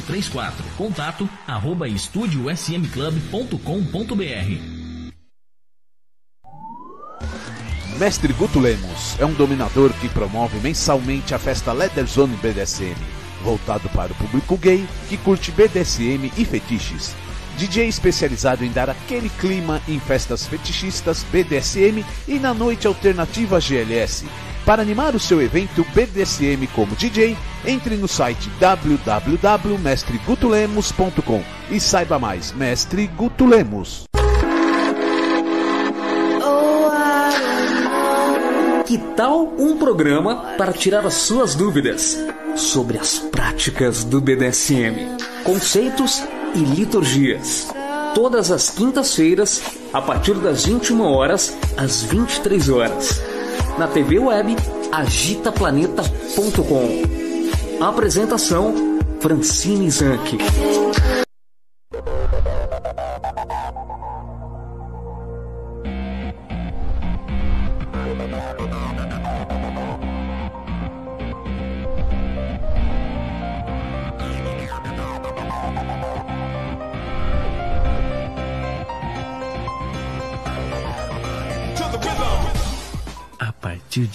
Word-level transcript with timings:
3834. 0.00 0.64
Contato 0.76 1.28
arroba 1.46 1.88
estudiosmclub.com.br. 1.88 4.76
Mestre 7.98 8.32
Guto 8.34 8.60
Lemos 8.60 9.18
é 9.18 9.24
um 9.24 9.32
dominador 9.32 9.90
que 9.94 10.08
promove 10.10 10.58
mensalmente 10.58 11.34
a 11.34 11.38
festa 11.38 11.72
Leather 11.72 12.06
Zone 12.06 12.36
BDSM, 12.36 12.94
voltado 13.42 13.88
para 13.88 14.12
o 14.12 14.14
público 14.16 14.54
gay 14.58 14.86
que 15.08 15.16
curte 15.16 15.50
BDSM 15.50 16.30
e 16.36 16.44
fetiches. 16.44 17.14
DJ 17.56 17.88
especializado 17.88 18.66
em 18.66 18.70
dar 18.70 18.90
aquele 18.90 19.30
clima 19.30 19.80
em 19.88 19.98
festas 19.98 20.46
fetichistas 20.46 21.24
BDSM 21.32 22.04
e 22.28 22.38
na 22.38 22.52
noite 22.52 22.86
alternativa 22.86 23.58
GLS. 23.58 24.26
Para 24.66 24.82
animar 24.82 25.14
o 25.14 25.20
seu 25.20 25.40
evento 25.40 25.86
BDSM 25.94 26.66
como 26.74 26.96
DJ, 26.96 27.38
entre 27.64 27.96
no 27.96 28.08
site 28.08 28.50
www.mestregutulemos.com 28.58 31.44
e 31.70 31.78
saiba 31.78 32.18
mais. 32.18 32.50
Mestre 32.50 33.06
Guto 33.06 33.46
Lemos. 33.46 34.06
Que 38.84 38.98
tal 39.16 39.54
um 39.56 39.78
programa 39.78 40.56
para 40.58 40.72
tirar 40.72 41.06
as 41.06 41.14
suas 41.14 41.54
dúvidas 41.54 42.18
sobre 42.56 42.98
as 42.98 43.20
práticas 43.20 44.02
do 44.02 44.20
BDSM, 44.20 45.16
conceitos 45.44 46.24
e 46.56 46.58
liturgias? 46.58 47.68
Todas 48.16 48.50
as 48.50 48.68
quintas-feiras, 48.70 49.62
a 49.92 50.02
partir 50.02 50.34
das 50.34 50.66
21 50.66 51.02
horas 51.02 51.56
às 51.76 52.02
23 52.02 52.68
horas, 52.68 53.22
na 53.78 53.86
TV 53.86 54.18
web 54.18 54.56
agitaplaneta.com. 54.92 57.84
Apresentação 57.84 58.74
Francine 59.20 59.90
Zanck. 59.90 60.38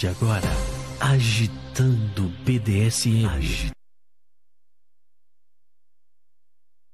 De 0.02 0.08
agora, 0.08 0.48
agitando 0.98 2.28
BDSM. 2.44 3.70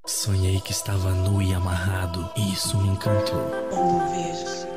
Sonhei 0.07 0.61
que 0.61 0.73
estava 0.73 1.13
nu 1.13 1.41
e 1.41 1.55
amarrado, 1.55 2.31
e 2.37 2.53
isso 2.53 2.77
me 2.77 2.89
encantou. 2.89 3.41
Uma 3.73 4.07
vez. 4.09 4.68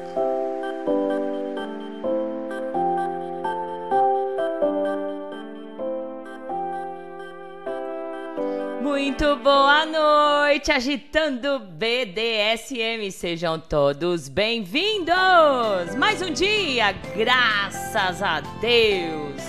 Boa 9.35 9.85
noite, 9.85 10.73
agitando 10.73 11.57
BDSM. 11.59 13.09
Sejam 13.11 13.57
todos 13.57 14.27
bem-vindos! 14.27 15.95
Mais 15.97 16.21
um 16.21 16.31
dia, 16.31 16.91
graças 17.15 18.21
a 18.21 18.41
Deus! 18.59 19.41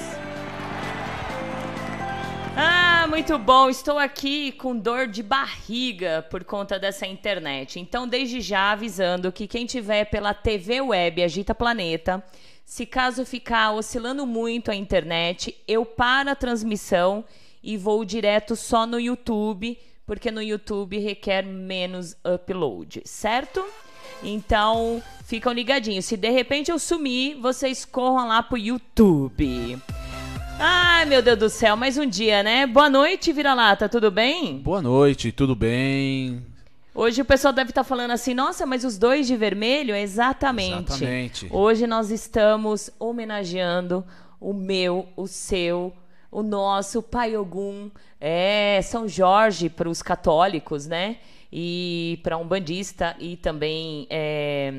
Ah, 2.56 3.06
muito 3.08 3.37
bom. 3.38 3.69
Estou 3.69 3.99
aqui 3.99 4.52
com 4.52 4.79
dor 4.79 5.08
de 5.08 5.23
barriga 5.23 6.25
por 6.31 6.44
conta 6.44 6.78
dessa 6.78 7.05
internet. 7.05 7.81
Então, 7.81 8.06
desde 8.06 8.40
já 8.40 8.70
avisando 8.70 9.32
que 9.32 9.49
quem 9.49 9.67
tiver 9.67 10.05
pela 10.05 10.32
TV 10.32 10.81
web 10.81 11.25
Agita 11.25 11.55
Planeta, 11.55 12.23
se 12.64 12.87
caso 12.87 13.26
ficar 13.26 13.73
oscilando 13.73 14.25
muito 14.26 14.70
a 14.70 14.76
internet, 14.76 15.56
eu 15.67 15.85
paro 15.85 16.31
a 16.31 16.37
transmissão 16.37 17.25
e 17.62 17.76
vou 17.76 18.05
direto 18.05 18.56
só 18.56 18.87
no 18.87 18.99
YouTube, 18.99 19.79
porque 20.05 20.31
no 20.31 20.43
YouTube 20.43 20.99
requer 20.99 21.44
menos 21.44 22.17
upload, 22.25 23.03
certo? 23.05 23.64
Então, 24.23 25.03
ficam 25.25 25.53
ligadinhos. 25.53 26.05
Se 26.05 26.17
de 26.17 26.31
repente 26.31 26.70
eu 26.70 26.79
sumir, 26.79 27.37
vocês 27.37 27.85
corram 27.85 28.29
lá 28.29 28.43
pro 28.43 28.59
YouTube. 28.59 29.79
Ai, 30.59 31.05
meu 31.06 31.23
Deus 31.23 31.38
do 31.38 31.49
céu, 31.49 31.76
mais 31.76 31.97
um 31.99 32.06
dia, 32.06 32.43
né? 32.43 32.67
Boa 32.67 32.88
noite, 32.88 33.32
Vira-Lata, 33.32 33.88
tudo 33.88 34.11
bem? 34.11 34.59
Boa 34.59 34.82
noite, 34.82 35.32
tudo 35.32 35.56
bem? 35.56 36.44
Hoje 36.94 37.23
o 37.23 37.25
pessoal 37.25 37.55
deve 37.55 37.70
estar 37.70 37.85
falando 37.85 38.11
assim, 38.11 38.35
nossa, 38.35 38.67
mas 38.67 38.85
os 38.85 38.99
dois 38.99 39.26
de 39.26 39.35
vermelho? 39.35 39.94
Exatamente. 39.94 40.93
Exatamente. 40.93 41.49
Hoje 41.50 41.87
nós 41.87 42.11
estamos 42.11 42.91
homenageando 42.99 44.05
o 44.38 44.53
meu, 44.53 45.09
o 45.17 45.26
seu, 45.26 45.93
o 46.32 46.43
nosso 46.43 47.02
Pai 47.02 47.37
Ogum, 47.37 47.90
é 48.19 48.81
São 48.82 49.06
Jorge 49.06 49.69
para 49.69 49.88
os 49.88 50.00
católicos, 50.02 50.87
né? 50.87 51.19
E 51.52 52.19
para 52.23 52.38
um 52.38 52.49
bandista 52.49 53.14
e 53.20 53.37
também 53.37 54.06
é, 54.08 54.73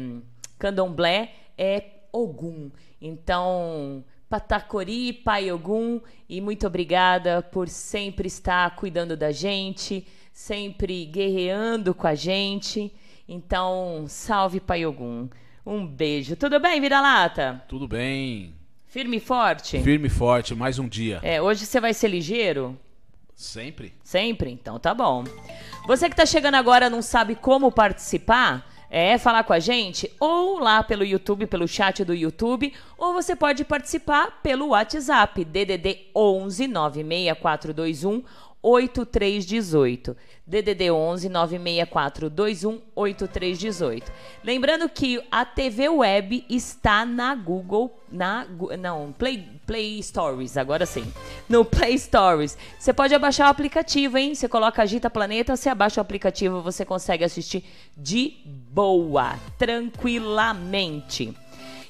candomblé 0.58 1.32
é 1.56 1.84
Ogum. 2.12 2.72
Então, 3.00 4.04
Patacori, 4.28 5.14
Pai 5.14 5.52
Ogum, 5.52 6.02
e 6.28 6.42
muito 6.42 6.66
obrigada 6.66 7.44
por 7.44 7.70
sempre 7.70 8.28
estar 8.28 8.76
cuidando 8.76 9.16
da 9.16 9.32
gente, 9.32 10.08
sempre 10.32 11.06
guerreando 11.06 11.94
com 11.94 12.08
a 12.08 12.16
gente. 12.16 12.92
Então, 13.30 14.06
salve 14.08 14.60
Pai 14.60 14.88
Ogum. 14.88 15.30
Um 15.64 15.86
beijo. 15.86 16.36
Tudo 16.36 16.60
bem, 16.60 16.82
Vira-Lata? 16.82 17.64
Tudo 17.68 17.88
bem? 17.88 18.63
Firme 18.94 19.18
e 19.18 19.20
forte? 19.20 19.82
Firme 19.82 20.06
e 20.06 20.10
forte, 20.12 20.54
mais 20.54 20.78
um 20.78 20.88
dia. 20.88 21.20
É, 21.24 21.42
hoje 21.42 21.66
você 21.66 21.82
vai 21.82 21.96
ser 21.96 22.10
ligeiro? 22.10 22.80
Sempre? 23.36 23.92
Sempre? 24.04 24.52
Então 24.52 24.78
tá 24.78 24.94
bom. 24.94 25.24
Você 25.88 26.08
que 26.08 26.16
tá 26.16 26.28
chegando 26.28 26.54
agora 26.54 26.92
não 26.92 27.02
sabe 27.02 27.34
como 27.34 27.72
participar? 27.72 28.72
é, 28.96 29.18
falar 29.18 29.44
com 29.44 29.54
a 29.54 29.58
gente, 29.58 30.12
ou 30.20 30.60
lá 30.60 30.84
pelo 30.84 31.04
YouTube, 31.04 31.48
pelo 31.48 31.68
chat 31.68 32.06
do 32.06 32.14
YouTube, 32.14 32.72
ou 32.96 33.12
você 33.12 33.36
pode 33.36 33.66
participar 33.66 34.40
pelo 34.44 34.68
WhatsApp, 34.68 35.44
DDD 35.44 36.12
11 36.16 36.68
96421 36.68 38.24
8318. 38.64 40.16
DDD 40.46 40.92
11 40.92 41.30
96421 41.30 42.82
8318. 42.96 44.12
Lembrando 44.44 44.90
que 44.90 45.22
a 45.32 45.46
TV 45.46 45.88
Web 45.88 46.46
está 46.50 47.06
na 47.06 47.34
Google, 47.34 47.98
na 48.12 48.46
não, 48.80 49.14
Play 49.14 49.48
Play 49.66 50.04
Stories, 50.04 50.58
agora 50.58 50.86
sim. 50.86 51.06
No 51.48 51.64
Play 51.64 51.98
Stories. 51.98 52.58
Você 52.78 52.92
pode 52.92 53.16
abaixar 53.16 53.48
o 53.48 53.52
aplicativo, 53.52 54.18
hein? 54.18 54.36
Você 54.36 54.50
coloca 54.50 54.82
Agita 54.82 55.10
Planeta, 55.10 55.56
você 55.56 55.70
abaixa 55.70 56.02
o 56.02 56.04
aplicativo, 56.04 56.62
você 56.62 56.84
consegue 56.84 57.24
assistir 57.24 57.64
de 57.96 58.36
boa, 58.46 59.40
tranquilamente. 59.58 61.34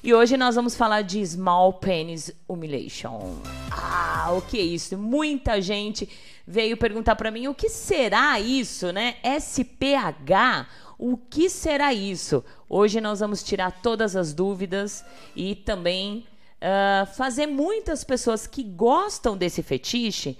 E 0.04 0.12
hoje 0.12 0.36
nós 0.36 0.54
vamos 0.54 0.76
falar 0.76 1.02
de 1.02 1.24
Small 1.26 1.72
Penis 1.72 2.30
Humiliation. 2.46 3.36
Ah, 3.70 4.32
o 4.36 4.42
que 4.42 4.58
é 4.58 4.62
isso? 4.62 4.98
Muita 4.98 5.60
gente 5.60 6.08
veio 6.46 6.76
perguntar 6.76 7.16
para 7.16 7.30
mim 7.30 7.48
o 7.48 7.54
que 7.54 7.68
será 7.68 8.38
isso, 8.38 8.92
né? 8.92 9.16
SPH, 9.22 10.68
o 10.98 11.16
que 11.16 11.48
será 11.48 11.92
isso? 11.92 12.44
Hoje 12.68 13.00
nós 13.00 13.20
vamos 13.20 13.42
tirar 13.42 13.82
todas 13.82 14.14
as 14.14 14.32
dúvidas 14.32 15.04
e 15.34 15.54
também 15.54 16.26
uh, 16.60 17.06
fazer 17.14 17.46
muitas 17.46 18.04
pessoas 18.04 18.46
que 18.46 18.62
gostam 18.62 19.36
desse 19.36 19.62
fetiche 19.62 20.38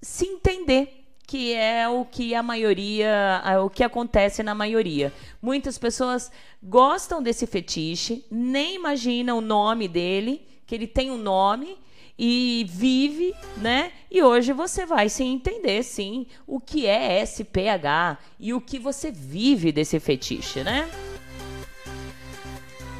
se 0.00 0.26
entender 0.26 0.98
que 1.26 1.52
é 1.52 1.86
o 1.86 2.06
que 2.06 2.34
a 2.34 2.42
maioria, 2.42 3.42
o 3.62 3.68
que 3.68 3.84
acontece 3.84 4.42
na 4.42 4.54
maioria. 4.54 5.12
Muitas 5.42 5.76
pessoas 5.76 6.32
gostam 6.62 7.22
desse 7.22 7.46
fetiche, 7.46 8.24
nem 8.30 8.76
imaginam 8.76 9.36
o 9.36 9.42
nome 9.42 9.88
dele, 9.88 10.48
que 10.66 10.74
ele 10.74 10.86
tem 10.86 11.10
um 11.10 11.18
nome 11.18 11.76
e 12.18 12.66
vive, 12.68 13.34
né? 13.56 13.92
E 14.10 14.22
hoje 14.22 14.52
você 14.52 14.84
vai 14.84 15.08
se 15.08 15.22
entender, 15.22 15.82
sim, 15.84 16.26
o 16.46 16.58
que 16.58 16.86
é 16.86 17.24
SPH 17.24 18.18
e 18.40 18.52
o 18.52 18.60
que 18.60 18.78
você 18.78 19.12
vive 19.12 19.70
desse 19.70 20.00
fetiche, 20.00 20.64
né? 20.64 20.90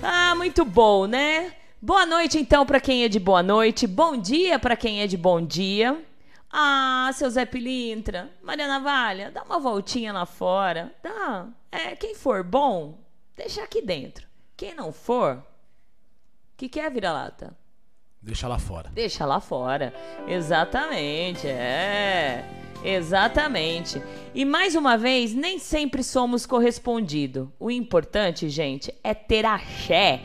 Ah, 0.03 0.35
muito 0.37 0.65
bom, 0.65 1.07
né? 1.07 1.53
Boa 1.83 2.07
noite 2.07 2.39
então 2.39 2.65
para 2.65 2.81
quem 2.81 3.05
é 3.05 3.09
de 3.09 3.19
boa 3.19 3.43
noite, 3.43 3.87
bom 3.87 4.17
dia 4.17 4.59
para 4.59 4.77
quem 4.77 5.01
é 5.01 5.07
de 5.07 5.17
bom 5.17 5.41
dia. 5.45 6.01
Ah, 6.51 7.11
seu 7.13 7.29
Zé 7.29 7.45
Pilintra, 7.45 8.31
Maria 8.43 8.67
Navalha, 8.67 9.31
dá 9.31 9.43
uma 9.43 9.59
voltinha 9.59 10.13
lá 10.13 10.25
fora. 10.25 10.95
Dá. 11.03 11.49
É, 11.71 11.95
quem 11.97 12.15
for 12.15 12.43
bom, 12.43 12.99
deixa 13.37 13.63
aqui 13.63 13.83
dentro. 13.83 14.27
Quem 14.57 14.75
não 14.75 14.93
for, 14.93 15.45
que 16.57 16.69
quer 16.69 16.91
vira-lata? 16.91 17.57
Deixa 18.21 18.49
lá 18.49 18.59
fora. 18.59 18.91
Deixa 18.93 19.25
lá 19.25 19.41
fora. 19.41 19.95
Exatamente, 20.27 21.47
é. 21.47 22.45
Exatamente. 22.85 24.01
E 24.35 24.45
mais 24.45 24.75
uma 24.75 24.97
vez, 24.97 25.35
nem 25.35 25.59
sempre 25.59 26.03
somos 26.03 26.47
correspondido. 26.47 27.53
O 27.59 27.71
importante, 27.71 28.49
gente, 28.49 28.93
é 29.03 29.15
ter 29.15 29.45
axé. 29.45 30.21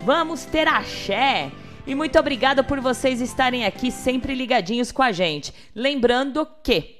Vamos 0.00 0.44
ter 0.44 0.68
axé. 0.68 1.50
E 1.86 1.94
muito 1.94 2.18
obrigada 2.18 2.64
por 2.64 2.80
vocês 2.80 3.20
estarem 3.20 3.64
aqui 3.64 3.90
sempre 3.90 4.34
ligadinhos 4.34 4.90
com 4.90 5.02
a 5.02 5.12
gente. 5.12 5.54
Lembrando 5.74 6.46
que, 6.62 6.96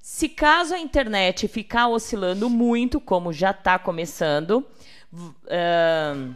se 0.00 0.28
caso 0.28 0.74
a 0.74 0.78
internet 0.78 1.46
ficar 1.46 1.88
oscilando 1.88 2.48
muito, 2.48 3.00
como 3.00 3.32
já 3.32 3.50
está 3.50 3.78
começando, 3.78 4.66
uh, 5.12 6.34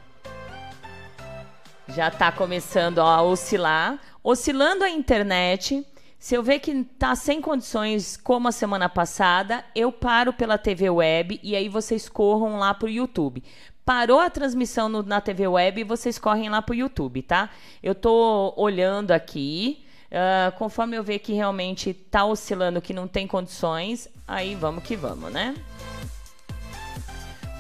já 1.89 2.09
está 2.09 2.33
começando 2.33 3.01
a 3.01 3.23
oscilar. 3.23 3.99
Oscilando 4.23 4.85
a 4.85 4.91
internet, 4.91 5.87
se 6.19 6.35
eu 6.35 6.43
ver 6.43 6.59
que 6.59 6.71
está 6.71 7.15
sem 7.15 7.41
condições, 7.41 8.17
como 8.17 8.49
a 8.49 8.53
semana 8.53 8.89
passada, 8.89 9.65
eu 9.75 9.93
paro 9.93 10.33
pela 10.33 10.57
TV 10.57 10.89
Web 10.89 11.39
e 11.43 11.55
aí 11.55 11.69
vocês 11.69 12.09
corram 12.09 12.59
lá 12.59 12.73
para 12.73 12.87
o 12.87 12.91
YouTube. 12.91 13.43
Parou 13.85 14.19
a 14.19 14.31
transmissão 14.31 14.89
no, 14.89 15.03
na 15.03 15.21
TV 15.21 15.47
Web 15.47 15.83
e 15.83 15.85
vocês 15.85 16.19
correm 16.19 16.49
lá 16.49 16.63
para 16.63 16.73
o 16.73 16.77
YouTube, 16.77 17.23
tá? 17.23 17.51
Eu 17.83 17.93
estou 17.93 18.55
olhando 18.57 19.11
aqui. 19.11 19.85
Uh, 20.07 20.57
conforme 20.57 20.97
eu 20.97 21.03
ver 21.03 21.19
que 21.19 21.33
realmente 21.33 21.91
está 21.91 22.25
oscilando, 22.25 22.81
que 22.81 22.95
não 22.95 23.09
tem 23.09 23.27
condições, 23.27 24.09
aí 24.29 24.55
vamos 24.55 24.85
que 24.85 24.95
vamos, 24.95 25.33
né? 25.33 25.57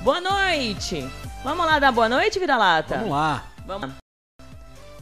Boa 0.02 0.20
noite! 0.20 1.04
Vamos 1.42 1.66
lá 1.66 1.78
dar 1.80 1.90
boa 1.90 2.08
noite, 2.08 2.38
Vira-Lata? 2.38 2.96
Vamos 2.96 3.10
lá. 3.10 3.44
Vamos. 3.66 4.03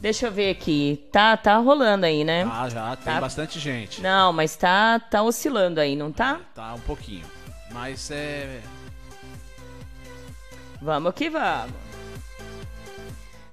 Deixa 0.03 0.27
eu 0.27 0.33
ver 0.33 0.51
aqui. 0.51 1.01
Tá, 1.13 1.37
tá 1.37 1.57
rolando 1.59 2.05
aí, 2.05 2.25
né? 2.25 2.43
Ah, 2.51 2.69
já 2.69 2.97
tem 2.97 3.15
Tá. 3.15 3.21
bastante 3.21 3.61
gente. 3.61 4.01
Não, 4.03 4.33
mas 4.33 4.57
tá, 4.57 4.99
tá 4.99 5.23
oscilando 5.23 5.79
aí, 5.81 5.95
não 5.95 6.11
tá? 6.11 6.41
Tá 6.53 6.75
um 6.75 6.81
pouquinho. 6.81 7.25
Mas 7.71 8.11
é. 8.11 8.61
Vamos 10.81 11.15
que 11.15 11.31
vamos. 11.31 11.71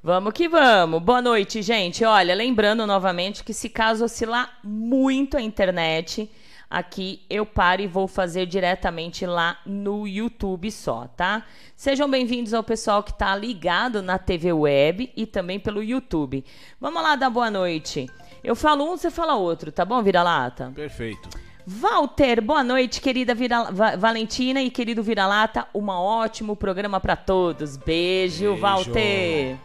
Vamos 0.02 0.34
que 0.34 0.48
vamos. 0.50 1.04
Boa 1.04 1.22
noite, 1.22 1.62
gente. 1.62 2.04
Olha, 2.04 2.34
lembrando 2.34 2.88
novamente 2.88 3.44
que 3.44 3.54
se 3.54 3.70
caso 3.70 4.04
oscilar 4.06 4.58
muito 4.64 5.38
a 5.38 5.42
internet, 5.44 6.28
aqui 6.70 7.22
eu 7.30 7.46
paro 7.46 7.82
e 7.82 7.88
vou 7.88 8.08
fazer 8.08 8.46
diretamente 8.46 9.26
lá 9.26 9.58
no 9.66 10.08
YouTube 10.08 10.70
só, 10.72 11.08
tá? 11.08 11.44
Sejam 11.76 12.10
bem-vindos 12.10 12.54
ao 12.54 12.64
pessoal 12.64 13.02
que 13.02 13.14
tá 13.14 13.36
ligado 13.36 14.02
na 14.02 14.18
TV 14.18 14.54
Web 14.54 15.12
e 15.16 15.26
também 15.26 15.60
pelo 15.60 15.82
YouTube. 15.84 16.44
Vamos 16.80 17.02
lá 17.02 17.16
dar 17.16 17.30
boa 17.30 17.50
noite. 17.50 18.10
Eu 18.44 18.56
falo 18.56 18.84
um, 18.86 18.98
você 18.98 19.10
fala 19.10 19.36
outro, 19.36 19.72
tá 19.72 19.84
bom, 19.84 20.02
vira-lata? 20.04 20.72
Perfeito. 20.76 21.28
Walter, 21.68 22.42
boa 22.42 22.64
noite, 22.64 23.00
querida 23.00 23.36
Vira... 23.36 23.66
Va- 23.72 23.96
Valentina 23.96 24.60
e 24.62 24.72
querido 24.72 25.04
Vira-Lata. 25.04 25.68
Um 25.76 25.88
ótimo 25.90 26.56
programa 26.56 27.00
pra 27.00 27.16
todos. 27.16 27.78
Beijo, 27.78 28.46
Beijo. 28.54 28.62
Walter. 28.62 29.58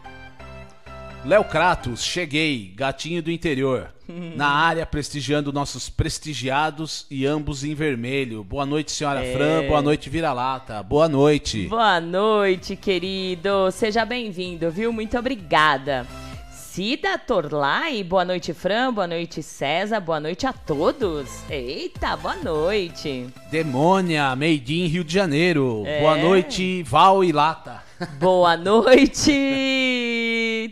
Léo 1.25 1.43
Kratos, 1.43 2.03
cheguei, 2.03 2.71
gatinho 2.75 3.21
do 3.23 3.31
interior. 3.31 3.89
Na 4.35 4.47
área, 4.47 4.85
prestigiando 4.85 5.51
nossos 5.51 5.89
prestigiados 5.89 7.07
e 7.09 7.25
ambos 7.25 7.63
em 7.63 7.73
vermelho. 7.73 8.43
Boa 8.43 8.63
noite, 8.65 8.91
senhora 8.91 9.25
É. 9.25 9.33
Fran. 9.33 9.67
Boa 9.67 9.81
noite, 9.81 10.07
vira-lata. 10.07 10.83
Boa 10.83 11.09
noite. 11.09 11.65
Boa 11.67 11.99
noite, 11.99 12.75
querido. 12.75 13.71
Seja 13.71 14.05
bem-vindo, 14.05 14.69
viu? 14.69 14.93
Muito 14.93 15.17
obrigada. 15.17 16.05
Cida 16.51 17.17
Torlai, 17.17 18.03
boa 18.03 18.23
noite, 18.25 18.53
Fran. 18.53 18.93
Boa 18.93 19.07
noite, 19.07 19.41
César. 19.41 19.99
Boa 20.01 20.19
noite 20.19 20.45
a 20.45 20.53
todos. 20.53 21.27
Eita, 21.49 22.15
boa 22.17 22.35
noite. 22.35 23.27
Demônia, 23.49 24.35
Made 24.35 24.75
in 24.81 24.85
Rio 24.85 25.03
de 25.03 25.13
Janeiro. 25.13 25.83
É. 25.87 26.01
Boa 26.01 26.17
noite, 26.17 26.83
Val 26.83 27.23
e 27.23 27.31
Lata. 27.31 27.84
Boa 28.19 28.57
noite, 28.57 29.31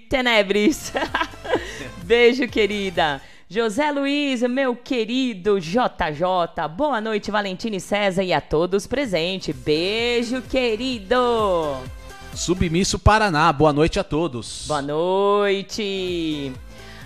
Tenebres. 0.10 0.92
Beijo, 2.04 2.46
querida. 2.50 3.22
José 3.50 3.92
Luiz, 3.92 4.42
meu 4.42 4.76
querido 4.76 5.58
JJ. 5.58 6.68
Boa 6.76 7.00
noite, 7.00 7.32
Valentina 7.32 7.78
e 7.78 7.80
César 7.80 8.24
e 8.24 8.34
a 8.34 8.42
todos 8.42 8.86
presentes. 8.86 9.56
Beijo, 9.56 10.42
querido. 10.42 11.16
Submisso 12.34 13.00
Paraná. 13.00 13.54
Boa 13.54 13.72
noite 13.72 14.02
a 14.02 14.04
todos. 14.04 14.66
Boa 14.68 14.82
noite. 14.82 16.52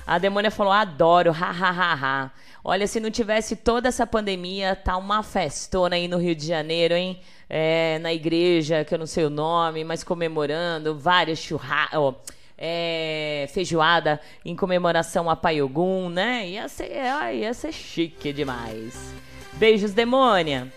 A 0.06 0.18
Demônia 0.18 0.50
falou: 0.50 0.74
adoro, 0.74 1.32
ha, 1.32 1.52
ha, 1.52 1.70
ha, 1.70 1.94
ha. 1.94 2.32
Olha, 2.64 2.88
se 2.88 3.00
não 3.00 3.12
tivesse 3.12 3.56
toda 3.56 3.90
essa 3.90 4.08
pandemia, 4.08 4.76
tá 4.76 4.98
uma 4.98 5.22
festona 5.22 5.96
aí 5.96 6.08
no 6.08 6.18
Rio 6.18 6.36
de 6.36 6.48
Janeiro, 6.48 6.96
hein? 6.96 7.20
É, 7.50 8.00
na 8.00 8.14
igreja, 8.14 8.84
que 8.84 8.94
eu 8.94 9.00
não 9.00 9.06
sei 9.06 9.26
o 9.26 9.30
nome, 9.30 9.84
mas 9.84 10.04
comemorando, 10.04 10.98
vários 10.98 11.40
churrascos. 11.40 12.16
É, 12.60 13.48
feijoada 13.54 14.20
em 14.44 14.56
comemoração 14.56 15.30
a 15.30 15.36
Pai 15.36 15.62
Ogum, 15.62 16.10
né? 16.10 16.50
Ia 16.50 16.68
ser, 16.68 16.92
ia 17.36 17.54
ser 17.54 17.72
chique 17.72 18.34
demais. 18.34 19.14
Beijos, 19.54 19.94
demônia. 19.94 20.72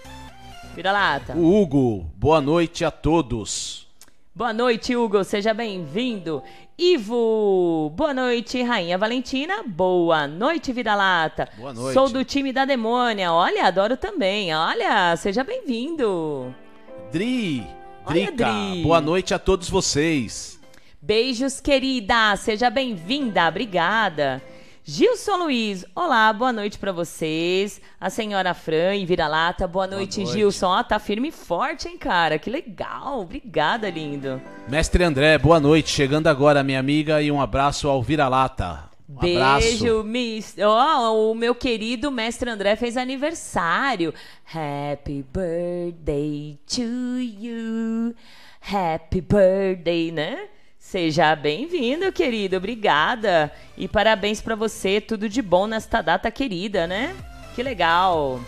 Vira 0.75 0.93
lata. 0.93 1.35
O 1.35 1.62
Hugo, 1.62 2.07
boa 2.17 2.41
noite 2.41 2.85
a 2.85 2.91
todos. 2.91 3.89
Boa 4.33 4.53
noite, 4.53 4.95
Hugo. 4.95 5.25
Seja 5.25 5.53
bem-vindo. 5.53 6.43
Ivo, 6.83 7.93
boa 7.95 8.15
noite, 8.15 8.63
Rainha 8.63 8.97
Valentina. 8.97 9.63
Boa 9.67 10.27
noite, 10.27 10.73
Vira-Lata. 10.73 11.47
Boa 11.59 11.75
noite. 11.75 11.93
Sou 11.93 12.09
do 12.09 12.25
time 12.25 12.55
da 12.55 12.65
Demônia. 12.65 13.31
Olha, 13.35 13.67
adoro 13.67 13.99
também. 13.99 14.55
Olha, 14.55 15.15
seja 15.17 15.45
bem-vindo. 15.45 16.55
Dri, 17.13 17.67
Drica, 18.09 18.51
Dri. 18.51 18.83
boa 18.83 18.99
noite 18.99 19.35
a 19.35 19.39
todos 19.39 19.69
vocês. 19.69 20.59
Beijos, 21.03 21.61
querida. 21.61 22.35
Seja 22.37 22.71
bem-vinda. 22.71 23.47
Obrigada. 23.47 24.41
Gilson 24.92 25.37
Luiz, 25.37 25.85
olá, 25.94 26.32
boa 26.32 26.52
noite 26.52 26.76
para 26.76 26.90
vocês. 26.90 27.80
A 28.00 28.11
senhora 28.11 28.52
Fran 28.52 28.97
e 28.97 29.06
Vira-Lata, 29.06 29.68
boa 29.68 29.87
noite, 29.87 30.18
noite. 30.18 30.32
Gilson. 30.32 30.66
Ó, 30.66 30.82
tá 30.82 30.99
firme 30.99 31.28
e 31.28 31.30
forte, 31.30 31.87
hein, 31.87 31.97
cara? 31.97 32.40
Que 32.40 32.50
legal, 32.50 33.20
obrigada, 33.20 33.88
lindo. 33.88 34.42
Mestre 34.68 35.04
André, 35.04 35.38
boa 35.38 35.61
noite. 35.61 35.90
Chegando 35.90 36.26
agora, 36.26 36.64
minha 36.64 36.80
amiga, 36.80 37.23
e 37.23 37.30
um 37.30 37.40
abraço 37.40 37.87
ao 37.87 38.02
Vira-Lata. 38.02 38.90
Um. 39.09 39.20
Beijo, 39.20 40.02
miss. 40.02 40.56
Ó, 40.59 41.30
o 41.30 41.37
meu 41.37 41.54
querido 41.54 42.11
mestre 42.11 42.50
André 42.50 42.75
fez 42.75 42.97
aniversário. 42.97 44.12
Happy 44.44 45.25
birthday 45.32 46.59
to 46.66 46.82
you. 47.20 48.12
Happy 48.61 49.20
birthday, 49.20 50.11
né? 50.11 50.49
Seja 50.90 51.37
bem-vindo, 51.37 52.11
querido. 52.11 52.56
Obrigada. 52.56 53.52
E 53.78 53.87
parabéns 53.87 54.40
pra 54.40 54.56
você. 54.56 55.00
Tudo 55.00 55.28
de 55.28 55.40
bom 55.40 55.68
nesta 55.68 56.02
data 56.02 56.28
querida, 56.32 56.85
né? 56.85 57.14
Que 57.54 57.62
legal. 57.62 58.40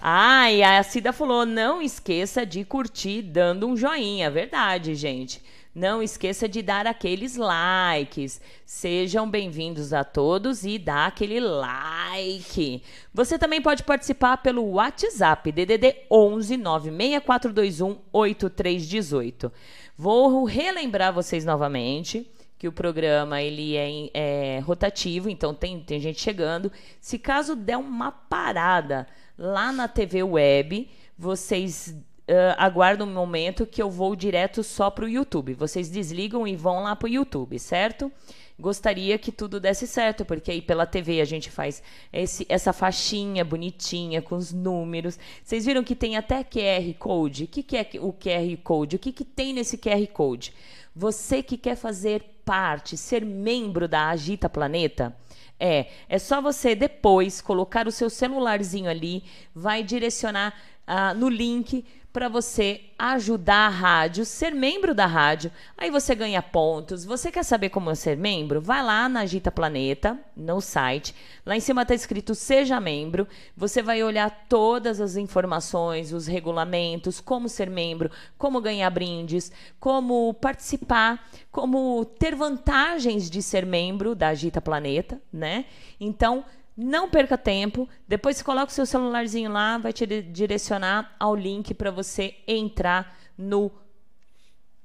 Ah, 0.00 0.50
e 0.50 0.62
a 0.62 0.82
Cida 0.82 1.12
falou: 1.12 1.44
não 1.44 1.82
esqueça 1.82 2.46
de 2.46 2.64
curtir 2.64 3.20
dando 3.20 3.68
um 3.68 3.76
joinha. 3.76 4.30
Verdade, 4.30 4.94
gente. 4.94 5.42
Não 5.72 6.02
esqueça 6.02 6.48
de 6.48 6.62
dar 6.62 6.84
aqueles 6.84 7.36
likes. 7.36 8.40
Sejam 8.66 9.30
bem-vindos 9.30 9.92
a 9.92 10.02
todos 10.02 10.64
e 10.64 10.76
dá 10.78 11.06
aquele 11.06 11.38
like. 11.38 12.82
Você 13.14 13.38
também 13.38 13.62
pode 13.62 13.84
participar 13.84 14.38
pelo 14.38 14.64
WhatsApp 14.64 15.52
DDD 15.52 15.94
11 16.10 16.56
96421 16.56 17.98
8318. 18.12 19.52
Vou 19.96 20.42
relembrar 20.42 21.12
vocês 21.12 21.44
novamente 21.44 22.28
que 22.58 22.66
o 22.66 22.72
programa 22.72 23.40
ele 23.40 23.76
é, 23.76 24.10
é, 24.12 24.58
rotativo, 24.58 25.30
então 25.30 25.54
tem, 25.54 25.78
tem 25.80 26.00
gente 26.00 26.20
chegando. 26.20 26.72
Se 27.00 27.16
caso 27.16 27.54
der 27.54 27.76
uma 27.76 28.10
parada 28.10 29.06
lá 29.38 29.70
na 29.72 29.86
TV 29.86 30.24
web, 30.24 30.90
vocês 31.16 31.94
uh, 32.30 32.54
aguardam 32.56 33.06
um 33.06 33.12
momento 33.12 33.66
que 33.66 33.82
eu 33.82 33.90
vou 33.90 34.14
direto 34.14 34.62
só 34.62 34.88
para 34.88 35.04
o 35.04 35.08
YouTube. 35.08 35.54
Vocês 35.54 35.90
desligam 35.90 36.46
e 36.46 36.54
vão 36.54 36.84
lá 36.84 36.94
para 36.94 37.06
o 37.06 37.10
YouTube, 37.10 37.58
certo? 37.58 38.10
Gostaria 38.58 39.18
que 39.18 39.32
tudo 39.32 39.58
desse 39.58 39.86
certo, 39.86 40.24
porque 40.24 40.50
aí 40.50 40.60
pela 40.60 40.86
TV 40.86 41.20
a 41.20 41.24
gente 41.24 41.50
faz 41.50 41.82
esse, 42.12 42.46
essa 42.48 42.72
faixinha 42.72 43.44
bonitinha 43.44 44.20
com 44.20 44.36
os 44.36 44.52
números. 44.52 45.18
Vocês 45.42 45.64
viram 45.64 45.82
que 45.82 45.96
tem 45.96 46.16
até 46.16 46.44
QR 46.44 46.94
Code? 46.98 47.44
O 47.44 47.48
que, 47.48 47.62
que 47.62 47.76
é 47.76 47.88
o 48.00 48.12
QR 48.12 48.56
Code? 48.62 48.96
O 48.96 48.98
que, 48.98 49.12
que 49.12 49.24
tem 49.24 49.54
nesse 49.54 49.78
QR 49.78 50.06
Code? 50.08 50.52
Você 50.94 51.42
que 51.42 51.56
quer 51.56 51.74
fazer 51.74 52.22
parte, 52.44 52.96
ser 52.96 53.24
membro 53.24 53.88
da 53.88 54.08
Agita 54.10 54.48
Planeta, 54.48 55.16
é, 55.58 55.86
é 56.08 56.18
só 56.18 56.42
você 56.42 56.74
depois 56.74 57.40
colocar 57.40 57.86
o 57.86 57.92
seu 57.92 58.10
celularzinho 58.10 58.90
ali, 58.90 59.24
vai 59.54 59.82
direcionar 59.82 60.54
uh, 60.86 61.14
no 61.16 61.28
link 61.28 61.84
para 62.12 62.28
você 62.28 62.80
ajudar 62.98 63.66
a 63.66 63.68
rádio, 63.68 64.24
ser 64.24 64.52
membro 64.52 64.94
da 64.94 65.06
rádio. 65.06 65.50
Aí 65.78 65.90
você 65.90 66.14
ganha 66.14 66.42
pontos. 66.42 67.04
Você 67.04 67.30
quer 67.30 67.44
saber 67.44 67.68
como 67.68 67.94
ser 67.94 68.16
membro? 68.16 68.60
Vai 68.60 68.82
lá 68.82 69.08
na 69.08 69.20
Agita 69.20 69.50
Planeta, 69.50 70.18
no 70.36 70.60
site. 70.60 71.14
Lá 71.46 71.56
em 71.56 71.60
cima 71.60 71.82
está 71.82 71.94
escrito 71.94 72.34
Seja 72.34 72.80
Membro. 72.80 73.28
Você 73.56 73.80
vai 73.80 74.02
olhar 74.02 74.46
todas 74.48 75.00
as 75.00 75.16
informações, 75.16 76.12
os 76.12 76.26
regulamentos, 76.26 77.20
como 77.20 77.48
ser 77.48 77.70
membro, 77.70 78.10
como 78.36 78.60
ganhar 78.60 78.90
brindes, 78.90 79.52
como 79.78 80.34
participar, 80.34 81.28
como 81.52 82.04
ter 82.04 82.34
vantagens 82.34 83.30
de 83.30 83.40
ser 83.40 83.64
membro 83.64 84.14
da 84.14 84.28
Agita 84.28 84.60
Planeta, 84.60 85.20
né? 85.32 85.64
Então, 86.00 86.44
não 86.80 87.10
perca 87.10 87.36
tempo. 87.36 87.88
Depois 88.08 88.36
você 88.36 88.44
coloca 88.44 88.72
o 88.72 88.74
seu 88.74 88.86
celularzinho 88.86 89.52
lá, 89.52 89.76
vai 89.78 89.92
te 89.92 90.06
direcionar 90.22 91.14
ao 91.20 91.36
link 91.36 91.74
para 91.74 91.90
você 91.90 92.34
entrar 92.46 93.16
no 93.36 93.70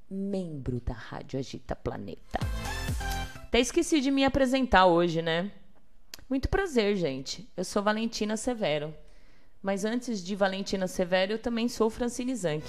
membro 0.09 0.81
da 0.81 0.93
Rádio 0.93 1.39
Agita 1.39 1.75
Planeta. 1.75 2.39
Até 3.35 3.59
esqueci 3.59 4.01
de 4.01 4.11
me 4.11 4.25
apresentar 4.25 4.85
hoje, 4.85 5.21
né? 5.21 5.51
Muito 6.29 6.49
prazer, 6.49 6.95
gente. 6.95 7.49
Eu 7.55 7.63
sou 7.63 7.81
Valentina 7.81 8.35
Severo. 8.35 8.93
Mas 9.61 9.85
antes 9.85 10.23
de 10.23 10.35
Valentina 10.35 10.87
Severo, 10.87 11.33
eu 11.33 11.39
também 11.39 11.67
sou 11.67 11.89
Francine 11.89 12.35
Zanck. 12.35 12.65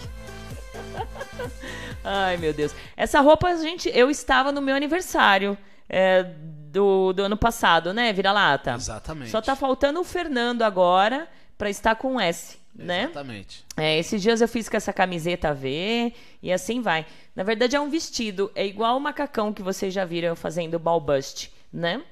Ai, 2.03 2.37
meu 2.37 2.55
Deus. 2.55 2.75
Essa 2.97 3.21
roupa, 3.21 3.55
gente, 3.57 3.91
eu 3.93 4.09
estava 4.09 4.53
no 4.53 4.63
meu 4.63 4.75
aniversário. 4.75 5.59
É, 5.89 6.35
do, 6.77 7.15
do 7.15 7.23
ano 7.23 7.39
passado, 7.39 7.95
né, 7.95 8.13
Vira-Lata? 8.13 8.75
Exatamente. 8.75 9.31
Só 9.31 9.41
tá 9.41 9.57
faltando 9.57 9.99
o 9.99 10.05
Fernando 10.05 10.61
agora 10.61 11.27
para 11.57 11.71
estar 11.71 11.95
com 11.97 12.21
S, 12.21 12.59
né? 12.75 13.05
Exatamente. 13.05 13.65
É, 13.79 13.99
esses 13.99 14.21
dias 14.21 14.43
eu 14.43 14.49
fiz 14.49 14.69
com 14.69 14.77
essa 14.77 14.93
camiseta 14.93 15.55
V 15.55 16.13
e 16.43 16.53
assim 16.53 16.83
vai. 16.83 17.07
Na 17.35 17.43
verdade 17.43 17.75
é 17.75 17.81
um 17.81 17.89
vestido, 17.89 18.53
é 18.55 18.67
igual 18.67 18.99
o 18.99 19.01
macacão 19.01 19.55
que 19.55 19.63
vocês 19.63 19.95
já 19.95 20.05
viram 20.05 20.37
fazendo 20.37 20.79
ball 20.79 21.01
bust, 21.01 21.51
né? 21.73 22.03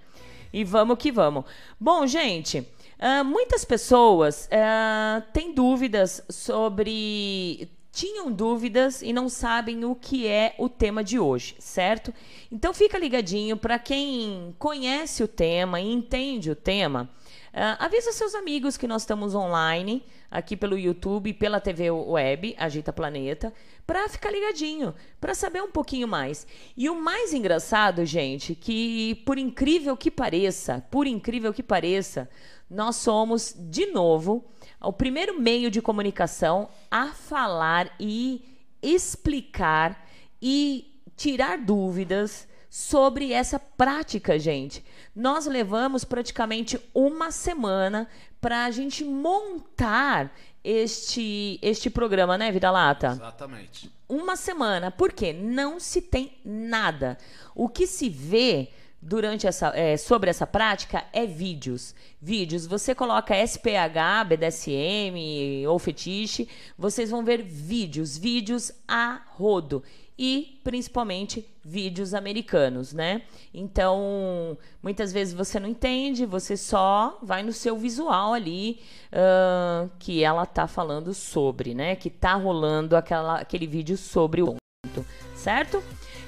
E 0.51 0.65
vamos 0.65 0.97
que 0.97 1.13
vamos. 1.13 1.45
Bom, 1.79 2.07
gente, 2.07 2.61
uh, 2.61 3.23
muitas 3.23 3.67
pessoas 3.67 4.49
uh, 4.49 5.23
têm 5.31 5.53
dúvidas 5.53 6.25
sobre 6.31 7.69
tinham 7.95 8.31
dúvidas 8.31 9.03
e 9.03 9.13
não 9.13 9.29
sabem 9.29 9.85
o 9.85 9.95
que 9.95 10.27
é 10.27 10.57
o 10.59 10.69
tema 10.69 11.05
de 11.05 11.17
hoje, 11.17 11.55
certo? 11.61 12.13
Então 12.51 12.75
fica 12.75 12.99
ligadinho 12.99 13.57
para 13.57 13.79
quem 13.79 14.53
conhece 14.59 15.23
o 15.23 15.29
tema 15.29 15.81
e 15.81 15.93
entende 15.93 16.51
o 16.51 16.57
tema. 16.57 17.09
Uh, 17.53 17.79
avisa 17.79 18.11
seus 18.11 18.35
amigos 18.35 18.77
que 18.77 18.89
nós 18.89 19.03
estamos 19.03 19.33
online, 19.33 20.05
aqui 20.29 20.57
pelo 20.57 20.77
YouTube, 20.77 21.33
pela 21.35 21.61
TV 21.61 21.89
web, 21.89 22.53
Agita 22.59 22.93
Planeta, 22.93 23.55
para 23.87 24.09
ficar 24.09 24.33
ligadinho, 24.33 24.93
para 25.21 25.37
saber 25.37 25.63
um 25.63 25.71
pouquinho 25.71 26.09
mais. 26.09 26.49
E 26.77 26.91
o 26.91 27.01
mais 27.01 27.33
engraçado, 27.33 28.05
gente, 28.05 28.57
que 28.57 29.23
por 29.25 29.39
incrível 29.39 29.97
que 29.97 30.11
pareça, 30.11 30.85
por 30.91 31.07
incrível 31.07 31.55
que 31.55 31.63
pareça, 31.63 32.29
nós 32.69 32.97
somos 32.97 33.55
de 33.57 33.87
novo 33.87 34.45
o 34.85 34.93
primeiro 34.93 35.41
meio 35.41 35.71
de 35.71 35.81
comunicação 35.83 36.69
a 36.91 37.09
falar 37.09 37.95
e 37.99 38.45
explicar 38.83 40.07
e 40.41 41.01
tirar 41.17 41.59
dúvidas 41.59 42.47
sobre 42.69 43.33
essa 43.33 43.59
prática, 43.59 44.39
gente. 44.39 44.85
Nós 45.15 45.47
levamos 45.47 46.05
praticamente 46.05 46.81
uma 46.93 47.31
semana 47.31 48.09
para 48.41 48.65
a 48.65 48.71
gente 48.71 49.05
montar 49.05 50.35
este, 50.63 51.59
este 51.63 51.89
programa, 51.89 52.37
né, 52.37 52.51
Vida 52.51 52.71
Lata? 52.71 53.09
Exatamente. 53.09 53.91
Uma 54.09 54.35
semana. 54.35 54.91
Por 54.91 55.13
quê? 55.13 55.33
Não 55.33 55.79
se 55.79 56.03
tem 56.03 56.37
nada. 56.45 57.17
O 57.55 57.69
que 57.69 57.87
se 57.87 58.09
vê 58.09 58.71
durante 59.05 59.47
essa, 59.47 59.69
é, 59.77 59.97
sobre 59.97 60.31
essa 60.31 60.47
prática 60.47 61.05
é 61.13 61.27
vídeos. 61.27 61.95
Vídeos. 62.21 62.67
Você 62.67 62.95
coloca 62.95 63.37
SPH, 63.37 64.25
BDSM 64.27 65.67
ou 65.69 65.79
fetiche, 65.79 66.49
vocês 66.77 67.11
vão 67.11 67.23
ver 67.23 67.43
vídeos, 67.43 68.17
vídeos 68.17 68.73
a 68.89 69.21
rodo. 69.29 69.83
E 70.17 70.61
principalmente 70.63 71.45
vídeos 71.63 72.15
americanos, 72.15 72.93
né? 72.93 73.23
Então, 73.53 74.57
muitas 74.81 75.13
vezes 75.13 75.35
você 75.35 75.59
não 75.59 75.69
entende, 75.69 76.25
você 76.25 76.57
só 76.57 77.19
vai 77.21 77.43
no 77.43 77.53
seu 77.53 77.77
visual 77.77 78.33
ali 78.33 78.81
uh, 79.13 79.91
que 79.99 80.23
ela 80.23 80.47
tá 80.47 80.69
falando 80.69 81.13
sobre, 81.13 81.75
né? 81.75 81.97
Que 81.97 82.09
tá 82.09 82.35
rolando 82.35 82.97
aquela, 82.97 83.41
aquele 83.41 83.67
vídeo 83.67 83.97
sobre 83.97 84.41
o 84.41 84.55
ponto, 84.55 85.05
certo? 85.35 85.83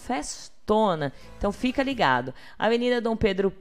festona. 0.65 1.13
Então 1.37 1.53
fica 1.53 1.83
ligado. 1.83 2.33
Avenida 2.59 3.01
Dom 3.01 3.17
Pedro 3.17 3.53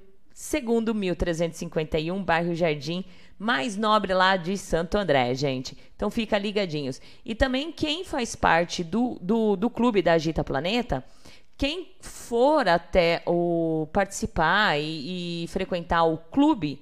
II, 0.54 0.94
1351, 0.94 2.24
bairro 2.24 2.56
Jardim, 2.56 3.04
mais 3.38 3.76
nobre 3.76 4.14
lá 4.14 4.38
de 4.38 4.58
Santo 4.58 4.98
André, 4.98 5.36
gente. 5.36 5.78
Então 5.96 6.10
fica 6.10 6.38
ligadinhos. 6.38 7.02
E 7.26 7.36
também 7.36 7.72
quem 7.72 8.04
faz 8.04 8.36
parte 8.36 8.84
do, 8.84 9.18
do, 9.22 9.56
do 9.56 9.70
clube 9.70 10.02
da 10.02 10.14
Agita 10.14 10.44
Planeta, 10.44 11.04
quem 11.58 11.92
for 12.02 12.68
até 12.68 13.22
o 13.28 13.88
participar 13.94 14.80
e, 14.80 15.44
e 15.44 15.48
frequentar 15.50 16.04
o 16.04 16.18
clube, 16.18 16.82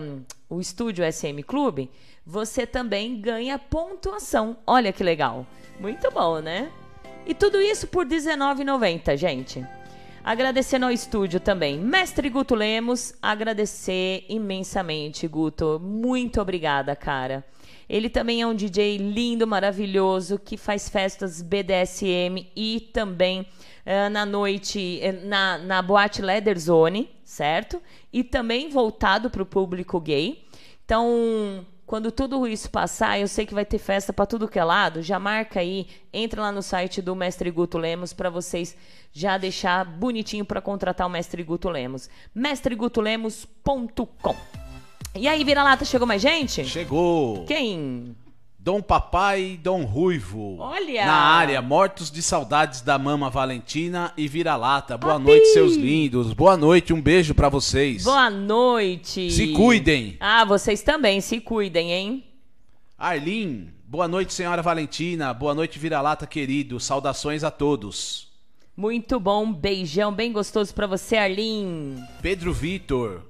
um, 0.00 0.22
o 0.48 0.60
estúdio 0.60 1.04
SM 1.10 1.42
Clube, 1.46 1.90
você 2.24 2.66
também 2.66 3.20
ganha 3.20 3.58
pontuação. 3.58 4.56
Olha 4.66 4.90
que 4.90 5.04
legal. 5.04 5.46
Muito 5.78 6.10
bom, 6.10 6.40
né? 6.40 6.72
E 7.26 7.32
tudo 7.34 7.60
isso 7.60 7.86
por 7.86 8.06
R$19,90, 8.06 9.16
gente. 9.16 9.66
Agradecendo 10.22 10.86
ao 10.86 10.90
estúdio 10.90 11.40
também. 11.40 11.78
Mestre 11.78 12.28
Guto 12.28 12.54
Lemos, 12.54 13.14
agradecer 13.20 14.24
imensamente, 14.28 15.26
Guto. 15.26 15.80
Muito 15.82 16.40
obrigada, 16.40 16.94
cara. 16.94 17.44
Ele 17.88 18.08
também 18.08 18.42
é 18.42 18.46
um 18.46 18.54
DJ 18.54 18.96
lindo, 18.98 19.46
maravilhoso, 19.46 20.38
que 20.38 20.56
faz 20.56 20.88
festas 20.88 21.42
BDSM 21.42 22.46
e 22.56 22.90
também 22.92 23.42
uh, 23.42 24.10
na 24.10 24.24
noite, 24.24 24.98
eh, 25.02 25.12
na, 25.12 25.58
na 25.58 25.82
boate 25.82 26.22
Leather 26.22 26.58
Zone, 26.58 27.10
certo? 27.22 27.80
E 28.12 28.24
também 28.24 28.70
voltado 28.70 29.30
para 29.30 29.42
o 29.42 29.46
público 29.46 30.00
gay. 30.00 30.44
Então, 30.84 31.66
quando 31.86 32.10
tudo 32.10 32.46
isso 32.46 32.70
passar, 32.70 33.20
eu 33.20 33.28
sei 33.28 33.44
que 33.44 33.54
vai 33.54 33.64
ter 33.64 33.78
festa 33.78 34.12
para 34.12 34.26
tudo 34.26 34.48
que 34.48 34.58
é 34.58 34.64
lado. 34.64 35.02
Já 35.02 35.18
marca 35.18 35.60
aí, 35.60 35.86
entra 36.12 36.40
lá 36.40 36.50
no 36.50 36.62
site 36.62 37.02
do 37.02 37.14
Mestre 37.14 37.50
Guto 37.50 37.76
Lemos 37.76 38.12
para 38.12 38.30
vocês 38.30 38.76
já 39.12 39.36
deixar 39.36 39.84
bonitinho 39.84 40.44
para 40.44 40.60
contratar 40.60 41.06
o 41.06 41.10
Mestre 41.10 41.42
Guto 41.42 41.68
Lemos. 41.68 42.08
mestregutolemos.com. 42.34 44.36
E 45.14 45.28
aí, 45.28 45.44
vira-lata, 45.44 45.84
chegou 45.84 46.08
mais 46.08 46.20
gente? 46.20 46.64
Chegou. 46.64 47.44
Quem? 47.44 48.16
Dom 48.64 48.80
Papai 48.80 49.42
e 49.42 49.56
Dom 49.58 49.84
Ruivo. 49.84 50.56
Olha! 50.58 51.04
Na 51.04 51.12
área, 51.12 51.60
mortos 51.60 52.10
de 52.10 52.22
saudades 52.22 52.80
da 52.80 52.98
mama 52.98 53.28
Valentina 53.28 54.10
e 54.16 54.26
vira-lata. 54.26 54.96
Boa 54.96 55.16
Papi. 55.16 55.26
noite, 55.26 55.48
seus 55.48 55.76
lindos. 55.76 56.32
Boa 56.32 56.56
noite, 56.56 56.90
um 56.90 56.98
beijo 56.98 57.34
para 57.34 57.50
vocês. 57.50 58.04
Boa 58.04 58.30
noite. 58.30 59.30
Se 59.30 59.48
cuidem. 59.48 60.16
Ah, 60.18 60.46
vocês 60.46 60.80
também, 60.80 61.20
se 61.20 61.42
cuidem, 61.42 61.92
hein? 61.92 62.24
Arlin, 62.96 63.68
boa 63.86 64.08
noite, 64.08 64.32
senhora 64.32 64.62
Valentina. 64.62 65.34
Boa 65.34 65.54
noite, 65.54 65.78
vira-lata 65.78 66.26
querido. 66.26 66.80
Saudações 66.80 67.44
a 67.44 67.50
todos. 67.50 68.32
Muito 68.74 69.20
bom, 69.20 69.52
beijão 69.52 70.10
bem 70.10 70.32
gostoso 70.32 70.72
para 70.72 70.86
você, 70.86 71.18
Arlin. 71.18 72.02
Pedro 72.22 72.50
Vitor, 72.50 73.20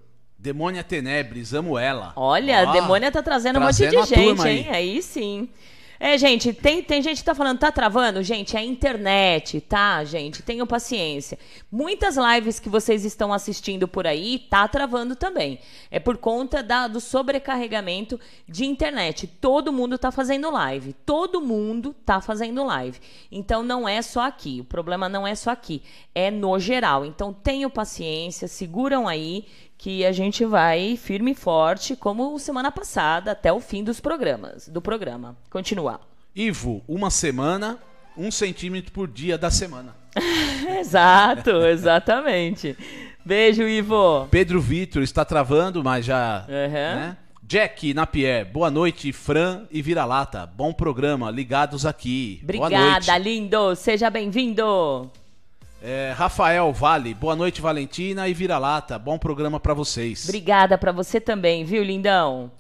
Demônia 0.45 0.85
Tenebres, 0.85 1.55
amo 1.55 1.79
ela. 1.79 2.13
Olha, 2.15 2.69
a 2.69 2.73
Demônia 2.73 3.11
tá 3.11 3.23
trazendo, 3.23 3.55
trazendo 3.55 3.61
um 3.61 3.95
monte 3.97 4.07
de 4.07 4.15
gente, 4.15 4.47
hein? 4.47 4.67
Aí. 4.69 4.77
aí 4.77 5.03
sim. 5.03 5.49
É, 5.99 6.19
gente, 6.19 6.53
tem, 6.53 6.83
tem 6.83 7.01
gente 7.01 7.19
que 7.19 7.25
tá 7.25 7.35
falando, 7.35 7.61
tá 7.61 7.73
travando? 7.73 8.23
Gente, 8.23 8.55
é 8.55 8.61
a 8.61 8.63
internet, 8.63 9.59
tá, 9.63 10.05
gente? 10.05 10.43
Tenham 10.43 10.67
paciência. 10.67 11.39
Muitas 11.73 12.17
lives 12.19 12.61
que 12.61 12.69
vocês 12.69 13.07
estão 13.07 13.33
assistindo 13.33 13.89
por 13.89 14.07
aí, 14.07 14.39
tá 14.51 14.69
travando 14.69 15.17
também. 15.17 15.59
É 15.91 15.99
por 15.99 16.19
conta 16.19 16.63
da, 16.63 16.89
do 16.89 17.01
sobrecarregamento 17.01 18.21
de 18.47 18.67
internet. 18.67 19.27
Todo 19.27 19.73
mundo 19.73 19.97
tá 19.97 20.11
fazendo 20.11 20.51
live. 20.51 20.93
Todo 21.07 21.41
mundo 21.41 21.97
tá 22.05 22.21
fazendo 22.21 22.63
live. 22.65 23.01
Então 23.33 23.63
não 23.63 23.89
é 23.89 24.03
só 24.03 24.27
aqui. 24.27 24.61
O 24.61 24.65
problema 24.65 25.09
não 25.09 25.27
é 25.27 25.35
só 25.35 25.53
aqui. 25.53 25.83
É 26.15 26.31
no 26.31 26.59
geral. 26.59 27.07
Então 27.07 27.33
tenham 27.33 27.71
paciência, 27.71 28.47
seguram 28.47 29.09
aí 29.09 29.47
que 29.77 30.05
a 30.05 30.13
gente 30.13 30.45
vai 30.45 30.97
firme 30.97 31.33
e 31.33 31.35
forte, 31.35 31.97
como 31.97 32.39
semana 32.39 32.71
passada, 32.71 33.33
até 33.33 33.53
o 33.53 33.61
fim 33.61 33.85
dos 33.85 34.01
programas, 34.01 34.69
do 34.69 34.81
programa. 34.81 35.37
Continua. 35.51 36.01
Ivo, 36.35 36.83
uma 36.89 37.11
semana, 37.11 37.79
um 38.17 38.31
centímetro 38.31 38.93
por 38.93 39.09
dia 39.09 39.37
da 39.37 39.51
semana. 39.51 39.95
Exato, 40.79 41.51
exatamente. 41.67 42.77
Beijo, 43.25 43.63
Ivo. 43.63 44.29
Pedro 44.31 44.61
Vitor 44.61 45.03
está 45.03 45.25
travando, 45.25 45.83
mas 45.83 46.05
já. 46.05 46.47
Uhum. 46.49 46.73
Né? 46.73 47.17
Jack 47.43 47.93
Napier, 47.93 48.45
boa 48.45 48.71
noite, 48.71 49.13
Fran 49.13 49.67
e 49.71 49.83
Vira-Lata. 49.83 50.47
Bom 50.47 50.73
programa, 50.73 51.31
ligados 51.31 51.85
aqui. 51.85 52.41
Obrigada, 52.43 53.19
lindo. 53.19 53.75
Seja 53.75 54.09
bem-vindo. 54.09 55.11
É, 55.87 56.15
Rafael 56.17 56.73
Vale, 56.73 57.13
boa 57.13 57.37
noite, 57.37 57.61
Valentina 57.61 58.27
e 58.27 58.33
Vira-Lata. 58.33 58.99
Bom 58.99 59.19
programa 59.19 59.61
para 59.61 59.75
vocês. 59.75 60.25
Obrigada 60.25 60.79
para 60.79 60.93
você 60.93 61.21
também, 61.21 61.63
viu, 61.63 61.85
lindão? 61.85 62.51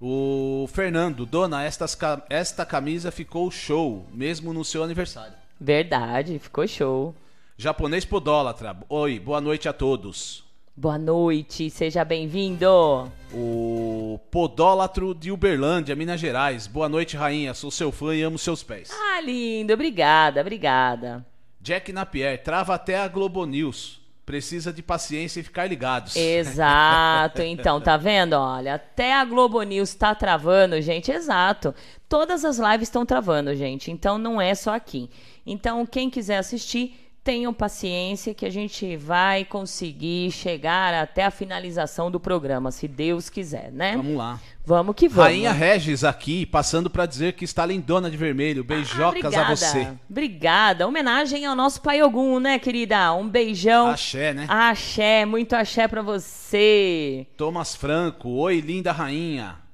O 0.00 0.68
Fernando, 0.72 1.24
dona, 1.24 1.62
estas, 1.62 1.96
esta 2.28 2.66
camisa 2.66 3.12
ficou 3.12 3.48
show, 3.52 4.04
mesmo 4.12 4.52
no 4.52 4.64
seu 4.64 4.82
aniversário. 4.82 5.34
Verdade, 5.60 6.40
ficou 6.40 6.66
show. 6.66 7.14
Japonês 7.56 8.04
Podólatra, 8.04 8.76
oi, 8.88 9.20
boa 9.20 9.40
noite 9.40 9.68
a 9.68 9.72
todos. 9.72 10.42
Boa 10.76 10.98
noite, 10.98 11.70
seja 11.70 12.04
bem-vindo. 12.04 13.08
O 13.32 14.18
Podólatro 14.28 15.14
de 15.14 15.30
Uberlândia, 15.30 15.94
Minas 15.94 16.18
Gerais. 16.18 16.66
Boa 16.66 16.88
noite, 16.88 17.16
rainha. 17.16 17.54
Sou 17.54 17.70
seu 17.70 17.92
fã 17.92 18.12
e 18.12 18.22
amo 18.22 18.36
seus 18.36 18.64
pés. 18.64 18.90
Ah, 18.90 19.20
lindo. 19.20 19.72
Obrigada, 19.72 20.40
obrigada. 20.40 21.24
Jack 21.66 21.92
Napier, 21.92 22.40
trava 22.44 22.76
até 22.76 22.96
a 22.96 23.08
Globo 23.08 23.44
News. 23.44 24.00
Precisa 24.24 24.72
de 24.72 24.84
paciência 24.84 25.40
e 25.40 25.42
ficar 25.42 25.66
ligados. 25.66 26.14
Exato. 26.14 27.42
Então, 27.46 27.80
tá 27.80 27.96
vendo? 27.96 28.34
Olha, 28.34 28.76
até 28.76 29.12
a 29.12 29.24
Globo 29.24 29.60
News 29.64 29.92
tá 29.92 30.14
travando, 30.14 30.80
gente. 30.80 31.10
Exato. 31.10 31.74
Todas 32.08 32.44
as 32.44 32.58
lives 32.58 32.82
estão 32.86 33.04
travando, 33.04 33.52
gente. 33.56 33.90
Então, 33.90 34.16
não 34.16 34.40
é 34.40 34.54
só 34.54 34.76
aqui. 34.76 35.10
Então, 35.44 35.84
quem 35.84 36.08
quiser 36.08 36.38
assistir, 36.38 37.05
tenham 37.26 37.52
paciência 37.52 38.32
que 38.32 38.46
a 38.46 38.50
gente 38.50 38.96
vai 38.96 39.44
conseguir 39.44 40.30
chegar 40.30 40.94
até 40.94 41.24
a 41.24 41.30
finalização 41.32 42.08
do 42.08 42.20
programa, 42.20 42.70
se 42.70 42.86
Deus 42.86 43.28
quiser, 43.28 43.72
né? 43.72 43.96
Vamos 43.96 44.16
lá. 44.16 44.40
Vamos 44.64 44.94
que 44.94 45.08
vamos. 45.08 45.24
Rainha 45.24 45.50
Regis 45.50 46.04
aqui, 46.04 46.46
passando 46.46 46.88
para 46.88 47.04
dizer 47.04 47.32
que 47.32 47.44
está 47.44 47.66
lindona 47.66 48.08
de 48.08 48.16
vermelho. 48.16 48.62
Beijocas 48.62 49.34
ah, 49.34 49.42
a 49.42 49.50
você. 49.56 49.88
Obrigada. 50.08 50.86
Homenagem 50.86 51.44
ao 51.44 51.56
nosso 51.56 51.82
pai 51.82 52.00
Ogum, 52.00 52.38
né, 52.38 52.60
querida? 52.60 53.12
Um 53.12 53.28
beijão. 53.28 53.88
Axé, 53.88 54.32
né? 54.32 54.46
Axé, 54.48 55.24
muito 55.26 55.54
axé 55.54 55.88
para 55.88 56.02
você. 56.02 57.26
Thomas 57.36 57.74
Franco, 57.74 58.28
oi, 58.28 58.60
linda 58.60 58.92
rainha. 58.92 59.65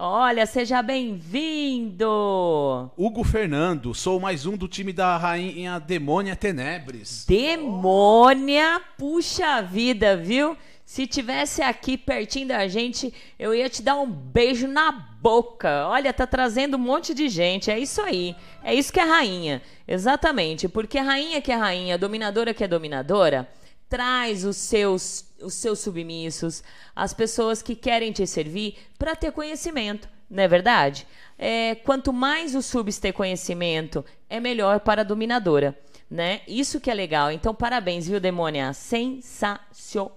Olha, 0.00 0.46
seja 0.46 0.80
bem-vindo! 0.80 2.06
Hugo 2.96 3.24
Fernando, 3.24 3.92
sou 3.92 4.20
mais 4.20 4.46
um 4.46 4.56
do 4.56 4.68
time 4.68 4.92
da 4.92 5.16
rainha 5.16 5.80
Demônia 5.80 6.36
Tenebres. 6.36 7.26
Demônia, 7.26 8.80
puxa 8.96 9.60
vida, 9.60 10.16
viu? 10.16 10.56
Se 10.84 11.04
tivesse 11.04 11.62
aqui 11.62 11.98
pertinho 11.98 12.46
da 12.46 12.68
gente, 12.68 13.12
eu 13.36 13.52
ia 13.52 13.68
te 13.68 13.82
dar 13.82 13.96
um 13.96 14.08
beijo 14.08 14.68
na 14.68 14.92
boca. 14.92 15.88
Olha, 15.88 16.12
tá 16.12 16.28
trazendo 16.28 16.76
um 16.76 16.80
monte 16.80 17.12
de 17.12 17.28
gente. 17.28 17.68
É 17.68 17.76
isso 17.76 18.00
aí. 18.00 18.36
É 18.62 18.72
isso 18.72 18.92
que 18.92 19.00
é 19.00 19.04
rainha. 19.04 19.60
Exatamente. 19.86 20.68
Porque 20.68 21.00
rainha 21.00 21.42
que 21.42 21.50
é 21.50 21.56
rainha, 21.56 21.98
dominadora 21.98 22.54
que 22.54 22.62
é 22.62 22.68
dominadora, 22.68 23.48
traz 23.88 24.44
os 24.44 24.56
seus, 24.56 25.24
os 25.40 25.54
seus 25.54 25.78
submissos, 25.78 26.62
as 26.94 27.14
pessoas 27.14 27.62
que 27.62 27.74
querem 27.74 28.12
te 28.12 28.26
servir, 28.26 28.76
para 28.98 29.16
ter 29.16 29.32
conhecimento, 29.32 30.08
não 30.30 30.42
é 30.42 30.48
verdade? 30.48 31.06
É, 31.38 31.74
quanto 31.76 32.12
mais 32.12 32.54
os 32.54 32.66
subs 32.66 32.98
ter 32.98 33.12
conhecimento, 33.12 34.04
é 34.28 34.38
melhor 34.40 34.80
para 34.80 35.00
a 35.00 35.04
dominadora. 35.04 35.78
né? 36.10 36.40
Isso 36.48 36.80
que 36.80 36.90
é 36.90 36.94
legal. 36.94 37.30
Então, 37.30 37.54
parabéns, 37.54 38.08
viu, 38.08 38.18
Demônia? 38.18 38.72
Sensacional. 38.72 40.10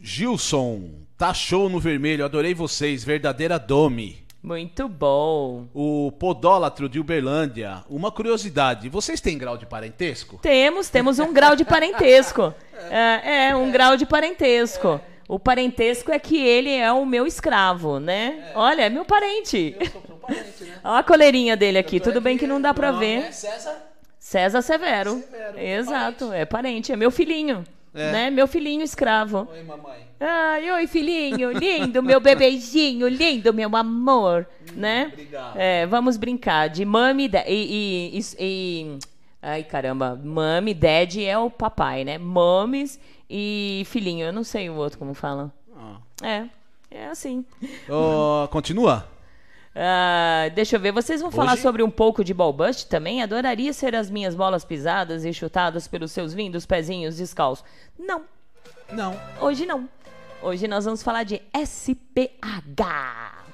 Gilson, 0.00 0.90
tá 1.16 1.32
show 1.34 1.68
no 1.68 1.80
vermelho, 1.80 2.24
adorei 2.24 2.54
vocês, 2.54 3.04
verdadeira 3.04 3.58
Domi. 3.58 4.25
Muito 4.46 4.88
bom. 4.88 5.66
O 5.74 6.12
podólatro 6.12 6.88
de 6.88 7.00
Uberlândia, 7.00 7.82
uma 7.90 8.12
curiosidade, 8.12 8.88
vocês 8.88 9.20
têm 9.20 9.36
grau 9.36 9.58
de 9.58 9.66
parentesco? 9.66 10.38
Temos, 10.40 10.88
temos 10.88 11.18
um 11.18 11.32
grau 11.32 11.56
de 11.56 11.64
parentesco. 11.64 12.54
É, 12.90 13.48
é, 13.48 13.56
um 13.56 13.72
grau 13.72 13.96
de 13.96 14.04
parentesco. 14.04 15.00
O 15.26 15.38
parentesco 15.38 16.12
é 16.12 16.18
que 16.18 16.36
ele 16.36 16.70
é 16.70 16.92
o 16.92 17.06
meu 17.06 17.26
escravo, 17.26 17.98
né? 17.98 18.52
Olha, 18.54 18.82
é 18.82 18.90
meu 18.90 19.04
parente. 19.04 19.74
Eu 19.80 19.86
sou 19.86 20.02
parente, 20.18 20.64
né? 20.64 20.78
Olha 20.84 20.98
a 20.98 21.02
coleirinha 21.02 21.56
dele 21.56 21.78
aqui. 21.78 21.98
Tudo 21.98 22.20
bem 22.20 22.36
que 22.36 22.46
não 22.46 22.60
dá 22.60 22.74
pra 22.74 22.92
ver. 22.92 23.20
É 23.20 23.32
César? 23.32 23.82
César 24.20 24.60
Severo. 24.60 25.24
Exato, 25.56 26.32
é 26.34 26.44
parente, 26.44 26.92
é 26.92 26.96
meu 26.96 27.10
filhinho. 27.10 27.64
É. 27.96 28.12
Né? 28.12 28.30
Meu 28.30 28.46
filhinho 28.46 28.82
escravo. 28.82 29.48
Oi, 29.50 29.62
mamãe. 29.62 30.06
Ai, 30.20 30.70
oi, 30.70 30.86
filhinho, 30.86 31.50
lindo, 31.52 32.02
meu 32.02 32.20
bebezinho, 32.20 33.06
lindo, 33.08 33.52
meu 33.52 33.74
amor, 33.76 34.46
né? 34.74 35.10
obrigado. 35.12 35.56
É, 35.56 35.86
vamos 35.86 36.16
brincar 36.16 36.68
de 36.68 36.84
mami 36.84 37.30
e, 37.46 38.12
e, 38.18 38.20
e- 38.38 38.98
Ai, 39.42 39.62
caramba, 39.62 40.18
mami, 40.22 40.72
dad 40.74 41.16
é 41.18 41.38
o 41.38 41.50
papai, 41.50 42.02
né? 42.04 42.16
Mames 42.18 42.98
e 43.28 43.82
filhinho, 43.86 44.26
eu 44.26 44.32
não 44.32 44.42
sei 44.42 44.70
o 44.70 44.74
outro 44.74 44.98
como 44.98 45.12
fala. 45.14 45.52
Ah. 45.76 45.96
É, 46.22 46.44
é 46.90 47.06
assim. 47.08 47.44
Ó, 47.88 48.46
continua? 48.48 49.06
Ah, 49.78 50.48
deixa 50.54 50.76
eu 50.76 50.80
ver, 50.80 50.90
vocês 50.90 51.20
vão 51.20 51.30
falar 51.30 51.52
Hoje- 51.52 51.62
sobre 51.62 51.82
um 51.82 51.90
pouco 51.90 52.24
de 52.24 52.32
ball 52.32 52.52
bust 52.52 52.86
também? 52.88 53.22
Adoraria 53.22 53.72
ser 53.74 53.94
as 53.94 54.10
minhas 54.10 54.34
bolas 54.34 54.64
pisadas 54.64 55.24
e 55.24 55.32
chutadas 55.34 55.86
pelos 55.86 56.12
seus 56.12 56.32
lindos 56.32 56.64
pezinhos 56.64 57.18
descalços. 57.18 57.64
Não, 57.98 58.22
Não. 58.90 59.14
Hoje 59.40 59.66
não. 59.66 59.86
Hoje 60.42 60.66
nós 60.68 60.84
vamos 60.84 61.02
falar 61.02 61.24
de 61.24 61.42
SPH. 61.52 63.45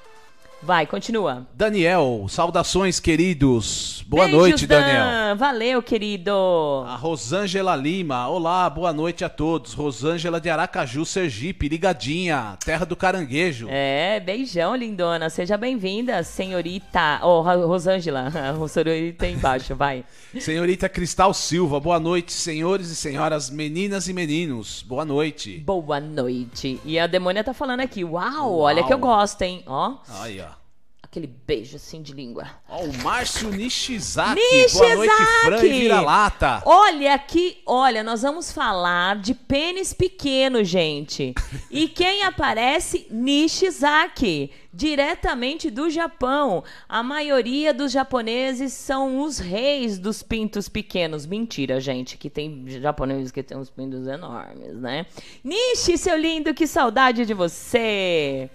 Vai, 0.65 0.87
continua. 0.87 1.45
Daniel, 1.53 2.25
saudações, 2.29 2.97
queridos. 2.97 4.01
Boa 4.07 4.23
Beijos, 4.25 4.39
noite, 4.41 4.65
Dan. 4.67 4.79
Daniel. 4.79 5.35
Valeu, 5.35 5.83
querido. 5.83 6.31
A 6.87 6.95
Rosângela 6.95 7.75
Lima, 7.75 8.29
olá, 8.29 8.69
boa 8.69 8.93
noite 8.93 9.25
a 9.25 9.29
todos. 9.29 9.73
Rosângela 9.73 10.39
de 10.39 10.49
Aracaju, 10.49 11.05
Sergipe, 11.05 11.67
ligadinha, 11.67 12.57
terra 12.63 12.85
do 12.85 12.95
caranguejo. 12.95 13.67
É, 13.69 14.21
beijão, 14.21 14.73
lindona. 14.73 15.29
Seja 15.29 15.57
bem-vinda, 15.57 16.23
senhorita. 16.23 17.19
Ô, 17.23 17.41
Ro- 17.41 17.67
Rosângela. 17.67 18.31
A 18.63 18.67
senhorita 18.69 19.27
embaixo, 19.27 19.75
vai. 19.75 20.05
Senhorita 20.39 20.87
Cristal 20.87 21.33
Silva, 21.33 21.77
boa 21.79 21.99
noite, 21.99 22.31
senhores 22.31 22.89
e 22.89 22.95
senhoras, 22.95 23.49
meninas 23.49 24.07
e 24.07 24.13
meninos. 24.13 24.81
Boa 24.87 25.03
noite. 25.03 25.57
Boa 25.59 25.99
noite. 25.99 26.79
E 26.85 26.97
a 26.97 27.05
demônia 27.05 27.43
tá 27.43 27.53
falando 27.53 27.81
aqui. 27.81 28.03
Uau, 28.05 28.59
olha 28.59 28.79
Uau. 28.79 28.87
que 28.87 28.93
eu 28.93 28.97
gosto, 28.97 29.41
hein? 29.41 29.61
Ó, 29.67 29.95
Aí, 30.21 30.39
ó. 30.39 30.52
Aquele 31.13 31.27
beijo 31.27 31.75
assim 31.75 32.01
de 32.01 32.11
língua. 32.11 32.47
Ó, 32.67 32.85
o 32.85 32.97
Márcio 33.03 33.51
Nishizaki. 33.51 34.41
Nishizaki! 34.41 34.77
Boa 34.79 34.95
noite, 34.95 35.13
Fran 35.45 35.63
e 35.63 35.69
Vira-Lata. 35.69 36.63
Olha 36.65 37.13
aqui, 37.13 37.61
olha, 37.67 38.03
nós 38.03 38.23
vamos 38.23 38.51
falar 38.51 39.17
de 39.17 39.35
pênis 39.35 39.93
pequeno, 39.93 40.63
gente. 40.63 41.35
E 41.69 41.87
quem 41.87 42.23
aparece? 42.23 43.05
Nishizaki, 43.11 44.49
diretamente 44.73 45.69
do 45.69 45.87
Japão. 45.87 46.63
A 46.89 47.03
maioria 47.03 47.71
dos 47.75 47.91
japoneses 47.91 48.73
são 48.73 49.21
os 49.21 49.37
reis 49.37 49.99
dos 49.99 50.23
pintos 50.23 50.67
pequenos. 50.67 51.27
Mentira, 51.27 51.79
gente, 51.79 52.17
que 52.17 52.27
tem 52.27 52.65
japoneses 52.67 53.31
que 53.31 53.43
tem 53.43 53.55
uns 53.55 53.69
pintos 53.69 54.07
enormes, 54.07 54.73
né? 54.77 55.05
Nishi, 55.43 55.95
seu 55.95 56.17
lindo, 56.17 56.55
que 56.55 56.65
saudade 56.65 57.23
de 57.23 57.35
você. 57.35 58.49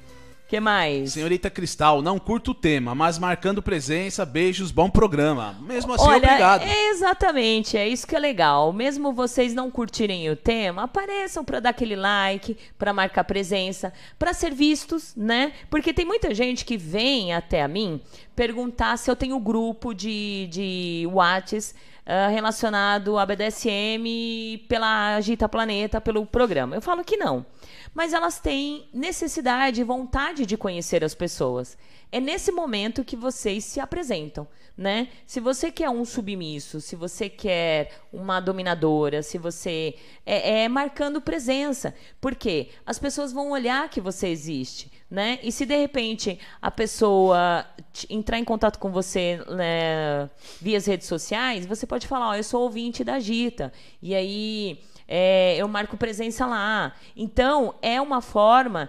Que 0.49 0.61
mais? 0.61 1.13
Senhorita 1.13 1.51
Cristal, 1.51 2.01
não 2.01 2.19
curto 2.19 2.53
o 2.53 2.55
tema, 2.55 2.95
mas 2.95 3.19
marcando 3.19 3.61
presença, 3.61 4.25
beijos, 4.25 4.71
bom 4.71 4.89
programa. 4.89 5.59
Mesmo 5.61 5.93
assim, 5.93 6.07
Olha, 6.07 6.17
obrigado. 6.17 6.63
exatamente, 6.65 7.77
é 7.77 7.87
isso 7.87 8.07
que 8.07 8.17
é 8.17 8.19
legal. 8.19 8.73
Mesmo 8.73 9.13
vocês 9.13 9.53
não 9.53 9.71
curtirem 9.71 10.31
o 10.31 10.35
tema, 10.35 10.85
apareçam 10.85 11.45
para 11.45 11.61
dar 11.61 11.69
aquele 11.69 11.95
like, 11.95 12.57
para 12.79 12.95
marcar 12.95 13.25
presença, 13.25 13.93
para 14.19 14.33
ser 14.33 14.55
vistos, 14.55 15.15
né? 15.15 15.53
Porque 15.69 15.93
tem 15.93 16.07
muita 16.07 16.35
gente 16.35 16.65
que 16.65 16.79
vem 16.79 17.35
até 17.35 17.61
a 17.61 17.69
mim 17.69 18.01
perguntar 18.35 18.97
se 18.97 19.11
eu 19.11 19.17
tenho 19.17 19.39
grupo 19.39 19.93
de, 19.93 20.49
de 20.51 21.07
Whats 21.13 21.75
ah, 22.11 22.29
relacionado 22.29 23.19
à 23.19 23.27
BDSM 23.27 24.65
pela 24.67 25.17
Agita 25.17 25.47
Planeta, 25.47 26.01
pelo 26.01 26.25
programa. 26.25 26.75
Eu 26.75 26.81
falo 26.81 27.05
que 27.05 27.19
não. 27.19 27.45
Mas 27.93 28.15
elas 28.15 28.41
têm 28.41 28.89
necessidade 28.95 29.83
e 29.83 29.85
vontade 29.85 30.47
de 30.47 30.57
conhecer 30.57 31.05
as 31.05 31.15
pessoas. 31.15 31.77
É 32.11 32.19
nesse 32.19 32.51
momento 32.51 33.05
que 33.05 33.15
vocês 33.15 33.63
se 33.63 33.79
apresentam, 33.79 34.49
né? 34.75 35.09
Se 35.27 35.39
você 35.39 35.71
quer 35.71 35.91
um 35.91 36.03
submisso, 36.03 36.81
se 36.81 36.97
você 36.97 37.29
quer 37.29 37.91
uma 38.11 38.41
dominadora, 38.41 39.23
se 39.23 39.37
você 39.37 39.95
é, 40.25 40.63
é 40.63 40.69
marcando 40.69 41.21
presença, 41.21 41.95
porque 42.23 42.71
as 42.87 42.99
pessoas 42.99 43.35
vão 43.35 43.51
olhar 43.51 43.91
que 43.91 44.01
você 44.01 44.29
existe, 44.29 44.91
né? 45.11 45.39
E 45.43 45.51
se 45.51 45.65
de 45.65 45.77
repente 45.77 46.39
a 46.61 46.71
pessoa 46.71 47.65
entrar 48.11 48.39
em 48.39 48.45
contato 48.45 48.79
com 48.79 48.91
você 48.91 49.41
né, 49.49 50.29
via 50.61 50.77
as 50.77 50.87
redes 50.87 51.07
sociais, 51.07 51.65
você 51.67 51.87
pode 51.87 52.07
falar, 52.07 52.29
ó, 52.29 52.35
eu 52.35 52.45
sou 52.45 52.63
ouvinte 52.63 53.03
da 53.03 53.19
Gita. 53.19 53.73
E 54.03 54.15
aí 54.15 54.81
é, 55.07 55.57
eu 55.57 55.67
marco 55.67 55.97
presença 55.97 56.45
lá. 56.47 56.93
Então, 57.17 57.75
é 57.81 58.01
uma 58.01 58.21
forma 58.21 58.89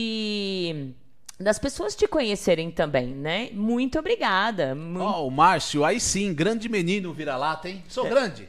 de 0.00 0.92
das 1.38 1.58
pessoas 1.58 1.94
te 1.94 2.06
conhecerem 2.08 2.70
também, 2.70 3.08
né? 3.08 3.50
Muito 3.52 3.98
obrigada. 3.98 4.74
Ó, 4.98 5.26
o 5.26 5.30
Márcio, 5.30 5.84
aí 5.84 6.00
sim, 6.00 6.32
grande 6.32 6.66
menino 6.68 7.12
vira-lata, 7.12 7.68
hein? 7.68 7.82
Sou 7.88 8.08
grande. 8.08 8.48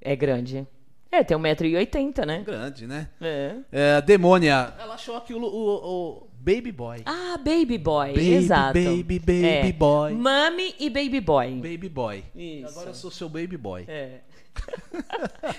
É 0.00 0.14
grande. 0.14 0.64
É, 1.10 1.24
tem 1.24 1.36
1,80m, 1.36 2.24
né? 2.26 2.42
Grande, 2.46 2.86
né? 2.86 3.08
É. 3.20 3.56
É, 3.72 4.00
Demônia, 4.02 4.72
ela 4.78 4.94
achou 4.94 5.16
aqui 5.16 5.34
o, 5.34 5.42
o- 5.42 5.88
o 6.22 6.27
Baby 6.48 6.72
Boy. 6.72 7.02
Ah, 7.04 7.36
Baby 7.36 7.76
Boy, 7.76 8.14
Baby, 8.14 8.32
exato. 8.36 8.72
baby, 8.72 9.18
baby 9.18 9.44
É. 9.68 9.72
boy. 9.72 10.14
Mami 10.14 10.74
e 10.80 10.88
Baby 10.88 11.20
Boy. 11.20 11.50
Baby 11.56 11.90
Boy. 11.90 12.24
Isso. 12.34 12.70
Agora 12.70 12.88
eu 12.88 12.94
sou 12.94 13.10
seu 13.10 13.28
Baby 13.28 13.58
Boy. 13.58 13.84
É. 13.86 14.20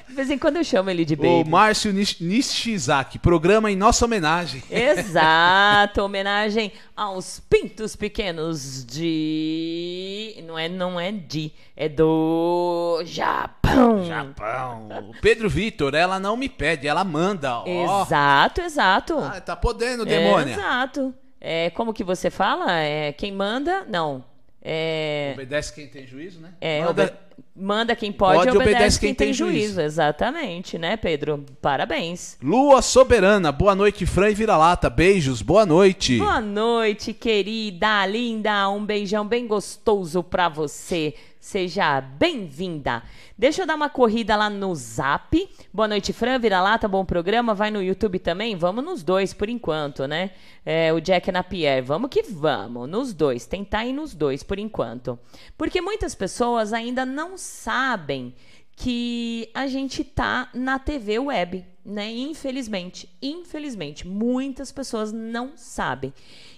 De 0.07 0.13
vez 0.15 0.29
em 0.29 0.37
quando 0.37 0.57
eu 0.57 0.63
chamo 0.63 0.89
ele 0.89 1.05
de 1.05 1.13
O 1.13 1.17
Baby. 1.17 1.49
Márcio 1.49 1.91
Nish- 1.93 2.19
Nishizaki, 2.19 3.17
programa 3.19 3.71
em 3.71 3.75
nossa 3.75 4.05
homenagem. 4.05 4.61
Exato, 4.69 6.01
homenagem 6.01 6.71
aos 6.95 7.39
pintos 7.49 7.95
pequenos 7.95 8.85
de. 8.85 10.43
Não 10.45 10.57
é, 10.57 10.67
não 10.69 10.99
é 10.99 11.11
de, 11.11 11.51
é 11.75 11.87
do 11.89 13.01
Japão. 13.05 14.03
Japão. 14.05 14.87
O 15.09 15.21
Pedro 15.21 15.49
Vitor, 15.49 15.93
ela 15.95 16.19
não 16.19 16.35
me 16.35 16.49
pede, 16.49 16.87
ela 16.87 17.03
manda. 17.03 17.59
Ó. 17.59 18.03
Exato, 18.03 18.61
exato. 18.61 19.17
Ah, 19.19 19.39
tá 19.41 19.55
podendo, 19.55 20.05
demônia. 20.05 20.53
Exato. 20.53 21.13
É, 21.41 21.69
como 21.69 21.93
que 21.93 22.03
você 22.03 22.29
fala? 22.29 22.71
É, 22.73 23.13
quem 23.13 23.31
manda? 23.31 23.85
Não. 23.87 24.23
É, 24.61 25.31
Obedece 25.35 25.73
quem 25.73 25.87
tem 25.87 26.05
juízo, 26.05 26.39
né? 26.41 26.49
é, 26.59 26.83
Manda- 26.83 27.17
manda 27.55 27.95
quem 27.95 28.11
pode, 28.11 28.39
Pode, 28.39 28.49
obedece, 28.49 28.75
obedece 28.75 28.99
quem, 28.99 29.09
quem 29.09 29.15
tem, 29.15 29.27
tem 29.27 29.33
juízo. 29.33 29.57
juízo. 29.57 29.81
Exatamente, 29.81 30.77
né, 30.77 30.97
Pedro? 30.97 31.45
Parabéns. 31.61 32.37
Lua 32.43 32.81
Soberana, 32.81 33.51
boa 33.51 33.73
noite, 33.73 34.05
Fran 34.05 34.29
e 34.31 34.33
Vira-Lata. 34.35 34.89
Beijos, 34.89 35.41
boa 35.41 35.65
noite. 35.65 36.17
Boa 36.17 36.41
noite, 36.41 37.13
querida, 37.13 38.05
linda. 38.05 38.69
Um 38.69 38.85
beijão 38.85 39.25
bem 39.25 39.47
gostoso 39.47 40.21
pra 40.21 40.49
você. 40.49 41.13
Seja 41.39 42.01
bem-vinda. 42.01 43.01
Deixa 43.37 43.61
eu 43.61 43.65
dar 43.65 43.75
uma 43.75 43.89
corrida 43.89 44.35
lá 44.35 44.49
no 44.49 44.75
Zap. 44.75 45.49
Boa 45.73 45.87
noite, 45.87 46.11
Fran. 46.11 46.37
Vira-lata, 46.37 46.85
bom 46.85 47.05
programa. 47.05 47.53
Vai 47.53 47.71
no 47.71 47.81
YouTube 47.81 48.19
também? 48.19 48.57
Vamos 48.57 48.83
nos 48.83 49.03
dois 49.03 49.33
por 49.33 49.47
enquanto, 49.47 50.05
né? 50.05 50.31
É, 50.65 50.91
o 50.91 50.99
Jack 50.99 51.31
Napier. 51.31 51.81
Vamos 51.81 52.09
que 52.09 52.23
vamos. 52.23 52.89
Nos 52.89 53.13
dois. 53.13 53.45
Tentar 53.45 53.85
ir 53.85 53.93
nos 53.93 54.13
dois 54.13 54.43
por 54.43 54.59
enquanto. 54.59 55.17
Porque 55.57 55.79
muitas 55.79 56.13
pessoas 56.13 56.73
ainda 56.73 57.05
não 57.05 57.37
sabem 57.37 58.35
que 58.79 59.51
a 59.53 59.67
gente 59.67 60.05
tá 60.05 60.49
na 60.53 60.79
TV 60.79 61.19
web, 61.19 61.65
né? 61.83 62.09
Infelizmente, 62.13 63.13
infelizmente, 63.21 64.07
muitas 64.07 64.71
pessoas 64.71 65.11
não 65.11 65.57
sabem. 65.57 66.13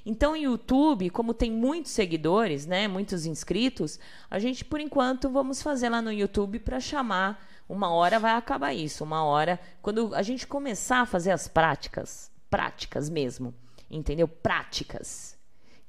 Então, 0.05 0.33
o 0.33 0.37
YouTube, 0.37 1.09
como 1.09 1.33
tem 1.33 1.51
muitos 1.51 1.91
seguidores, 1.91 2.67
né, 2.67 2.87
muitos 2.87 3.25
inscritos, 3.25 3.99
a 4.29 4.37
gente 4.37 4.63
por 4.63 4.79
enquanto 4.79 5.31
vamos 5.31 5.63
fazer 5.63 5.89
lá 5.89 5.99
no 5.99 6.11
YouTube 6.11 6.59
para 6.59 6.79
chamar. 6.79 7.43
Uma 7.67 7.89
hora 7.89 8.19
vai 8.19 8.33
acabar 8.33 8.71
isso, 8.71 9.03
uma 9.03 9.23
hora 9.23 9.59
quando 9.81 10.13
a 10.13 10.21
gente 10.21 10.45
começar 10.45 11.01
a 11.01 11.05
fazer 11.07 11.31
as 11.31 11.47
práticas, 11.47 12.31
práticas 12.51 13.09
mesmo, 13.09 13.51
entendeu? 13.89 14.27
Práticas 14.27 15.35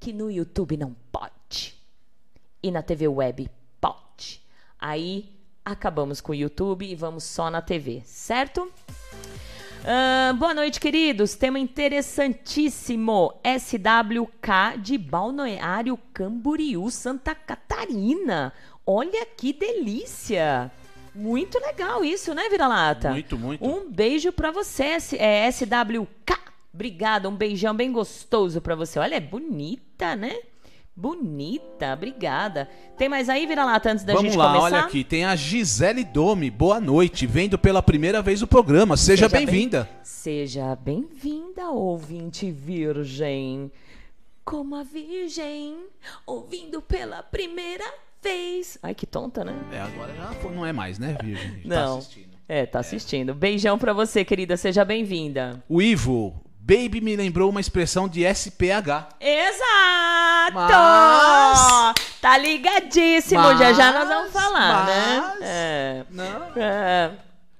que 0.01 0.15
no 0.15 0.31
YouTube 0.31 0.79
não 0.79 0.97
pode 1.11 1.75
e 2.63 2.71
na 2.71 2.81
TV 2.81 3.07
web 3.07 3.51
pode. 3.79 4.41
Aí 4.79 5.42
acabamos 5.65 6.21
com 6.21 6.33
o 6.33 6.35
YouTube 6.35 6.87
e 6.87 6.95
vamos 6.95 7.25
só 7.25 7.51
na 7.51 7.63
TV, 7.63 8.03
certo? 8.05 8.63
Uh, 9.83 10.35
boa 10.35 10.55
noite, 10.55 10.79
queridos. 10.79 11.35
Tema 11.35 11.59
interessantíssimo. 11.59 13.35
SWK 13.43 14.79
de 14.79 14.97
Balneário 14.97 15.99
Camboriú, 16.13 16.91
Santa 16.91 17.35
Catarina. 17.35 18.53
Olha 18.87 19.27
que 19.27 19.53
delícia! 19.53 20.71
Muito 21.15 21.59
legal 21.59 22.05
isso, 22.05 22.33
né, 22.33 22.49
Vira-Lata? 22.49 23.11
Muito, 23.11 23.37
muito. 23.37 23.65
Um 23.65 23.91
beijo 23.91 24.33
pra 24.33 24.51
você, 24.51 24.97
é 25.19 25.51
SWK. 25.51 26.33
Obrigada, 26.73 27.29
um 27.29 27.37
beijão 27.37 27.75
bem 27.75 27.93
gostoso 27.93 28.61
pra 28.63 28.75
você. 28.75 28.99
Olha, 28.99 29.17
é 29.17 29.21
bonita, 29.21 30.17
né? 30.17 30.39
Bonita, 30.95 31.95
obrigada. 31.95 32.69
Tem 32.99 33.09
mais 33.09 33.29
aí, 33.29 33.47
Vira-Lata, 33.47 33.91
antes 33.91 34.05
da 34.05 34.13
Vamos 34.13 34.33
gente 34.33 34.39
lá, 34.39 34.49
começar? 34.49 34.65
olha 34.65 34.79
aqui. 34.81 35.03
Tem 35.03 35.25
a 35.25 35.35
Gisele 35.35 36.05
Dome. 36.05 36.51
Boa 36.51 36.79
noite. 36.81 37.27
Vendo 37.27 37.59
pela 37.59 37.83
primeira 37.83 38.21
vez 38.21 38.43
o 38.43 38.47
programa. 38.47 38.97
Seja, 38.97 39.25
Seja 39.25 39.29
bem- 39.29 39.47
bem-vinda. 39.47 39.89
Seja 40.03 40.77
bem-vinda, 40.77 41.71
ouvinte 41.71 42.51
virgem. 42.51 43.73
Como 44.45 44.75
a 44.77 44.83
virgem, 44.83 45.77
ouvindo 46.27 46.83
pela 46.83 47.23
primeira 47.23 47.85
vez. 48.23 48.77
Ai, 48.83 48.95
que 48.95 49.07
tonta, 49.07 49.45
né? 49.45 49.55
É, 49.73 49.81
agora 49.81 50.13
já 50.15 50.51
não 50.51 50.67
é 50.67 50.73
mais, 50.73 50.99
né, 50.99 51.17
Virgem? 51.23 51.63
Não. 51.65 51.95
Tá 51.95 51.99
assistindo. 51.99 52.33
É, 52.49 52.67
tá 52.67 52.79
assistindo. 52.81 53.35
Beijão 53.35 53.79
pra 53.79 53.93
você, 53.93 54.25
querida. 54.25 54.57
Seja 54.57 54.85
bem-vinda. 54.85 55.63
O 55.69 55.81
Ivo. 55.81 56.39
Baby 56.65 57.01
me 57.01 57.17
lembrou 57.17 57.51
uma 57.51 57.61
expressão 57.61 58.09
de 58.09 58.23
SPH. 58.25 59.09
Exato! 59.21 60.55
Mas- 60.55 61.95
Tá 62.21 62.39
ligadíssimo. 62.39 63.41
Mas- 63.41 63.59
já 63.59 63.73
já 63.73 63.93
nós 63.93 64.09
vamos 64.09 64.33
falar, 64.33 64.87
mas- 64.87 64.89
né? 64.89 65.37
É. 65.43 66.05
Não. 66.09 66.43
É. 66.57 67.11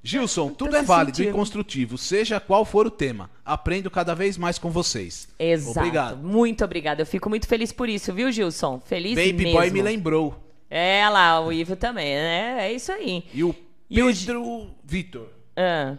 Gilson, 0.05 0.51
tudo 0.51 0.77
é 0.77 0.83
válido 0.83 1.17
sentindo. 1.17 1.33
e 1.33 1.37
construtivo, 1.37 1.97
seja 1.99 2.39
qual 2.41 2.65
for 2.65 2.87
o 2.87 2.91
tema. 2.91 3.31
Aprendo 3.45 3.91
cada 3.91 4.15
vez 4.15 4.37
mais 4.39 4.59
com 4.59 4.71
vocês. 4.71 5.29
Exato. 5.39 5.79
Obrigado. 5.79 6.17
Muito 6.19 6.65
obrigada. 6.65 7.03
Eu 7.03 7.07
fico 7.07 7.29
muito 7.29 7.47
feliz 7.47 7.73
por 7.73 7.89
isso, 7.89 8.13
viu, 8.13 8.31
Gilson? 8.31 8.81
Feliz 8.85 9.15
Baby 9.17 9.45
mesmo. 9.45 9.59
Boy 9.59 9.71
me 9.71 9.83
lembrou. 9.83 10.39
É 10.71 11.09
lá, 11.09 11.41
o 11.41 11.53
Ivo 11.53 11.77
também, 11.77 12.15
né? 12.15 12.57
É 12.69 12.73
isso 12.73 12.91
aí. 12.91 13.25
E 13.35 13.45
o 13.45 13.55
E 13.91 14.03
o 14.03 14.07
Pedro 14.07 14.71
Vitor. 14.85 15.29
Ah, 15.57 15.97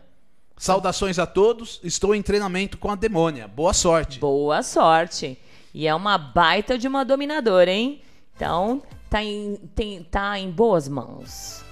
Saudações 0.57 1.19
a 1.19 1.25
todos. 1.25 1.79
Estou 1.83 2.13
em 2.15 2.21
treinamento 2.21 2.77
com 2.77 2.89
a 2.91 2.95
demônia. 2.95 3.47
Boa 3.47 3.73
sorte. 3.73 4.19
boa 4.19 4.61
sorte. 4.63 5.37
E 5.73 5.87
é 5.87 5.95
uma 5.95 6.17
baita 6.17 6.77
de 6.77 6.87
uma 6.87 7.03
dominadora, 7.03 7.71
hein? 7.71 8.01
Então, 8.35 8.81
tá 9.09 9.23
em, 9.23 9.55
tem- 9.75 10.03
tá 10.03 10.37
em 10.39 10.49
boas 10.51 10.87
mãos. 10.87 11.63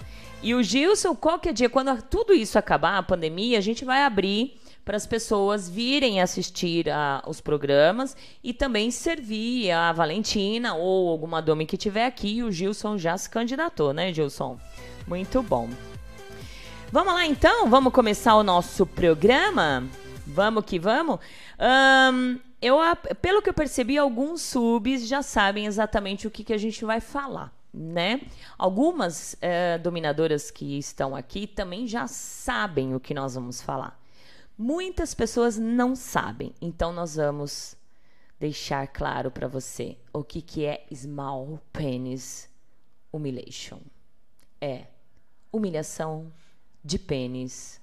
E 0.44 0.56
o 0.56 0.64
Gilson, 0.64 1.16
qualquer 1.16 1.54
dia, 1.54 1.70
quando 1.70 2.02
tudo 2.02 2.34
isso 2.34 2.58
acabar, 2.58 2.98
a 2.98 3.04
pandemia, 3.04 3.60
a 3.60 3.62
gente 3.62 3.86
vai 3.86 4.04
abrir 4.04 4.60
para 4.84 4.98
as 4.98 5.06
pessoas 5.06 5.70
virem 5.70 6.20
assistir 6.20 6.90
a- 6.90 7.22
os 7.28 7.40
programas 7.40 8.18
e 8.44 8.52
também 8.52 8.90
servir 8.90 9.70
a 9.72 9.92
Valentina 9.94 10.74
ou 10.74 11.10
alguma 11.10 11.40
dome 11.40 11.68
que 11.68 11.78
tiver 11.78 12.08
aqui. 12.08 12.38
E 12.38 12.44
o 12.44 12.52
Gilson 12.52 12.98
já 12.98 13.16
se 13.16 13.30
candidatou, 13.30 13.94
né, 13.94 14.12
Gilson? 14.12 14.58
Muito 15.08 15.44
bom. 15.44 15.70
Vamos 16.92 17.14
lá 17.14 17.26
então? 17.26 17.70
Vamos 17.70 17.94
começar 17.94 18.36
o 18.36 18.44
nosso 18.44 18.86
programa? 18.86 19.88
Vamos 20.28 20.66
que 20.66 20.78
vamos? 20.78 21.22
Ahn, 21.58 22.38
eu, 22.62 22.80
pelo 23.22 23.42
que 23.42 23.48
eu 23.50 23.54
percebi, 23.54 23.98
alguns 23.98 24.42
subs 24.42 25.08
já 25.08 25.22
sabem 25.22 25.68
exatamente 25.68 26.28
o 26.28 26.30
que, 26.30 26.44
que 26.44 26.52
a 26.52 26.58
gente 26.58 26.84
vai 26.84 27.00
falar, 27.00 27.50
né? 27.74 28.20
Algumas 28.58 29.38
eh, 29.40 29.78
dominadoras 29.78 30.52
que 30.52 30.78
estão 30.78 31.16
aqui 31.16 31.48
também 31.48 31.88
já 31.88 32.08
sabem 32.08 32.94
o 32.94 33.00
que 33.00 33.14
nós 33.14 33.36
vamos 33.36 33.62
falar. 33.62 33.98
Muitas 34.58 35.14
pessoas 35.14 35.58
não 35.58 35.96
sabem, 35.96 36.54
então 36.62 36.92
nós 36.92 37.16
vamos 37.16 37.74
deixar 38.38 38.86
claro 38.88 39.32
para 39.32 39.48
você 39.48 39.98
o 40.12 40.26
que, 40.26 40.42
que 40.42 40.66
é 40.66 40.86
Small 40.94 41.58
Penis 41.72 42.50
Humiliation. 43.14 43.80
É 44.60 44.88
humilhação 45.54 46.30
de 46.84 47.00
pênis. 47.00 47.80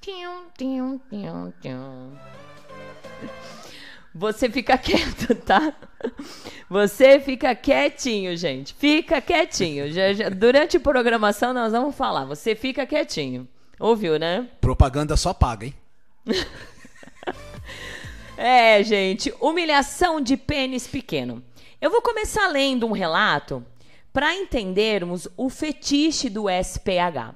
Você 4.14 4.48
fica 4.48 4.78
quieto, 4.78 5.34
tá? 5.34 5.74
Você 6.70 7.18
fica 7.18 7.52
quietinho, 7.54 8.36
gente. 8.36 8.72
Fica 8.74 9.20
quietinho. 9.20 9.90
Já- 9.92 10.12
já- 10.12 10.28
durante 10.28 10.76
a 10.76 10.80
programação 10.80 11.52
nós 11.52 11.72
vamos 11.72 11.96
falar. 11.96 12.24
Você 12.26 12.54
fica 12.54 12.86
quietinho. 12.86 13.48
Ouviu, 13.80 14.16
né? 14.18 14.48
Propaganda 14.60 15.16
só 15.16 15.34
paga, 15.34 15.66
hein? 15.66 15.74
É, 18.36 18.82
gente, 18.82 19.32
humilhação 19.40 20.20
de 20.20 20.36
pênis 20.36 20.88
pequeno. 20.88 21.40
Eu 21.80 21.88
vou 21.88 22.02
começar 22.02 22.48
lendo 22.48 22.84
um 22.84 22.90
relato 22.90 23.64
para 24.14 24.32
entendermos 24.32 25.26
o 25.36 25.50
fetiche 25.50 26.30
do 26.30 26.44
SPH. 26.48 27.34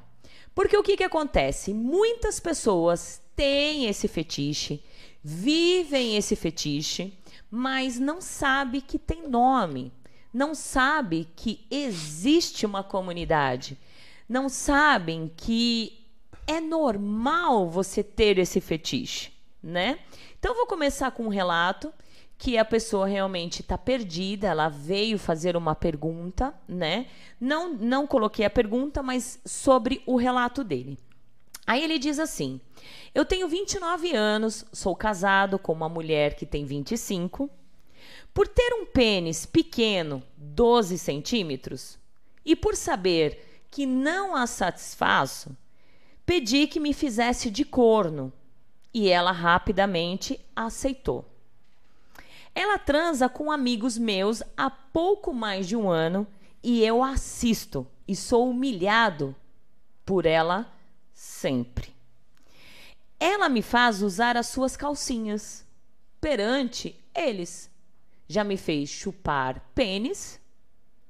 Porque 0.55 0.77
o 0.77 0.83
que, 0.83 0.97
que 0.97 1.03
acontece? 1.03 1.75
Muitas 1.75 2.39
pessoas 2.39 3.21
têm 3.35 3.87
esse 3.87 4.07
fetiche, 4.07 4.85
vivem 5.23 6.17
esse 6.17 6.37
fetiche, 6.37 7.19
mas 7.51 7.99
não 7.99 8.21
sabe 8.21 8.81
que 8.81 8.97
tem 8.97 9.29
nome, 9.29 9.93
não 10.33 10.55
sabe 10.55 11.29
que 11.35 11.67
existe 11.69 12.65
uma 12.65 12.85
comunidade, 12.85 13.77
não 14.29 14.49
sabem 14.49 15.33
que 15.37 16.07
é 16.47 16.61
normal 16.61 17.69
você 17.69 18.05
ter 18.05 18.39
esse 18.39 18.61
fetiche, 18.61 19.33
né? 19.61 19.99
Então 20.39 20.53
eu 20.53 20.57
vou 20.57 20.67
começar 20.67 21.11
com 21.11 21.25
um 21.25 21.29
relato 21.29 21.93
que 22.39 22.57
a 22.57 22.65
pessoa 22.65 23.07
realmente 23.09 23.63
está 23.63 23.77
perdida, 23.77 24.47
ela 24.47 24.69
veio 24.69 25.19
fazer 25.19 25.57
uma 25.57 25.75
pergunta, 25.75 26.55
né? 26.69 27.09
Não, 27.41 27.75
não 27.75 28.07
coloquei 28.07 28.47
a 28.47 28.51
pergunta, 28.51 29.03
mas 29.03 29.41
sobre 29.45 30.01
o 30.07 30.17
relato 30.17 30.63
dele. 30.63 30.97
Aí 31.67 31.83
ele 31.83 31.99
diz 31.99 32.21
assim: 32.21 32.61
Eu 33.13 33.25
tenho 33.25 33.49
29 33.49 34.15
anos, 34.15 34.65
sou 34.73 34.95
casado 34.95 35.59
com 35.59 35.73
uma 35.73 35.89
mulher 35.89 36.37
que 36.37 36.47
tem 36.47 36.65
25. 36.65 37.51
Por 38.33 38.47
ter 38.47 38.73
um 38.73 38.87
pênis 38.87 39.45
pequeno, 39.45 40.23
12 40.37 40.97
centímetros, 40.97 41.99
e 42.45 42.55
por 42.55 42.77
saber 42.77 43.67
que 43.69 43.85
não 43.85 44.37
a 44.37 44.47
satisfaço, 44.47 45.57
pedi 46.25 46.69
que 46.69 46.79
me 46.79 46.95
fizesse 46.95 47.51
de 47.51 47.65
corno 47.65 48.33
e 48.95 49.09
ela 49.09 49.33
rapidamente 49.33 50.41
aceitou. 50.55 51.38
Ela 52.59 52.77
transa 52.77 53.29
com 53.29 53.53
amigos 53.53 53.97
meus 53.97 54.43
há 54.57 54.69
pouco 54.69 55.33
mais 55.33 55.69
de 55.69 55.77
um 55.77 55.89
ano 55.89 56.27
e 56.61 56.83
eu 56.83 57.05
assisto 57.05 57.87
e 58.09 58.17
sou 58.17 58.51
humilhado 58.51 59.33
por 60.05 60.27
ela 60.27 60.69
sempre. 61.15 61.95
Ela 63.21 63.49
me 63.49 63.63
faz 63.63 64.03
usar 64.03 64.37
as 64.37 64.49
suas 64.49 64.77
calcinhas 64.77 65.65
perante 66.21 66.99
eles. 67.15 67.71
Já 68.27 68.43
me 68.43 68.57
fez 68.57 68.89
chupar 68.89 69.63
pênis 69.73 70.41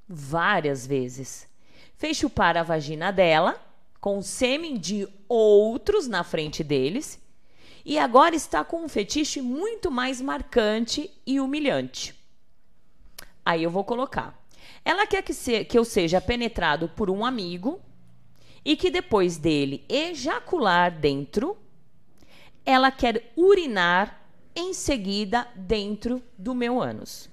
várias 0.07 0.85
vezes. 0.85 1.47
Fez 1.97 2.15
chupar 2.15 2.57
a 2.57 2.61
vagina 2.61 3.09
dela 3.09 3.59
com 3.99 4.21
sêmen 4.21 4.77
de 4.77 5.07
outros 5.27 6.07
na 6.07 6.23
frente 6.23 6.63
deles 6.63 7.19
e 7.89 7.97
agora 7.97 8.35
está 8.35 8.63
com 8.63 8.83
um 8.83 8.87
fetiche 8.87 9.41
muito 9.41 9.89
mais 9.89 10.21
marcante 10.21 11.09
e 11.25 11.39
humilhante. 11.39 12.13
Aí 13.43 13.63
eu 13.63 13.71
vou 13.71 13.83
colocar. 13.83 14.39
Ela 14.85 15.07
quer 15.07 15.23
que, 15.23 15.33
se- 15.33 15.65
que 15.65 15.75
eu 15.75 15.83
seja 15.83 16.21
penetrado 16.21 16.87
por 16.89 17.09
um 17.09 17.25
amigo 17.25 17.81
e 18.63 18.75
que 18.75 18.91
depois 18.91 19.37
dele 19.37 19.83
ejacular 19.89 20.99
dentro, 20.99 21.57
ela 22.63 22.91
quer 22.91 23.33
urinar 23.35 24.23
em 24.55 24.71
seguida 24.71 25.47
dentro 25.55 26.21
do 26.37 26.53
meu 26.53 26.79
ânus. 26.79 27.27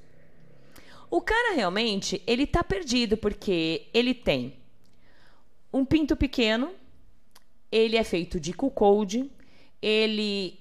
O 1.11 1.21
cara 1.21 1.55
realmente, 1.55 2.23
ele 2.27 2.47
tá 2.47 2.65
perdido 2.65 3.19
porque 3.19 3.89
ele 3.93 4.15
tem 4.15 4.57
um 5.71 5.85
pinto 5.85 6.17
pequeno, 6.17 6.73
ele 7.71 7.99
é 7.99 8.03
feito 8.03 8.41
de 8.41 8.55
cuckold, 8.55 9.31
ele 9.81 10.59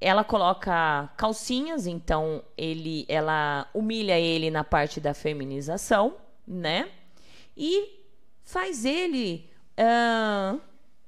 ela 0.00 0.22
coloca 0.22 1.08
calcinhas, 1.16 1.86
então 1.86 2.42
ele 2.56 3.04
ela 3.08 3.68
humilha 3.74 4.18
ele 4.18 4.50
na 4.50 4.62
parte 4.62 5.00
da 5.00 5.12
feminização, 5.12 6.16
né? 6.46 6.88
E 7.56 8.04
faz 8.44 8.84
ele 8.84 9.50
ah, 9.76 10.56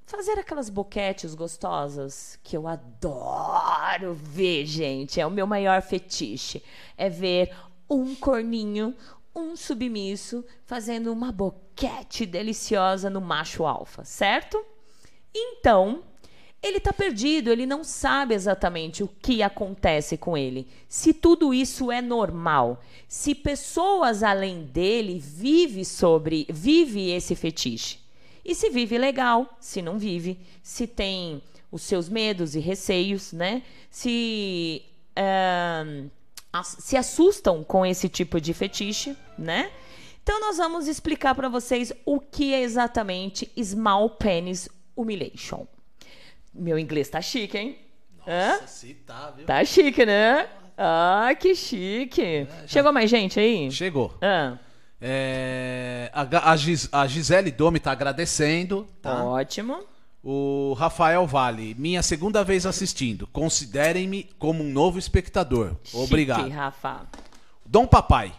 fazer 0.07 0.38
aquelas 0.38 0.68
boquetes 0.68 1.35
gostosas 1.35 2.38
que 2.42 2.57
eu 2.57 2.66
adoro 2.66 4.12
ver, 4.12 4.66
gente. 4.66 5.20
É 5.20 5.27
o 5.27 5.31
meu 5.31 5.46
maior 5.46 5.81
fetiche. 5.83 6.62
É 6.96 7.09
ver 7.09 7.55
um 7.88 8.14
corninho 8.16 8.94
um 9.35 9.55
submisso 9.55 10.44
fazendo 10.64 11.12
uma 11.12 11.31
boquete 11.31 12.27
deliciosa 12.27 13.09
no 13.09 13.20
macho 13.20 13.64
alfa, 13.64 14.05
certo? 14.05 14.64
Então, 15.35 16.03
ele 16.62 16.77
está 16.77 16.92
perdido, 16.92 17.51
ele 17.51 17.64
não 17.64 17.83
sabe 17.83 18.35
exatamente 18.35 19.03
o 19.03 19.09
que 19.09 19.42
acontece 19.42 20.18
com 20.18 20.37
ele. 20.37 20.68
Se 20.88 21.14
tudo 21.14 21.55
isso 21.55 21.90
é 21.90 22.03
normal, 22.03 22.83
se 23.09 23.35
pessoas 23.35 24.23
além 24.23 24.64
dele 24.64 25.18
vive 25.18 25.85
sobre, 25.85 26.46
vive 26.51 27.11
esse 27.11 27.35
fetiche. 27.35 27.99
E 28.44 28.55
se 28.55 28.68
vive 28.68 28.99
legal, 28.99 29.57
se 29.59 29.81
não 29.81 29.99
vive, 29.99 30.38
se 30.62 30.87
tem 30.87 31.42
os 31.73 31.83
seus 31.83 32.09
medos 32.09 32.55
e 32.55 32.61
receios, 32.61 33.33
né? 33.33 33.62
Se 33.90 34.83
uh, 35.16 36.11
se 36.62 36.96
assustam 36.96 37.62
com 37.62 37.87
esse 37.87 38.09
tipo 38.09 38.40
de 38.40 38.53
fetiche, 38.53 39.16
né? 39.38 39.70
Então 40.23 40.38
nós 40.40 40.59
vamos 40.59 40.88
explicar 40.88 41.35
para 41.35 41.49
vocês 41.49 41.92
o 42.05 42.20
que 42.20 42.53
é 42.53 42.61
exatamente 42.61 43.51
Small 43.62 44.11
Penis 44.11 44.68
Humiliation. 44.94 45.66
Meu 46.53 46.79
inglês 46.79 47.09
tá 47.09 47.21
chique, 47.21 47.57
hein? 47.57 47.79
Nossa, 48.27 48.67
se 48.67 48.95
tá, 48.95 49.33
viu? 49.37 49.47
Tá 49.47 49.65
chique, 49.65 50.05
né? 50.05 50.49
Ah, 50.77 51.31
que 51.39 51.55
chique. 51.55 52.23
É, 52.23 52.47
Chegou 52.67 52.93
mais 52.93 53.11
gente 53.11 53.39
aí? 53.39 53.71
Chegou. 53.71 54.17
Ah. 54.21 54.59
É, 55.01 56.11
a, 56.13 56.57
Gis, 56.57 56.89
a 56.93 57.07
Gisele 57.07 57.51
Domi 57.51 57.81
tá 57.81 57.93
agradecendo. 57.93 58.87
Tá? 59.01 59.25
Ótimo. 59.25 59.85
O 60.23 60.75
Rafael 60.79 61.27
Vale, 61.27 61.75
minha 61.79 62.03
segunda 62.03 62.45
vez 62.45 62.67
assistindo. 62.67 63.27
Considerem-me 63.27 64.25
como 64.39 64.63
um 64.63 64.71
novo 64.71 64.99
espectador. 64.99 65.77
Obrigado. 65.95 66.45
Chique, 66.45 66.55
Rafa. 66.55 67.07
Dom 67.65 67.87
Papai. 67.87 68.33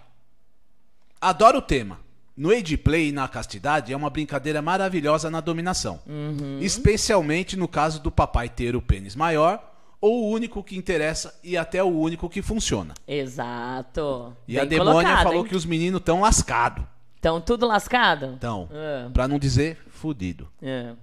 Adoro 1.19 1.57
o 1.57 1.61
tema. 1.61 1.99
No 2.35 2.49
Age 2.49 2.77
Play 2.77 3.09
e 3.09 3.11
na 3.11 3.27
castidade 3.27 3.91
é 3.91 3.95
uma 3.95 4.09
brincadeira 4.09 4.61
maravilhosa 4.61 5.29
na 5.29 5.41
dominação. 5.41 5.99
Uhum. 6.07 6.59
Especialmente 6.61 7.57
no 7.57 7.67
caso 7.67 8.01
do 8.01 8.11
papai 8.11 8.49
ter 8.49 8.75
o 8.75 8.81
pênis 8.81 9.15
maior 9.15 9.61
ou 9.99 10.23
o 10.23 10.29
único 10.29 10.63
que 10.63 10.75
interessa 10.75 11.37
e 11.43 11.55
até 11.57 11.83
o 11.83 11.89
único 11.89 12.29
que 12.29 12.41
funciona. 12.41 12.93
Exato. 13.07 14.35
E 14.47 14.53
Bem 14.53 14.61
a 14.61 14.65
demônia 14.65 14.93
colocado, 14.93 15.23
falou 15.23 15.43
hein? 15.43 15.49
que 15.49 15.55
os 15.55 15.65
meninos 15.65 15.99
estão 15.99 16.21
lascados. 16.21 16.83
Estão 17.15 17.39
tudo 17.39 17.67
lascado? 17.67 18.33
Estão. 18.33 18.67
É. 18.71 19.09
Pra 19.13 19.27
não 19.27 19.37
dizer 19.37 19.77
fudido. 19.89 20.47
É 20.61 20.93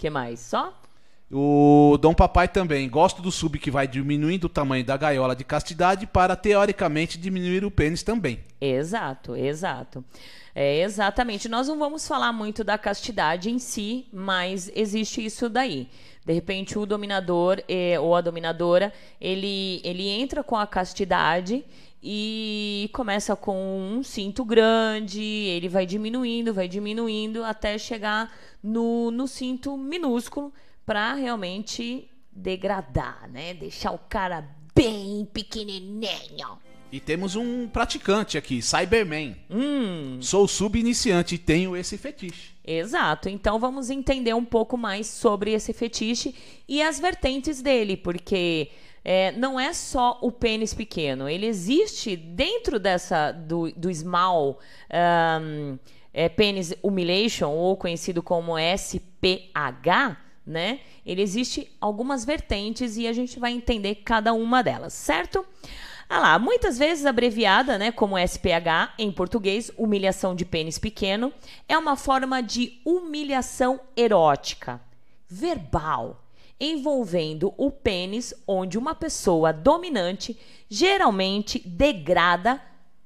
que 0.00 0.08
mais? 0.08 0.40
Só? 0.40 0.72
O 1.32 1.96
Dom 2.00 2.12
Papai 2.12 2.48
também. 2.48 2.88
Gosto 2.88 3.22
do 3.22 3.30
sub 3.30 3.56
que 3.58 3.70
vai 3.70 3.86
diminuindo 3.86 4.44
o 4.44 4.48
tamanho 4.48 4.84
da 4.84 4.96
gaiola 4.96 5.36
de 5.36 5.44
castidade 5.44 6.04
para, 6.06 6.34
teoricamente, 6.34 7.16
diminuir 7.16 7.64
o 7.64 7.70
pênis 7.70 8.02
também. 8.02 8.40
Exato, 8.60 9.36
exato. 9.36 10.04
É, 10.52 10.82
exatamente. 10.82 11.48
Nós 11.48 11.68
não 11.68 11.78
vamos 11.78 12.06
falar 12.08 12.32
muito 12.32 12.64
da 12.64 12.76
castidade 12.76 13.48
em 13.48 13.60
si, 13.60 14.06
mas 14.12 14.72
existe 14.74 15.24
isso 15.24 15.48
daí. 15.48 15.88
De 16.26 16.32
repente, 16.32 16.76
o 16.76 16.84
dominador 16.84 17.62
é, 17.68 17.98
ou 18.00 18.16
a 18.16 18.20
dominadora, 18.20 18.92
ele, 19.20 19.80
ele 19.84 20.08
entra 20.08 20.42
com 20.42 20.56
a 20.56 20.66
castidade 20.66 21.64
e 22.02 22.90
começa 22.92 23.36
com 23.36 23.56
um 23.56 24.02
cinto 24.02 24.44
grande, 24.44 25.22
ele 25.22 25.68
vai 25.68 25.86
diminuindo, 25.86 26.52
vai 26.52 26.66
diminuindo 26.66 27.44
até 27.44 27.78
chegar 27.78 28.32
no, 28.62 29.10
no 29.10 29.28
cinto 29.28 29.76
minúsculo 29.76 30.52
para 30.90 31.14
realmente 31.14 32.10
degradar, 32.32 33.30
né? 33.30 33.54
Deixar 33.54 33.92
o 33.92 33.98
cara 34.08 34.44
bem 34.74 35.24
pequenininho. 35.32 36.58
E 36.90 36.98
temos 36.98 37.36
um 37.36 37.68
praticante 37.68 38.36
aqui, 38.36 38.60
Cyberman. 38.60 39.36
Hum. 39.48 40.18
Sou 40.20 40.48
sub-iniciante 40.48 41.36
e 41.36 41.38
tenho 41.38 41.76
esse 41.76 41.96
fetiche. 41.96 42.56
Exato. 42.66 43.28
Então 43.28 43.56
vamos 43.60 43.88
entender 43.88 44.34
um 44.34 44.44
pouco 44.44 44.76
mais 44.76 45.06
sobre 45.06 45.52
esse 45.52 45.72
fetiche 45.72 46.34
e 46.68 46.82
as 46.82 46.98
vertentes 46.98 47.62
dele, 47.62 47.96
porque 47.96 48.72
é, 49.04 49.30
não 49.30 49.60
é 49.60 49.72
só 49.72 50.18
o 50.20 50.32
pênis 50.32 50.74
pequeno. 50.74 51.28
Ele 51.28 51.46
existe 51.46 52.16
dentro 52.16 52.80
dessa 52.80 53.30
do, 53.30 53.70
do 53.76 53.94
small 53.94 54.58
um, 55.40 55.78
é, 56.12 56.28
penis 56.28 56.74
humiliation, 56.82 57.50
ou 57.50 57.76
conhecido 57.76 58.24
como 58.24 58.58
SPH, 58.58 60.29
né? 60.50 60.80
Ele 61.06 61.22
existe 61.22 61.70
algumas 61.80 62.24
vertentes 62.24 62.96
e 62.96 63.06
a 63.06 63.12
gente 63.12 63.38
vai 63.38 63.52
entender 63.52 63.96
cada 64.04 64.34
uma 64.34 64.62
delas, 64.62 64.92
certo? 64.92 65.46
Ah 66.08 66.18
lá, 66.18 66.38
muitas 66.40 66.76
vezes 66.76 67.06
abreviada, 67.06 67.78
né, 67.78 67.92
como 67.92 68.18
SPH 68.18 68.94
em 68.98 69.12
português, 69.12 69.70
humilhação 69.78 70.34
de 70.34 70.44
pênis 70.44 70.76
pequeno, 70.76 71.32
é 71.68 71.78
uma 71.78 71.96
forma 71.96 72.42
de 72.42 72.80
humilhação 72.84 73.78
erótica, 73.96 74.80
verbal, 75.28 76.24
envolvendo 76.58 77.54
o 77.56 77.70
pênis, 77.70 78.34
onde 78.44 78.76
uma 78.76 78.92
pessoa 78.92 79.52
dominante 79.52 80.36
geralmente 80.68 81.60
degrada 81.60 82.60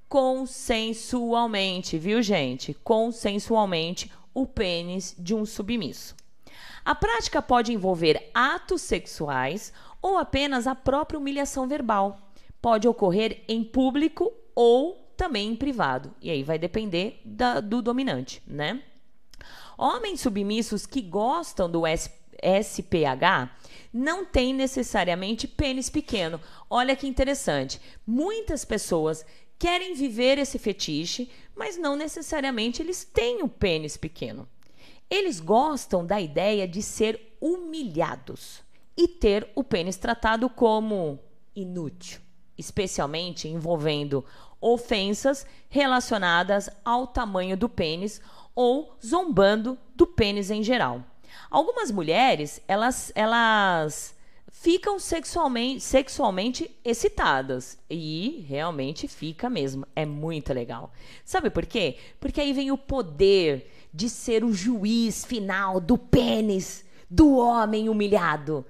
consensualmente, 0.08 1.98
viu, 1.98 2.22
gente? 2.22 2.72
Consensualmente 2.72 4.10
o 4.32 4.46
pênis 4.46 5.14
de 5.18 5.34
um 5.34 5.44
submisso. 5.44 6.16
A 6.84 6.94
prática 6.94 7.40
pode 7.40 7.72
envolver 7.72 8.30
atos 8.34 8.82
sexuais 8.82 9.72
ou 10.02 10.18
apenas 10.18 10.66
a 10.66 10.74
própria 10.74 11.18
humilhação 11.18 11.66
verbal. 11.66 12.30
Pode 12.60 12.86
ocorrer 12.86 13.42
em 13.48 13.64
público 13.64 14.32
ou 14.54 15.12
também 15.16 15.50
em 15.50 15.56
privado. 15.56 16.14
E 16.20 16.30
aí 16.30 16.42
vai 16.42 16.58
depender 16.58 17.20
da, 17.24 17.60
do 17.60 17.80
dominante, 17.80 18.42
né? 18.46 18.82
Homens 19.78 20.20
submissos 20.20 20.86
que 20.86 21.00
gostam 21.00 21.70
do 21.70 21.82
SP 21.86 22.24
SPH 22.44 23.50
não 23.92 24.24
tem 24.24 24.52
necessariamente 24.52 25.48
pênis 25.48 25.88
pequeno. 25.88 26.40
Olha 26.68 26.94
que 26.94 27.06
interessante. 27.06 27.80
Muitas 28.06 28.64
pessoas 28.64 29.24
querem 29.58 29.94
viver 29.94 30.38
esse 30.38 30.58
fetiche, 30.58 31.30
mas 31.56 31.78
não 31.78 31.96
necessariamente 31.96 32.82
eles 32.82 33.04
têm 33.04 33.42
o 33.42 33.48
pênis 33.48 33.96
pequeno. 33.96 34.48
Eles 35.10 35.40
gostam 35.40 36.04
da 36.04 36.20
ideia 36.20 36.66
de 36.66 36.82
ser 36.82 37.36
humilhados 37.40 38.62
e 38.96 39.06
ter 39.08 39.48
o 39.54 39.62
pênis 39.62 39.96
tratado 39.96 40.48
como 40.48 41.18
inútil, 41.54 42.20
especialmente 42.56 43.48
envolvendo 43.48 44.24
ofensas 44.60 45.46
relacionadas 45.68 46.70
ao 46.84 47.06
tamanho 47.06 47.56
do 47.56 47.68
pênis 47.68 48.20
ou 48.54 48.96
zombando 49.04 49.76
do 49.94 50.06
pênis 50.06 50.50
em 50.50 50.62
geral. 50.62 51.02
Algumas 51.50 51.90
mulheres, 51.90 52.60
elas, 52.66 53.12
elas 53.14 54.14
ficam 54.50 54.98
sexualmente, 54.98 55.80
sexualmente 55.80 56.70
excitadas. 56.84 57.76
E 57.90 58.44
realmente 58.48 59.06
fica 59.06 59.50
mesmo. 59.50 59.86
É 59.94 60.06
muito 60.06 60.52
legal. 60.54 60.92
Sabe 61.24 61.50
por 61.50 61.66
quê? 61.66 61.98
Porque 62.18 62.40
aí 62.40 62.52
vem 62.52 62.70
o 62.70 62.78
poder 62.78 63.70
de 63.94 64.10
ser 64.10 64.42
o 64.42 64.52
juiz 64.52 65.24
final 65.24 65.78
do 65.78 65.96
pênis 65.96 66.84
do 67.08 67.36
homem 67.36 67.88
humilhado. 67.88 68.66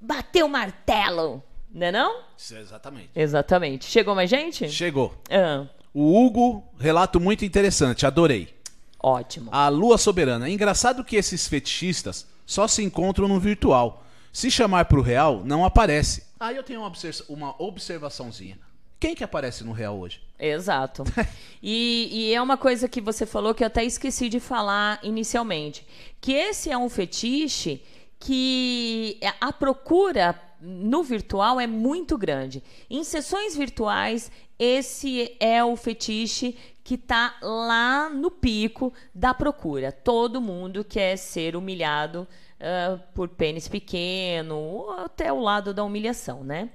Bateu 0.00 0.46
o 0.46 0.48
martelo. 0.48 1.42
Não 1.72 1.86
é 1.88 1.92
não? 1.92 2.22
Exatamente. 2.38 3.10
Exatamente. 3.14 3.84
Chegou 3.86 4.14
mais 4.14 4.30
gente? 4.30 4.68
Chegou. 4.70 5.12
Ah. 5.28 5.66
O 5.92 6.24
Hugo, 6.24 6.64
relato 6.78 7.18
muito 7.18 7.44
interessante, 7.44 8.06
adorei. 8.06 8.54
Ótimo. 9.02 9.50
A 9.52 9.68
Lua 9.68 9.98
Soberana. 9.98 10.46
É 10.46 10.52
engraçado 10.52 11.04
que 11.04 11.16
esses 11.16 11.48
fetichistas 11.48 12.26
só 12.46 12.68
se 12.68 12.82
encontram 12.82 13.26
no 13.26 13.40
virtual. 13.40 14.04
Se 14.32 14.50
chamar 14.50 14.84
pro 14.84 15.02
real, 15.02 15.42
não 15.44 15.64
aparece. 15.64 16.24
Aí 16.38 16.54
eu 16.54 16.62
tenho 16.62 16.80
uma, 16.80 16.86
observa 16.86 17.24
uma 17.28 17.60
observaçãozinha. 17.60 18.56
Quem 19.00 19.14
que 19.14 19.24
aparece 19.24 19.64
no 19.64 19.72
real 19.72 19.98
hoje? 19.98 20.20
Exato. 20.38 21.04
e, 21.62 22.08
e, 22.12 22.34
é 22.34 22.40
uma 22.40 22.58
coisa 22.58 22.86
que 22.86 23.00
você 23.00 23.24
falou 23.24 23.54
que 23.54 23.64
eu 23.64 23.66
até 23.66 23.82
esqueci 23.82 24.28
de 24.28 24.38
falar 24.38 25.00
inicialmente. 25.02 25.86
Que 26.20 26.32
esse 26.32 26.70
é 26.70 26.76
um 26.76 26.90
fetiche 26.90 27.82
que 28.18 29.18
a 29.40 29.50
procura 29.50 30.38
no 30.60 31.02
virtual 31.02 31.58
é 31.58 31.66
muito 31.66 32.18
grande. 32.18 32.62
Em 32.90 33.02
sessões 33.02 33.56
virtuais, 33.56 34.30
esse 34.58 35.34
é 35.40 35.64
o 35.64 35.74
fetiche 35.76 36.54
que 36.84 36.96
está 36.96 37.36
lá 37.40 38.10
no 38.10 38.30
pico 38.30 38.92
da 39.14 39.32
procura. 39.32 39.90
Todo 39.90 40.40
mundo 40.40 40.84
quer 40.84 41.16
ser 41.16 41.56
humilhado 41.56 42.28
uh, 42.60 43.00
por 43.14 43.28
pênis 43.28 43.68
pequeno, 43.68 44.58
ou 44.58 44.92
até 44.92 45.32
o 45.32 45.40
lado 45.40 45.72
da 45.72 45.82
humilhação, 45.82 46.44
né? 46.44 46.68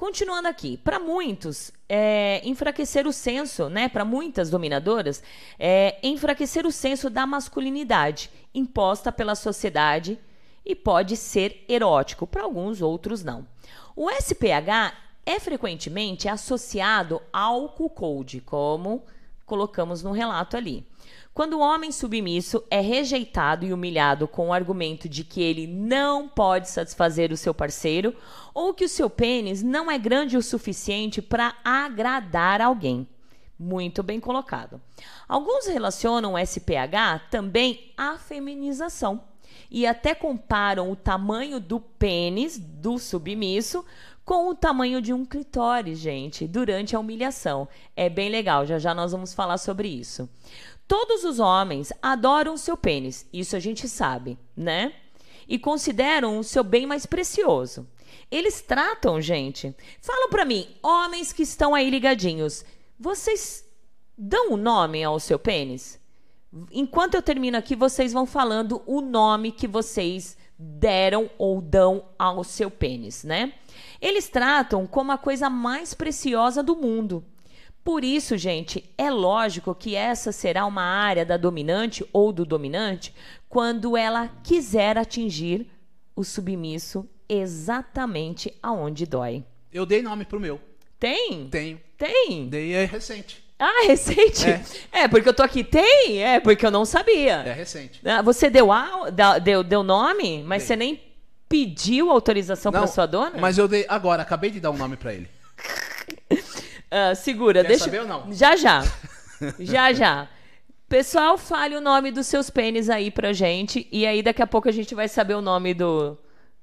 Continuando 0.00 0.48
aqui, 0.48 0.78
para 0.78 0.98
muitos, 0.98 1.70
é, 1.86 2.40
enfraquecer 2.42 3.06
o 3.06 3.12
senso, 3.12 3.68
né? 3.68 3.86
Para 3.86 4.02
muitas 4.02 4.48
dominadoras, 4.48 5.22
é, 5.58 5.98
enfraquecer 6.02 6.64
o 6.64 6.72
senso 6.72 7.10
da 7.10 7.26
masculinidade 7.26 8.30
imposta 8.54 9.12
pela 9.12 9.34
sociedade 9.34 10.18
e 10.64 10.74
pode 10.74 11.18
ser 11.18 11.66
erótico, 11.68 12.26
para 12.26 12.44
alguns 12.44 12.80
outros 12.80 13.22
não. 13.22 13.46
O 13.94 14.10
SPH 14.10 14.94
é 15.26 15.38
frequentemente 15.38 16.30
associado 16.30 17.20
ao 17.30 17.68
cuckold, 17.68 18.40
como 18.40 19.04
colocamos 19.44 20.02
no 20.02 20.12
relato 20.12 20.56
ali. 20.56 20.82
Quando 21.32 21.54
o 21.54 21.60
homem 21.60 21.92
submisso 21.92 22.62
é 22.70 22.80
rejeitado 22.80 23.64
e 23.64 23.72
humilhado 23.72 24.26
com 24.26 24.48
o 24.48 24.52
argumento 24.52 25.08
de 25.08 25.24
que 25.24 25.40
ele 25.40 25.66
não 25.66 26.28
pode 26.28 26.68
satisfazer 26.68 27.32
o 27.32 27.36
seu 27.36 27.54
parceiro 27.54 28.14
ou 28.52 28.74
que 28.74 28.84
o 28.84 28.88
seu 28.88 29.08
pênis 29.08 29.62
não 29.62 29.90
é 29.90 29.96
grande 29.96 30.36
o 30.36 30.42
suficiente 30.42 31.22
para 31.22 31.54
agradar 31.64 32.60
alguém. 32.60 33.06
Muito 33.58 34.02
bem 34.02 34.18
colocado. 34.18 34.80
Alguns 35.28 35.66
relacionam 35.66 36.38
SPH 36.38 37.28
também 37.30 37.92
à 37.96 38.16
feminização 38.16 39.22
e 39.70 39.86
até 39.86 40.14
comparam 40.14 40.90
o 40.90 40.96
tamanho 40.96 41.60
do 41.60 41.78
pênis 41.78 42.58
do 42.58 42.98
submisso 42.98 43.84
com 44.24 44.48
o 44.48 44.54
tamanho 44.54 45.02
de 45.02 45.12
um 45.12 45.24
clitóris, 45.24 45.98
gente, 45.98 46.46
durante 46.46 46.94
a 46.94 47.00
humilhação. 47.00 47.68
É 47.96 48.08
bem 48.08 48.28
legal, 48.28 48.64
já 48.64 48.78
já 48.78 48.94
nós 48.94 49.12
vamos 49.12 49.34
falar 49.34 49.58
sobre 49.58 49.88
isso. 49.88 50.28
Todos 50.90 51.22
os 51.22 51.38
homens 51.38 51.92
adoram 52.02 52.56
seu 52.56 52.76
pênis, 52.76 53.24
isso 53.32 53.54
a 53.54 53.60
gente 53.60 53.88
sabe, 53.88 54.36
né? 54.56 54.92
E 55.46 55.56
consideram 55.56 56.40
o 56.40 56.42
seu 56.42 56.64
bem 56.64 56.84
mais 56.84 57.06
precioso. 57.06 57.86
Eles 58.28 58.60
tratam, 58.60 59.20
gente. 59.20 59.72
Falam 60.02 60.28
para 60.28 60.44
mim, 60.44 60.66
homens 60.82 61.32
que 61.32 61.44
estão 61.44 61.76
aí 61.76 61.88
ligadinhos, 61.88 62.64
vocês 62.98 63.64
dão 64.18 64.50
o 64.50 64.54
um 64.54 64.56
nome 64.56 65.04
ao 65.04 65.20
seu 65.20 65.38
pênis? 65.38 66.00
Enquanto 66.72 67.14
eu 67.14 67.22
termino 67.22 67.56
aqui, 67.56 67.76
vocês 67.76 68.12
vão 68.12 68.26
falando 68.26 68.82
o 68.84 69.00
nome 69.00 69.52
que 69.52 69.68
vocês 69.68 70.36
deram 70.58 71.30
ou 71.38 71.60
dão 71.60 72.04
ao 72.18 72.42
seu 72.42 72.68
pênis, 72.68 73.22
né? 73.22 73.52
Eles 74.00 74.28
tratam 74.28 74.88
como 74.88 75.12
a 75.12 75.18
coisa 75.18 75.48
mais 75.48 75.94
preciosa 75.94 76.64
do 76.64 76.74
mundo. 76.74 77.24
Por 77.82 78.04
isso, 78.04 78.36
gente, 78.36 78.84
é 78.96 79.10
lógico 79.10 79.74
que 79.74 79.94
essa 79.94 80.32
será 80.32 80.66
uma 80.66 80.82
área 80.82 81.24
da 81.24 81.36
dominante 81.36 82.04
ou 82.12 82.32
do 82.32 82.44
dominante 82.44 83.14
quando 83.48 83.96
ela 83.96 84.28
quiser 84.44 84.98
atingir 84.98 85.66
o 86.14 86.22
submisso 86.22 87.08
exatamente 87.28 88.52
aonde 88.62 89.06
dói. 89.06 89.44
Eu 89.72 89.86
dei 89.86 90.02
nome 90.02 90.24
pro 90.24 90.40
meu. 90.40 90.60
Tem? 90.98 91.48
Tenho. 91.48 91.80
Tem? 91.96 92.48
Dei 92.48 92.74
é 92.74 92.84
recente. 92.84 93.42
Ah, 93.58 93.86
recente? 93.86 94.46
É. 94.92 95.02
é. 95.02 95.08
porque 95.08 95.28
eu 95.28 95.34
tô 95.34 95.42
aqui. 95.42 95.62
Tem? 95.62 96.22
É, 96.22 96.40
porque 96.40 96.64
eu 96.64 96.70
não 96.70 96.84
sabia. 96.84 97.42
É 97.46 97.52
recente. 97.52 98.00
Ah, 98.04 98.22
você 98.22 98.48
deu, 98.48 98.72
a, 98.72 99.10
deu, 99.42 99.62
deu 99.62 99.82
nome, 99.82 100.42
mas 100.42 100.62
dei. 100.62 100.66
você 100.66 100.76
nem 100.76 101.00
pediu 101.48 102.10
autorização 102.10 102.72
para 102.72 102.86
sua 102.86 103.06
dona? 103.06 103.38
Mas 103.38 103.58
eu 103.58 103.66
dei 103.66 103.84
agora, 103.88 104.22
acabei 104.22 104.50
de 104.50 104.60
dar 104.60 104.70
um 104.70 104.76
nome 104.76 104.96
para 104.96 105.12
ele. 105.12 105.28
uh, 106.92 107.14
segura, 107.14 107.62
Quer 107.62 107.68
deixa. 107.68 107.84
Saber 107.84 108.00
ou 108.00 108.06
não? 108.06 108.32
Já 108.32 108.56
já. 108.56 108.82
já 109.58 109.92
já. 109.92 110.28
Pessoal, 110.88 111.38
fale 111.38 111.76
o 111.76 111.80
nome 111.80 112.10
dos 112.10 112.26
seus 112.26 112.50
pênis 112.50 112.90
aí 112.90 113.10
pra 113.10 113.32
gente. 113.32 113.88
E 113.92 114.06
aí 114.06 114.22
daqui 114.22 114.42
a 114.42 114.46
pouco 114.46 114.68
a 114.68 114.72
gente 114.72 114.94
vai 114.94 115.08
saber 115.08 115.34
o 115.34 115.40
nome 115.40 115.72
do. 115.72 116.18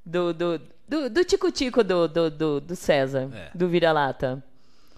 Do, 0.06 0.34
do, 0.34 0.62
do, 0.88 1.10
do 1.10 1.26
tico-tico 1.26 1.84
do, 1.84 2.08
do, 2.08 2.32
do, 2.32 2.62
do 2.62 2.76
César, 2.76 3.30
é. 3.34 3.50
do 3.54 3.68
vira-lata. 3.68 4.42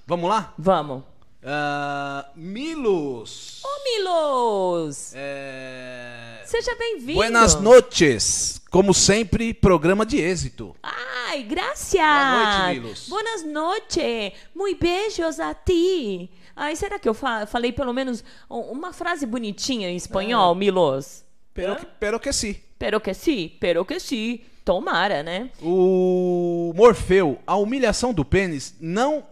Vamos 0.05 0.29
lá? 0.29 0.53
Vamos. 0.57 1.03
Uh, 1.41 2.25
Milos. 2.35 3.61
Ô, 3.63 3.69
Milos! 3.83 5.13
É... 5.15 6.18
Seja 6.49 6.75
bem-vindo. 6.79 7.13
Buenas 7.13 7.61
noches. 7.61 8.59
Como 8.71 8.91
sempre, 8.91 9.53
programa 9.53 10.03
de 10.03 10.17
êxito. 10.17 10.75
Ai, 10.81 11.43
graças. 11.43 11.93
Boa 11.93 12.63
noite, 12.65 12.73
Milos. 12.73 13.07
Buenas 13.07 13.45
noches. 13.45 14.33
Muito 14.55 14.79
beijos 14.79 15.39
a 15.39 15.53
ti. 15.53 16.27
Ai, 16.55 16.75
será 16.75 16.97
que 16.97 17.07
eu 17.07 17.13
fa 17.13 17.45
falei 17.45 17.71
pelo 17.71 17.93
menos 17.93 18.23
uma 18.49 18.91
frase 18.91 19.27
bonitinha 19.27 19.91
em 19.91 19.95
espanhol, 19.95 20.55
é. 20.55 20.57
Milos? 20.57 21.23
Pero, 21.53 21.75
que, 21.75 21.85
pero 21.99 22.19
que 22.19 22.33
sim. 22.33 22.55
Pero 22.79 22.99
que 22.99 23.13
sim, 23.13 23.51
pero 23.59 23.85
que 23.85 23.99
sim. 23.99 24.39
Tomara, 24.65 25.21
né? 25.21 25.51
O 25.61 26.73
Morfeu, 26.75 27.37
a 27.45 27.55
humilhação 27.57 28.11
do 28.11 28.25
pênis 28.25 28.75
não 28.79 29.23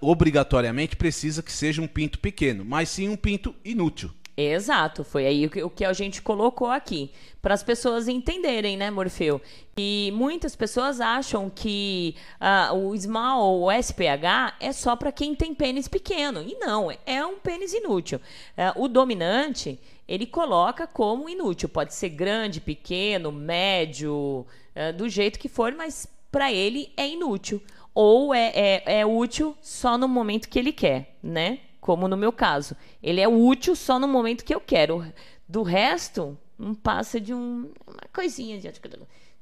obrigatoriamente 0.00 0.94
precisa 0.94 1.42
que 1.42 1.50
seja 1.50 1.82
um 1.82 1.88
pinto 1.88 2.20
pequeno, 2.20 2.64
mas 2.64 2.90
sim 2.90 3.08
um 3.08 3.16
pinto 3.16 3.52
inútil. 3.64 4.12
Exato, 4.36 5.04
foi 5.04 5.26
aí 5.26 5.46
o 5.46 5.70
que 5.70 5.84
a 5.84 5.92
gente 5.92 6.20
colocou 6.20 6.68
aqui. 6.68 7.12
Para 7.40 7.54
as 7.54 7.62
pessoas 7.62 8.08
entenderem, 8.08 8.76
né, 8.76 8.90
Morfeu? 8.90 9.40
E 9.76 10.12
muitas 10.14 10.56
pessoas 10.56 11.00
acham 11.00 11.48
que 11.48 12.16
uh, 12.40 12.74
o 12.74 12.96
small 12.96 13.42
ou 13.42 13.64
o 13.64 13.72
SPH 13.72 14.56
é 14.58 14.72
só 14.72 14.96
para 14.96 15.12
quem 15.12 15.36
tem 15.36 15.54
pênis 15.54 15.86
pequeno. 15.86 16.42
E 16.42 16.56
não, 16.58 16.90
é 17.06 17.24
um 17.24 17.38
pênis 17.38 17.72
inútil. 17.72 18.18
Uh, 18.58 18.84
o 18.84 18.88
dominante, 18.88 19.78
ele 20.08 20.26
coloca 20.26 20.84
como 20.84 21.28
inútil. 21.28 21.68
Pode 21.68 21.94
ser 21.94 22.08
grande, 22.08 22.60
pequeno, 22.60 23.30
médio, 23.30 24.44
uh, 24.74 24.92
do 24.96 25.08
jeito 25.08 25.38
que 25.38 25.48
for, 25.48 25.72
mas 25.72 26.08
para 26.32 26.52
ele 26.52 26.92
é 26.96 27.06
inútil. 27.08 27.62
Ou 27.94 28.34
é, 28.34 28.50
é, 28.52 29.00
é 29.00 29.06
útil 29.06 29.56
só 29.60 29.96
no 29.96 30.08
momento 30.08 30.48
que 30.48 30.58
ele 30.58 30.72
quer, 30.72 31.14
né? 31.22 31.60
Como 31.84 32.08
no 32.08 32.16
meu 32.16 32.32
caso. 32.32 32.74
Ele 33.02 33.20
é 33.20 33.28
útil 33.28 33.76
só 33.76 33.98
no 33.98 34.08
momento 34.08 34.42
que 34.42 34.54
eu 34.54 34.60
quero. 34.60 35.04
Do 35.46 35.62
resto, 35.62 36.34
não 36.58 36.74
passa 36.74 37.20
de 37.20 37.34
um, 37.34 37.70
uma 37.86 38.08
coisinha 38.10 38.58
de, 38.58 38.72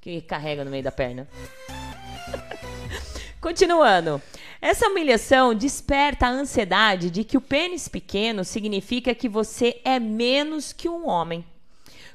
que 0.01 0.21
carrega 0.23 0.65
no 0.65 0.71
meio 0.73 0.83
da 0.83 0.91
perna. 0.91 1.29
Continuando. 3.41 4.21
Essa 4.61 4.89
humilhação 4.89 5.55
desperta 5.55 6.27
a 6.27 6.31
ansiedade 6.31 7.11
de 7.11 7.23
que 7.23 7.37
o 7.37 7.41
pênis 7.41 7.87
pequeno 7.87 8.45
significa 8.45 9.15
que 9.15 9.29
você 9.29 9.81
é 9.85 10.01
menos 10.01 10.73
que 10.73 10.89
um 10.89 11.09
homem. 11.09 11.45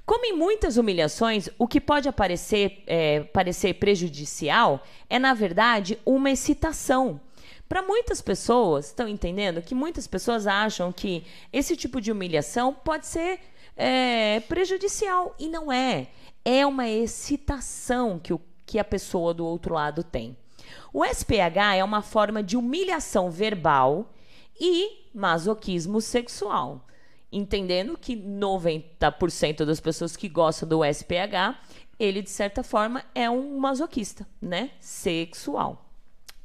Como 0.05 0.25
em 0.25 0.33
muitas 0.33 0.75
humilhações, 0.75 1.47
o 1.57 1.65
que 1.65 1.79
pode 1.79 2.09
aparecer, 2.09 2.83
é, 2.85 3.21
parecer 3.21 3.75
prejudicial 3.75 4.83
é, 5.09 5.17
na 5.17 5.33
verdade, 5.33 5.97
uma 6.05 6.29
excitação 6.29 7.21
para 7.67 7.81
muitas 7.81 8.21
pessoas, 8.21 8.87
estão 8.87 9.07
entendendo 9.07 9.61
que 9.61 9.75
muitas 9.75 10.07
pessoas 10.07 10.47
acham 10.47 10.91
que 10.91 11.25
esse 11.51 11.75
tipo 11.75 11.99
de 11.99 12.11
humilhação 12.11 12.73
pode 12.73 13.05
ser 13.05 13.39
é, 13.75 14.39
prejudicial 14.41 15.35
e 15.37 15.49
não 15.49 15.71
é. 15.71 16.07
É 16.45 16.65
uma 16.65 16.87
excitação 16.87 18.19
que, 18.19 18.33
o, 18.33 18.39
que 18.65 18.79
a 18.79 18.85
pessoa 18.85 19.33
do 19.33 19.45
outro 19.45 19.75
lado 19.75 20.01
tem. 20.01 20.37
O 20.93 21.03
SPH 21.03 21.75
é 21.77 21.83
uma 21.83 22.01
forma 22.01 22.41
de 22.41 22.55
humilhação 22.55 23.29
verbal 23.29 24.13
e 24.59 25.09
masoquismo 25.13 25.99
sexual. 25.99 26.87
Entendendo 27.29 27.97
que 27.97 28.15
90% 28.15 29.65
das 29.65 29.81
pessoas 29.81 30.15
que 30.15 30.29
gostam 30.29 30.69
do 30.69 30.85
SPH, 30.85 31.59
ele 31.99 32.21
de 32.21 32.29
certa 32.29 32.63
forma 32.63 33.03
é 33.13 33.29
um 33.29 33.57
masoquista, 33.59 34.25
né? 34.41 34.71
Sexual 34.79 35.86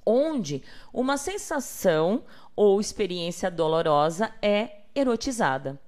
onde 0.04 0.62
uma 0.92 1.16
sensação 1.16 2.24
ou 2.54 2.80
experiência 2.80 3.50
dolorosa 3.50 4.30
é 4.40 4.82
erotizada. 4.94 5.80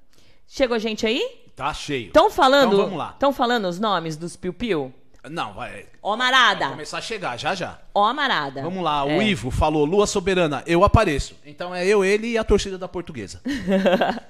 Chegou 0.46 0.74
a 0.74 0.78
gente 0.78 1.06
aí? 1.06 1.44
Tá 1.54 1.72
cheio. 1.72 2.08
Estão 2.08 2.30
falando? 2.30 2.74
Então 2.74 2.84
vamos 2.84 2.98
lá. 2.98 3.10
Estão 3.10 3.32
falando 3.32 3.68
os 3.68 3.78
nomes 3.78 4.16
dos 4.16 4.36
piu-piu? 4.36 4.92
Não, 5.30 5.54
vai. 5.54 5.86
Ó 6.02 6.16
Marada. 6.16 6.66
Vai 6.66 6.72
começar 6.72 6.98
a 6.98 7.00
chegar, 7.00 7.38
já 7.38 7.54
já. 7.54 7.78
Ó 7.94 8.12
Marada. 8.12 8.62
Vamos 8.62 8.84
lá, 8.84 9.08
é. 9.08 9.16
o 9.16 9.22
Ivo 9.22 9.50
falou, 9.50 9.84
Lua 9.84 10.06
Soberana, 10.06 10.62
eu 10.66 10.84
apareço. 10.84 11.34
Então 11.46 11.74
é 11.74 11.86
eu, 11.86 12.04
ele 12.04 12.28
e 12.28 12.38
a 12.38 12.44
torcida 12.44 12.76
da 12.76 12.86
portuguesa. 12.86 13.40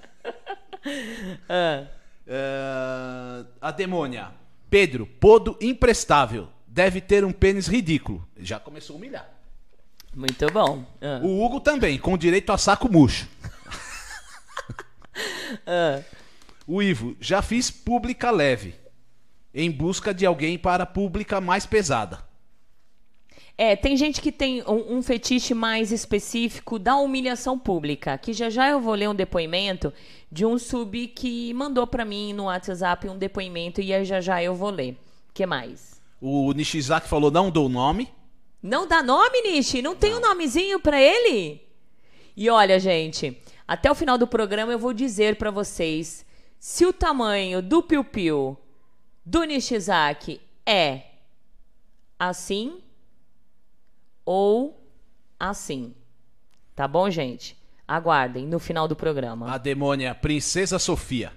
ah. 1.48 1.84
é, 2.26 3.44
a 3.60 3.70
demônia. 3.72 4.30
Pedro, 4.70 5.06
podo 5.06 5.56
imprestável. 5.60 6.48
Deve 6.66 7.00
ter 7.00 7.24
um 7.24 7.32
pênis 7.32 7.66
ridículo. 7.66 8.26
Já 8.36 8.60
começou 8.60 8.94
a 8.94 8.98
humilhar. 8.98 9.33
Muito 10.14 10.46
bom. 10.52 10.84
Ah. 11.00 11.20
O 11.22 11.44
Hugo 11.44 11.60
também, 11.60 11.98
com 11.98 12.16
direito 12.16 12.50
a 12.52 12.58
saco 12.58 12.90
murcho. 12.90 13.28
ah. 15.66 16.02
O 16.66 16.82
Ivo, 16.82 17.16
já 17.20 17.42
fiz 17.42 17.70
pública 17.70 18.30
leve, 18.30 18.74
em 19.52 19.70
busca 19.70 20.14
de 20.14 20.24
alguém 20.24 20.56
para 20.56 20.86
pública 20.86 21.40
mais 21.40 21.66
pesada. 21.66 22.24
É, 23.56 23.76
tem 23.76 23.96
gente 23.96 24.20
que 24.20 24.32
tem 24.32 24.62
um, 24.62 24.96
um, 24.96 25.02
fetiche 25.02 25.54
mais 25.54 25.92
específico 25.92 26.76
da 26.76 26.96
humilhação 26.96 27.56
pública, 27.56 28.18
que 28.18 28.32
já 28.32 28.50
já 28.50 28.68
eu 28.68 28.80
vou 28.80 28.94
ler 28.94 29.08
um 29.08 29.14
depoimento 29.14 29.92
de 30.30 30.44
um 30.44 30.58
sub 30.58 31.06
que 31.08 31.54
mandou 31.54 31.86
para 31.86 32.04
mim 32.04 32.32
no 32.32 32.44
WhatsApp 32.44 33.08
um 33.08 33.16
depoimento 33.16 33.80
e 33.80 33.94
aí 33.94 34.04
já 34.04 34.20
já 34.20 34.42
eu 34.42 34.54
vou 34.56 34.70
ler. 34.70 34.98
que 35.32 35.46
mais? 35.46 36.00
O 36.20 36.52
Nishizaki 36.52 37.08
falou 37.08 37.30
não 37.30 37.48
dou 37.48 37.68
nome. 37.68 38.08
Não 38.64 38.88
dá 38.88 39.02
nome, 39.02 39.42
Nishi? 39.42 39.82
Não 39.82 39.94
tem 39.94 40.12
não. 40.12 40.16
um 40.16 40.22
nomezinho 40.22 40.80
para 40.80 40.98
ele? 40.98 41.60
E 42.34 42.48
olha, 42.48 42.80
gente, 42.80 43.38
até 43.68 43.90
o 43.90 43.94
final 43.94 44.16
do 44.16 44.26
programa 44.26 44.72
eu 44.72 44.78
vou 44.78 44.94
dizer 44.94 45.36
para 45.36 45.50
vocês 45.50 46.24
se 46.58 46.86
o 46.86 46.90
tamanho 46.90 47.60
do 47.60 47.82
piu-piu 47.82 48.58
do 49.22 49.44
Nishizaki 49.44 50.40
é 50.64 51.02
assim 52.18 52.80
ou 54.24 54.82
assim. 55.38 55.94
Tá 56.74 56.88
bom, 56.88 57.10
gente? 57.10 57.62
Aguardem 57.86 58.46
no 58.46 58.58
final 58.58 58.88
do 58.88 58.96
programa. 58.96 59.52
A 59.52 59.58
demônia 59.58 60.14
Princesa 60.14 60.78
Sofia. 60.78 61.34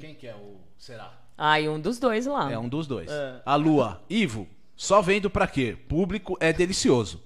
Quem 0.00 0.14
que 0.14 0.26
é 0.26 0.34
o. 0.34 0.56
Será? 0.78 1.12
Ai, 1.36 1.68
um 1.68 1.78
dos 1.78 1.98
dois 1.98 2.24
lá. 2.24 2.50
É 2.50 2.58
um 2.58 2.70
dos 2.70 2.86
dois. 2.86 3.10
A 3.44 3.54
Lua, 3.54 4.02
Ivo, 4.08 4.48
só 4.76 5.00
vendo 5.00 5.30
pra 5.30 5.46
quê? 5.46 5.76
Público 5.88 6.36
é 6.40 6.52
delicioso. 6.52 7.22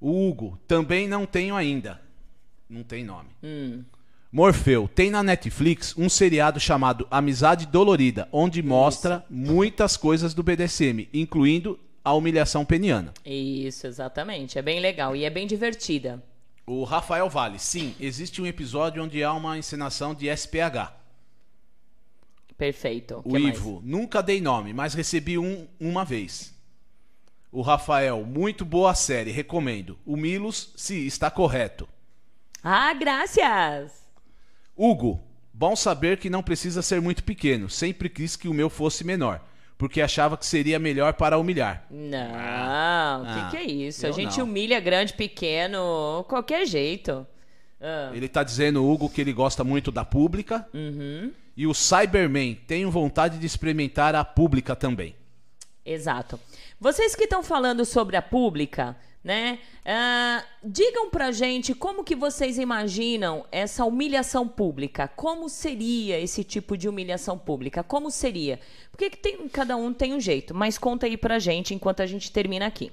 O 0.00 0.28
Hugo, 0.28 0.58
também 0.68 1.08
não 1.08 1.24
tenho 1.24 1.56
ainda. 1.56 2.00
Não 2.68 2.82
tem 2.82 3.02
nome. 3.02 3.30
Morfeu, 4.30 4.88
tem 4.88 5.10
na 5.10 5.22
Netflix 5.22 5.96
um 5.96 6.08
seriado 6.08 6.60
chamado 6.60 7.06
Amizade 7.10 7.66
Dolorida, 7.66 8.28
onde 8.32 8.62
mostra 8.62 9.24
muitas 9.30 9.96
coisas 9.96 10.34
do 10.34 10.42
BDSM, 10.42 11.08
incluindo 11.14 11.78
a 12.04 12.12
humilhação 12.12 12.64
peniana. 12.64 13.14
Isso, 13.24 13.86
exatamente. 13.86 14.58
É 14.58 14.62
bem 14.62 14.80
legal 14.80 15.16
e 15.16 15.24
é 15.24 15.30
bem 15.30 15.46
divertida. 15.46 16.22
O 16.66 16.84
Rafael 16.84 17.28
Vale, 17.30 17.58
sim, 17.58 17.94
existe 18.00 18.42
um 18.42 18.46
episódio 18.46 19.02
onde 19.02 19.22
há 19.22 19.32
uma 19.32 19.56
encenação 19.56 20.14
de 20.14 20.28
SPH. 20.28 21.03
Perfeito. 22.56 23.20
O 23.24 23.32
Que 23.32 23.38
mais? 23.38 23.56
Ivo, 23.56 23.80
nunca 23.84 24.22
dei 24.22 24.40
nome, 24.40 24.72
mas 24.72 24.94
recebi 24.94 25.36
um 25.38 25.66
uma 25.80 26.04
vez. 26.04 26.54
O 27.50 27.62
Rafael, 27.62 28.24
muito 28.24 28.64
boa 28.64 28.94
série, 28.94 29.30
recomendo. 29.30 29.98
O 30.04 30.16
Milos, 30.16 30.72
se 30.76 31.06
está 31.06 31.30
correto. 31.30 31.88
Ah, 32.62 32.92
graças! 32.94 33.92
Hugo, 34.76 35.20
bom 35.52 35.76
saber 35.76 36.18
que 36.18 36.30
não 36.30 36.42
precisa 36.42 36.82
ser 36.82 37.00
muito 37.00 37.22
pequeno. 37.22 37.68
Sempre 37.70 38.08
quis 38.08 38.34
que 38.36 38.48
o 38.48 38.54
meu 38.54 38.68
fosse 38.68 39.04
menor, 39.04 39.40
porque 39.78 40.00
achava 40.00 40.36
que 40.36 40.46
seria 40.46 40.78
melhor 40.78 41.14
para 41.14 41.38
humilhar. 41.38 41.86
Não, 41.90 42.18
o 43.22 43.26
Ah, 43.26 43.48
que, 43.50 43.56
que 43.56 43.62
é 43.62 43.66
isso? 43.66 44.06
A 44.06 44.10
gente 44.10 44.38
não. 44.38 44.46
humilha 44.46 44.80
grande, 44.80 45.12
pequeno, 45.14 46.24
qualquer 46.28 46.66
jeito. 46.66 47.24
Ah, 47.80 48.10
Ele 48.14 48.28
tá 48.28 48.42
dizendo, 48.42 48.84
Hugo, 48.84 49.08
que 49.10 49.20
ele 49.20 49.32
gosta 49.32 49.62
muito 49.62 49.92
da 49.92 50.04
pública. 50.04 50.66
Uhum. 50.74 51.30
E 51.56 51.66
o 51.66 51.74
Cyberman, 51.74 52.54
tenho 52.66 52.90
vontade 52.90 53.38
de 53.38 53.46
experimentar 53.46 54.14
a 54.14 54.24
pública 54.24 54.74
também. 54.74 55.14
Exato. 55.84 56.40
Vocês 56.80 57.14
que 57.14 57.24
estão 57.24 57.42
falando 57.42 57.84
sobre 57.84 58.16
a 58.16 58.22
pública, 58.22 58.96
né? 59.22 59.58
ah, 59.86 60.42
digam 60.62 61.10
pra 61.10 61.30
gente 61.30 61.74
como 61.74 62.04
que 62.04 62.16
vocês 62.16 62.58
imaginam 62.58 63.44
essa 63.52 63.84
humilhação 63.84 64.48
pública. 64.48 65.08
Como 65.08 65.48
seria 65.48 66.18
esse 66.18 66.42
tipo 66.42 66.76
de 66.76 66.88
humilhação 66.88 67.38
pública? 67.38 67.82
Como 67.82 68.10
seria? 68.10 68.58
Porque 68.90 69.10
que 69.10 69.18
tem, 69.18 69.48
cada 69.48 69.76
um 69.76 69.92
tem 69.92 70.14
um 70.14 70.20
jeito, 70.20 70.54
mas 70.54 70.78
conta 70.78 71.06
aí 71.06 71.16
pra 71.16 71.38
gente 71.38 71.74
enquanto 71.74 72.00
a 72.00 72.06
gente 72.06 72.32
termina 72.32 72.66
aqui. 72.66 72.90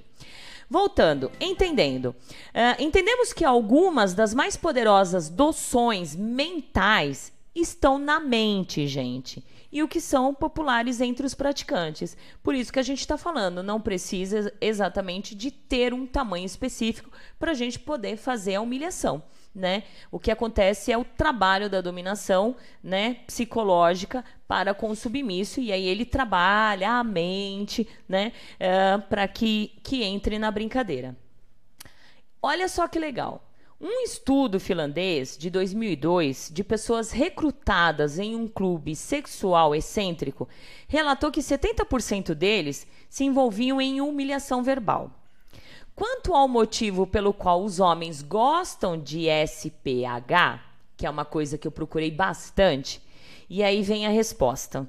Voltando, 0.68 1.30
entendendo. 1.40 2.14
Ah, 2.54 2.76
entendemos 2.78 3.32
que 3.32 3.44
algumas 3.44 4.14
das 4.14 4.32
mais 4.32 4.56
poderosas 4.56 5.28
doções 5.28 6.14
mentais 6.14 7.32
estão 7.54 7.98
na 7.98 8.18
mente, 8.18 8.86
gente. 8.86 9.44
E 9.70 9.82
o 9.82 9.88
que 9.88 10.00
são 10.00 10.34
populares 10.34 11.00
entre 11.00 11.24
os 11.24 11.34
praticantes. 11.34 12.16
Por 12.42 12.54
isso 12.54 12.72
que 12.72 12.78
a 12.78 12.82
gente 12.82 13.00
está 13.00 13.16
falando, 13.16 13.62
não 13.62 13.80
precisa 13.80 14.52
exatamente 14.60 15.34
de 15.34 15.50
ter 15.50 15.94
um 15.94 16.06
tamanho 16.06 16.44
específico 16.44 17.10
para 17.38 17.52
a 17.52 17.54
gente 17.54 17.78
poder 17.78 18.16
fazer 18.16 18.56
a 18.56 18.60
humilhação. 18.60 19.22
Né? 19.54 19.82
O 20.10 20.18
que 20.18 20.30
acontece 20.30 20.90
é 20.90 20.96
o 20.96 21.04
trabalho 21.04 21.68
da 21.68 21.82
dominação 21.82 22.56
né, 22.82 23.18
psicológica 23.26 24.24
para 24.48 24.72
com 24.72 24.90
o 24.90 24.96
submisso, 24.96 25.60
e 25.60 25.70
aí 25.70 25.84
ele 25.84 26.06
trabalha 26.06 26.92
a 26.92 27.04
mente 27.04 27.86
né, 28.08 28.32
para 29.10 29.28
que, 29.28 29.78
que 29.82 30.02
entre 30.02 30.38
na 30.38 30.50
brincadeira. 30.50 31.14
Olha 32.42 32.66
só 32.66 32.88
que 32.88 32.98
legal. 32.98 33.51
Um 33.84 34.04
estudo 34.04 34.60
finlandês 34.60 35.36
de 35.36 35.50
2002 35.50 36.52
de 36.54 36.62
pessoas 36.62 37.10
recrutadas 37.10 38.16
em 38.16 38.36
um 38.36 38.46
clube 38.46 38.94
sexual 38.94 39.74
excêntrico 39.74 40.48
relatou 40.86 41.32
que 41.32 41.40
70% 41.40 42.32
deles 42.32 42.86
se 43.10 43.24
envolviam 43.24 43.80
em 43.80 44.00
humilhação 44.00 44.62
verbal. 44.62 45.10
Quanto 45.96 46.32
ao 46.32 46.46
motivo 46.46 47.08
pelo 47.08 47.34
qual 47.34 47.64
os 47.64 47.80
homens 47.80 48.22
gostam 48.22 48.96
de 48.96 49.26
SPH, 49.26 50.60
que 50.96 51.04
é 51.04 51.10
uma 51.10 51.24
coisa 51.24 51.58
que 51.58 51.66
eu 51.66 51.72
procurei 51.72 52.12
bastante, 52.12 53.02
e 53.50 53.64
aí 53.64 53.82
vem 53.82 54.06
a 54.06 54.10
resposta. 54.10 54.88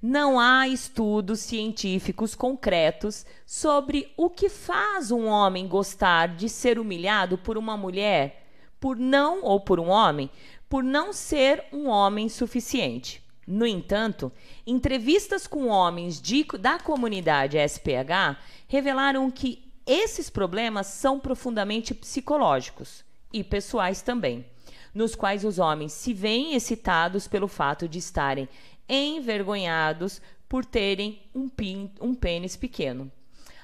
Não 0.00 0.38
há 0.38 0.68
estudos 0.68 1.40
científicos 1.40 2.34
concretos 2.34 3.26
sobre 3.44 4.12
o 4.16 4.30
que 4.30 4.48
faz 4.48 5.10
um 5.10 5.26
homem 5.26 5.66
gostar 5.66 6.28
de 6.36 6.48
ser 6.48 6.78
humilhado 6.78 7.36
por 7.36 7.58
uma 7.58 7.76
mulher, 7.76 8.46
por 8.78 8.96
não 8.96 9.42
ou 9.42 9.58
por 9.58 9.80
um 9.80 9.88
homem, 9.88 10.30
por 10.68 10.84
não 10.84 11.12
ser 11.12 11.64
um 11.72 11.88
homem 11.88 12.28
suficiente. 12.28 13.20
No 13.44 13.66
entanto, 13.66 14.30
entrevistas 14.64 15.46
com 15.48 15.66
homens 15.66 16.20
de- 16.20 16.44
da 16.60 16.78
comunidade 16.78 17.56
SPH 17.58 18.36
revelaram 18.68 19.28
que 19.32 19.66
esses 19.84 20.30
problemas 20.30 20.86
são 20.86 21.18
profundamente 21.18 21.92
psicológicos 21.92 23.02
e 23.32 23.42
pessoais 23.42 24.00
também, 24.02 24.46
nos 24.94 25.14
quais 25.16 25.44
os 25.44 25.58
homens 25.58 25.92
se 25.92 26.12
veem 26.12 26.54
excitados 26.54 27.26
pelo 27.26 27.48
fato 27.48 27.88
de 27.88 27.98
estarem 27.98 28.48
envergonhados 28.88 30.20
por 30.48 30.64
terem 30.64 31.20
um, 31.34 31.48
pin- 31.48 31.90
um 32.00 32.14
pênis 32.14 32.56
pequeno. 32.56 33.10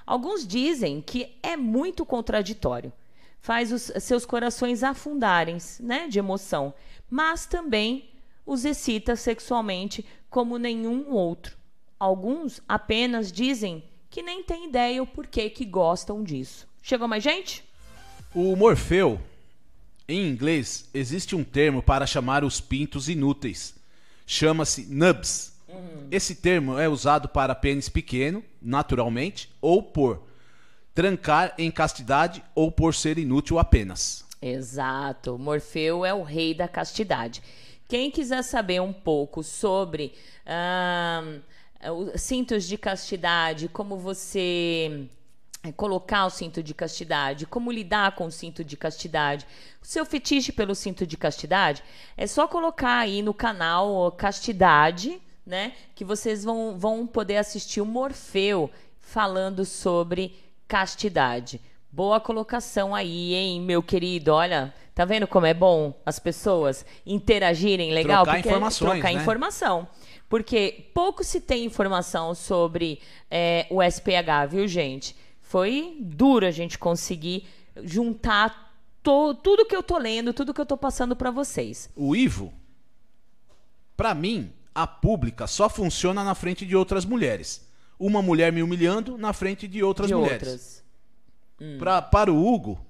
Alguns 0.07 0.47
dizem 0.47 1.01
que 1.01 1.35
é 1.43 1.57
muito 1.57 2.05
contraditório, 2.05 2.93
faz 3.41 3.73
os 3.73 3.91
seus 4.03 4.27
corações 4.27 4.83
afundarem 4.83 5.57
né, 5.81 6.09
de 6.09 6.19
emoção, 6.19 6.75
mas 7.09 7.47
também 7.47 8.11
os 8.45 8.65
excita 8.65 9.17
sexualmente 9.17 10.05
como 10.29 10.59
nenhum 10.59 11.11
outro. 11.11 11.57
Alguns 11.99 12.61
apenas 12.69 13.33
dizem 13.33 13.83
que 14.11 14.23
nem 14.23 14.43
têm 14.43 14.69
ideia 14.69 15.03
o 15.03 15.07
porquê 15.07 15.49
que 15.49 15.65
gostam 15.65 16.23
disso. 16.23 16.69
Chegou 16.83 17.09
mais 17.09 17.23
gente? 17.23 17.65
O 18.35 18.55
Morfeu, 18.55 19.19
em 20.07 20.29
inglês, 20.29 20.91
existe 20.93 21.35
um 21.35 21.43
termo 21.43 21.83
para 21.83 22.07
chamar 22.07 22.45
os 22.45 22.61
pintos 22.61 23.09
inúteis. 23.09 23.75
Chama-se 24.27 24.87
nubs. 24.87 25.53
Esse 26.11 26.37
termo 26.37 26.79
é 26.79 26.89
usado 26.89 27.29
para 27.29 27.55
pênis 27.55 27.89
pequeno, 27.89 28.43
naturalmente, 28.63 29.53
ou 29.61 29.83
por 29.83 30.23
trancar 30.95 31.53
em 31.59 31.71
castidade 31.71 32.45
ou 32.55 32.71
por 32.71 32.95
ser 32.95 33.19
inútil 33.19 33.59
apenas. 33.59 34.25
Exato. 34.41 35.37
Morfeu 35.39 36.05
é 36.05 36.15
o 36.15 36.23
rei 36.23 36.55
da 36.55 36.69
castidade. 36.69 37.43
Quem 37.89 38.11
quiser 38.11 38.43
saber 38.43 38.81
um 38.81 38.93
pouco 38.93 39.43
sobre 39.43 40.15
cintos 42.17 42.65
de 42.65 42.79
castidade, 42.79 43.69
como 43.69 43.99
você 43.99 45.07
colocar 45.73 46.27
o 46.27 46.31
cinto 46.31 46.63
de 46.63 46.75
castidade, 46.75 47.47
como 47.47 47.73
lidar 47.73 48.15
com 48.15 48.27
o 48.27 48.31
cinto 48.31 48.63
de 48.63 48.77
castidade, 48.77 49.47
o 49.83 49.87
seu 49.87 50.05
fetiche 50.05 50.53
pelo 50.53 50.75
cinto 50.75 51.07
de 51.07 51.17
castidade, 51.17 51.83
é 52.17 52.27
só 52.27 52.47
colocar 52.47 52.99
aí 52.99 53.23
no 53.23 53.33
canal 53.33 54.13
Castidade, 54.13 55.21
né? 55.47 55.73
Que 55.95 56.05
vocês 56.05 56.45
vão, 56.45 56.79
vão 56.79 57.07
poder 57.07 57.37
assistir 57.37 57.81
o 57.81 57.87
Morfeu 57.87 58.71
falando 58.99 59.65
sobre 59.65 60.37
castidade. 60.67 61.61
Boa 61.91 62.19
colocação 62.19 62.95
aí, 62.95 63.35
hein, 63.35 63.61
meu 63.61 63.83
querido? 63.83 64.33
Olha, 64.33 64.75
tá 64.95 65.05
vendo 65.05 65.27
como 65.27 65.47
é 65.47 65.55
bom 65.55 65.95
as 66.05 66.19
pessoas 66.19 66.85
interagirem 67.07 67.93
legal? 67.93 68.25
Trocar 68.25 68.41
informações, 68.41 68.91
trocar 68.91 69.13
né? 69.15 69.21
informação. 69.21 69.89
Porque 70.29 70.91
pouco 70.93 71.23
se 71.23 71.41
tem 71.41 71.65
informação 71.65 72.35
sobre 72.35 73.01
é, 73.31 73.67
o 73.71 73.83
SPH, 73.83 74.49
viu, 74.51 74.67
gente? 74.67 75.15
Foi 75.55 75.99
duro 76.01 76.45
a 76.45 76.51
gente 76.51 76.77
conseguir 76.77 77.47
juntar 77.85 78.75
to- 79.05 79.37
tudo 79.37 79.65
que 79.65 79.77
eu 79.77 79.85
tô 79.85 79.97
lendo, 79.99 80.33
tudo 80.33 80.53
que 80.53 80.61
eu 80.61 80.67
tô 80.67 80.77
passando 80.77 81.15
para 81.15 81.31
vocês. 81.31 81.89
O 81.95 82.17
Ivo, 82.17 82.53
pra 83.97 84.15
mim, 84.17 84.51
a 84.75 84.85
pública 84.85 85.47
só 85.47 85.69
funciona 85.69 86.25
na 86.25 86.35
frente 86.35 86.67
de 86.67 86.75
outras 86.75 87.05
mulheres. 87.05 87.65
Uma 87.97 88.21
mulher 88.21 88.51
me 88.53 88.65
humilhando 88.65 89.17
na 89.17 89.33
frente 89.33 89.69
de 89.69 89.81
outras 89.81 90.09
de 90.09 90.15
mulheres. 90.17 90.43
outras. 90.43 91.79
Pra, 91.79 92.03
para 92.03 92.33
o 92.33 92.53
Hugo, 92.53 92.85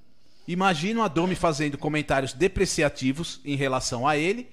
imagino 0.49 1.03
a 1.03 1.09
Domi 1.09 1.35
fazendo 1.35 1.77
comentários 1.77 2.33
depreciativos 2.33 3.43
em 3.45 3.57
relação 3.57 4.09
a 4.09 4.17
ele, 4.17 4.49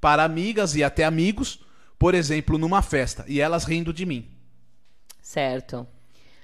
para 0.00 0.24
amigas 0.24 0.74
e 0.74 0.82
até 0.82 1.04
amigos, 1.04 1.60
por 1.98 2.14
exemplo, 2.14 2.56
numa 2.56 2.80
festa, 2.80 3.22
e 3.28 3.38
elas 3.38 3.64
rindo 3.64 3.92
de 3.92 4.06
mim. 4.06 4.26
Certo. 5.20 5.86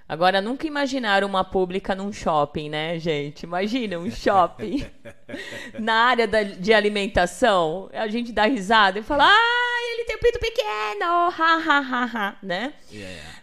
Agora, 0.09 0.41
nunca 0.41 0.67
imaginaram 0.69 1.27
uma 1.27 1.43
pública 1.43 1.93
num 1.95 2.13
shopping, 2.13 2.69
né, 2.69 2.97
gente? 2.99 3.43
Imagina 3.43 3.99
um 3.99 4.09
shopping 4.11 4.87
na 5.81 5.95
área 5.95 6.29
da- 6.29 6.45
de 6.45 6.73
alimentação. 6.73 7.91
A 7.93 8.07
gente 8.07 8.31
dá 8.31 8.45
risada 8.47 9.01
e 9.01 9.03
fala: 9.03 9.25
ah, 9.27 9.81
ele 9.93 10.05
tem 10.05 10.17
tenho 10.17 10.21
pinto 10.21 10.39
pequeno, 10.39 11.05
ha, 11.05 11.31
ha, 11.37 11.79
ha, 11.79 12.05
ha, 12.15 12.37
né? 12.41 12.75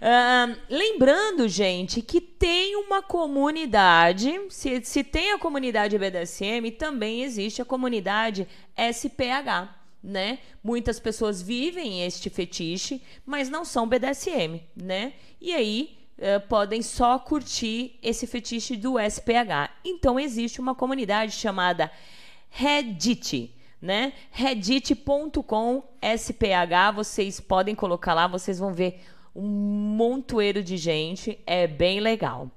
Ah, 0.02 0.56
lembrando, 0.70 1.48
gente, 1.50 2.02
que 2.02 2.22
tem 2.22 2.78
uma 2.78 3.02
comunidade, 3.02 4.40
se, 4.50 4.82
se 4.84 5.04
tem 5.04 5.34
a 5.34 5.38
comunidade 5.40 5.98
BDSM, 5.98 6.72
também 6.78 7.24
existe 7.24 7.62
a 7.62 7.66
comunidade 7.66 8.48
SPH, 8.78 9.70
né? 10.02 10.40
Muitas 10.64 11.00
pessoas 11.00 11.42
vivem 11.42 12.06
este 12.06 12.30
fetiche, 12.30 13.02
mas 13.26 13.50
não 13.50 13.66
são 13.66 13.88
BDSM, 13.88 14.62
né? 14.76 15.14
E 15.42 15.54
aí 15.54 16.03
eh, 16.24 16.40
podem 16.40 16.82
só 16.82 17.20
curtir 17.20 18.00
esse 18.02 18.26
fetiche 18.26 18.78
do 18.78 18.98
SPH. 18.98 19.70
Então 19.84 20.18
existe 20.18 20.62
uma 20.62 20.74
comunidade 20.74 21.34
chamada 21.34 21.92
Reddit, 22.50 23.54
né? 23.82 24.14
Reddit.com 24.32 25.84
SPH, 26.02 26.96
vocês 26.96 27.42
podem 27.42 27.76
colocar 27.76 28.14
lá, 28.14 28.26
vocês 28.26 28.58
vão 28.58 28.74
ver 28.74 29.02
um 29.36 29.46
montoeiro 29.98 30.64
de 30.64 30.78
gente, 30.78 31.38
é 31.46 31.68
bem 31.68 32.00
legal. 32.00 32.50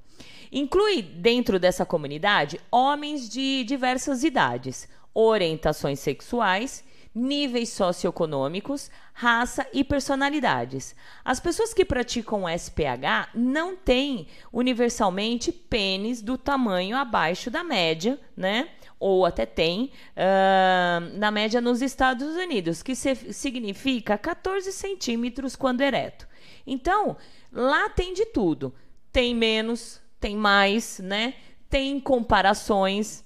Inclui 0.53 1.03
dentro 1.03 1.59
dessa 1.59 1.85
comunidade 1.85 2.61
homens 2.71 3.29
de 3.29 3.64
diversas 3.64 4.23
idades, 4.23 4.89
orientações 5.12 5.99
sexuais, 5.99 6.85
níveis 7.17 7.71
socioeconômicos, 7.71 8.91
raça 9.14 9.67
e 9.73 9.83
personalidades. 9.83 10.95
As 11.25 11.41
pessoas 11.41 11.73
que 11.73 11.83
praticam 11.83 12.47
SPH 12.47 13.31
não 13.35 13.75
têm 13.75 14.27
universalmente 14.53 15.51
pênis 15.51 16.21
do 16.21 16.37
tamanho 16.37 16.95
abaixo 16.95 17.51
da 17.51 17.64
média, 17.64 18.21
né? 18.37 18.69
Ou 19.01 19.25
até 19.25 19.47
tem 19.47 19.91
uh, 20.14 21.19
na 21.19 21.31
média 21.31 21.59
nos 21.59 21.81
Estados 21.81 22.37
Unidos, 22.37 22.83
que 22.83 22.95
significa 22.95 24.19
14 24.19 24.71
centímetros 24.71 25.57
quando 25.57 25.81
ereto. 25.81 26.29
Então, 26.67 27.17
lá 27.51 27.89
tem 27.89 28.12
de 28.12 28.27
tudo. 28.27 28.75
Tem 29.11 29.35
menos, 29.35 30.03
tem 30.21 30.37
mais, 30.37 30.99
né? 30.99 31.33
Tem 31.71 31.99
comparações. 31.99 33.25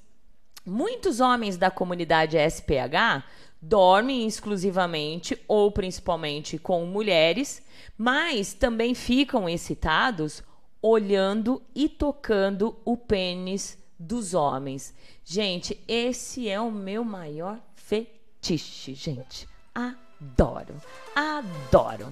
Muitos 0.65 1.19
homens 1.19 1.57
da 1.57 1.73
comunidade 1.73 2.37
SPH 2.37 3.25
dormem 3.61 4.27
exclusivamente 4.27 5.39
ou 5.47 5.71
principalmente 5.71 6.59
com 6.59 6.87
mulheres, 6.87 7.63
mas 7.97 8.55
também 8.55 8.95
ficam 8.95 9.49
excitados 9.49 10.43
olhando 10.83 11.63
e 11.75 11.89
tocando 11.89 12.77
o 12.85 12.97
pênis 12.97 13.79
dos 13.99 14.33
homens. 14.33 14.95
Gente, 15.25 15.79
esse 15.87 16.49
é 16.49 16.59
o 16.59 16.71
meu 16.71 17.05
maior 17.05 17.59
fetiche, 17.75 18.95
gente. 18.95 19.47
Adoro, 19.75 20.75
adoro. 21.15 22.09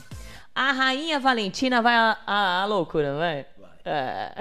A 0.54 0.72
rainha 0.72 1.18
Valentina 1.18 1.80
vai 1.80 1.94
à, 2.26 2.66
loucura, 2.68 3.16
vai? 3.16 3.46
É. 3.90 4.34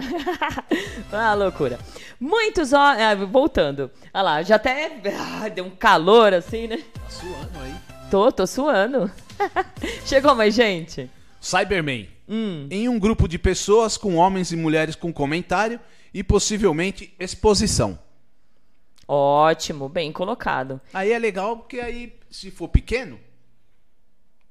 ah, 1.10 1.34
loucura. 1.34 1.80
Muitos 2.20 2.74
homens. 2.74 3.30
voltando. 3.30 3.90
Olha 4.14 4.22
lá, 4.22 4.44
já 4.44 4.58
até. 4.58 5.02
Ah, 5.18 5.48
deu 5.48 5.64
um 5.64 5.70
calor 5.70 6.34
assim, 6.34 6.68
né? 6.68 6.84
Tá 6.94 7.10
suando 7.10 7.60
aí. 7.62 7.76
Tô, 8.12 8.30
tô 8.30 8.46
suando. 8.46 9.10
Chegou 10.06 10.36
mais 10.36 10.54
gente? 10.54 11.10
Cyberman. 11.40 12.10
Hum. 12.28 12.68
Em 12.70 12.90
um 12.90 13.00
grupo 13.00 13.26
de 13.26 13.40
pessoas 13.40 13.96
com 13.96 14.16
homens 14.16 14.52
e 14.52 14.58
mulheres 14.58 14.98
com 14.98 15.14
comentário 15.14 15.80
e 16.14 16.22
possivelmente 16.22 17.16
exposição. 17.18 17.98
Ótimo, 19.08 19.88
bem 19.88 20.12
colocado. 20.12 20.82
Aí 20.94 21.14
é 21.14 21.20
legal 21.20 21.56
porque 21.56 21.80
aí, 21.80 22.20
se 22.30 22.52
for 22.52 22.68
pequeno, 22.68 23.18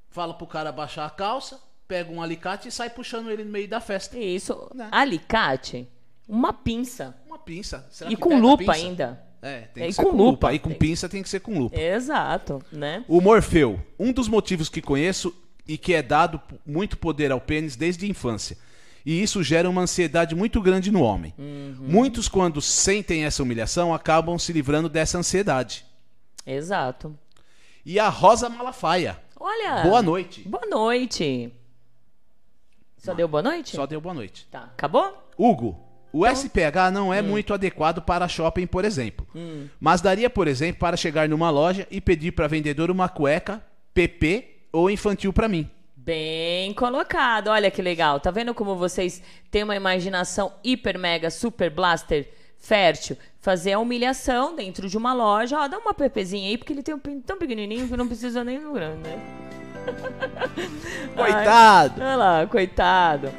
fala 0.08 0.32
pro 0.32 0.46
cara 0.46 0.72
baixar 0.72 1.04
a 1.04 1.10
calça, 1.10 1.60
pega 1.86 2.10
um 2.10 2.22
alicate 2.22 2.68
e 2.68 2.72
sai 2.72 2.90
puxando 2.90 3.30
ele 3.30 3.44
no 3.44 3.50
meio 3.50 3.68
da 3.68 3.80
festa. 3.80 4.18
Isso. 4.18 4.70
Né? 4.74 4.88
Alicate? 4.90 5.88
Uma 6.28 6.52
pinça. 6.52 7.16
Uma 7.26 7.38
pinça. 7.38 7.86
Será 7.90 8.10
e 8.10 8.16
com 8.16 8.38
lupa 8.38 8.72
ainda. 8.72 9.22
É, 9.40 9.60
tem 9.72 9.84
que 9.84 9.90
e 9.90 9.92
ser 9.92 10.02
com, 10.02 10.10
com 10.10 10.16
lupa. 10.16 10.30
lupa. 10.30 10.54
E 10.54 10.58
com 10.58 10.74
pinça 10.74 11.08
tem 11.08 11.22
que 11.22 11.28
ser 11.28 11.40
com 11.40 11.58
lupa. 11.58 11.78
Exato, 11.78 12.62
né? 12.72 13.04
O 13.06 13.20
Morfeu. 13.20 13.80
Um 13.98 14.12
dos 14.12 14.28
motivos 14.28 14.68
que 14.68 14.82
conheço 14.82 15.34
e 15.68 15.78
que 15.78 15.94
é 15.94 16.02
dado 16.02 16.40
muito 16.64 16.96
poder 16.96 17.30
ao 17.30 17.40
pênis 17.40 17.76
desde 17.76 18.06
a 18.06 18.08
infância. 18.08 18.56
E 19.04 19.22
isso 19.22 19.40
gera 19.42 19.70
uma 19.70 19.82
ansiedade 19.82 20.34
muito 20.34 20.60
grande 20.60 20.90
no 20.90 21.00
homem. 21.00 21.32
Uhum. 21.38 21.76
Muitos, 21.78 22.28
quando 22.28 22.60
sentem 22.60 23.24
essa 23.24 23.40
humilhação, 23.40 23.94
acabam 23.94 24.36
se 24.36 24.52
livrando 24.52 24.88
dessa 24.88 25.16
ansiedade. 25.16 25.86
Exato. 26.44 27.16
E 27.84 28.00
a 28.00 28.08
Rosa 28.08 28.48
Malafaia. 28.48 29.16
Olha. 29.38 29.84
Boa 29.84 30.02
noite. 30.02 30.40
Boa 30.48 30.66
noite. 30.66 31.52
Só 33.06 33.14
deu 33.14 33.28
boa 33.28 33.42
noite? 33.42 33.76
Só 33.76 33.86
deu 33.86 34.00
boa 34.00 34.14
noite. 34.14 34.48
Tá. 34.50 34.64
Acabou? 34.64 35.16
Hugo, 35.38 35.78
o 36.12 36.26
então... 36.26 36.34
SPH 36.34 36.90
não 36.92 37.14
é 37.14 37.22
hum. 37.22 37.26
muito 37.26 37.54
adequado 37.54 38.02
para 38.02 38.26
shopping, 38.26 38.66
por 38.66 38.84
exemplo. 38.84 39.24
Hum. 39.32 39.68
Mas 39.78 40.00
daria, 40.00 40.28
por 40.28 40.48
exemplo, 40.48 40.80
para 40.80 40.96
chegar 40.96 41.28
numa 41.28 41.48
loja 41.48 41.86
e 41.88 42.00
pedir 42.00 42.32
para 42.32 42.48
vendedor 42.48 42.90
uma 42.90 43.08
cueca 43.08 43.62
PP 43.94 44.56
ou 44.72 44.90
infantil 44.90 45.32
para 45.32 45.46
mim. 45.46 45.70
Bem 45.94 46.74
colocado. 46.74 47.46
Olha 47.46 47.70
que 47.70 47.80
legal. 47.80 48.18
Tá 48.18 48.32
vendo 48.32 48.52
como 48.52 48.74
vocês 48.74 49.22
têm 49.52 49.62
uma 49.62 49.76
imaginação 49.76 50.52
hiper 50.64 50.98
mega 50.98 51.30
super 51.30 51.70
blaster 51.70 52.28
fértil? 52.58 53.16
Fazer 53.40 53.74
a 53.74 53.78
humilhação 53.78 54.56
dentro 54.56 54.88
de 54.88 54.96
uma 54.96 55.14
loja. 55.14 55.60
Ó, 55.60 55.68
dá 55.68 55.78
uma 55.78 55.94
PPzinha 55.94 56.48
aí 56.48 56.58
porque 56.58 56.72
ele 56.72 56.82
tem 56.82 56.94
um 56.94 56.98
pinto 56.98 57.24
tão 57.24 57.38
pequenininho 57.38 57.88
que 57.88 57.96
não 57.96 58.08
precisa 58.08 58.42
nem 58.42 58.58
no 58.58 58.72
grande, 58.72 59.08
né? 59.08 59.46
coitado! 61.16 62.02
Ai, 62.02 62.06
olha 62.06 62.16
lá, 62.16 62.46
coitado. 62.46 63.32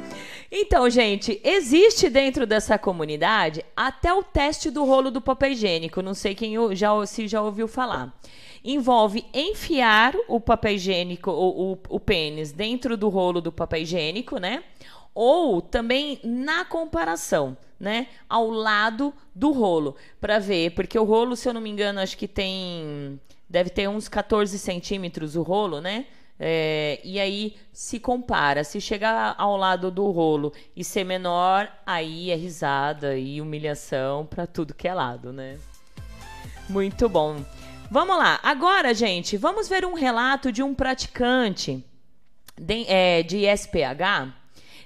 Então, 0.50 0.88
gente, 0.88 1.38
existe 1.44 2.08
dentro 2.08 2.46
dessa 2.46 2.78
comunidade 2.78 3.62
até 3.76 4.12
o 4.14 4.22
teste 4.22 4.70
do 4.70 4.84
rolo 4.84 5.10
do 5.10 5.20
papel 5.20 5.52
higiênico. 5.52 6.00
Não 6.00 6.14
sei 6.14 6.34
quem 6.34 6.54
já, 6.74 7.06
se 7.06 7.28
já 7.28 7.42
ouviu 7.42 7.68
falar. 7.68 8.18
Envolve 8.64 9.24
enfiar 9.32 10.14
o 10.26 10.40
papel 10.40 10.72
higiênico, 10.72 11.30
o, 11.30 11.72
o, 11.72 11.78
o 11.90 12.00
pênis, 12.00 12.50
dentro 12.50 12.96
do 12.96 13.08
rolo 13.10 13.40
do 13.40 13.52
papel 13.52 13.82
higiênico, 13.82 14.38
né? 14.38 14.64
Ou 15.14 15.60
também 15.60 16.18
na 16.24 16.64
comparação, 16.64 17.56
né? 17.78 18.06
Ao 18.28 18.48
lado 18.48 19.12
do 19.34 19.52
rolo, 19.52 19.96
para 20.18 20.38
ver. 20.38 20.70
Porque 20.70 20.98
o 20.98 21.04
rolo, 21.04 21.36
se 21.36 21.48
eu 21.48 21.52
não 21.52 21.60
me 21.60 21.68
engano, 21.68 22.00
acho 22.00 22.16
que 22.16 22.26
tem. 22.26 23.20
Deve 23.48 23.68
ter 23.68 23.88
uns 23.88 24.08
14 24.08 24.58
centímetros 24.58 25.36
o 25.36 25.42
rolo, 25.42 25.80
né? 25.80 26.06
É, 26.40 27.00
e 27.02 27.18
aí 27.18 27.56
se 27.72 27.98
compara. 27.98 28.62
Se 28.62 28.80
chegar 28.80 29.34
ao 29.36 29.56
lado 29.56 29.90
do 29.90 30.10
rolo 30.10 30.52
e 30.76 30.84
ser 30.84 31.04
menor, 31.04 31.68
aí 31.84 32.30
é 32.30 32.36
risada 32.36 33.18
e 33.18 33.40
humilhação 33.40 34.24
para 34.24 34.46
tudo 34.46 34.74
que 34.74 34.86
é 34.86 34.94
lado, 34.94 35.32
né? 35.32 35.58
Muito 36.68 37.08
bom. 37.08 37.44
Vamos 37.90 38.16
lá. 38.16 38.38
Agora, 38.42 38.92
gente, 38.92 39.36
vamos 39.36 39.68
ver 39.68 39.84
um 39.84 39.94
relato 39.94 40.52
de 40.52 40.62
um 40.62 40.74
praticante 40.74 41.82
de, 42.56 42.84
é, 42.86 43.22
de 43.22 43.44
SPH. 43.46 44.36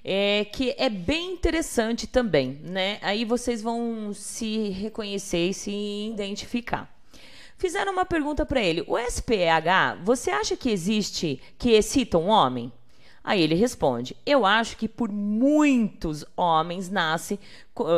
É, 0.05 0.46
que 0.46 0.74
é 0.78 0.88
bem 0.88 1.32
interessante 1.32 2.09
também, 2.09 2.61
né? 2.64 2.98
Aí 3.03 3.24
vocês 3.24 3.62
vão 3.62 4.12
se 4.12 4.70
reconhecer 4.70 5.50
e 5.50 5.55
se 5.55 5.70
identificar. 6.12 6.92
Fizeram 7.62 7.92
uma 7.92 8.04
pergunta 8.04 8.44
para 8.44 8.60
ele: 8.60 8.82
o 8.88 8.98
SPH, 8.98 10.02
você 10.02 10.32
acha 10.32 10.56
que 10.56 10.68
existe 10.68 11.40
que 11.56 11.70
excita 11.70 12.18
um 12.18 12.26
homem? 12.26 12.72
Aí 13.22 13.40
ele 13.40 13.54
responde: 13.54 14.16
Eu 14.26 14.44
acho 14.44 14.76
que 14.76 14.88
por 14.88 15.12
muitos 15.12 16.24
homens 16.36 16.90
nasce. 16.90 17.38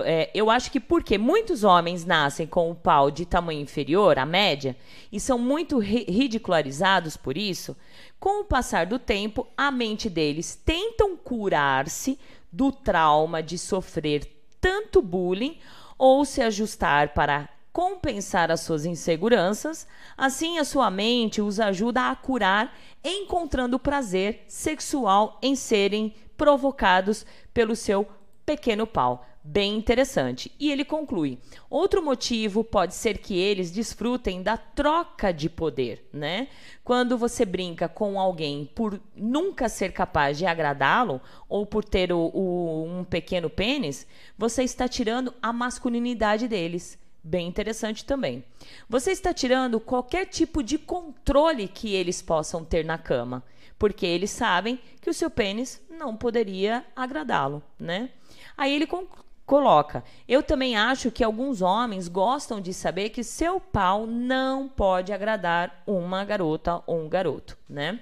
É, 0.04 0.30
eu 0.34 0.50
acho 0.50 0.70
que 0.70 0.78
porque 0.78 1.16
muitos 1.16 1.64
homens 1.64 2.04
nascem 2.04 2.46
com 2.46 2.70
o 2.70 2.74
pau 2.74 3.10
de 3.10 3.24
tamanho 3.24 3.62
inferior 3.62 4.18
à 4.18 4.26
média 4.26 4.76
e 5.10 5.18
são 5.18 5.38
muito 5.38 5.78
ri 5.78 6.04
ridicularizados 6.10 7.16
por 7.16 7.38
isso, 7.38 7.74
com 8.20 8.42
o 8.42 8.44
passar 8.44 8.84
do 8.84 8.98
tempo, 8.98 9.46
a 9.56 9.70
mente 9.70 10.10
deles 10.10 10.60
tentam 10.62 11.16
curar-se 11.16 12.18
do 12.52 12.70
trauma 12.70 13.42
de 13.42 13.56
sofrer 13.56 14.30
tanto 14.60 15.00
bullying 15.00 15.56
ou 15.96 16.22
se 16.26 16.42
ajustar 16.42 17.14
para 17.14 17.48
compensar 17.74 18.52
as 18.52 18.60
suas 18.60 18.86
inseguranças, 18.86 19.84
assim 20.16 20.58
a 20.58 20.64
sua 20.64 20.92
mente 20.92 21.42
os 21.42 21.58
ajuda 21.58 22.08
a 22.08 22.14
curar, 22.14 22.72
encontrando 23.04 23.80
prazer 23.80 24.44
sexual 24.46 25.40
em 25.42 25.56
serem 25.56 26.14
provocados 26.36 27.26
pelo 27.52 27.74
seu 27.74 28.06
pequeno 28.46 28.86
pau. 28.86 29.26
Bem 29.42 29.76
interessante. 29.76 30.52
E 30.58 30.70
ele 30.70 30.84
conclui: 30.84 31.38
outro 31.68 32.02
motivo 32.02 32.62
pode 32.62 32.94
ser 32.94 33.18
que 33.18 33.36
eles 33.36 33.72
desfrutem 33.72 34.40
da 34.40 34.56
troca 34.56 35.32
de 35.32 35.50
poder, 35.50 36.08
né? 36.12 36.48
Quando 36.84 37.18
você 37.18 37.44
brinca 37.44 37.88
com 37.88 38.20
alguém 38.20 38.70
por 38.72 38.98
nunca 39.16 39.68
ser 39.68 39.92
capaz 39.92 40.38
de 40.38 40.46
agradá-lo 40.46 41.20
ou 41.48 41.66
por 41.66 41.84
ter 41.84 42.12
o, 42.12 42.30
o, 42.32 42.84
um 42.86 43.04
pequeno 43.04 43.50
pênis, 43.50 44.06
você 44.38 44.62
está 44.62 44.88
tirando 44.88 45.34
a 45.42 45.52
masculinidade 45.52 46.46
deles 46.48 47.02
Bem 47.26 47.48
interessante 47.48 48.04
também. 48.04 48.44
Você 48.88 49.10
está 49.10 49.32
tirando 49.32 49.80
qualquer 49.80 50.26
tipo 50.26 50.62
de 50.62 50.76
controle 50.76 51.66
que 51.66 51.94
eles 51.94 52.20
possam 52.20 52.62
ter 52.62 52.84
na 52.84 52.98
cama. 52.98 53.42
porque 53.78 54.06
eles 54.06 54.30
sabem 54.30 54.78
que 55.00 55.10
o 55.10 55.14
seu 55.14 55.28
pênis 55.28 55.82
não 55.90 56.16
poderia 56.16 56.84
agradá-lo, 56.94 57.62
né? 57.78 58.10
Aí 58.56 58.72
ele 58.74 58.88
coloca: 59.44 60.04
Eu 60.28 60.42
também 60.42 60.76
acho 60.76 61.10
que 61.10 61.24
alguns 61.24 61.60
homens 61.60 62.08
gostam 62.08 62.60
de 62.60 62.72
saber 62.72 63.10
que 63.10 63.24
seu 63.24 63.60
pau 63.60 64.06
não 64.06 64.68
pode 64.68 65.12
agradar 65.12 65.82
uma 65.86 66.24
garota 66.24 66.82
ou 66.86 67.00
um 67.00 67.08
garoto, 67.08 67.58
né? 67.68 68.00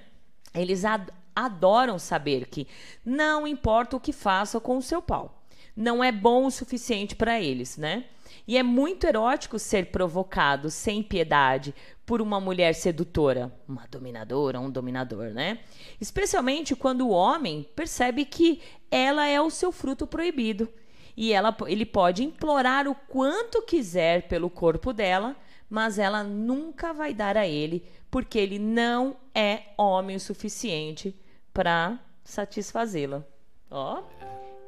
Eles 0.53 0.85
ad 0.85 1.11
adoram 1.35 1.97
saber 1.97 2.47
que 2.47 2.67
não 3.03 3.47
importa 3.47 3.97
o 3.97 3.99
que 3.99 4.13
faça 4.13 4.59
com 4.59 4.77
o 4.77 4.81
seu 4.83 5.01
pau, 5.01 5.41
não 5.75 6.03
é 6.03 6.11
bom 6.11 6.45
o 6.45 6.51
suficiente 6.51 7.15
para 7.15 7.41
eles, 7.41 7.75
né? 7.75 8.05
E 8.47 8.57
é 8.57 8.63
muito 8.63 9.05
erótico 9.05 9.57
ser 9.57 9.87
provocado 9.87 10.69
sem 10.69 11.01
piedade 11.01 11.73
por 12.05 12.21
uma 12.21 12.39
mulher 12.39 12.75
sedutora, 12.75 13.53
uma 13.67 13.87
dominadora, 13.89 14.59
um 14.59 14.69
dominador, 14.69 15.31
né? 15.31 15.59
Especialmente 15.99 16.75
quando 16.75 17.07
o 17.07 17.11
homem 17.11 17.67
percebe 17.75 18.25
que 18.25 18.61
ela 18.91 19.27
é 19.27 19.39
o 19.39 19.49
seu 19.49 19.71
fruto 19.71 20.05
proibido 20.05 20.67
e 21.15 21.31
ela, 21.31 21.55
ele 21.67 21.85
pode 21.85 22.23
implorar 22.23 22.87
o 22.87 22.95
quanto 22.95 23.61
quiser 23.61 24.27
pelo 24.27 24.49
corpo 24.49 24.91
dela, 24.91 25.35
mas 25.69 25.99
ela 25.99 26.23
nunca 26.23 26.93
vai 26.93 27.13
dar 27.13 27.37
a 27.37 27.47
ele, 27.47 27.85
porque 28.09 28.37
ele 28.37 28.59
não 28.59 29.15
é 29.33 29.63
homem 29.77 30.15
o 30.15 30.19
suficiente 30.19 31.15
para 31.53 31.99
satisfazê-la. 32.23 33.23
Ó. 33.69 34.03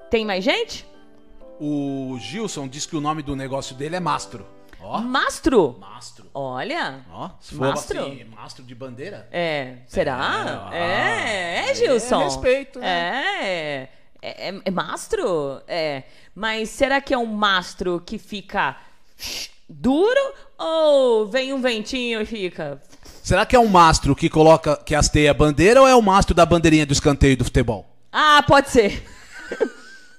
Tem 0.09 0.24
mais 0.24 0.43
gente? 0.43 0.86
O 1.60 2.18
Gilson 2.20 2.68
diz 2.68 2.86
que 2.86 2.95
o 2.95 3.01
nome 3.01 3.22
do 3.22 3.36
negócio 3.36 3.76
dele 3.76 3.95
é 3.95 3.99
Mastro. 3.99 4.45
Ó. 4.82 4.99
Mastro? 4.99 5.78
Mastro. 5.80 6.26
Olha. 6.34 7.01
Ó, 7.12 7.30
se 7.39 7.56
for 7.56 7.70
Mastro? 7.70 8.01
assim, 8.01 8.24
mastro 8.26 8.64
de 8.64 8.76
bandeira? 8.76 9.28
É. 9.32 9.78
Será? 9.88 10.70
É, 10.72 10.78
É, 10.78 11.60
ah, 11.62 11.70
é, 11.72 11.76
Gilson. 11.76 12.22
é 12.22 12.24
respeito, 12.26 12.80
né? 12.80 12.88
É. 13.43 13.89
É, 14.22 14.49
é, 14.49 14.62
é 14.66 14.72
mastro? 14.72 15.62
É. 15.68 16.03
Mas 16.34 16.70
será 16.70 16.99
que 17.01 17.14
é 17.14 17.18
um 17.18 17.26
mastro 17.26 18.01
que 18.06 18.18
fica 18.18 18.78
duro 19.68 20.34
ou 20.58 21.28
vem 21.28 21.53
um 21.53 21.62
ventinho 21.62 22.22
e 22.22 22.26
fica. 22.26 22.82
Será 23.24 23.45
que 23.45 23.56
é 23.56 23.60
um 23.60 23.68
mastro 23.68 24.16
que 24.16 24.30
coloca 24.30 24.78
que 24.78 24.93
hasteia 24.93 25.32
a 25.32 25.34
bandeira 25.34 25.82
ou 25.82 25.88
é 25.88 25.95
o 25.95 26.01
mastro 26.01 26.36
da 26.36 26.45
bandeirinha 26.45 26.86
do 26.86 26.93
escanteio 26.93 27.36
do 27.36 27.43
futebol? 27.43 27.86
Ah, 28.12 28.43
pode 28.47 28.70
ser. 28.70 29.03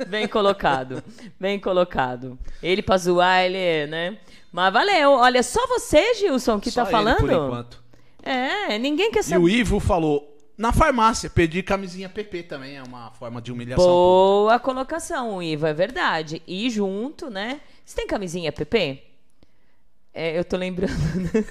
Bem 0.09 0.27
colocado. 0.29 1.03
Bem 1.41 1.59
colocado. 1.59 2.39
Ele 2.63 2.83
pra 2.83 2.97
zoar, 2.99 3.45
ele, 3.45 3.87
né? 3.91 4.19
Mas 4.53 4.73
valeu. 4.73 5.13
Olha, 5.13 5.43
só 5.43 5.67
você, 5.67 6.15
Gilson, 6.15 6.59
que 6.61 6.71
Só 6.71 6.85
tá 6.85 6.91
falando? 6.91 7.19
por 7.19 7.31
enquanto. 7.31 7.83
É, 8.23 8.79
ninguém 8.79 9.11
quer 9.11 9.21
E 9.21 9.23
saber. 9.25 9.43
o 9.45 9.49
Ivo 9.49 9.79
falou: 9.81 10.37
na 10.59 10.73
farmácia, 10.73 11.31
pedir 11.31 11.63
camisinha 11.63 12.09
PP 12.09 12.43
também 12.45 12.77
é 12.77 12.83
uma 12.83 13.11
forma 13.13 13.41
de 13.41 13.53
humilhação. 13.53 13.85
Boa 13.87 14.59
colocação, 14.59 15.43
Iva, 15.43 15.69
é 15.69 15.75
verdade. 15.75 16.43
E 16.47 16.69
junto, 16.71 17.31
né? 17.31 17.61
Você 17.85 17.97
tem 17.97 18.07
camisinha 18.07 18.51
PP? 18.53 19.03
É, 20.13 20.39
eu 20.39 20.45
tô 20.45 20.57
lembrando. 20.57 20.93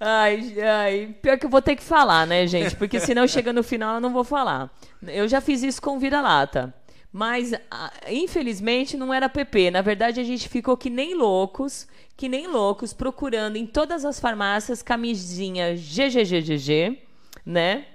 ai, 0.00 0.60
ai. 0.60 1.16
Pior 1.20 1.38
que 1.38 1.46
eu 1.46 1.50
vou 1.50 1.62
ter 1.62 1.76
que 1.76 1.82
falar, 1.82 2.26
né, 2.26 2.46
gente? 2.46 2.76
Porque 2.76 3.00
senão 3.00 3.26
chega 3.28 3.52
no 3.52 3.62
final 3.62 3.96
eu 3.96 4.00
não 4.00 4.12
vou 4.12 4.24
falar. 4.24 4.70
Eu 5.06 5.28
já 5.28 5.40
fiz 5.40 5.62
isso 5.62 5.80
com 5.80 5.98
vira-lata. 5.98 6.74
Mas, 7.12 7.54
ah, 7.70 7.92
infelizmente, 8.08 8.96
não 8.96 9.12
era 9.12 9.28
PP. 9.28 9.70
Na 9.70 9.80
verdade, 9.80 10.20
a 10.20 10.24
gente 10.24 10.48
ficou 10.48 10.76
que 10.76 10.90
nem 10.90 11.14
loucos, 11.14 11.88
que 12.16 12.28
nem 12.28 12.46
loucos, 12.46 12.92
procurando 12.92 13.56
em 13.56 13.66
todas 13.66 14.04
as 14.04 14.20
farmácias 14.20 14.82
camisinha 14.82 15.74
GGGGG, 15.74 16.98
né? 17.44 17.86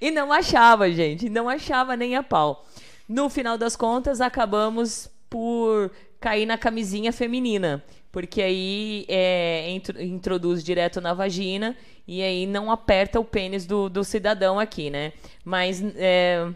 E 0.00 0.10
não 0.10 0.32
achava, 0.32 0.90
gente. 0.90 1.28
Não 1.28 1.48
achava 1.48 1.96
nem 1.96 2.16
a 2.16 2.22
pau. 2.22 2.66
No 3.08 3.28
final 3.28 3.58
das 3.58 3.76
contas, 3.76 4.20
acabamos 4.20 5.10
por 5.28 5.90
cair 6.20 6.46
na 6.46 6.56
camisinha 6.56 7.12
feminina. 7.12 7.84
Porque 8.14 8.40
aí 8.40 9.04
é, 9.08 9.68
intro- 9.70 10.00
introduz 10.00 10.62
direto 10.62 11.00
na 11.00 11.12
vagina 11.12 11.76
e 12.06 12.22
aí 12.22 12.46
não 12.46 12.70
aperta 12.70 13.18
o 13.18 13.24
pênis 13.24 13.66
do, 13.66 13.88
do 13.88 14.04
cidadão 14.04 14.60
aqui, 14.60 14.88
né? 14.88 15.12
Mas 15.44 15.82
é, 15.96 16.48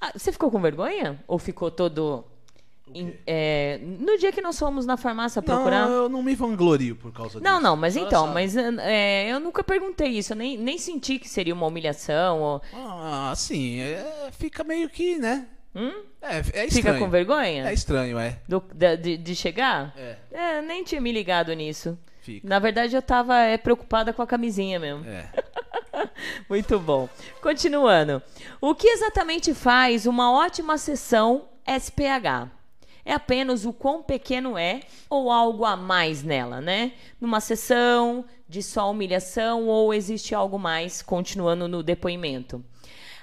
ah, 0.00 0.10
você 0.16 0.32
ficou 0.32 0.50
com 0.50 0.58
vergonha? 0.58 1.22
Ou 1.28 1.38
ficou 1.38 1.70
todo. 1.70 2.24
é, 3.26 3.78
no 3.82 4.16
dia 4.16 4.32
que 4.32 4.40
nós 4.40 4.58
fomos 4.58 4.86
na 4.86 4.96
farmácia 4.96 5.42
procurar. 5.42 5.86
Não, 5.86 5.92
eu 5.92 6.08
não 6.08 6.22
me 6.22 6.34
vanglorio 6.34 6.96
por 6.96 7.12
causa 7.12 7.38
disso. 7.38 7.44
Não, 7.44 7.60
não, 7.60 7.76
mas 7.76 7.94
então, 7.94 8.22
sabe. 8.22 8.32
mas 8.32 8.56
é, 8.56 9.30
eu 9.30 9.38
nunca 9.38 9.62
perguntei 9.62 10.08
isso, 10.08 10.32
eu 10.32 10.36
nem, 10.38 10.56
nem 10.56 10.78
senti 10.78 11.18
que 11.18 11.28
seria 11.28 11.52
uma 11.52 11.66
humilhação. 11.66 12.40
Ou... 12.40 12.62
Ah, 12.72 13.34
sim, 13.36 13.80
é, 13.80 14.30
fica 14.32 14.64
meio 14.64 14.88
que, 14.88 15.18
né? 15.18 15.46
É, 15.74 16.36
é 16.36 16.40
estranho. 16.40 16.66
Hum? 16.66 16.70
Fica 16.70 16.98
com 16.98 17.08
vergonha? 17.08 17.68
É 17.68 17.72
estranho, 17.72 18.18
é. 18.18 18.38
Do- 18.48 18.64
de, 18.74 19.16
de 19.16 19.34
chegar? 19.36 19.94
É. 20.32 20.60
nem 20.62 20.82
tinha 20.84 21.00
me 21.00 21.12
ligado 21.12 21.52
nisso. 21.52 21.98
Fica. 22.20 22.46
Na 22.46 22.58
verdade, 22.58 22.94
eu 22.94 23.02
tava 23.02 23.38
é, 23.38 23.56
preocupada 23.56 24.12
com 24.12 24.20
a 24.22 24.26
camisinha 24.26 24.78
mesmo. 24.78 25.04
É. 25.08 25.30
Muito 26.48 26.78
bom. 26.78 27.08
Continuando. 27.40 28.22
O 28.60 28.74
que 28.74 28.88
exatamente 28.88 29.54
faz 29.54 30.06
uma 30.06 30.32
ótima 30.32 30.76
sessão 30.76 31.48
SPH? 31.66 32.48
É 33.04 33.14
apenas 33.14 33.64
o 33.64 33.72
quão 33.72 34.02
pequeno 34.02 34.58
é 34.58 34.80
ou 35.08 35.30
algo 35.30 35.64
a 35.64 35.76
mais 35.76 36.22
nela, 36.22 36.60
né? 36.60 36.92
Numa 37.20 37.40
sessão 37.40 38.24
de 38.48 38.62
só 38.62 38.90
humilhação 38.90 39.66
ou 39.66 39.94
existe 39.94 40.34
algo 40.34 40.58
mais 40.58 41.00
continuando 41.00 41.66
no 41.66 41.82
depoimento? 41.82 42.62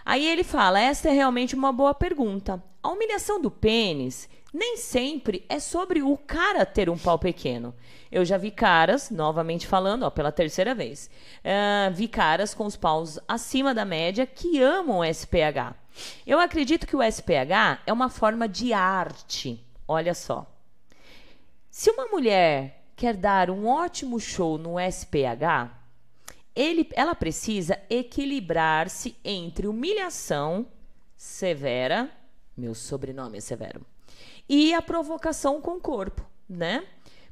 Aí 0.07 0.25
ele 0.25 0.45
fala: 0.45 0.79
esta 0.79 1.09
é 1.09 1.11
realmente 1.11 1.53
uma 1.53 1.73
boa 1.73 1.93
pergunta. 1.93 2.63
A 2.81 2.87
humilhação 2.87 3.41
do 3.41 3.51
pênis 3.51 4.29
nem 4.53 4.77
sempre 4.77 5.45
é 5.49 5.59
sobre 5.59 6.01
o 6.01 6.17
cara 6.17 6.65
ter 6.65 6.89
um 6.89 6.97
pau 6.97 7.19
pequeno. 7.19 7.75
Eu 8.09 8.23
já 8.23 8.37
vi 8.37 8.49
caras, 8.49 9.11
novamente 9.11 9.67
falando, 9.67 10.03
ó, 10.03 10.09
pela 10.09 10.31
terceira 10.31 10.73
vez, 10.73 11.09
ah, 11.43 11.89
vi 11.89 12.07
caras 12.07 12.53
com 12.53 12.65
os 12.65 12.77
paus 12.77 13.19
acima 13.27 13.73
da 13.73 13.83
média 13.83 14.25
que 14.25 14.61
amam 14.61 14.99
o 14.99 15.03
SPH. 15.03 15.75
Eu 16.25 16.39
acredito 16.39 16.87
que 16.87 16.95
o 16.95 17.03
SPH 17.03 17.81
é 17.85 17.91
uma 17.91 18.09
forma 18.09 18.47
de 18.47 18.71
arte. 18.71 19.61
Olha 19.85 20.13
só. 20.13 20.47
Se 21.69 21.91
uma 21.91 22.05
mulher 22.05 22.85
quer 22.95 23.13
dar 23.17 23.49
um 23.49 23.67
ótimo 23.67 24.21
show 24.21 24.57
no 24.57 24.79
SPH, 24.79 25.76
ele, 26.57 26.89
ela 26.93 27.13
precisa 27.13 27.79
equilibrar-se 27.87 29.15
entre 29.23 29.67
humilhação 29.67 30.65
severa, 31.15 32.11
meu 32.57 32.73
sobrenome 32.73 33.37
é 33.37 33.41
severo, 33.41 33.85
e 34.49 34.73
a 34.73 34.81
provocação 34.81 35.61
com 35.61 35.75
o 35.75 35.79
corpo, 35.79 36.25
né? 36.49 36.87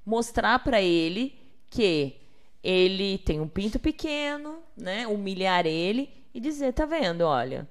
Mostrar 0.05 0.59
para 0.59 0.80
ele 0.80 1.36
que 1.71 2.17
ele 2.63 3.17
tem 3.17 3.39
um 3.39 3.47
pinto 3.47 3.80
pequeno, 3.80 4.59
né? 4.78 5.07
Humilhar 5.07 5.65
ele 5.65 6.07
e 6.32 6.39
dizer, 6.39 6.73
tá 6.73 6.86
vendo, 6.86 7.21
olha, 7.21 7.67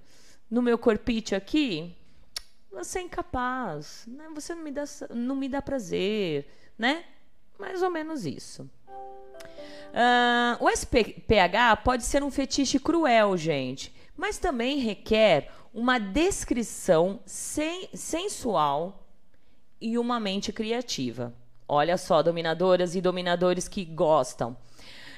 no 0.51 0.61
meu 0.61 0.77
corpite 0.77 1.37
aqui, 1.37 1.97
você 2.69 2.99
é 2.99 3.03
incapaz, 3.03 4.05
né? 4.09 4.29
Você 4.35 4.57
não 4.57 4.63
me 4.65 4.73
dá, 4.73 4.85
não 5.11 5.37
me 5.37 5.49
dá 5.49 5.63
prazer, 5.63 6.49
né? 6.77 7.05
Mais 7.61 7.81
ou 7.81 7.91
menos 7.91 8.27
isso. 8.27 8.69
Ah, 9.97 10.57
o 10.61 10.69
SPH 10.69 11.77
pode 11.85 12.05
ser 12.05 12.23
um 12.25 12.31
fetiche 12.31 12.81
cruel, 12.81 13.37
gente, 13.37 13.95
mas 14.17 14.39
também 14.39 14.79
requer 14.79 15.51
uma 15.73 15.99
descrição 15.99 17.21
sen- 17.25 17.89
sensual 17.95 19.07
e 19.81 19.97
uma 19.97 20.19
mente 20.19 20.53
criativa. 20.53 21.33
Olha 21.69 21.97
só, 21.97 22.23
dominadoras 22.23 22.95
e 22.97 23.01
dominadores 23.01 23.69
que 23.69 23.85
gostam. 23.85 24.57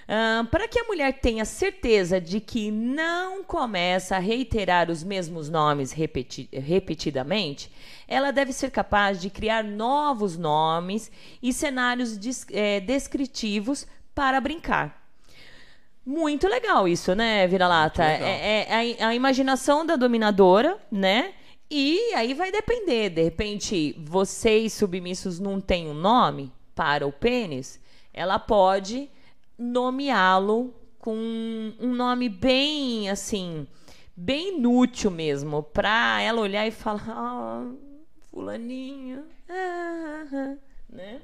Ah, 0.08 0.46
para 0.50 0.68
que 0.68 0.78
a 0.78 0.84
mulher 0.84 1.20
tenha 1.20 1.44
certeza 1.44 2.20
de 2.20 2.38
que 2.38 2.70
não 2.70 3.42
começa 3.42 4.14
a 4.16 4.20
reiterar 4.20 4.90
os 4.90 5.02
mesmos 5.02 5.48
nomes 5.48 5.90
repeti- 5.90 6.48
repetidamente, 6.52 7.72
ela 8.06 8.30
deve 8.30 8.52
ser 8.52 8.70
capaz 8.70 9.20
de 9.20 9.30
criar 9.30 9.64
novos 9.64 10.36
nomes 10.36 11.10
e 11.42 11.52
cenários 11.52 12.16
des- 12.16 12.46
eh, 12.52 12.78
descritivos 12.80 13.86
para 14.16 14.40
brincar. 14.40 15.06
Muito 16.04 16.48
legal 16.48 16.88
isso, 16.88 17.14
né, 17.14 17.46
Vira-Lata? 17.46 18.02
É, 18.02 18.66
é 18.70 19.04
a, 19.04 19.08
a 19.08 19.14
imaginação 19.14 19.84
da 19.84 19.94
dominadora, 19.94 20.78
né? 20.90 21.34
E 21.70 22.14
aí 22.14 22.32
vai 22.32 22.50
depender. 22.50 23.10
De 23.10 23.22
repente, 23.22 23.94
vocês 23.98 24.72
submissos 24.72 25.38
não 25.38 25.60
têm 25.60 25.86
um 25.86 25.92
nome 25.92 26.50
para 26.74 27.06
o 27.06 27.12
pênis, 27.12 27.78
ela 28.14 28.38
pode 28.38 29.10
nomeá-lo 29.58 30.72
com 30.98 31.14
um 31.78 31.94
nome 31.94 32.28
bem, 32.28 33.10
assim, 33.10 33.66
bem 34.16 34.56
inútil 34.56 35.10
mesmo, 35.10 35.62
para 35.62 36.22
ela 36.22 36.40
olhar 36.40 36.66
e 36.66 36.70
falar, 36.70 37.04
ah, 37.08 37.66
fulaninho, 38.30 39.24
ah, 39.48 39.52
ah, 39.52 40.26
ah", 40.32 40.56
né? 40.88 41.20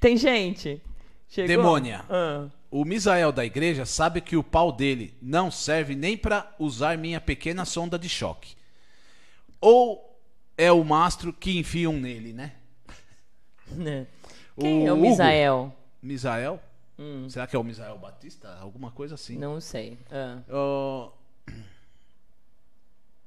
Tem 0.00 0.16
gente 0.16 0.80
Chegou? 1.28 1.48
Demônia. 1.48 2.04
Ah. 2.08 2.48
O 2.70 2.84
Misael 2.84 3.32
da 3.32 3.44
igreja 3.44 3.84
sabe 3.84 4.20
que 4.20 4.36
o 4.36 4.42
pau 4.42 4.72
dele 4.72 5.14
não 5.20 5.50
serve 5.50 5.94
nem 5.94 6.16
pra 6.16 6.54
usar 6.58 6.96
minha 6.98 7.20
pequena 7.20 7.64
sonda 7.64 7.98
de 7.98 8.08
choque. 8.08 8.56
Ou 9.60 10.18
é 10.56 10.70
o 10.72 10.84
mastro 10.84 11.32
que 11.32 11.58
enfiam 11.58 11.92
nele, 11.94 12.32
né? 12.32 12.52
Né? 13.70 14.06
Quem 14.58 14.86
é 14.86 14.92
o 14.92 14.96
Hugo. 14.96 15.08
Misael? 15.08 15.74
Misael? 16.02 16.60
Será 17.28 17.46
que 17.46 17.54
é 17.54 17.58
o 17.58 17.62
Misael 17.62 17.96
Batista? 17.96 18.58
Alguma 18.60 18.90
coisa 18.90 19.14
assim. 19.14 19.36
Hum. 19.36 19.40
Não 19.40 19.60
sei. 19.60 19.98
Ah. 20.10 20.38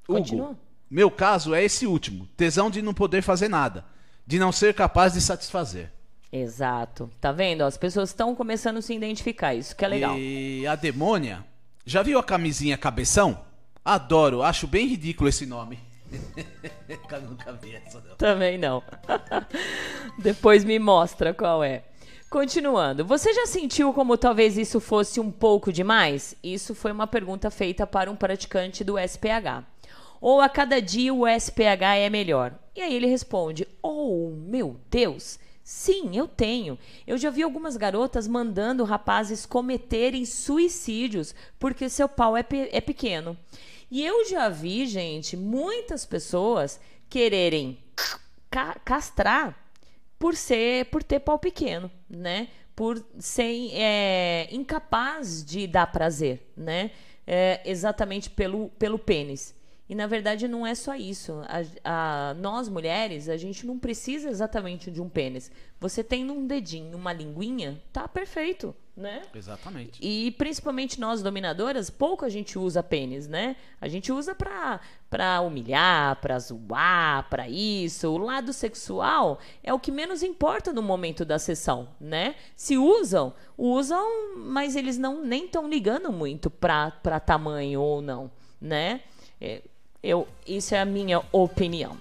Continua. 0.06 0.50
Hugo, 0.50 0.58
meu 0.90 1.10
caso 1.10 1.54
é 1.54 1.64
esse 1.64 1.86
último. 1.86 2.28
Tesão 2.36 2.70
de 2.70 2.82
não 2.82 2.92
poder 2.92 3.22
fazer 3.22 3.48
nada. 3.48 3.84
De 4.26 4.38
não 4.38 4.52
ser 4.52 4.74
capaz 4.74 5.14
de 5.14 5.20
satisfazer. 5.20 5.90
Exato. 6.32 7.10
Tá 7.20 7.30
vendo? 7.30 7.62
As 7.62 7.76
pessoas 7.76 8.08
estão 8.08 8.34
começando 8.34 8.78
a 8.78 8.82
se 8.82 8.94
identificar. 8.94 9.54
Isso 9.54 9.76
que 9.76 9.84
é 9.84 9.88
legal. 9.88 10.18
E 10.18 10.66
a 10.66 10.74
demônia, 10.74 11.44
já 11.84 12.02
viu 12.02 12.18
a 12.18 12.24
camisinha 12.24 12.78
cabeção? 12.78 13.38
Adoro, 13.84 14.42
acho 14.42 14.66
bem 14.66 14.86
ridículo 14.86 15.28
esse 15.28 15.44
nome. 15.44 15.78
Nunca 17.28 17.52
vi 17.52 17.74
essa, 17.74 18.00
não. 18.00 18.16
Também 18.16 18.56
não. 18.56 18.82
Depois 20.18 20.64
me 20.64 20.78
mostra 20.78 21.34
qual 21.34 21.62
é. 21.62 21.84
Continuando, 22.30 23.04
você 23.04 23.32
já 23.34 23.46
sentiu 23.46 23.92
como 23.92 24.16
talvez 24.16 24.56
isso 24.56 24.80
fosse 24.80 25.20
um 25.20 25.30
pouco 25.30 25.70
demais? 25.70 26.34
Isso 26.42 26.74
foi 26.74 26.90
uma 26.90 27.06
pergunta 27.06 27.50
feita 27.50 27.86
para 27.86 28.10
um 28.10 28.16
praticante 28.16 28.82
do 28.82 28.98
SPH. 28.98 29.64
Ou 30.18 30.40
a 30.40 30.48
cada 30.48 30.80
dia 30.80 31.12
o 31.12 31.26
SPH 31.26 31.96
é 31.98 32.08
melhor? 32.08 32.54
E 32.74 32.80
aí 32.80 32.94
ele 32.94 33.06
responde: 33.06 33.68
Oh, 33.82 34.32
meu 34.34 34.80
Deus! 34.88 35.38
Sim, 35.64 36.16
eu 36.16 36.26
tenho. 36.26 36.78
Eu 37.06 37.16
já 37.16 37.30
vi 37.30 37.42
algumas 37.42 37.76
garotas 37.76 38.26
mandando 38.26 38.82
rapazes 38.84 39.46
cometerem 39.46 40.24
suicídios 40.24 41.34
porque 41.58 41.88
seu 41.88 42.08
pau 42.08 42.36
é, 42.36 42.42
pe- 42.42 42.68
é 42.72 42.80
pequeno. 42.80 43.36
E 43.90 44.04
eu 44.04 44.24
já 44.28 44.48
vi, 44.48 44.86
gente, 44.86 45.36
muitas 45.36 46.04
pessoas 46.04 46.80
quererem 47.08 47.78
ca- 48.50 48.76
castrar 48.84 49.56
por 50.18 50.34
ser 50.36 50.86
por 50.86 51.02
ter 51.02 51.20
pau 51.20 51.38
pequeno, 51.38 51.90
né? 52.08 52.48
Por 52.74 53.04
ser 53.18 53.70
é, 53.74 54.48
incapaz 54.50 55.44
de 55.44 55.66
dar 55.66 55.86
prazer, 55.92 56.50
né? 56.56 56.90
É, 57.26 57.60
exatamente 57.64 58.30
pelo, 58.30 58.68
pelo 58.70 58.98
pênis. 58.98 59.54
E 59.92 59.94
na 59.94 60.06
verdade 60.06 60.48
não 60.48 60.66
é 60.66 60.74
só 60.74 60.94
isso. 60.94 61.42
A, 61.84 62.30
a- 62.30 62.34
nós 62.38 62.66
mulheres, 62.66 63.28
a 63.28 63.36
gente 63.36 63.66
não 63.66 63.78
precisa 63.78 64.30
exatamente 64.30 64.90
de 64.90 65.02
um 65.02 65.08
pênis. 65.08 65.50
Você 65.78 66.02
tem 66.02 66.30
um 66.30 66.46
dedinho, 66.46 66.96
uma 66.96 67.12
linguinha, 67.12 67.78
tá 67.92 68.08
perfeito, 68.08 68.74
né? 68.96 69.20
Exatamente. 69.34 69.98
E 70.02 70.30
principalmente 70.38 70.98
nós 70.98 71.22
dominadoras, 71.22 71.90
pouco 71.90 72.24
a 72.24 72.30
gente 72.30 72.58
usa 72.58 72.82
pênis, 72.82 73.28
né? 73.28 73.54
A 73.78 73.86
gente 73.86 74.10
usa 74.10 74.34
pra, 74.34 74.80
pra 75.10 75.42
humilhar, 75.42 76.16
pra 76.22 76.38
zoar, 76.38 77.28
pra 77.28 77.46
isso. 77.50 78.08
O 78.08 78.16
lado 78.16 78.50
sexual 78.54 79.40
é 79.62 79.74
o 79.74 79.78
que 79.78 79.90
menos 79.92 80.22
importa 80.22 80.72
no 80.72 80.80
momento 80.82 81.22
da 81.22 81.38
sessão, 81.38 81.86
né? 82.00 82.34
Se 82.56 82.78
usam, 82.78 83.34
usam, 83.58 84.36
mas 84.38 84.74
eles 84.74 84.96
não 84.96 85.22
nem 85.22 85.44
estão 85.44 85.68
ligando 85.68 86.10
muito 86.10 86.48
pra, 86.48 86.92
pra 86.92 87.20
tamanho 87.20 87.78
ou 87.82 88.00
não, 88.00 88.30
né? 88.58 89.02
É, 89.38 89.60
Eu, 90.02 90.26
isso 90.46 90.74
é 90.74 90.80
a 90.80 90.84
minha 90.84 91.22
opinião. 91.30 91.96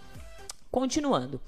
Continuando. 0.72 1.40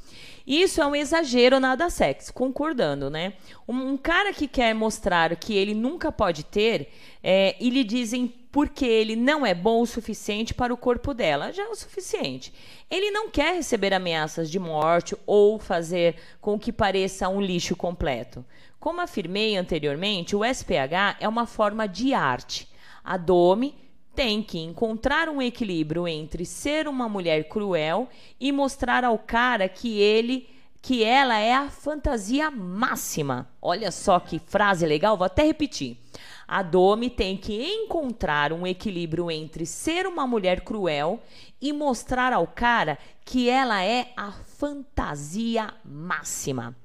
Isso 0.45 0.81
é 0.81 0.85
um 0.85 0.95
exagero 0.95 1.57
nada 1.57 1.89
sexy, 1.89 2.31
concordando, 2.33 3.09
né? 3.09 3.33
Um, 3.65 3.93
um 3.93 3.97
cara 3.97 4.33
que 4.33 4.47
quer 4.47 4.75
mostrar 4.75 5.33
que 5.37 5.55
ele 5.55 5.73
nunca 5.73 6.11
pode 6.11 6.43
ter 6.43 6.91
é, 7.23 7.55
e 7.59 7.69
lhe 7.69 7.83
dizem 7.83 8.27
porque 8.51 8.85
ele 8.85 9.15
não 9.15 9.45
é 9.45 9.53
bom 9.53 9.81
o 9.81 9.87
suficiente 9.87 10.53
para 10.53 10.73
o 10.73 10.77
corpo 10.77 11.13
dela, 11.13 11.51
já 11.51 11.63
é 11.63 11.69
o 11.69 11.75
suficiente. 11.75 12.53
Ele 12.91 13.09
não 13.09 13.29
quer 13.29 13.55
receber 13.55 13.93
ameaças 13.93 14.51
de 14.51 14.59
morte 14.59 15.15
ou 15.25 15.57
fazer 15.57 16.17
com 16.41 16.59
que 16.59 16.71
pareça 16.73 17.29
um 17.29 17.41
lixo 17.41 17.75
completo. 17.75 18.45
Como 18.79 18.99
afirmei 18.99 19.55
anteriormente, 19.55 20.35
o 20.35 20.43
SPH 20.43 21.17
é 21.21 21.27
uma 21.27 21.47
forma 21.47 21.87
de 21.87 22.13
arte. 22.13 22.67
A 23.03 23.15
Domi 23.15 23.82
tem 24.15 24.43
que 24.43 24.59
encontrar 24.59 25.27
um 25.29 25.41
equilíbrio 25.41 26.07
entre 26.07 26.45
ser 26.45 26.87
uma 26.87 27.09
mulher 27.09 27.47
cruel 27.49 28.07
e 28.39 28.51
mostrar 28.51 29.03
ao 29.03 29.17
cara 29.17 29.67
que 29.67 29.99
ele 29.99 30.47
que 30.81 31.01
ela 31.01 31.39
é 31.39 31.53
a 31.53 31.69
fantasia 31.69 32.51
máxima. 32.51 33.49
Olha 33.61 33.89
só 33.89 34.19
que 34.19 34.37
frase 34.37 34.85
legal, 34.85 35.15
vou 35.15 35.25
até 35.25 35.41
repetir. 35.41 35.97
A 36.45 36.61
Domi 36.61 37.09
tem 37.09 37.37
que 37.37 37.63
encontrar 37.63 38.51
um 38.51 38.67
equilíbrio 38.67 39.31
entre 39.31 39.65
ser 39.65 40.05
uma 40.05 40.27
mulher 40.27 40.61
cruel 40.61 41.21
e 41.61 41.71
mostrar 41.71 42.33
ao 42.33 42.45
cara 42.45 42.97
que 43.23 43.49
ela 43.49 43.81
é 43.81 44.11
a 44.17 44.33
fantasia 44.33 45.73
máxima. 45.85 46.75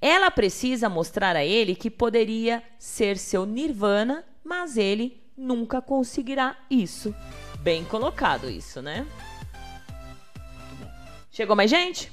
Ela 0.00 0.30
precisa 0.30 0.88
mostrar 0.88 1.36
a 1.36 1.44
ele 1.44 1.74
que 1.74 1.90
poderia 1.90 2.62
ser 2.78 3.18
seu 3.18 3.44
nirvana, 3.44 4.24
mas 4.42 4.78
ele 4.78 5.19
nunca 5.40 5.80
conseguirá 5.80 6.54
isso. 6.70 7.14
Bem 7.60 7.84
colocado 7.84 8.48
isso, 8.48 8.80
né? 8.82 9.06
Chegou 11.30 11.56
mais 11.56 11.70
gente? 11.70 12.12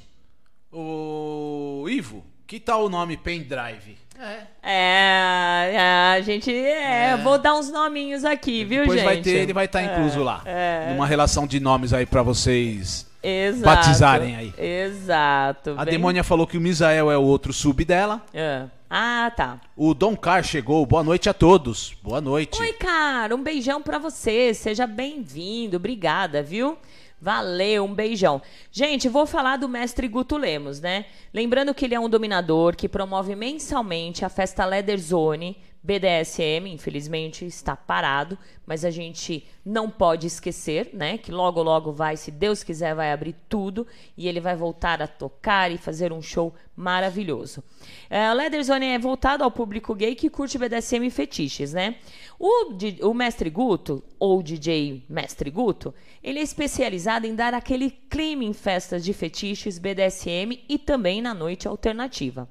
O 0.72 1.86
Ivo, 1.88 2.24
que 2.46 2.58
tal 2.58 2.84
o 2.84 2.88
nome 2.88 3.16
pendrive? 3.16 3.96
É, 4.18 5.74
é, 5.74 5.78
a 6.16 6.20
gente. 6.20 6.52
É, 6.52 7.16
vou 7.16 7.38
dar 7.38 7.54
uns 7.54 7.70
nominhos 7.70 8.24
aqui, 8.24 8.64
viu, 8.64 8.80
Depois 8.80 8.98
gente? 9.00 9.06
vai 9.06 9.22
ter, 9.22 9.42
ele 9.42 9.52
vai 9.52 9.66
estar 9.66 9.82
incluso 9.82 10.22
lá. 10.22 10.42
é. 10.44 10.90
Numa 10.90 11.06
relação 11.06 11.46
de 11.46 11.60
nomes 11.60 11.92
aí 11.92 12.04
pra 12.04 12.22
vocês. 12.22 13.07
Exato. 13.22 13.64
batizarem 13.64 14.36
aí. 14.36 14.54
Exato. 14.56 15.74
A 15.76 15.84
bem- 15.84 15.92
demônia 15.92 16.22
falou 16.24 16.46
que 16.46 16.56
o 16.56 16.60
Misael 16.60 17.10
é 17.10 17.18
o 17.18 17.22
outro 17.22 17.52
sub 17.52 17.84
dela. 17.84 18.24
É. 18.32 18.64
Ah, 18.90 19.30
tá. 19.36 19.60
O 19.76 19.92
Dom 19.92 20.16
Car 20.16 20.42
chegou. 20.42 20.84
Boa 20.86 21.02
noite 21.04 21.28
a 21.28 21.34
todos. 21.34 21.94
Boa 22.02 22.20
noite. 22.20 22.60
Oi, 22.60 22.72
cara, 22.74 23.34
um 23.36 23.42
beijão 23.42 23.82
pra 23.82 23.98
você. 23.98 24.54
Seja 24.54 24.86
bem-vindo. 24.86 25.76
Obrigada, 25.76 26.42
viu? 26.42 26.78
Valeu, 27.20 27.84
um 27.84 27.92
beijão. 27.92 28.40
Gente, 28.70 29.08
vou 29.08 29.26
falar 29.26 29.56
do 29.58 29.68
mestre 29.68 30.06
Guto 30.06 30.36
Lemos, 30.36 30.80
né? 30.80 31.04
Lembrando 31.34 31.74
que 31.74 31.84
ele 31.84 31.94
é 31.94 32.00
um 32.00 32.08
dominador 32.08 32.76
que 32.76 32.88
promove 32.88 33.34
mensalmente 33.34 34.24
a 34.24 34.28
festa 34.28 34.64
Leather 34.64 34.98
Zone 35.00 35.58
BDSM, 35.82 36.66
infelizmente 36.66 37.46
está 37.46 37.76
parado, 37.76 38.36
mas 38.66 38.84
a 38.84 38.90
gente 38.90 39.46
não 39.64 39.88
pode 39.88 40.26
esquecer, 40.26 40.90
né? 40.92 41.16
Que 41.16 41.30
logo, 41.30 41.62
logo 41.62 41.92
vai, 41.92 42.16
se 42.16 42.30
Deus 42.30 42.62
quiser, 42.62 42.94
vai 42.94 43.12
abrir 43.12 43.34
tudo 43.48 43.86
e 44.16 44.26
ele 44.28 44.40
vai 44.40 44.56
voltar 44.56 45.00
a 45.00 45.06
tocar 45.06 45.70
e 45.70 45.78
fazer 45.78 46.12
um 46.12 46.20
show 46.20 46.54
maravilhoso. 46.76 47.62
É, 48.10 48.32
Leather 48.34 48.62
Zone 48.62 48.86
é 48.86 48.98
voltado 48.98 49.44
ao 49.44 49.50
público 49.50 49.94
gay 49.94 50.14
que 50.14 50.28
curte 50.28 50.58
BDSM 50.58 51.06
e 51.06 51.10
fetiches, 51.10 51.72
né? 51.72 51.96
O, 52.38 52.72
o 53.08 53.14
Mestre 53.14 53.48
Guto, 53.48 54.02
ou 54.18 54.42
DJ 54.42 55.04
Mestre 55.08 55.50
Guto, 55.50 55.94
ele 56.22 56.38
é 56.38 56.42
especializado 56.42 57.26
em 57.26 57.34
dar 57.34 57.54
aquele 57.54 57.90
clima 57.90 58.44
em 58.44 58.52
festas 58.52 59.04
de 59.04 59.12
fetiches, 59.12 59.78
BDSM 59.78 60.60
e 60.68 60.78
também 60.78 61.22
na 61.22 61.34
noite 61.34 61.66
alternativa. 61.66 62.48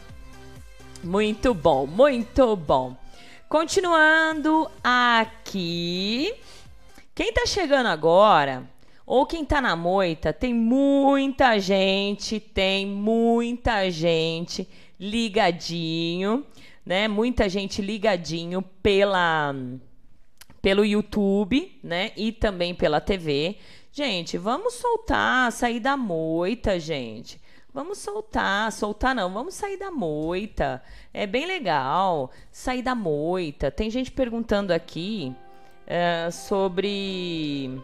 Muito 1.03 1.53
bom, 1.53 1.85
muito 1.87 2.55
bom. 2.55 2.95
Continuando 3.49 4.69
aqui. 4.83 6.33
Quem 7.13 7.33
tá 7.33 7.45
chegando 7.45 7.87
agora, 7.87 8.63
Ou 9.05 9.25
quem 9.25 9.43
tá 9.43 9.59
na 9.59 9.75
moita, 9.75 10.31
tem 10.31 10.53
muita 10.53 11.59
gente, 11.59 12.39
tem 12.39 12.85
muita 12.85 13.89
gente 13.89 14.67
ligadinho, 14.99 16.45
né? 16.85 17.07
Muita 17.07 17.49
gente 17.49 17.81
ligadinho 17.81 18.61
pela 18.81 19.53
pelo 20.61 20.85
YouTube, 20.85 21.77
né? 21.83 22.11
E 22.15 22.31
também 22.31 22.73
pela 22.73 23.01
TV. 23.01 23.57
Gente, 23.91 24.37
vamos 24.37 24.75
soltar, 24.75 25.51
sair 25.51 25.81
da 25.81 25.97
moita, 25.97 26.79
gente. 26.79 27.39
Vamos 27.73 27.97
soltar, 27.97 28.71
soltar 28.71 29.13
não, 29.13 29.33
vamos 29.33 29.55
sair 29.55 29.77
da 29.77 29.91
moita. 29.91 30.81
É 31.13 31.27
bem 31.27 31.45
legal 31.45 32.31
sair 32.51 32.81
da 32.81 32.95
moita. 32.95 33.69
Tem 33.69 33.89
gente 33.89 34.11
perguntando 34.11 34.71
aqui 34.71 35.35
é, 35.85 36.29
sobre. 36.31 37.81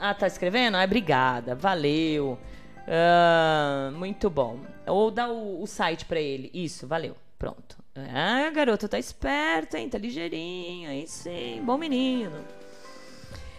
Ah, 0.00 0.14
tá 0.14 0.26
escrevendo? 0.26 0.76
Ah, 0.76 0.84
obrigada, 0.84 1.54
valeu. 1.54 2.38
Uh, 2.86 3.92
muito 3.92 4.28
bom. 4.28 4.60
Ou 4.86 5.10
dá 5.10 5.28
o, 5.28 5.62
o 5.62 5.66
site 5.66 6.04
para 6.04 6.20
ele. 6.20 6.50
Isso, 6.52 6.86
valeu. 6.86 7.16
Pronto. 7.38 7.76
Ah, 7.96 8.50
garoto, 8.50 8.88
tá 8.88 8.98
esperto, 8.98 9.76
hein? 9.76 9.88
Tá 9.88 9.98
ligeirinho, 9.98 10.90
aí 10.90 11.06
sim. 11.06 11.62
Bom 11.64 11.76
menino. 11.76 12.44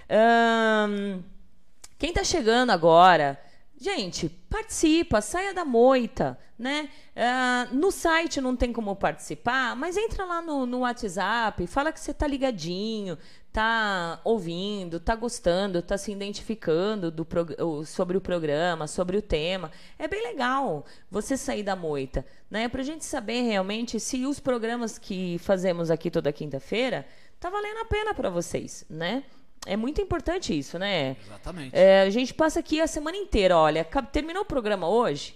Um, 0.10 1.24
quem 1.98 2.12
tá 2.12 2.24
chegando 2.24 2.72
agora, 2.72 3.40
gente, 3.80 4.30
participa, 4.50 5.22
saia 5.22 5.54
da 5.54 5.64
moita, 5.64 6.38
né? 6.58 6.90
Uh, 7.16 7.76
no 7.76 7.92
site 7.92 8.42
não 8.42 8.56
tem 8.56 8.72
como 8.74 8.96
participar, 8.96 9.76
mas 9.76 9.98
entra 9.98 10.26
lá 10.26 10.42
no, 10.42 10.66
no 10.66 10.80
WhatsApp, 10.80 11.66
fala 11.68 11.92
que 11.92 12.00
você 12.00 12.14
tá 12.14 12.28
ligadinho, 12.28 13.18
tá 13.52 14.22
ouvindo, 14.24 15.00
tá 15.00 15.16
gostando, 15.16 15.82
tá 15.82 15.98
se 15.98 16.12
identificando 16.12 17.12
do 17.12 17.28
sobre 17.86 18.18
o 18.18 18.22
programa, 18.22 18.88
sobre 18.88 19.18
o 19.18 19.22
tema. 19.22 19.72
É 20.00 20.08
bem 20.08 20.24
legal 20.24 20.86
você 21.10 21.36
sair 21.36 21.64
da 21.64 21.76
moita, 21.76 22.26
né? 22.50 22.70
Pra 22.70 22.82
gente 22.82 23.04
saber 23.04 23.42
realmente 23.42 24.00
se 24.00 24.26
os 24.26 24.40
programas 24.40 24.98
que 24.98 25.38
fazemos 25.40 25.92
aqui 25.92 26.10
toda 26.10 26.32
quinta-feira 26.32 27.06
tá 27.40 27.50
valendo 27.50 27.80
a 27.80 27.86
pena 27.86 28.14
para 28.14 28.30
vocês, 28.30 28.86
né? 28.90 29.24
É 29.66 29.76
muito 29.76 30.02
importante 30.02 30.58
isso, 30.58 30.80
né? 30.80 31.18
Exatamente. 31.24 31.76
É, 31.76 32.02
a 32.02 32.10
gente 32.10 32.34
passa 32.34 32.60
aqui 32.60 32.82
a 32.82 32.88
semana 32.88 33.18
inteira, 33.18 33.58
olha, 33.58 33.84
terminou 34.12 34.44
o 34.44 34.46
programa 34.46 34.88
hoje, 34.88 35.36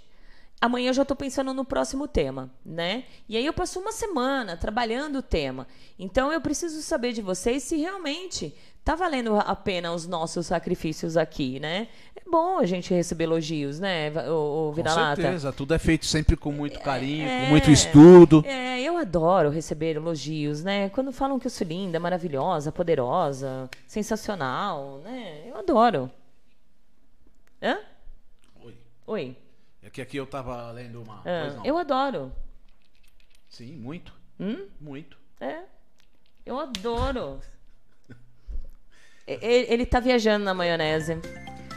amanhã 0.60 0.90
eu 0.90 0.94
já 0.94 1.02
estou 1.02 1.16
pensando 1.16 1.54
no 1.54 1.66
próximo 1.66 2.08
tema, 2.08 2.50
né? 2.66 3.04
E 3.28 3.38
aí 3.38 3.46
eu 3.46 3.54
passo 3.54 3.80
uma 3.80 3.92
semana 3.92 4.58
trabalhando 4.58 5.18
o 5.18 5.22
tema. 5.22 5.68
Então 5.98 6.32
eu 6.32 6.42
preciso 6.42 6.82
saber 6.82 7.14
de 7.14 7.22
vocês 7.22 7.64
se 7.64 7.78
realmente 7.78 8.56
tá 8.86 8.94
valendo 8.94 9.36
a 9.36 9.56
pena 9.56 9.92
os 9.92 10.06
nossos 10.06 10.46
sacrifícios 10.46 11.18
aqui, 11.18 11.60
né? 11.60 11.88
É 12.16 12.22
bom 12.30 12.60
a 12.60 12.66
gente 12.66 12.94
receber 12.94 13.24
elogios, 13.24 13.80
né, 13.80 14.12
o, 14.30 14.70
o 14.70 14.74
Com 14.76 14.90
certeza, 14.90 15.52
tudo 15.52 15.74
é 15.74 15.80
feito 15.80 16.06
sempre 16.06 16.38
com 16.38 16.52
muito 16.52 16.80
carinho, 16.80 17.28
é, 17.28 17.42
com 17.42 17.46
muito 17.48 17.72
estudo. 17.72 18.44
É, 18.46 18.80
eu 18.80 18.96
adoro 18.96 19.50
receber 19.50 19.96
elogios, 19.96 20.64
né? 20.64 20.90
Quando 20.90 21.12
falam 21.12 21.40
que 21.40 21.48
eu 21.48 21.52
sou 21.52 21.66
linda, 21.66 22.00
maravilhosa, 22.00 22.72
poderosa, 22.72 23.68
sensacional, 23.88 25.02
né? 25.04 25.46
Eu 25.48 25.58
adoro. 25.58 26.12
Hã? 27.62 27.80
Oi. 28.64 28.78
Oi. 29.08 29.38
Que 29.96 30.02
aqui 30.02 30.18
eu 30.18 30.28
tava 30.28 30.70
lendo 30.72 31.02
uma. 31.02 31.22
Ah, 31.24 31.62
eu 31.64 31.78
adoro. 31.78 32.30
Sim, 33.48 33.78
muito. 33.78 34.12
Hum? 34.38 34.68
Muito. 34.78 35.18
É. 35.40 35.60
Eu 36.46 36.60
adoro. 36.60 37.40
ele, 39.26 39.68
ele 39.70 39.86
tá 39.86 40.02
viajando 40.02 40.44
na 40.44 40.54
maionese. 40.54 41.16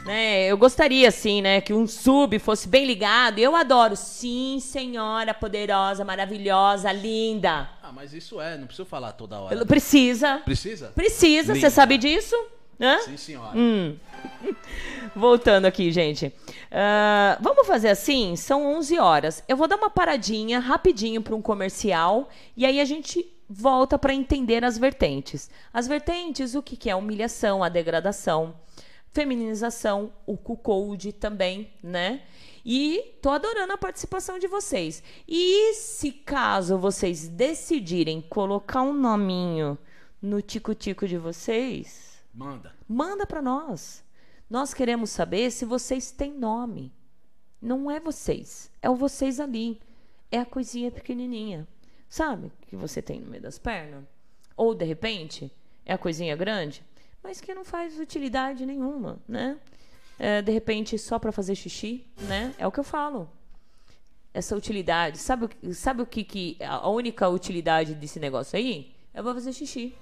Né? 0.05 0.43
Eu 0.47 0.57
gostaria, 0.57 1.07
assim, 1.07 1.41
né, 1.41 1.61
que 1.61 1.73
um 1.73 1.87
sub 1.87 2.37
fosse 2.39 2.67
bem 2.67 2.85
ligado. 2.85 3.39
Eu 3.39 3.55
adoro. 3.55 3.95
Sim, 3.95 4.59
senhora 4.59 5.33
poderosa, 5.33 6.03
maravilhosa, 6.03 6.91
linda. 6.91 7.69
Ah, 7.81 7.93
mas 7.93 8.13
isso 8.13 8.41
é, 8.41 8.57
não 8.57 8.67
preciso 8.67 8.85
falar 8.85 9.13
toda 9.13 9.39
hora. 9.39 9.65
Precisa. 9.65 10.39
Precisa? 10.39 10.89
Precisa, 10.89 11.55
você 11.55 11.69
sabe 11.69 11.97
disso? 11.97 12.35
Hã? 12.79 12.99
Sim, 13.01 13.17
senhora. 13.17 13.57
Hum. 13.57 13.97
Voltando 15.15 15.65
aqui, 15.65 15.91
gente. 15.91 16.27
Uh, 16.27 17.41
vamos 17.41 17.67
fazer 17.67 17.89
assim? 17.89 18.35
São 18.35 18.65
11 18.77 18.99
horas. 18.99 19.43
Eu 19.47 19.57
vou 19.57 19.67
dar 19.67 19.75
uma 19.75 19.89
paradinha 19.89 20.59
rapidinho 20.59 21.21
para 21.21 21.35
um 21.35 21.41
comercial 21.41 22.29
e 22.55 22.65
aí 22.65 22.79
a 22.79 22.85
gente 22.85 23.25
volta 23.49 23.97
para 23.97 24.13
entender 24.13 24.63
as 24.63 24.77
vertentes. 24.77 25.49
As 25.73 25.87
vertentes, 25.87 26.55
o 26.55 26.61
que, 26.61 26.77
que 26.77 26.89
é 26.89 26.95
humilhação, 26.95 27.63
a 27.63 27.69
degradação, 27.69 28.55
feminização, 29.11 30.13
o 30.25 30.37
cuckold 30.37 31.11
também, 31.13 31.71
né? 31.83 32.21
E 32.63 33.15
tô 33.21 33.29
adorando 33.29 33.73
a 33.73 33.77
participação 33.77 34.37
de 34.37 34.47
vocês. 34.47 35.01
E 35.27 35.73
se 35.73 36.11
caso 36.11 36.77
vocês 36.77 37.27
decidirem 37.27 38.21
colocar 38.21 38.83
um 38.83 38.93
nominho 38.93 39.77
no 40.21 40.41
tico-tico 40.41 41.07
de 41.07 41.17
vocês, 41.17 42.18
Manda. 42.39 42.73
Manda 42.87 43.25
para 43.27 43.41
nós. 43.41 44.01
Nós 44.49 44.73
queremos 44.73 45.09
saber 45.09 45.51
se 45.51 45.65
vocês 45.65 46.09
têm 46.09 46.31
nome. 46.33 46.93
Não 47.61 47.91
é 47.91 47.99
vocês, 47.99 48.71
é 48.81 48.89
o 48.89 48.95
vocês 48.95 49.41
ali. 49.41 49.81
É 50.31 50.39
a 50.39 50.45
coisinha 50.45 50.89
pequenininha. 50.89 51.67
Sabe? 52.07 52.49
Que 52.67 52.77
você 52.77 53.01
tem 53.01 53.19
no 53.19 53.29
meio 53.29 53.43
das 53.43 53.59
pernas. 53.59 54.05
Ou, 54.55 54.73
de 54.73 54.85
repente, 54.85 55.51
é 55.85 55.93
a 55.93 55.97
coisinha 55.97 56.33
grande, 56.37 56.81
mas 57.21 57.41
que 57.41 57.53
não 57.53 57.65
faz 57.65 57.99
utilidade 57.99 58.65
nenhuma, 58.65 59.19
né? 59.27 59.59
É, 60.17 60.41
de 60.41 60.51
repente, 60.51 60.97
só 60.97 61.19
para 61.19 61.33
fazer 61.33 61.55
xixi, 61.55 62.07
né? 62.21 62.55
É 62.57 62.65
o 62.65 62.71
que 62.71 62.79
eu 62.79 62.85
falo. 62.85 63.29
Essa 64.33 64.55
utilidade. 64.55 65.17
Sabe, 65.17 65.49
sabe 65.73 66.03
o 66.03 66.05
que, 66.05 66.23
que. 66.23 66.57
A 66.61 66.89
única 66.89 67.27
utilidade 67.27 67.93
desse 67.95 68.17
negócio 68.17 68.57
aí? 68.57 68.95
É 69.13 69.21
pra 69.21 69.33
fazer 69.33 69.51
xixi. 69.51 69.93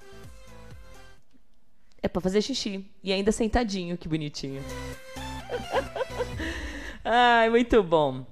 É 2.02 2.08
para 2.08 2.22
fazer 2.22 2.41
xixi. 2.41 2.86
E 3.04 3.12
ainda 3.12 3.32
sentadinho, 3.32 3.98
que 3.98 4.08
bonitinho. 4.08 4.64
Ai, 7.04 7.50
muito 7.50 7.82
bom. 7.82 8.26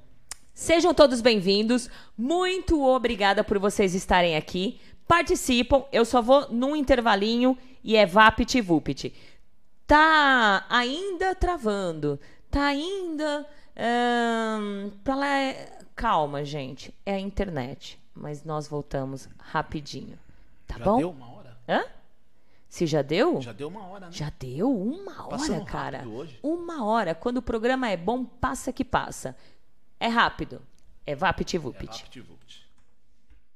Sejam 0.53 0.93
todos 0.93 1.19
bem-vindos. 1.21 1.89
Muito 2.17 2.83
obrigada 2.83 3.43
por 3.43 3.57
vocês 3.57 3.95
estarem 3.95 4.35
aqui. 4.35 4.79
Participam. 5.07 5.83
Eu 5.91 6.05
só 6.05 6.21
vou 6.21 6.49
num 6.51 6.75
intervalinho 6.75 7.57
e 7.83 7.95
é 7.95 8.05
Vapit 8.05 8.61
Vupit. 8.61 9.13
Tá 9.87 10.65
ainda 10.69 11.33
travando. 11.35 12.19
Tá 12.49 12.67
ainda. 12.67 13.45
Hum, 13.77 14.91
pra 15.03 15.15
lá. 15.15 15.39
É... 15.39 15.77
Calma, 15.95 16.43
gente. 16.45 16.93
É 17.05 17.15
a 17.15 17.19
internet. 17.19 17.99
Mas 18.13 18.43
nós 18.43 18.67
voltamos 18.67 19.27
rapidinho. 19.39 20.17
Tá 20.67 20.77
Já 20.77 20.85
bom? 20.85 20.97
Deu 20.97 21.09
uma 21.09 21.31
hora? 21.31 21.57
Hã? 21.67 21.83
Se 22.75 22.85
já 22.85 23.01
deu? 23.01 23.39
Já 23.39 23.53
deu 23.53 23.69
uma 23.69 23.87
hora, 23.87 24.07
né? 24.07 24.11
Já 24.11 24.29
deu 24.37 24.69
uma 24.69 25.27
hora, 25.27 25.63
cara. 25.63 26.03
Uma 26.43 26.83
hora. 26.83 27.15
Quando 27.15 27.37
o 27.37 27.41
programa 27.41 27.89
é 27.89 27.95
bom, 27.95 28.25
passa 28.25 28.73
que 28.73 28.83
passa. 28.83 29.33
É 29.97 30.09
rápido. 30.09 30.61
É 31.05 31.15
VaptVupt. 31.15 31.85
É 31.85 31.87
VaptVupt. 31.87 32.34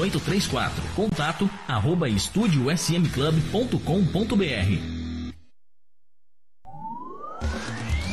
3834. 0.01 0.81
Contato 0.95 1.47
arroba 1.67 2.09
estudiosmclub.com.br. 2.09 5.01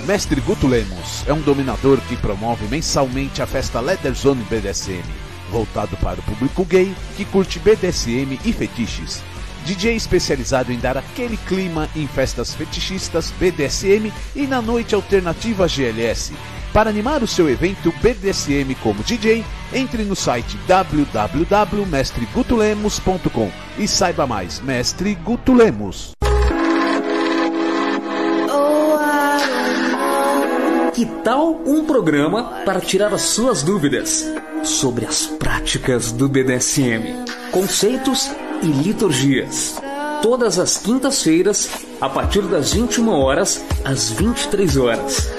Mestre 0.06 0.40
Guto 0.40 0.66
Lemos 0.66 1.26
é 1.26 1.32
um 1.32 1.40
dominador 1.40 1.98
que 2.02 2.16
promove 2.16 2.66
mensalmente 2.66 3.40
a 3.42 3.46
festa 3.46 3.80
Leather 3.80 4.14
Zone 4.14 4.44
BDSM, 4.44 5.02
voltado 5.50 5.96
para 5.98 6.20
o 6.20 6.22
público 6.22 6.64
gay 6.64 6.94
que 7.16 7.24
curte 7.26 7.58
BDSM 7.58 8.38
e 8.44 8.52
fetiches. 8.52 9.22
DJ 9.66 9.96
especializado 9.96 10.72
em 10.72 10.78
dar 10.78 10.96
aquele 10.96 11.36
clima 11.36 11.90
em 11.94 12.06
festas 12.06 12.54
fetichistas 12.54 13.30
BDSM 13.38 14.10
e 14.34 14.46
na 14.46 14.62
noite 14.62 14.94
alternativa 14.94 15.68
GLS. 15.68 16.32
Para 16.72 16.88
animar 16.90 17.22
o 17.22 17.26
seu 17.26 17.48
evento 17.48 17.92
BDSM 18.02 18.74
como 18.82 19.02
DJ, 19.02 19.42
entre 19.72 20.04
no 20.04 20.14
site 20.14 20.58
www.mestregutulemos.com 20.66 23.50
e 23.78 23.88
saiba 23.88 24.26
mais. 24.26 24.60
Mestre 24.60 25.14
Guto 25.14 25.54
Lemos. 25.54 26.12
Que 30.94 31.06
tal 31.22 31.62
um 31.64 31.86
programa 31.86 32.62
para 32.64 32.80
tirar 32.80 33.14
as 33.14 33.22
suas 33.22 33.62
dúvidas 33.62 34.26
sobre 34.64 35.06
as 35.06 35.26
práticas 35.26 36.10
do 36.10 36.28
BDSM, 36.28 37.24
conceitos 37.52 38.28
e 38.62 38.66
liturgias? 38.66 39.80
Todas 40.22 40.58
as 40.58 40.76
quintas-feiras, 40.76 41.70
a 42.00 42.08
partir 42.08 42.42
das 42.42 42.72
21 42.72 43.10
horas 43.10 43.64
às 43.84 44.10
23 44.10 44.76
horas, 44.76 45.32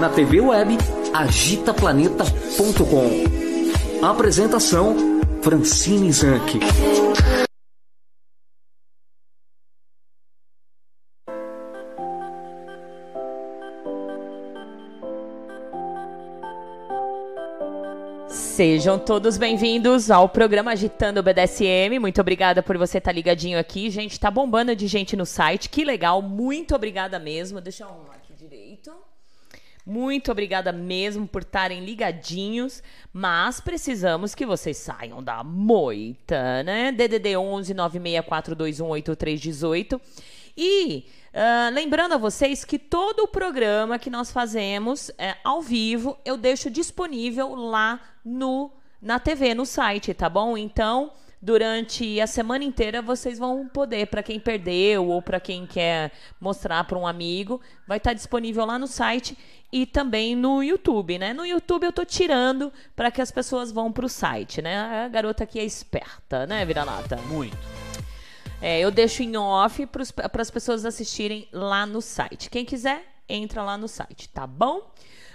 na 0.00 0.08
TV 0.08 0.40
web 0.40 0.78
agitaplaneta.com. 1.12 4.06
Apresentação 4.06 4.96
Francine 5.42 6.12
Zanck. 6.12 6.60
Sejam 18.28 18.98
todos 18.98 19.38
bem-vindos 19.38 20.10
ao 20.10 20.28
programa 20.28 20.72
Agitando 20.72 21.20
o 21.20 21.22
BDSM. 21.22 21.98
Muito 21.98 22.20
obrigada 22.20 22.62
por 22.62 22.76
você 22.76 22.98
estar 22.98 23.10
tá 23.10 23.14
ligadinho 23.14 23.58
aqui. 23.58 23.90
Gente, 23.90 24.20
tá 24.20 24.30
bombando 24.30 24.76
de 24.76 24.86
gente 24.86 25.16
no 25.16 25.24
site. 25.24 25.68
Que 25.68 25.84
legal. 25.84 26.20
Muito 26.20 26.74
obrigada 26.74 27.18
mesmo. 27.18 27.60
Deixa 27.60 27.84
eu 27.84 27.88
arrumar 27.88 28.14
aqui 28.14 28.34
direito. 28.34 28.92
Muito 29.84 30.30
obrigada 30.30 30.70
mesmo 30.70 31.26
por 31.26 31.42
estarem 31.42 31.84
ligadinhos, 31.84 32.80
mas 33.12 33.60
precisamos 33.60 34.32
que 34.34 34.46
vocês 34.46 34.76
saiam 34.76 35.20
da 35.22 35.42
moita, 35.42 36.62
né? 36.62 36.92
DDD 36.92 37.36
11 37.36 37.74
964218318. 37.74 40.00
E 40.56 41.04
uh, 41.32 41.74
lembrando 41.74 42.12
a 42.12 42.18
vocês 42.18 42.64
que 42.64 42.78
todo 42.78 43.24
o 43.24 43.28
programa 43.28 43.98
que 43.98 44.10
nós 44.10 44.30
fazemos 44.30 45.10
é, 45.18 45.34
ao 45.42 45.60
vivo 45.60 46.16
eu 46.24 46.36
deixo 46.36 46.70
disponível 46.70 47.54
lá 47.54 48.00
no 48.24 48.70
na 49.00 49.18
TV, 49.18 49.52
no 49.52 49.66
site, 49.66 50.14
tá 50.14 50.28
bom? 50.28 50.56
Então, 50.56 51.12
durante 51.42 52.20
a 52.20 52.26
semana 52.28 52.62
inteira 52.62 53.02
vocês 53.02 53.36
vão 53.36 53.66
poder, 53.66 54.06
para 54.06 54.22
quem 54.22 54.38
perdeu 54.38 55.08
ou 55.08 55.20
para 55.20 55.40
quem 55.40 55.66
quer 55.66 56.12
mostrar 56.40 56.84
para 56.84 56.96
um 56.96 57.04
amigo, 57.04 57.60
vai 57.86 57.98
estar 57.98 58.10
tá 58.10 58.14
disponível 58.14 58.64
lá 58.64 58.78
no 58.78 58.86
site 58.86 59.36
e 59.72 59.84
também 59.84 60.36
no 60.36 60.62
YouTube, 60.62 61.18
né? 61.18 61.34
No 61.34 61.44
YouTube 61.44 61.84
eu 61.84 61.92
tô 61.92 62.04
tirando 62.04 62.72
para 62.94 63.10
que 63.10 63.20
as 63.20 63.32
pessoas 63.32 63.72
vão 63.72 63.90
para 63.90 64.06
o 64.06 64.08
site, 64.08 64.62
né? 64.62 65.04
A 65.04 65.08
garota 65.08 65.42
aqui 65.42 65.58
é 65.58 65.64
esperta, 65.64 66.46
né, 66.46 66.64
Vira-lata? 66.64 67.16
Muito. 67.22 67.58
É, 68.60 68.78
eu 68.78 68.92
deixo 68.92 69.24
em 69.24 69.36
off 69.36 69.84
para 69.86 70.42
as 70.42 70.50
pessoas 70.50 70.84
assistirem 70.84 71.48
lá 71.50 71.84
no 71.84 72.00
site. 72.00 72.48
Quem 72.48 72.64
quiser, 72.64 73.04
entra 73.28 73.64
lá 73.64 73.76
no 73.76 73.88
site, 73.88 74.28
tá 74.28 74.46
bom? 74.46 74.92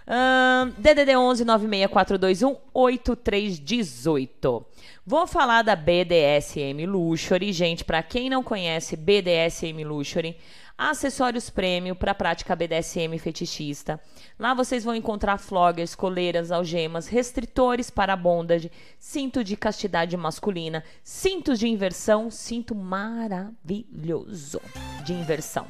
Uh, 0.08 0.72
DDD 0.78 1.18
11 1.18 1.44
96421 1.44 2.56
8318. 2.74 4.66
Vou 5.06 5.28
falar 5.28 5.64
da 5.64 5.76
BDSM 5.76 6.86
Luxury, 6.86 7.52
gente. 7.52 7.84
Para 7.84 8.02
quem 8.02 8.30
não 8.30 8.42
conhece 8.42 8.96
BDSM 8.96 9.84
Luxury, 9.84 10.38
acessórios 10.78 11.50
prêmio 11.50 11.94
para 11.94 12.16
prática 12.16 12.56
BDSM 12.56 13.18
fetichista. 13.20 14.00
Lá 14.40 14.54
vocês 14.54 14.86
vão 14.86 14.96
encontrar 14.96 15.38
floggers, 15.40 15.94
coleiras, 15.94 16.54
algemas, 16.54 17.08
restritores 17.08 17.90
para 17.90 18.16
bondage, 18.16 18.72
cinto 18.98 19.44
de 19.44 19.58
castidade 19.58 20.16
masculina, 20.16 20.86
cintos 21.04 21.60
de 21.60 21.68
inversão, 21.68 22.32
cinto 22.32 22.74
maravilhoso 22.74 24.62
de 25.04 25.12
inversão 25.12 25.68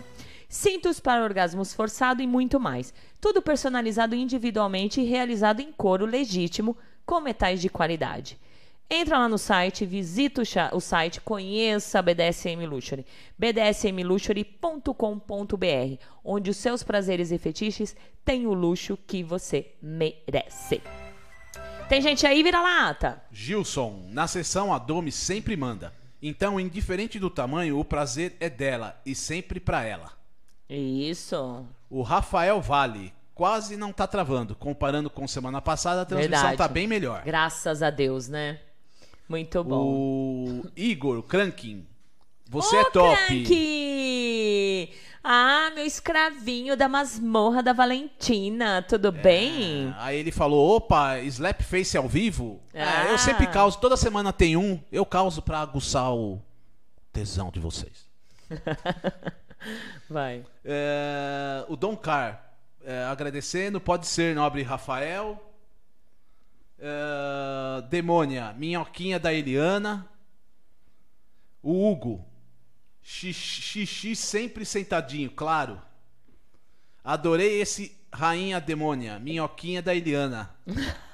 cintos 0.47 0.99
para 0.99 1.23
orgasmos 1.23 1.73
forçado 1.73 2.21
e 2.21 2.27
muito 2.27 2.59
mais. 2.59 2.93
Tudo 3.19 3.41
personalizado 3.41 4.15
individualmente 4.15 5.01
e 5.01 5.05
realizado 5.05 5.59
em 5.59 5.71
couro 5.71 6.05
legítimo 6.05 6.77
com 7.05 7.19
metais 7.19 7.61
de 7.61 7.69
qualidade. 7.69 8.37
Entra 8.89 9.19
lá 9.19 9.27
no 9.27 9.37
site, 9.37 9.85
visita 9.85 10.41
o 10.73 10.79
site, 10.79 11.19
conheça 11.19 11.99
a 11.99 12.01
BDSM 12.01 12.65
Luxury, 12.65 13.05
bdsmluxury.com.br, 13.37 16.03
onde 16.23 16.49
os 16.49 16.55
seus 16.55 16.83
prazeres 16.83 17.31
e 17.31 17.37
fetiches 17.37 17.93
têm 18.23 18.47
o 18.47 18.53
luxo 18.53 18.97
que 19.05 19.23
você 19.23 19.73
merece. 19.81 20.81
Tem 21.89 22.01
gente 22.01 22.25
aí, 22.25 22.41
vira-lata? 22.43 23.21
Gilson, 23.29 24.05
na 24.09 24.25
sessão 24.25 24.73
a 24.73 24.79
Domi 24.79 25.11
sempre 25.11 25.57
manda. 25.57 25.93
Então, 26.21 26.59
indiferente 26.59 27.19
do 27.19 27.29
tamanho, 27.29 27.77
o 27.77 27.85
prazer 27.85 28.35
é 28.39 28.49
dela 28.49 28.99
e 29.05 29.13
sempre 29.13 29.59
para 29.59 29.83
ela. 29.83 30.16
Isso. 30.69 31.65
O 31.89 32.01
Rafael 32.01 32.61
Vale 32.61 33.13
quase 33.33 33.77
não 33.77 33.93
tá 33.93 34.07
travando. 34.07 34.55
Comparando 34.55 35.09
com 35.09 35.27
semana 35.27 35.61
passada, 35.61 36.01
a 36.01 36.05
transmissão 36.05 36.49
Verdade. 36.49 36.57
tá 36.57 36.67
bem 36.67 36.87
melhor. 36.87 37.23
Graças 37.23 37.83
a 37.83 37.89
Deus, 37.89 38.27
né? 38.27 38.59
Muito 39.29 39.63
bom. 39.63 39.83
O 39.85 40.61
Igor 40.75 41.21
Crankin. 41.23 41.85
Você 42.49 42.75
Ô, 42.75 42.79
é 42.79 42.83
top. 42.91 43.25
Cranky! 43.27 44.89
Ah, 45.23 45.71
meu 45.75 45.85
escravinho 45.85 46.77
da 46.77 46.87
masmorra 46.87 47.61
da 47.61 47.73
Valentina, 47.73 48.81
tudo 48.81 49.09
é, 49.09 49.11
bem? 49.11 49.93
Aí 49.97 50.17
ele 50.17 50.31
falou: 50.31 50.77
opa, 50.77 51.19
Slap 51.19 51.61
Face 51.61 51.97
ao 51.97 52.07
vivo? 52.07 52.61
Ah. 52.73 53.09
É, 53.09 53.11
eu 53.11 53.17
sempre 53.17 53.45
causo, 53.47 53.77
toda 53.77 53.97
semana 53.97 54.31
tem 54.31 54.55
um, 54.55 54.79
eu 54.89 55.05
causo 55.05 55.41
pra 55.41 55.59
aguçar 55.59 56.13
o 56.13 56.41
tesão 57.11 57.51
de 57.51 57.59
vocês. 57.59 58.07
Vai. 60.09 60.45
É, 60.63 61.65
o 61.67 61.75
Dom 61.75 61.95
Car, 61.95 62.53
é, 62.83 63.03
agradecendo, 63.03 63.81
pode 63.81 64.07
ser 64.07 64.35
nobre 64.35 64.63
Rafael. 64.63 65.43
É, 66.79 67.81
Demônia, 67.89 68.53
minhoquinha 68.53 69.19
da 69.19 69.33
Eliana. 69.33 70.07
O 71.61 71.91
Hugo, 71.91 72.25
xixi 73.01 74.15
sempre 74.15 74.63
sentadinho, 74.63 75.29
claro. 75.29 75.81
Adorei 77.03 77.61
esse 77.61 77.97
Rainha 78.13 78.61
Demônia, 78.61 79.19
minhoquinha 79.19 79.81
da 79.81 79.93
Eliana. 79.93 80.55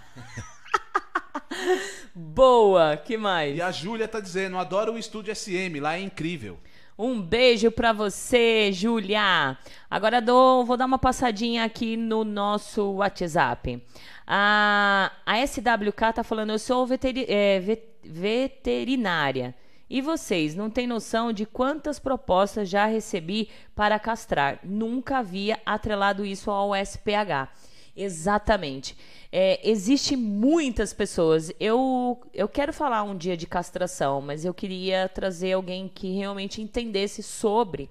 Boa, 2.14 2.96
que 2.98 3.18
mais? 3.18 3.58
E 3.58 3.62
a 3.62 3.72
Júlia 3.72 4.08
tá 4.08 4.20
dizendo, 4.20 4.58
adoro 4.58 4.94
o 4.94 5.00
estúdio 5.00 5.36
SM, 5.36 5.80
lá 5.80 5.98
é 5.98 6.02
incrível. 6.02 6.60
Um 6.98 7.20
beijo 7.20 7.72
para 7.72 7.92
você, 7.92 8.72
Júlia. 8.72 9.58
Agora 9.90 10.22
dou, 10.22 10.64
vou 10.64 10.78
dar 10.78 10.86
uma 10.86 11.00
passadinha 11.00 11.64
aqui 11.64 11.98
no 11.98 12.24
nosso 12.24 12.94
WhatsApp. 12.94 13.82
A, 14.28 15.12
a 15.26 15.48
SWK 15.48 16.14
tá 16.16 16.24
falando, 16.24 16.52
eu 16.52 16.60
sou 16.60 16.86
veteri, 16.86 17.26
é, 17.28 17.60
veterinária. 18.04 19.56
E 19.90 20.02
vocês, 20.02 20.56
não 20.56 20.70
têm 20.70 20.86
noção 20.86 21.34
de 21.34 21.46
quantas 21.46 22.00
propostas 22.00 22.70
já 22.70 22.86
recebi 22.86 23.50
para 23.76 24.00
castrar? 24.00 24.60
Nunca 24.64 25.18
havia 25.18 25.60
atrelado 25.66 26.24
isso 26.24 26.52
ao 26.52 26.76
SPH. 26.76 27.50
Exatamente. 27.96 28.98
É, 29.32 29.60
existe 29.68 30.16
muitas 30.16 30.94
pessoas. 30.94 31.52
Eu, 31.60 32.22
eu 32.34 32.48
quero 32.48 32.74
falar 32.74 33.04
um 33.04 33.16
dia 33.16 33.38
de 33.38 33.46
castração, 33.46 34.20
mas 34.22 34.44
eu 34.46 34.54
queria 34.54 35.08
trazer 35.10 35.54
alguém 35.54 35.88
que 35.88 36.14
realmente 36.14 36.62
entendesse 36.62 37.22
sobre, 37.22 37.90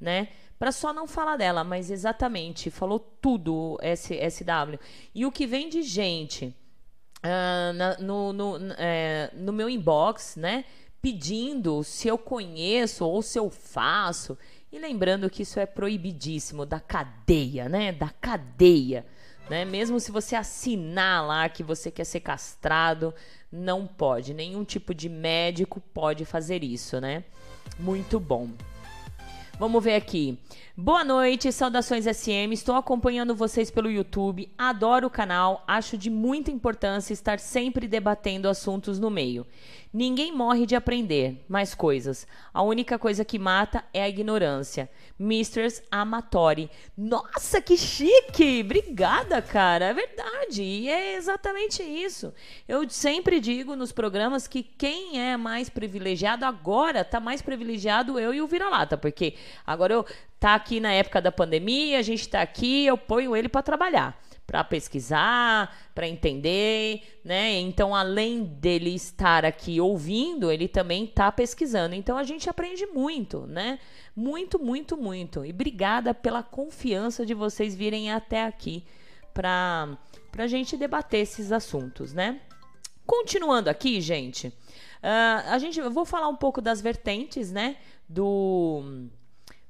né? 0.00 0.28
Para 0.58 0.72
só 0.72 0.92
não 0.92 1.06
falar 1.06 1.36
dela, 1.36 1.62
mas 1.62 1.90
exatamente, 1.90 2.70
falou 2.70 2.98
tudo 2.98 3.78
SW. 3.82 4.78
E 5.14 5.26
o 5.26 5.32
que 5.32 5.46
vem 5.46 5.68
de 5.68 5.82
gente 5.82 6.54
uh, 7.24 7.72
na, 7.74 7.98
no, 7.98 8.32
no, 8.32 8.56
é, 8.78 9.30
no 9.34 9.52
meu 9.52 9.68
inbox, 9.68 10.36
né? 10.36 10.64
Pedindo 11.00 11.84
se 11.84 12.08
eu 12.08 12.16
conheço 12.16 13.04
ou 13.04 13.20
se 13.20 13.38
eu 13.38 13.50
faço. 13.50 14.38
E 14.72 14.78
lembrando 14.78 15.30
que 15.30 15.42
isso 15.42 15.60
é 15.60 15.66
proibidíssimo 15.66 16.64
da 16.64 16.80
cadeia, 16.80 17.68
né? 17.68 17.92
Da 17.92 18.08
cadeia. 18.08 19.04
Né? 19.48 19.64
Mesmo 19.64 20.00
se 20.00 20.10
você 20.10 20.34
assinar 20.34 21.26
lá 21.26 21.48
que 21.48 21.62
você 21.62 21.90
quer 21.90 22.04
ser 22.04 22.20
castrado, 22.20 23.14
não 23.52 23.86
pode. 23.86 24.32
Nenhum 24.32 24.64
tipo 24.64 24.94
de 24.94 25.08
médico 25.08 25.80
pode 25.80 26.24
fazer 26.24 26.64
isso, 26.64 27.00
né? 27.00 27.24
Muito 27.78 28.18
bom. 28.18 28.50
Vamos 29.58 29.84
ver 29.84 29.94
aqui. 29.94 30.38
Boa 30.76 31.04
noite, 31.04 31.52
saudações 31.52 32.04
SM. 32.04 32.52
Estou 32.52 32.74
acompanhando 32.74 33.32
vocês 33.32 33.70
pelo 33.70 33.88
YouTube. 33.88 34.52
Adoro 34.58 35.06
o 35.06 35.10
canal. 35.10 35.62
Acho 35.68 35.96
de 35.96 36.10
muita 36.10 36.50
importância 36.50 37.12
estar 37.12 37.38
sempre 37.38 37.86
debatendo 37.86 38.48
assuntos 38.48 38.98
no 38.98 39.08
meio. 39.08 39.46
Ninguém 39.92 40.32
morre 40.32 40.66
de 40.66 40.74
aprender 40.74 41.44
mais 41.48 41.72
coisas. 41.72 42.26
A 42.52 42.60
única 42.60 42.98
coisa 42.98 43.24
que 43.24 43.38
mata 43.38 43.84
é 43.94 44.02
a 44.02 44.08
ignorância. 44.08 44.90
Mistress 45.16 45.80
Amatori. 45.88 46.68
Nossa, 46.98 47.62
que 47.62 47.76
chique! 47.76 48.62
Obrigada, 48.64 49.40
cara. 49.40 49.84
É 49.84 49.94
verdade. 49.94 50.64
E 50.64 50.88
é 50.88 51.14
exatamente 51.14 51.84
isso. 51.84 52.34
Eu 52.66 52.90
sempre 52.90 53.38
digo 53.38 53.76
nos 53.76 53.92
programas 53.92 54.48
que 54.48 54.64
quem 54.64 55.20
é 55.20 55.36
mais 55.36 55.68
privilegiado 55.68 56.44
agora 56.44 57.04
tá 57.04 57.20
mais 57.20 57.40
privilegiado 57.40 58.18
eu 58.18 58.34
e 58.34 58.42
o 58.42 58.48
Vira-Lata, 58.48 58.98
porque 58.98 59.34
agora 59.64 59.94
eu 59.94 60.04
tá 60.44 60.54
aqui 60.54 60.78
na 60.78 60.92
época 60.92 61.22
da 61.22 61.32
pandemia, 61.32 61.98
a 61.98 62.02
gente 62.02 62.28
tá 62.28 62.42
aqui, 62.42 62.84
eu 62.84 62.98
ponho 62.98 63.34
ele 63.34 63.48
para 63.48 63.62
trabalhar 63.62 64.22
para 64.46 64.62
pesquisar, 64.62 65.74
para 65.94 66.06
entender, 66.06 67.18
né? 67.24 67.58
Então, 67.60 67.94
além 67.94 68.44
dele 68.44 68.94
estar 68.94 69.42
aqui 69.42 69.80
ouvindo, 69.80 70.52
ele 70.52 70.68
também 70.68 71.04
está 71.04 71.32
pesquisando. 71.32 71.94
Então, 71.94 72.18
a 72.18 72.24
gente 72.24 72.50
aprende 72.50 72.84
muito, 72.84 73.46
né? 73.46 73.78
Muito, 74.14 74.62
muito, 74.62 74.98
muito. 74.98 75.46
E 75.46 75.50
obrigada 75.50 76.12
pela 76.12 76.42
confiança 76.42 77.24
de 77.24 77.32
vocês 77.32 77.74
virem 77.74 78.12
até 78.12 78.44
aqui 78.44 78.84
para 79.32 79.96
a 80.36 80.46
gente 80.46 80.76
debater 80.76 81.20
esses 81.20 81.50
assuntos, 81.50 82.12
né? 82.12 82.38
Continuando 83.06 83.70
aqui, 83.70 83.98
gente, 83.98 84.48
uh, 84.48 85.48
a 85.48 85.58
gente, 85.58 85.80
eu 85.80 85.90
vou 85.90 86.04
falar 86.04 86.28
um 86.28 86.36
pouco 86.36 86.60
das 86.60 86.82
vertentes, 86.82 87.50
né? 87.50 87.76
Do 88.06 89.08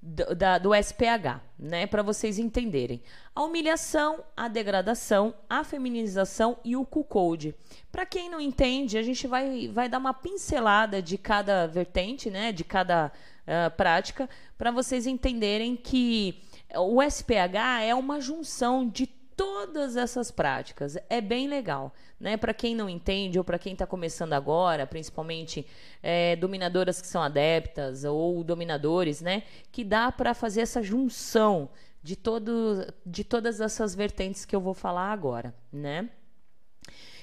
do, 0.04 0.34
da, 0.34 0.58
do 0.58 0.74
SPH, 0.74 1.40
né, 1.58 1.86
para 1.86 2.02
vocês 2.02 2.38
entenderem. 2.38 3.02
A 3.34 3.42
humilhação, 3.42 4.22
a 4.36 4.48
degradação, 4.48 5.34
a 5.48 5.64
feminização 5.64 6.58
e 6.62 6.76
o 6.76 6.84
Q-code. 6.84 7.54
Para 7.90 8.04
quem 8.04 8.28
não 8.28 8.38
entende, 8.38 8.98
a 8.98 9.02
gente 9.02 9.26
vai, 9.26 9.66
vai 9.68 9.88
dar 9.88 9.96
uma 9.96 10.12
pincelada 10.12 11.00
de 11.00 11.16
cada 11.16 11.66
vertente, 11.66 12.30
né, 12.30 12.52
de 12.52 12.64
cada 12.64 13.10
uh, 13.46 13.74
prática, 13.78 14.28
para 14.58 14.70
vocês 14.70 15.06
entenderem 15.06 15.74
que 15.74 16.42
o 16.76 17.02
SPH 17.02 17.82
é 17.82 17.94
uma 17.94 18.20
junção 18.20 18.86
de 18.86 19.06
todas 19.36 19.96
essas 19.96 20.30
práticas. 20.30 20.96
É 21.08 21.20
bem 21.20 21.48
legal, 21.48 21.92
né? 22.18 22.36
Para 22.36 22.54
quem 22.54 22.74
não 22.74 22.88
entende 22.88 23.38
ou 23.38 23.44
para 23.44 23.58
quem 23.58 23.72
está 23.72 23.86
começando 23.86 24.32
agora, 24.32 24.86
principalmente 24.86 25.66
é, 26.02 26.36
dominadoras 26.36 27.00
que 27.00 27.06
são 27.06 27.22
adeptas 27.22 28.04
ou 28.04 28.42
dominadores, 28.44 29.20
né? 29.20 29.42
Que 29.72 29.84
dá 29.84 30.10
para 30.12 30.34
fazer 30.34 30.60
essa 30.60 30.82
junção 30.82 31.68
de 32.02 32.16
todo, 32.16 32.86
de 33.04 33.24
todas 33.24 33.60
essas 33.60 33.94
vertentes 33.94 34.44
que 34.44 34.54
eu 34.54 34.60
vou 34.60 34.74
falar 34.74 35.10
agora, 35.10 35.54
né? 35.72 36.10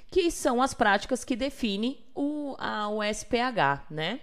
Que 0.10 0.30
são 0.30 0.62
as 0.62 0.74
práticas 0.74 1.24
que 1.24 1.36
definem 1.36 2.04
o, 2.14 2.56
a, 2.60 2.90
o 2.90 3.02
SPH, 3.02 3.86
né? 3.90 4.20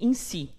Em 0.00 0.14
si. 0.14 0.55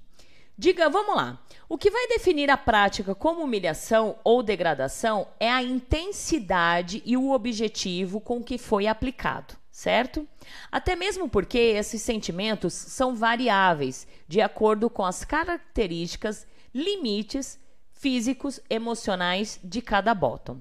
Diga, 0.60 0.90
vamos 0.90 1.16
lá. 1.16 1.40
O 1.70 1.78
que 1.78 1.92
vai 1.92 2.08
definir 2.08 2.50
a 2.50 2.58
prática 2.58 3.14
como 3.14 3.44
humilhação 3.44 4.18
ou 4.24 4.42
degradação 4.42 5.28
é 5.40 5.52
a 5.52 5.62
intensidade 5.62 7.04
e 7.06 7.16
o 7.16 7.30
objetivo 7.30 8.20
com 8.20 8.44
que 8.44 8.58
foi 8.58 8.88
aplicado, 8.88 9.56
certo? 9.70 10.28
Até 10.72 10.96
mesmo 10.96 11.30
porque 11.30 11.60
esses 11.60 12.02
sentimentos 12.02 12.74
são 12.74 13.16
variáveis 13.16 14.08
de 14.28 14.42
acordo 14.42 14.90
com 14.90 15.06
as 15.06 15.24
características, 15.24 16.48
limites 16.74 17.60
físicos, 17.92 18.60
emocionais 18.68 19.60
de 19.64 19.80
cada 19.80 20.16
bottom. 20.16 20.60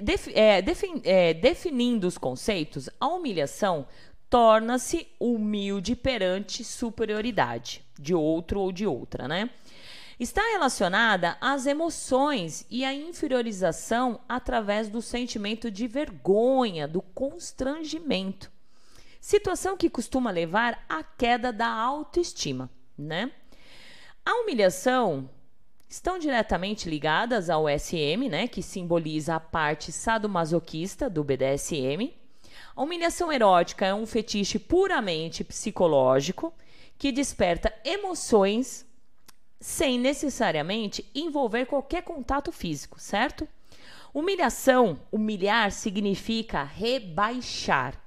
De, 0.00 0.32
é, 0.34 0.62
defin, 0.62 1.02
é, 1.04 1.34
definindo 1.34 2.06
os 2.06 2.16
conceitos, 2.16 2.88
a 3.00 3.08
humilhação 3.08 3.86
torna-se 4.30 5.08
humilde 5.18 5.96
perante 5.96 6.62
superioridade 6.62 7.84
de 7.98 8.14
outro 8.14 8.60
ou 8.60 8.72
de 8.72 8.86
outra, 8.86 9.26
né? 9.26 9.50
Está 10.20 10.42
relacionada 10.42 11.36
às 11.40 11.64
emoções 11.64 12.66
e 12.68 12.84
à 12.84 12.92
inferiorização 12.92 14.20
através 14.28 14.88
do 14.88 15.00
sentimento 15.00 15.70
de 15.70 15.86
vergonha, 15.86 16.88
do 16.88 17.00
constrangimento. 17.00 18.50
Situação 19.20 19.76
que 19.76 19.88
costuma 19.88 20.30
levar 20.30 20.84
à 20.88 21.02
queda 21.04 21.52
da 21.52 21.68
autoestima, 21.68 22.68
né? 22.96 23.30
A 24.24 24.42
humilhação 24.42 25.30
estão 25.88 26.18
diretamente 26.18 26.88
ligadas 26.88 27.48
ao 27.48 27.66
SM, 27.66 28.28
né, 28.28 28.46
que 28.46 28.62
simboliza 28.62 29.36
a 29.36 29.40
parte 29.40 29.90
sadomasoquista 29.90 31.08
do 31.08 31.24
BDSM. 31.24 32.12
A 32.78 32.82
humilhação 32.84 33.32
erótica 33.32 33.86
é 33.86 33.92
um 33.92 34.06
fetiche 34.06 34.56
puramente 34.56 35.42
psicológico 35.42 36.54
que 36.96 37.10
desperta 37.10 37.74
emoções 37.84 38.86
sem 39.58 39.98
necessariamente 39.98 41.04
envolver 41.12 41.66
qualquer 41.66 42.04
contato 42.04 42.52
físico, 42.52 43.00
certo? 43.00 43.48
Humilhação, 44.14 44.96
humilhar 45.10 45.72
significa 45.72 46.62
rebaixar. 46.62 48.00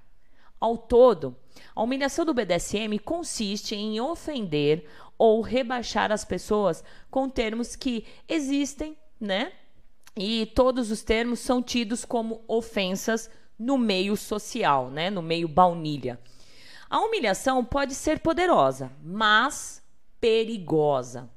Ao 0.57 0.77
todo, 0.77 1.35
a 1.75 1.83
humilhação 1.83 2.23
do 2.23 2.33
BDSM 2.33 2.97
consiste 3.03 3.75
em 3.75 3.99
ofender 3.99 4.85
ou 5.17 5.41
rebaixar 5.41 6.13
as 6.13 6.23
pessoas 6.23 6.81
com 7.09 7.29
termos 7.29 7.75
que 7.75 8.05
existem, 8.25 8.95
né? 9.19 9.51
E 10.15 10.45
todos 10.55 10.91
os 10.91 11.03
termos 11.03 11.41
são 11.41 11.61
tidos 11.61 12.05
como 12.05 12.41
ofensas 12.47 13.29
no 13.61 13.77
meio 13.77 14.17
social, 14.17 14.89
né? 14.89 15.11
No 15.11 15.21
meio 15.21 15.47
baunilha. 15.47 16.19
A 16.89 16.99
humilhação 16.99 17.63
pode 17.63 17.93
ser 17.93 18.19
poderosa, 18.19 18.91
mas 19.03 19.83
perigosa. 20.19 21.29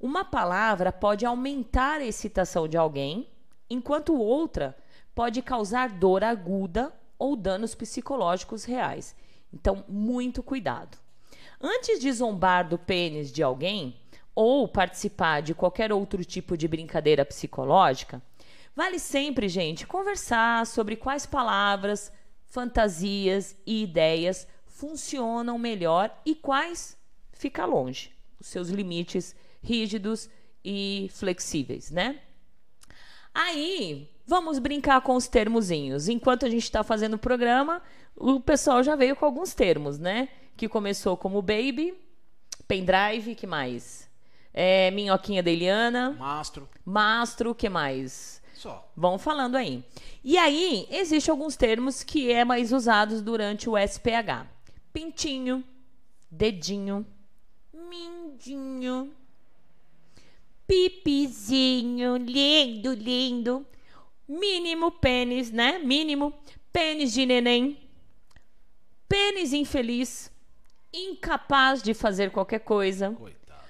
Uma 0.00 0.24
palavra 0.24 0.90
pode 0.90 1.24
aumentar 1.24 2.00
a 2.00 2.04
excitação 2.04 2.66
de 2.66 2.76
alguém, 2.76 3.28
enquanto 3.70 4.18
outra 4.18 4.76
pode 5.14 5.40
causar 5.40 5.88
dor 5.88 6.24
aguda 6.24 6.92
ou 7.16 7.36
danos 7.36 7.76
psicológicos 7.76 8.64
reais. 8.64 9.14
Então, 9.52 9.84
muito 9.88 10.42
cuidado. 10.42 10.98
Antes 11.60 12.00
de 12.00 12.12
zombar 12.12 12.68
do 12.68 12.76
pênis 12.76 13.30
de 13.30 13.40
alguém 13.40 13.96
ou 14.34 14.66
participar 14.66 15.42
de 15.42 15.54
qualquer 15.54 15.92
outro 15.92 16.24
tipo 16.24 16.56
de 16.56 16.66
brincadeira 16.66 17.24
psicológica, 17.24 18.20
vale 18.74 18.98
sempre, 18.98 19.48
gente, 19.48 19.86
conversar 19.86 20.66
sobre 20.66 20.96
quais 20.96 21.26
palavras, 21.26 22.12
fantasias 22.46 23.56
e 23.66 23.82
ideias 23.82 24.46
funcionam 24.66 25.58
melhor 25.58 26.14
e 26.24 26.34
quais 26.34 26.98
fica 27.32 27.64
longe, 27.64 28.12
os 28.40 28.48
seus 28.48 28.68
limites 28.68 29.34
rígidos 29.62 30.28
e 30.64 31.08
flexíveis, 31.12 31.90
né? 31.90 32.20
Aí, 33.34 34.10
vamos 34.26 34.58
brincar 34.58 35.00
com 35.00 35.14
os 35.16 35.26
termozinhos. 35.26 36.08
Enquanto 36.08 36.44
a 36.44 36.50
gente 36.50 36.64
está 36.64 36.82
fazendo 36.82 37.14
o 37.14 37.18
programa, 37.18 37.82
o 38.14 38.40
pessoal 38.40 38.82
já 38.82 38.94
veio 38.94 39.16
com 39.16 39.24
alguns 39.24 39.54
termos, 39.54 39.98
né? 39.98 40.28
Que 40.56 40.68
começou 40.68 41.16
como 41.16 41.40
baby, 41.40 41.94
pendrive, 42.68 43.34
que 43.34 43.46
mais? 43.46 44.10
É, 44.52 44.90
minhoquinha 44.90 45.42
da 45.42 45.50
Eliana. 45.50 46.10
Mastro. 46.18 46.68
Mastro, 46.84 47.54
que 47.54 47.68
mais? 47.68 48.41
Só. 48.62 48.88
Vão 48.96 49.18
falando 49.18 49.56
aí. 49.56 49.82
E 50.22 50.38
aí, 50.38 50.86
existem 50.88 51.32
alguns 51.32 51.56
termos 51.56 52.04
que 52.04 52.30
é 52.30 52.44
mais 52.44 52.70
usados 52.72 53.20
durante 53.20 53.68
o 53.68 53.76
SPH 53.76 54.46
pintinho, 54.92 55.64
dedinho, 56.30 57.04
mindinho, 57.72 59.12
pipizinho, 60.64 62.16
lindo, 62.18 62.92
lindo, 62.92 63.66
mínimo 64.28 64.92
pênis, 64.92 65.50
né? 65.50 65.80
Mínimo 65.80 66.32
pênis 66.72 67.12
de 67.12 67.26
neném, 67.26 67.76
pênis 69.08 69.52
infeliz, 69.52 70.30
incapaz 70.92 71.82
de 71.82 71.94
fazer 71.94 72.30
qualquer 72.30 72.60
coisa, 72.60 73.10
Coitado. 73.10 73.64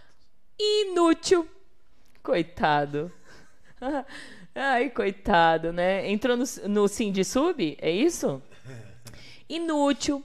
inútil, 0.59 1.49
coitado. 2.23 3.11
Ai, 4.55 4.91
coitado, 4.91 5.73
né? 5.73 6.11
Entrou 6.11 6.37
no, 6.37 6.45
no 6.69 6.87
sim 6.89 7.11
de 7.11 7.25
sub, 7.25 7.77
é 7.81 7.91
isso? 7.91 8.43
Inútil, 9.49 10.23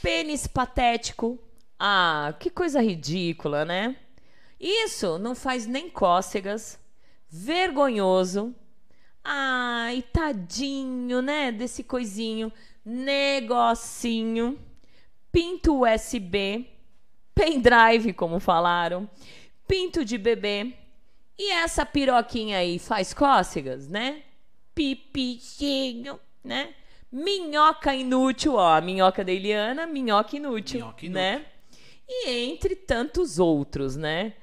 pênis 0.00 0.46
patético. 0.46 1.38
Ah, 1.78 2.34
que 2.38 2.50
coisa 2.50 2.80
ridícula, 2.80 3.64
né? 3.64 3.96
Isso 4.60 5.18
não 5.18 5.34
faz 5.34 5.66
nem 5.66 5.90
cócegas. 5.90 6.78
Vergonhoso. 7.28 8.54
Ai, 9.24 10.04
tadinho, 10.12 11.20
né? 11.20 11.50
Desse 11.50 11.82
coisinho. 11.82 12.52
Negocinho. 12.84 14.56
Pinto 15.32 15.82
USB. 15.82 16.70
Pendrive, 17.34 18.12
como 18.12 18.38
falaram. 18.38 19.10
Pinto 19.66 20.04
de 20.04 20.16
bebê. 20.16 20.74
E 21.38 21.50
essa 21.50 21.84
piroquinha 21.84 22.58
aí 22.58 22.78
faz 22.78 23.12
cócegas, 23.12 23.88
né? 23.88 24.22
Pipitinho, 24.74 26.18
né? 26.42 26.70
Minhoca 27.10 27.94
inútil, 27.94 28.54
ó. 28.54 28.74
A 28.76 28.80
minhoca 28.80 29.24
da 29.24 29.32
Eliana, 29.32 29.86
minhoca 29.86 30.36
inútil, 30.36 30.80
Minhoca 30.80 31.06
inútil. 31.06 31.10
né? 31.22 31.44
E 32.08 32.28
entre 32.30 32.76
tantos 32.76 33.38
outros, 33.38 33.96
né? 33.96 34.34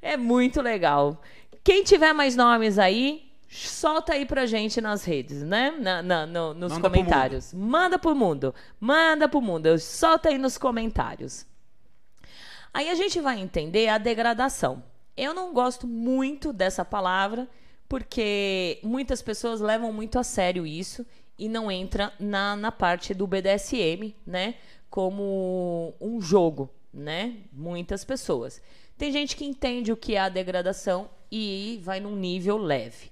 É 0.00 0.16
muito 0.16 0.60
legal. 0.62 1.20
Quem 1.64 1.82
tiver 1.82 2.12
mais 2.12 2.36
nomes 2.36 2.78
aí, 2.78 3.30
solta 3.48 4.12
aí 4.12 4.24
pra 4.24 4.46
gente 4.46 4.80
nas 4.80 5.04
redes, 5.04 5.42
né? 5.42 5.70
Na, 5.78 6.02
na- 6.02 6.26
no- 6.26 6.54
nos 6.54 6.72
Manda 6.72 6.88
pro 6.88 6.98
comentários. 6.98 7.52
Manda 7.54 7.98
pro 7.98 8.14
mundo. 8.14 8.54
Manda 8.78 9.28
pro 9.28 9.40
mundo. 9.40 9.78
Solta 9.78 10.28
aí 10.28 10.38
nos 10.38 10.56
comentários. 10.56 11.44
Aí 12.72 12.88
a 12.90 12.94
gente 12.94 13.20
vai 13.20 13.38
entender 13.40 13.88
a 13.88 13.98
degradação. 13.98 14.82
Eu 15.18 15.34
não 15.34 15.52
gosto 15.52 15.84
muito 15.84 16.52
dessa 16.52 16.84
palavra, 16.84 17.48
porque 17.88 18.78
muitas 18.84 19.20
pessoas 19.20 19.60
levam 19.60 19.92
muito 19.92 20.16
a 20.16 20.22
sério 20.22 20.64
isso 20.64 21.04
e 21.36 21.48
não 21.48 21.68
entra 21.68 22.12
na, 22.20 22.54
na 22.54 22.70
parte 22.70 23.12
do 23.12 23.26
BDSM, 23.26 24.14
né? 24.24 24.54
Como 24.88 25.92
um 26.00 26.20
jogo, 26.20 26.70
né? 26.94 27.38
Muitas 27.52 28.04
pessoas. 28.04 28.62
Tem 28.96 29.10
gente 29.10 29.34
que 29.34 29.44
entende 29.44 29.90
o 29.90 29.96
que 29.96 30.14
é 30.14 30.20
a 30.20 30.28
degradação 30.28 31.10
e 31.32 31.80
vai 31.82 31.98
num 31.98 32.14
nível 32.14 32.56
leve. 32.56 33.10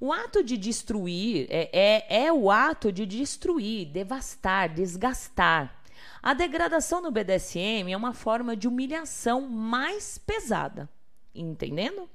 O 0.00 0.14
ato 0.14 0.42
de 0.42 0.56
destruir 0.56 1.46
é, 1.50 1.68
é, 1.72 2.24
é 2.24 2.32
o 2.32 2.50
ato 2.50 2.90
de 2.90 3.04
destruir, 3.04 3.88
devastar, 3.88 4.72
desgastar. 4.72 5.82
A 6.22 6.32
degradação 6.32 7.02
no 7.02 7.10
BDSM 7.10 7.92
é 7.92 7.96
uma 7.96 8.14
forma 8.14 8.56
de 8.56 8.66
humilhação 8.66 9.42
mais 9.42 10.16
pesada, 10.16 10.88
entendendo? 11.34 12.08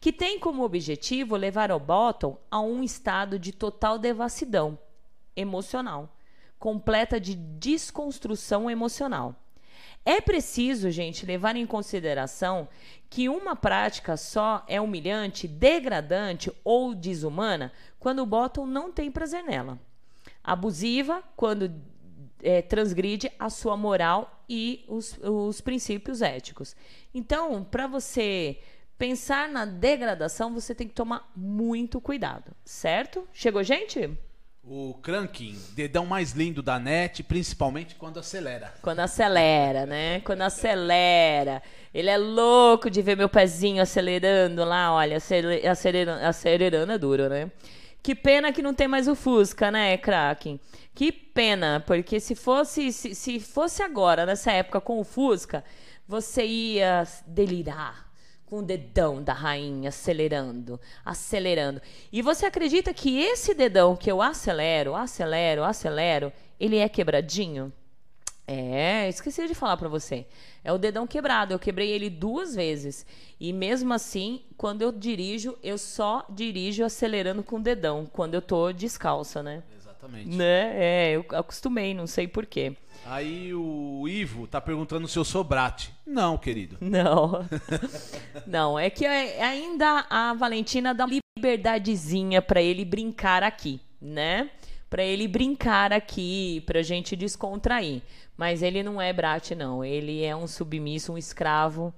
Que 0.00 0.12
tem 0.12 0.38
como 0.38 0.62
objetivo 0.62 1.36
levar 1.36 1.72
o 1.72 1.78
bottom 1.78 2.38
a 2.50 2.60
um 2.60 2.82
estado 2.82 3.38
de 3.38 3.52
total 3.52 3.98
devassidão 3.98 4.78
emocional, 5.34 6.14
completa 6.58 7.20
de 7.20 7.34
desconstrução 7.34 8.70
emocional. 8.70 9.34
É 10.04 10.20
preciso, 10.20 10.90
gente, 10.90 11.26
levar 11.26 11.56
em 11.56 11.66
consideração 11.66 12.68
que 13.10 13.28
uma 13.28 13.54
prática 13.54 14.16
só 14.16 14.64
é 14.66 14.80
humilhante, 14.80 15.46
degradante 15.46 16.50
ou 16.64 16.94
desumana 16.94 17.72
quando 17.98 18.20
o 18.20 18.26
bottom 18.26 18.66
não 18.66 18.90
tem 18.92 19.10
prazer 19.10 19.42
nela. 19.44 19.78
Abusiva 20.42 21.22
quando 21.36 21.74
é, 22.42 22.62
transgride 22.62 23.30
a 23.38 23.50
sua 23.50 23.76
moral 23.76 24.42
e 24.48 24.84
os, 24.88 25.18
os 25.22 25.60
princípios 25.60 26.22
éticos. 26.22 26.74
Então, 27.14 27.64
para 27.64 27.86
você 27.86 28.58
pensar 28.96 29.48
na 29.48 29.64
degradação, 29.64 30.52
você 30.52 30.74
tem 30.74 30.88
que 30.88 30.94
tomar 30.94 31.30
muito 31.36 32.00
cuidado, 32.00 32.52
certo? 32.64 33.26
Chegou, 33.32 33.62
gente? 33.62 34.10
O 34.70 34.92
cranking, 35.02 35.56
dedão 35.72 36.04
mais 36.04 36.32
lindo 36.32 36.62
da 36.62 36.78
net, 36.78 37.22
principalmente 37.22 37.94
quando 37.94 38.18
acelera. 38.20 38.74
Quando 38.82 39.00
acelera, 39.00 39.86
né? 39.86 40.20
Quando 40.20 40.42
acelera. 40.42 41.62
Ele 41.94 42.10
é 42.10 42.18
louco 42.18 42.90
de 42.90 43.00
ver 43.00 43.16
meu 43.16 43.30
pezinho 43.30 43.80
acelerando 43.80 44.62
lá, 44.64 44.92
olha, 44.92 45.16
acele- 45.16 45.66
acelerando, 45.66 46.22
acelerando 46.22 46.92
é 46.92 46.98
duro, 46.98 47.28
né? 47.30 47.50
Que 48.08 48.14
pena 48.14 48.50
que 48.54 48.62
não 48.62 48.72
tem 48.72 48.88
mais 48.88 49.06
o 49.06 49.14
Fusca, 49.14 49.70
né, 49.70 49.94
Kraken? 49.98 50.58
Que 50.94 51.12
pena, 51.12 51.84
porque 51.86 52.18
se 52.18 52.34
fosse, 52.34 52.90
se, 52.90 53.14
se 53.14 53.38
fosse 53.38 53.82
agora, 53.82 54.24
nessa 54.24 54.50
época, 54.50 54.80
com 54.80 54.98
o 54.98 55.04
Fusca, 55.04 55.62
você 56.06 56.42
ia 56.42 57.06
delirar 57.26 58.10
com 58.46 58.60
o 58.60 58.62
dedão 58.62 59.22
da 59.22 59.34
rainha 59.34 59.90
acelerando, 59.90 60.80
acelerando. 61.04 61.82
E 62.10 62.22
você 62.22 62.46
acredita 62.46 62.94
que 62.94 63.20
esse 63.20 63.52
dedão 63.52 63.94
que 63.94 64.10
eu 64.10 64.22
acelero, 64.22 64.94
acelero, 64.94 65.62
acelero, 65.62 66.32
ele 66.58 66.78
é 66.78 66.88
quebradinho? 66.88 67.70
É, 68.46 69.06
esqueci 69.10 69.46
de 69.46 69.54
falar 69.54 69.76
pra 69.76 69.90
você. 69.90 70.26
É 70.64 70.72
o 70.72 70.78
dedão 70.78 71.06
quebrado. 71.06 71.54
Eu 71.54 71.58
quebrei 71.58 71.90
ele 71.90 72.10
duas 72.10 72.54
vezes. 72.54 73.06
E 73.40 73.52
mesmo 73.52 73.92
assim, 73.94 74.42
quando 74.56 74.82
eu 74.82 74.90
dirijo, 74.92 75.56
eu 75.62 75.78
só 75.78 76.26
dirijo 76.28 76.84
acelerando 76.84 77.42
com 77.42 77.56
o 77.56 77.62
dedão. 77.62 78.06
Quando 78.12 78.34
eu 78.34 78.42
tô 78.42 78.72
descalça, 78.72 79.42
né? 79.42 79.62
Exatamente. 79.76 80.28
Né? 80.36 80.72
É, 80.74 81.12
eu 81.16 81.24
acostumei, 81.38 81.94
não 81.94 82.06
sei 82.06 82.26
porquê. 82.28 82.76
Aí 83.06 83.54
o 83.54 84.06
Ivo 84.08 84.46
tá 84.46 84.60
perguntando 84.60 85.06
se 85.08 85.18
eu 85.18 85.24
sou 85.24 85.42
brate. 85.42 85.92
Não, 86.06 86.36
querido. 86.36 86.76
Não. 86.82 87.46
Não, 88.46 88.78
é 88.78 88.90
que 88.90 89.04
é- 89.06 89.42
ainda 89.42 90.04
a 90.10 90.34
Valentina 90.34 90.92
dá 90.92 91.06
liberdadezinha 91.06 92.42
pra 92.42 92.60
ele 92.60 92.84
brincar 92.84 93.42
aqui, 93.42 93.80
né? 94.00 94.50
Pra 94.90 95.02
ele 95.04 95.28
brincar 95.28 95.92
aqui, 95.92 96.62
pra 96.66 96.82
gente 96.82 97.14
descontrair. 97.14 98.02
Mas 98.38 98.62
ele 98.62 98.84
não 98.84 99.02
é 99.02 99.12
brate, 99.12 99.56
não. 99.56 99.84
Ele 99.84 100.22
é 100.22 100.34
um 100.34 100.46
submisso, 100.46 101.12
um 101.12 101.18
escravo 101.18 101.92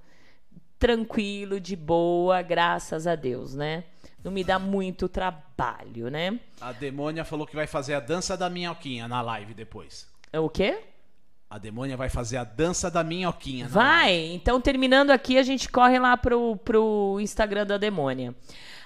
tranquilo, 0.79 1.59
de 1.59 1.75
boa, 1.75 2.41
graças 2.41 3.05
a 3.05 3.15
Deus, 3.15 3.53
né? 3.53 3.83
Não 4.23 4.31
me 4.31 4.43
dá 4.43 4.57
muito 4.57 5.07
trabalho, 5.07 6.09
né? 6.09 6.39
A 6.59 6.71
demônia 6.71 7.23
falou 7.23 7.45
que 7.45 7.55
vai 7.55 7.67
fazer 7.67 7.93
a 7.93 7.99
dança 7.99 8.35
da 8.35 8.49
minhoquinha 8.49 9.07
na 9.07 9.21
live 9.21 9.53
depois. 9.53 10.07
É 10.33 10.39
O 10.39 10.49
quê? 10.49 10.79
A 11.47 11.59
demônia 11.59 11.95
vai 11.95 12.09
fazer 12.09 12.37
a 12.37 12.43
dança 12.43 12.89
da 12.89 13.03
minhoquinha. 13.03 13.67
Vai! 13.67 14.11
live. 14.11 14.33
Então, 14.33 14.59
terminando 14.59 15.11
aqui, 15.11 15.37
a 15.37 15.43
gente 15.43 15.69
corre 15.69 15.99
lá 15.99 16.17
pro, 16.17 16.55
pro 16.57 17.19
Instagram 17.21 17.67
da 17.67 17.77
demônia. 17.77 18.33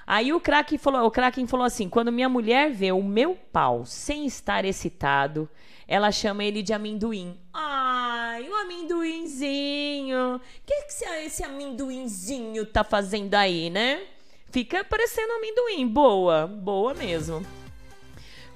Aí 0.05 0.33
o 0.33 0.39
Kraken 0.41 0.77
falou, 0.77 1.05
o 1.05 1.11
Kraken 1.11 1.47
falou 1.47 1.65
assim: 1.65 1.87
quando 1.87 2.11
minha 2.11 2.27
mulher 2.27 2.71
vê 2.71 2.91
o 2.91 3.01
meu 3.01 3.35
pau 3.35 3.85
sem 3.85 4.25
estar 4.25 4.65
excitado, 4.65 5.49
ela 5.87 6.11
chama 6.11 6.43
ele 6.43 6.61
de 6.61 6.73
amendoim. 6.73 7.39
Ai, 7.53 8.47
o 8.49 8.55
amendoinzinho. 8.55 10.35
O 10.35 10.41
que, 10.65 10.83
que 10.83 11.05
esse 11.25 11.43
amendoinzinho 11.43 12.65
tá 12.65 12.83
fazendo 12.83 13.35
aí, 13.35 13.69
né? 13.69 14.01
Fica 14.51 14.83
parecendo 14.83 15.33
amendoim. 15.33 15.87
Boa, 15.87 16.47
boa 16.47 16.93
mesmo. 16.93 17.45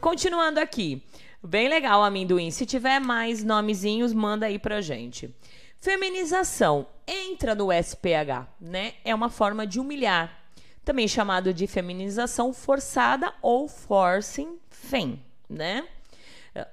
Continuando 0.01 0.59
aqui. 0.59 1.03
Bem 1.43 1.69
legal, 1.69 2.03
amendoim. 2.03 2.51
Se 2.51 2.65
tiver 2.65 2.99
mais 2.99 3.43
nomezinhos, 3.43 4.13
manda 4.13 4.45
aí 4.45 4.57
pra 4.57 4.81
gente. 4.81 5.33
Feminização 5.79 6.87
entra 7.07 7.55
no 7.55 7.71
SPH, 7.71 8.47
né? 8.59 8.93
É 9.05 9.15
uma 9.15 9.29
forma 9.29 9.65
de 9.65 9.79
humilhar, 9.79 10.37
também 10.83 11.07
chamado 11.07 11.53
de 11.53 11.67
feminização 11.67 12.51
forçada 12.53 13.33
ou 13.41 13.67
forcing 13.67 14.59
fem, 14.69 15.23
né? 15.49 15.87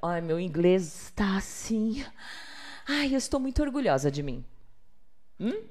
Ai, 0.03 0.21
meu 0.21 0.39
inglês 0.41 1.05
está 1.05 1.37
assim. 1.37 2.05
Ai, 2.89 3.13
eu 3.13 3.19
estou 3.19 3.41
muito 3.41 3.63
orgulhosa 3.63 4.11
de 4.11 4.23
mim. 4.23 4.45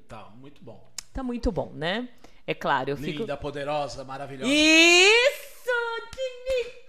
Tá, 0.08 0.30
muito 0.36 0.62
bom. 0.62 0.86
Tá 1.12 1.22
muito 1.22 1.50
bom, 1.50 1.72
né? 1.74 2.08
É 2.46 2.54
claro, 2.54 2.90
eu 2.90 2.96
fico. 2.96 3.20
Linda, 3.20 3.36
poderosa, 3.36 4.04
maravilhosa. 4.04 4.50
Isso! 4.52 5.70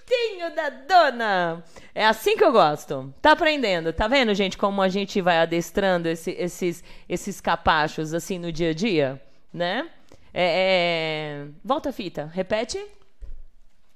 Bonitinho 0.09 0.55
da 0.55 0.69
dona! 0.69 1.63
É 1.93 2.05
assim 2.05 2.37
que 2.37 2.43
eu 2.43 2.51
gosto. 2.51 3.13
Tá 3.21 3.31
aprendendo? 3.31 3.91
Tá 3.91 4.07
vendo, 4.07 4.33
gente, 4.33 4.57
como 4.57 4.81
a 4.81 4.87
gente 4.89 5.19
vai 5.21 5.37
adestrando 5.39 6.07
esse- 6.07 6.31
esses, 6.31 6.83
esses 7.09 7.41
capachos 7.41 8.13
assim 8.13 8.37
no 8.39 8.51
dia 8.51 8.69
a 8.69 8.73
dia? 8.73 9.21
Né? 9.51 9.89
É, 10.33 11.43
é- 11.43 11.47
Volta 11.63 11.89
a 11.89 11.93
fita, 11.93 12.25
repete. 12.33 12.83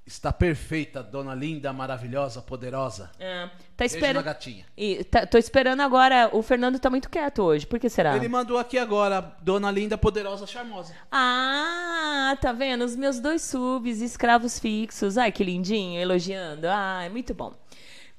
Está 0.05 0.33
perfeita, 0.33 1.03
dona 1.03 1.33
linda, 1.35 1.71
maravilhosa, 1.71 2.41
poderosa. 2.41 3.11
É, 3.19 3.47
tá 3.77 3.85
esperando. 3.85 4.23
gatinha. 4.23 4.65
E, 4.75 5.03
tá- 5.03 5.25
tô 5.27 5.37
esperando 5.37 5.81
agora. 5.81 6.29
O 6.33 6.41
Fernando 6.41 6.79
tá 6.79 6.89
muito 6.89 7.07
quieto 7.09 7.43
hoje. 7.43 7.67
Por 7.67 7.79
que 7.79 7.87
será? 7.87 8.15
Ele 8.15 8.27
mandou 8.27 8.57
aqui 8.57 8.77
agora, 8.79 9.21
dona 9.41 9.69
linda, 9.69 9.97
poderosa, 9.99 10.47
charmosa. 10.47 10.93
Ah, 11.11 12.35
tá 12.41 12.51
vendo? 12.51 12.83
Os 12.83 12.95
meus 12.95 13.19
dois 13.19 13.43
subs, 13.43 14.01
escravos 14.01 14.57
fixos. 14.59 15.17
Ai, 15.19 15.31
que 15.31 15.43
lindinho, 15.43 16.01
elogiando. 16.01 16.67
Ai, 16.67 17.07
muito 17.09 17.33
bom. 17.33 17.53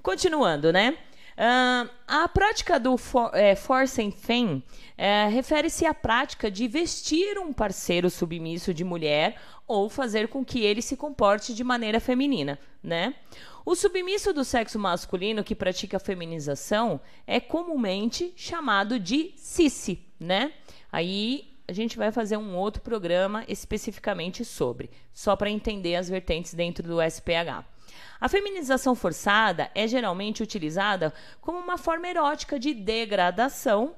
Continuando, 0.02 0.72
né? 0.72 0.96
Ah, 1.36 1.86
a 2.06 2.28
prática 2.28 2.78
do 2.78 2.96
for, 2.96 3.30
é, 3.34 3.54
force 3.56 4.00
and 4.00 4.12
fem 4.12 4.62
é, 4.96 5.26
refere-se 5.28 5.84
à 5.86 5.94
prática 5.94 6.50
de 6.50 6.68
vestir 6.68 7.38
um 7.38 7.52
parceiro 7.52 8.08
submisso 8.10 8.72
de 8.74 8.84
mulher 8.84 9.36
ou 9.66 9.88
fazer 9.88 10.28
com 10.28 10.44
que 10.44 10.60
ele 10.60 10.82
se 10.82 10.96
comporte 10.96 11.54
de 11.54 11.64
maneira 11.64 12.00
feminina, 12.00 12.58
né? 12.82 13.14
O 13.64 13.74
submisso 13.76 14.32
do 14.32 14.44
sexo 14.44 14.78
masculino 14.78 15.44
que 15.44 15.54
pratica 15.54 15.96
a 15.96 16.00
feminização 16.00 17.00
é 17.26 17.38
comumente 17.38 18.32
chamado 18.36 18.98
de 18.98 19.32
cici, 19.36 20.04
né? 20.18 20.52
Aí 20.90 21.52
a 21.68 21.72
gente 21.72 21.96
vai 21.96 22.10
fazer 22.10 22.36
um 22.36 22.56
outro 22.56 22.82
programa 22.82 23.44
especificamente 23.46 24.44
sobre, 24.44 24.90
só 25.12 25.36
para 25.36 25.50
entender 25.50 25.94
as 25.94 26.08
vertentes 26.08 26.54
dentro 26.54 26.86
do 26.86 27.00
SPH. 27.00 27.64
A 28.20 28.28
feminização 28.28 28.94
forçada 28.94 29.70
é 29.74 29.86
geralmente 29.86 30.42
utilizada 30.42 31.12
como 31.40 31.58
uma 31.58 31.78
forma 31.78 32.08
erótica 32.08 32.58
de 32.58 32.74
degradação 32.74 33.94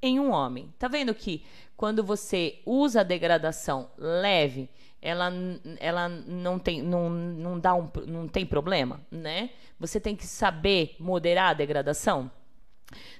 em 0.00 0.18
um 0.18 0.30
homem. 0.30 0.72
Tá 0.78 0.88
vendo 0.88 1.14
que 1.14 1.44
quando 1.76 2.02
você 2.02 2.60
usa 2.66 3.00
a 3.00 3.04
degradação 3.04 3.90
leve, 3.96 4.68
ela, 5.00 5.32
ela 5.78 6.08
não, 6.08 6.58
tem, 6.58 6.82
não, 6.82 7.08
não, 7.08 7.58
dá 7.58 7.74
um, 7.74 7.88
não 8.06 8.26
tem 8.26 8.44
problema, 8.44 9.00
né? 9.10 9.50
Você 9.78 10.00
tem 10.00 10.16
que 10.16 10.26
saber 10.26 10.96
moderar 10.98 11.50
a 11.50 11.54
degradação. 11.54 12.30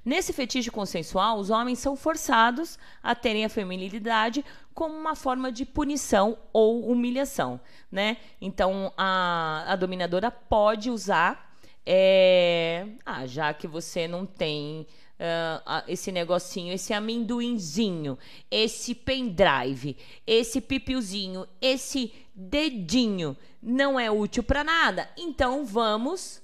Nesse 0.05 0.33
fetiche 0.33 0.71
consensual, 0.71 1.39
os 1.39 1.51
homens 1.51 1.79
são 1.79 1.95
forçados 1.95 2.79
a 3.03 3.15
terem 3.15 3.45
a 3.45 3.49
feminilidade 3.49 4.45
como 4.75 4.95
uma 4.95 5.15
forma 5.15 5.53
de 5.53 5.67
punição 5.67 6.39
ou 6.53 6.89
humilhação, 6.91 7.61
né? 7.91 8.17
Então 8.41 8.93
a, 8.97 9.65
a 9.69 9.77
dominadora 9.77 10.31
pode 10.31 10.91
usar, 10.91 11.55
é, 11.85 12.87
ah, 13.05 13.27
já 13.27 13.53
que 13.53 13.67
você 13.67 14.09
não 14.09 14.25
tem 14.25 14.87
ah, 15.21 15.85
esse 15.89 16.13
negocinho, 16.13 16.73
esse 16.73 16.93
amendoinzinho, 16.93 18.19
esse 18.51 18.95
pendrive, 18.95 19.97
esse 20.27 20.61
pipiozinho, 20.61 21.47
esse 21.61 22.13
dedinho 22.35 23.37
não 23.63 23.99
é 23.99 24.11
útil 24.11 24.43
para 24.43 24.63
nada, 24.63 25.11
então 25.17 25.65
vamos 25.65 26.41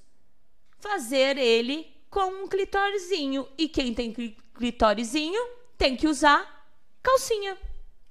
fazer 0.77 1.37
ele 1.37 1.87
com 2.09 2.43
um 2.43 2.47
clitórizinho. 2.47 3.47
E 3.57 3.67
quem 3.67 3.93
tem 3.93 4.11
cli- 4.11 4.37
clitórizinho 4.53 5.41
tem 5.77 5.95
que 5.95 6.07
usar 6.07 6.67
calcinha. 7.01 7.57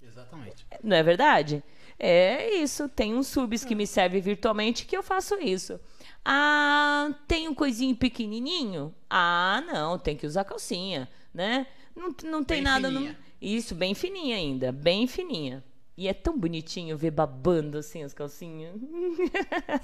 Exatamente. 0.02 0.66
Não 0.82 0.96
é 0.96 1.02
verdade? 1.02 1.62
É 1.98 2.54
isso. 2.56 2.88
Tem 2.88 3.14
uns 3.14 3.28
subs 3.28 3.64
que 3.64 3.74
me 3.74 3.86
servem 3.86 4.20
virtualmente 4.20 4.84
que 4.84 4.96
eu 4.96 5.02
faço 5.02 5.34
isso. 5.40 5.78
Ah, 6.24 7.10
tem 7.28 7.48
um 7.48 7.54
coisinho 7.54 7.94
pequenininho? 7.94 8.94
Ah, 9.10 9.62
não, 9.66 9.98
tem 9.98 10.16
que 10.16 10.26
usar 10.26 10.44
calcinha, 10.44 11.08
né? 11.32 11.66
Não, 11.94 12.14
não 12.24 12.42
tem 12.42 12.56
Bem 12.56 12.62
nada 12.62 12.90
no... 12.90 13.14
Isso, 13.40 13.74
bem 13.74 13.94
fininha 13.94 14.36
ainda, 14.36 14.72
bem 14.72 15.06
fininha. 15.06 15.62
E 15.96 16.08
é 16.08 16.14
tão 16.14 16.36
bonitinho 16.36 16.96
ver 16.96 17.10
babando 17.10 17.78
assim 17.78 18.02
as 18.02 18.12
calcinhas. 18.12 18.74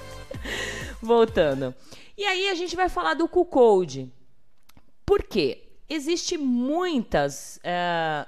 Voltando. 1.00 1.74
E 2.16 2.24
aí 2.24 2.48
a 2.48 2.54
gente 2.54 2.74
vai 2.74 2.88
falar 2.88 3.14
do 3.14 3.28
Q-Code. 3.28 4.10
Por 5.04 5.22
quê? 5.22 5.68
Existem 5.88 6.38
muitas 6.38 7.60
eh, 7.62 8.26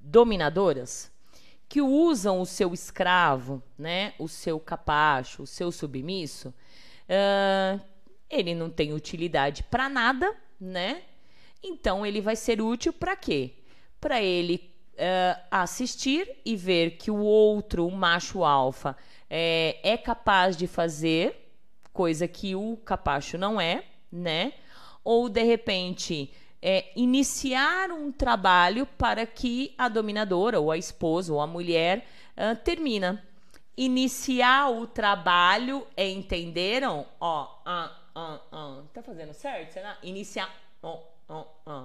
dominadoras 0.00 1.10
que 1.68 1.80
usam 1.80 2.40
o 2.40 2.46
seu 2.46 2.72
escravo, 2.72 3.62
né, 3.76 4.14
o 4.18 4.28
seu 4.28 4.60
capacho, 4.60 5.42
o 5.42 5.46
seu 5.46 5.72
submisso. 5.72 6.54
Eh, 7.08 7.80
ele 8.30 8.54
não 8.54 8.70
tem 8.70 8.92
utilidade 8.92 9.62
para 9.64 9.88
nada, 9.88 10.34
né? 10.60 11.02
Então 11.62 12.04
ele 12.04 12.20
vai 12.20 12.36
ser 12.36 12.60
útil 12.60 12.92
para 12.92 13.16
quê? 13.16 13.52
Para 14.00 14.22
ele 14.22 14.72
eh, 14.96 15.36
assistir 15.50 16.28
e 16.44 16.56
ver 16.56 16.92
que 16.92 17.10
o 17.10 17.18
outro, 17.18 17.86
o 17.86 17.90
macho 17.90 18.44
alfa, 18.44 18.96
eh, 19.28 19.78
é 19.82 19.96
capaz 19.96 20.56
de 20.56 20.66
fazer 20.66 21.50
coisa 21.92 22.28
que 22.28 22.54
o 22.54 22.76
capacho 22.84 23.38
não 23.38 23.60
é, 23.60 23.84
né? 24.12 24.52
Ou 25.02 25.28
de 25.28 25.42
repente 25.42 26.32
é, 26.60 26.86
iniciar 26.96 27.90
um 27.90 28.10
trabalho 28.10 28.86
para 28.98 29.26
que 29.26 29.74
a 29.78 29.88
dominadora, 29.88 30.58
ou 30.58 30.70
a 30.70 30.78
esposa, 30.78 31.32
ou 31.32 31.40
a 31.40 31.46
mulher 31.46 32.04
ah, 32.36 32.54
termina. 32.54 33.22
Iniciar 33.76 34.70
o 34.70 34.86
trabalho, 34.86 35.86
entenderam? 35.96 37.06
Ó, 37.20 37.60
ah, 37.64 37.92
ah, 38.14 38.40
ah. 38.50 38.82
tá 38.94 39.02
fazendo 39.02 39.34
certo? 39.34 39.74
Será? 39.74 39.98
Iniciar. 40.02 40.50
ó, 40.82 41.00
ó, 41.28 41.44
ó. 41.66 41.84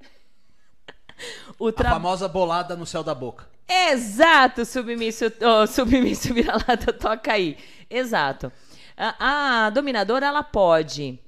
O 1.58 1.68
A 1.68 1.72
tra... 1.72 1.90
famosa 1.90 2.28
bolada 2.28 2.76
no 2.76 2.86
céu 2.86 3.02
da 3.02 3.12
boca. 3.12 3.48
Exato, 3.68 4.64
submisso, 4.64 5.24
oh, 5.42 5.66
submisso 5.66 6.32
vira-lata, 6.34 6.92
toca 6.92 7.32
aí. 7.32 7.58
Exato. 7.90 8.52
A, 8.96 9.66
a 9.66 9.70
dominadora, 9.70 10.26
ela 10.26 10.42
pode 10.42 11.18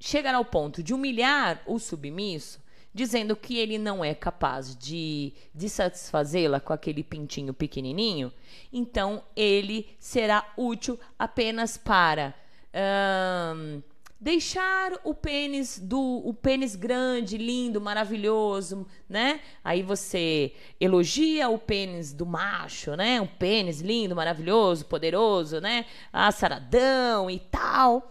chegar 0.00 0.34
ao 0.34 0.44
ponto 0.44 0.82
de 0.82 0.92
humilhar 0.92 1.62
o 1.66 1.78
submisso, 1.78 2.60
dizendo 2.94 3.34
que 3.34 3.58
ele 3.58 3.76
não 3.76 4.04
é 4.04 4.14
capaz 4.14 4.76
de, 4.76 5.32
de 5.52 5.68
satisfazê-la 5.68 6.60
com 6.60 6.72
aquele 6.72 7.02
pintinho 7.02 7.52
pequenininho, 7.52 8.32
então 8.72 9.24
ele 9.34 9.88
será 9.98 10.46
útil 10.56 10.98
apenas 11.18 11.76
para 11.76 12.32
ahn, 12.72 13.82
deixar 14.20 14.92
o 15.02 15.12
pênis 15.12 15.78
do 15.78 16.22
o 16.24 16.32
pênis 16.32 16.76
grande, 16.76 17.36
lindo, 17.36 17.80
maravilhoso, 17.80 18.86
né? 19.08 19.40
Aí 19.62 19.82
você 19.82 20.54
elogia 20.80 21.48
o 21.48 21.58
pênis 21.58 22.12
do 22.12 22.24
macho, 22.24 22.94
né? 22.94 23.20
Um 23.20 23.26
pênis 23.26 23.80
lindo, 23.80 24.14
maravilhoso, 24.14 24.86
poderoso, 24.86 25.60
né? 25.60 25.84
Ah, 26.12 26.30
saradão 26.30 27.28
e 27.28 27.40
tal. 27.40 28.08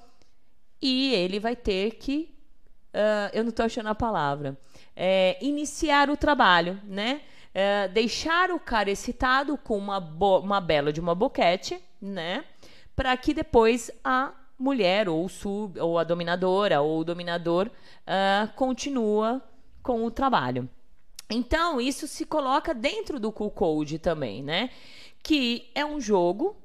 E 0.82 1.14
ele 1.14 1.40
vai 1.40 1.56
ter 1.56 1.92
que 1.96 2.34
ah, 2.94 3.30
eu 3.34 3.44
não 3.44 3.50
estou 3.50 3.66
achando 3.66 3.90
a 3.90 3.96
palavra. 3.96 4.58
É, 4.96 5.38
iniciar 5.42 6.10
o 6.10 6.18
trabalho, 6.18 6.80
né? 6.84 7.22
É, 7.54 7.88
deixar 7.88 8.52
o 8.52 8.60
cara 8.60 8.90
excitado 8.90 9.58
com 9.58 9.78
uma, 9.78 9.98
uma 9.98 10.62
bela 10.62 10.92
de 10.94 11.00
uma 11.00 11.16
boquete, 11.16 11.82
né? 12.02 12.46
Para 12.96 13.16
que 13.18 13.34
depois 13.34 13.92
a 14.04 14.34
mulher, 14.58 15.10
ou 15.10 15.28
sub, 15.28 15.80
ou 15.80 15.98
a 15.98 16.04
dominadora, 16.04 16.82
ou 16.82 17.00
o 17.00 17.04
dominador 17.04 17.70
ah, 18.06 18.50
continua 18.56 19.42
com 19.82 20.06
o 20.06 20.12
trabalho. 20.12 20.70
Então, 21.30 21.82
isso 21.82 22.08
se 22.08 22.26
coloca 22.26 22.74
dentro 22.74 23.20
do 23.20 23.32
Cool 23.32 23.52
Code 23.52 23.98
também, 23.98 24.44
né? 24.44 24.70
Que 25.22 25.72
é 25.74 25.84
um 25.84 26.00
jogo 26.00 26.56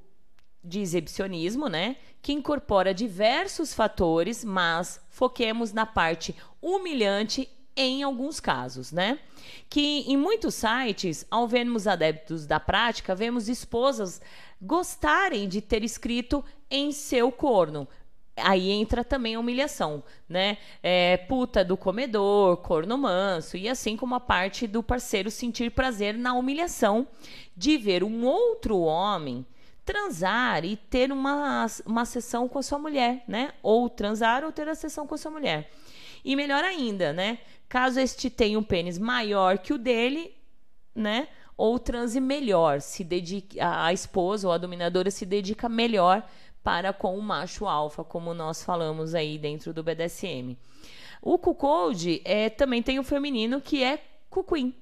de 0.68 0.80
exibicionismo, 0.80 1.68
né? 1.68 1.96
Que 2.20 2.32
incorpora 2.32 2.92
diversos 2.92 3.72
fatores, 3.72 4.44
mas 4.44 5.00
foquemos 5.08 5.72
na 5.72 5.86
parte 5.86 6.36
humilhante 6.60 7.48
em 7.74 8.02
alguns 8.02 8.40
casos, 8.40 8.92
né? 8.92 9.18
Que 9.68 10.00
em 10.00 10.16
muitos 10.16 10.56
sites, 10.56 11.24
ao 11.30 11.46
vermos 11.46 11.86
adeptos 11.86 12.44
da 12.44 12.60
prática, 12.60 13.14
vemos 13.14 13.48
esposas 13.48 14.20
gostarem 14.60 15.48
de 15.48 15.62
ter 15.62 15.84
escrito 15.84 16.44
em 16.70 16.92
seu 16.92 17.30
corno. 17.30 17.88
Aí 18.36 18.70
entra 18.70 19.04
também 19.04 19.34
a 19.34 19.40
humilhação, 19.40 20.02
né? 20.28 20.58
É, 20.82 21.16
puta 21.16 21.64
do 21.64 21.76
comedor, 21.76 22.58
corno 22.58 22.98
manso, 22.98 23.56
e 23.56 23.68
assim 23.68 23.96
como 23.96 24.14
a 24.14 24.20
parte 24.20 24.66
do 24.66 24.82
parceiro 24.82 25.30
sentir 25.30 25.70
prazer 25.70 26.16
na 26.16 26.34
humilhação 26.34 27.06
de 27.56 27.76
ver 27.76 28.04
um 28.04 28.24
outro 28.24 28.78
homem 28.80 29.46
transar 29.88 30.66
e 30.66 30.76
ter 30.76 31.10
uma, 31.10 31.66
uma 31.86 32.04
sessão 32.04 32.46
com 32.46 32.58
a 32.58 32.62
sua 32.62 32.78
mulher, 32.78 33.24
né? 33.26 33.52
Ou 33.62 33.88
transar 33.88 34.44
ou 34.44 34.52
ter 34.52 34.68
a 34.68 34.74
sessão 34.74 35.06
com 35.06 35.14
a 35.14 35.18
sua 35.18 35.30
mulher. 35.30 35.70
E 36.22 36.36
melhor 36.36 36.62
ainda, 36.62 37.10
né? 37.10 37.38
Caso 37.70 37.98
este 37.98 38.28
tenha 38.28 38.58
um 38.58 38.62
pênis 38.62 38.98
maior 38.98 39.56
que 39.56 39.72
o 39.72 39.78
dele, 39.78 40.34
né? 40.94 41.28
Ou 41.56 41.78
transe 41.78 42.20
melhor, 42.20 42.82
se 42.82 43.02
dedique, 43.02 43.58
a, 43.58 43.90
esposa 43.90 44.46
ou 44.46 44.52
a 44.52 44.58
dominadora 44.58 45.10
se 45.10 45.24
dedica 45.24 45.70
melhor 45.70 46.22
para 46.62 46.92
com 46.92 47.18
o 47.18 47.22
macho 47.22 47.66
alfa, 47.66 48.04
como 48.04 48.34
nós 48.34 48.62
falamos 48.62 49.14
aí 49.14 49.38
dentro 49.38 49.72
do 49.72 49.82
BDSM. 49.82 50.54
O 51.22 51.38
cuckold 51.38 52.20
é, 52.26 52.50
também 52.50 52.82
tem 52.82 52.98
o 52.98 53.02
feminino 53.02 53.58
que 53.58 53.82
é 53.82 54.04
cuquim, 54.28 54.74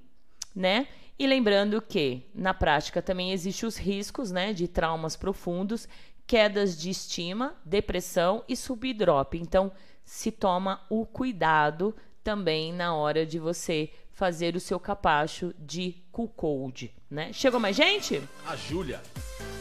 né? 0.52 0.88
E 1.18 1.26
lembrando 1.26 1.80
que 1.80 2.22
na 2.34 2.52
prática 2.52 3.00
também 3.00 3.32
existem 3.32 3.66
os 3.66 3.76
riscos, 3.76 4.30
né, 4.30 4.52
de 4.52 4.68
traumas 4.68 5.16
profundos 5.16 5.88
quedas 6.26 6.76
de 6.76 6.90
estima, 6.90 7.54
depressão 7.64 8.44
e 8.48 8.56
subdrop. 8.56 9.34
Então, 9.34 9.70
se 10.04 10.32
toma 10.32 10.84
o 10.90 11.06
cuidado 11.06 11.94
também 12.24 12.72
na 12.72 12.94
hora 12.94 13.24
de 13.24 13.38
você 13.38 13.90
fazer 14.12 14.56
o 14.56 14.60
seu 14.60 14.80
capacho 14.80 15.54
de 15.58 15.94
Q-Code, 16.10 16.92
né? 17.08 17.32
Chegou 17.32 17.60
mais 17.60 17.76
gente? 17.76 18.20
A 18.46 18.56
Júlia. 18.56 19.00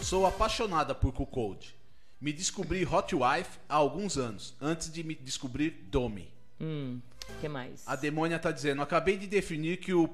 Sou 0.02 0.26
apaixonada 0.26 0.96
por 0.96 1.14
Q-Code. 1.14 1.76
Me 2.20 2.34
descobri 2.34 2.86
Hot 2.86 3.14
Wife 3.14 3.60
há 3.70 3.76
alguns 3.76 4.18
anos, 4.18 4.56
antes 4.60 4.92
de 4.92 5.04
me 5.04 5.14
descobrir 5.14 5.72
Domi. 5.92 6.34
Hum, 6.60 7.02
que 7.42 7.50
mais? 7.50 7.84
A 7.86 7.96
demônia 7.96 8.40
tá 8.40 8.52
dizendo: 8.52 8.82
acabei 8.82 9.18
de 9.18 9.28
definir 9.28 9.78
que 9.78 9.94
o 9.94 10.08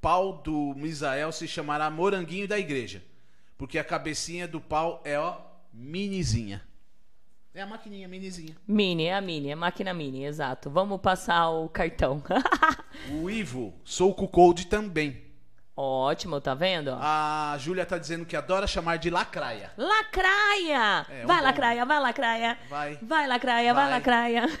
pau 0.00 0.34
do 0.42 0.74
Misael 0.76 1.30
se 1.32 1.46
chamará 1.46 1.90
Moranguinho 1.90 2.48
da 2.48 2.58
Igreja. 2.58 3.02
Porque 3.56 3.78
a 3.78 3.84
cabecinha 3.84 4.48
do 4.48 4.60
pau 4.60 5.00
é, 5.04 5.18
ó, 5.18 5.36
minizinha. 5.72 6.62
É 7.52 7.62
a 7.62 7.66
maquininha 7.66 8.06
minizinha. 8.06 8.56
Mini, 8.66 9.04
é 9.06 9.14
a 9.14 9.20
mini, 9.20 9.48
é 9.48 9.52
a 9.52 9.56
máquina 9.56 9.92
mini, 9.92 10.24
exato. 10.24 10.70
Vamos 10.70 11.00
passar 11.00 11.48
o 11.50 11.68
cartão. 11.68 12.22
O 13.22 13.30
Ivo, 13.30 13.72
sou 13.82 14.10
o 14.10 14.28
Code 14.28 14.66
também. 14.66 15.24
Ótimo, 15.74 16.38
tá 16.40 16.54
vendo? 16.54 16.90
A 17.00 17.56
Júlia 17.58 17.86
tá 17.86 17.96
dizendo 17.96 18.26
que 18.26 18.36
adora 18.36 18.66
chamar 18.66 18.98
de 18.98 19.08
lacraia. 19.08 19.72
Lacraia! 19.76 21.06
É, 21.08 21.24
um 21.24 21.26
vai, 21.26 21.38
bom. 21.38 21.44
lacraia, 21.44 21.86
vai, 21.86 22.00
lacraia. 22.00 22.58
Vai. 22.68 22.98
Vai, 23.00 23.26
lacraia, 23.26 23.72
vai, 23.72 23.84
Vai. 23.84 23.92
lacraia. 23.94 24.60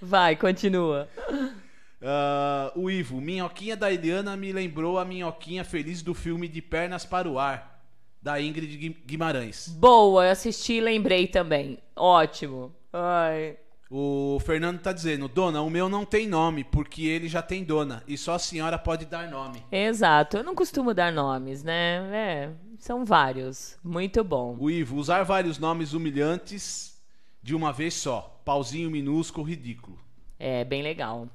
Vai, 0.00 0.34
continua. 0.36 1.08
Ah, 2.02 2.72
o 2.74 2.90
Ivo, 2.90 3.20
minhoquinha 3.20 3.76
da 3.76 3.92
Eliana 3.92 4.36
me 4.36 4.52
lembrou 4.52 4.98
a 4.98 5.04
minhoquinha 5.04 5.64
feliz 5.64 6.02
do 6.02 6.14
filme 6.14 6.48
De 6.48 6.62
Pernas 6.62 7.04
para 7.04 7.28
o 7.28 7.38
Ar, 7.38 7.82
da 8.22 8.40
Ingrid 8.40 8.76
Gui- 8.76 9.02
Guimarães. 9.06 9.68
Boa, 9.68 10.24
eu 10.26 10.30
assisti 10.30 10.74
e 10.74 10.80
lembrei 10.80 11.26
também. 11.26 11.78
Ótimo. 11.94 12.72
Ai. 12.92 13.56
O 13.92 14.38
Fernando 14.46 14.78
tá 14.78 14.92
dizendo, 14.92 15.26
dona, 15.26 15.60
o 15.62 15.68
meu 15.68 15.88
não 15.88 16.04
tem 16.04 16.26
nome, 16.28 16.62
porque 16.62 17.02
ele 17.06 17.26
já 17.28 17.42
tem 17.42 17.64
dona, 17.64 18.04
e 18.06 18.16
só 18.16 18.34
a 18.34 18.38
senhora 18.38 18.78
pode 18.78 19.04
dar 19.04 19.28
nome. 19.28 19.64
Exato, 19.72 20.36
eu 20.36 20.44
não 20.44 20.54
costumo 20.54 20.94
dar 20.94 21.12
nomes, 21.12 21.64
né? 21.64 21.96
É, 22.16 22.50
são 22.78 23.04
vários. 23.04 23.76
Muito 23.82 24.22
bom. 24.22 24.56
O 24.60 24.70
Ivo, 24.70 24.96
usar 24.96 25.24
vários 25.24 25.58
nomes 25.58 25.92
humilhantes 25.92 27.02
de 27.42 27.52
uma 27.52 27.72
vez 27.72 27.94
só. 27.94 28.40
Pauzinho 28.44 28.88
minúsculo, 28.90 29.44
ridículo. 29.44 29.98
É, 30.38 30.64
bem 30.64 30.82
legal. 30.82 31.28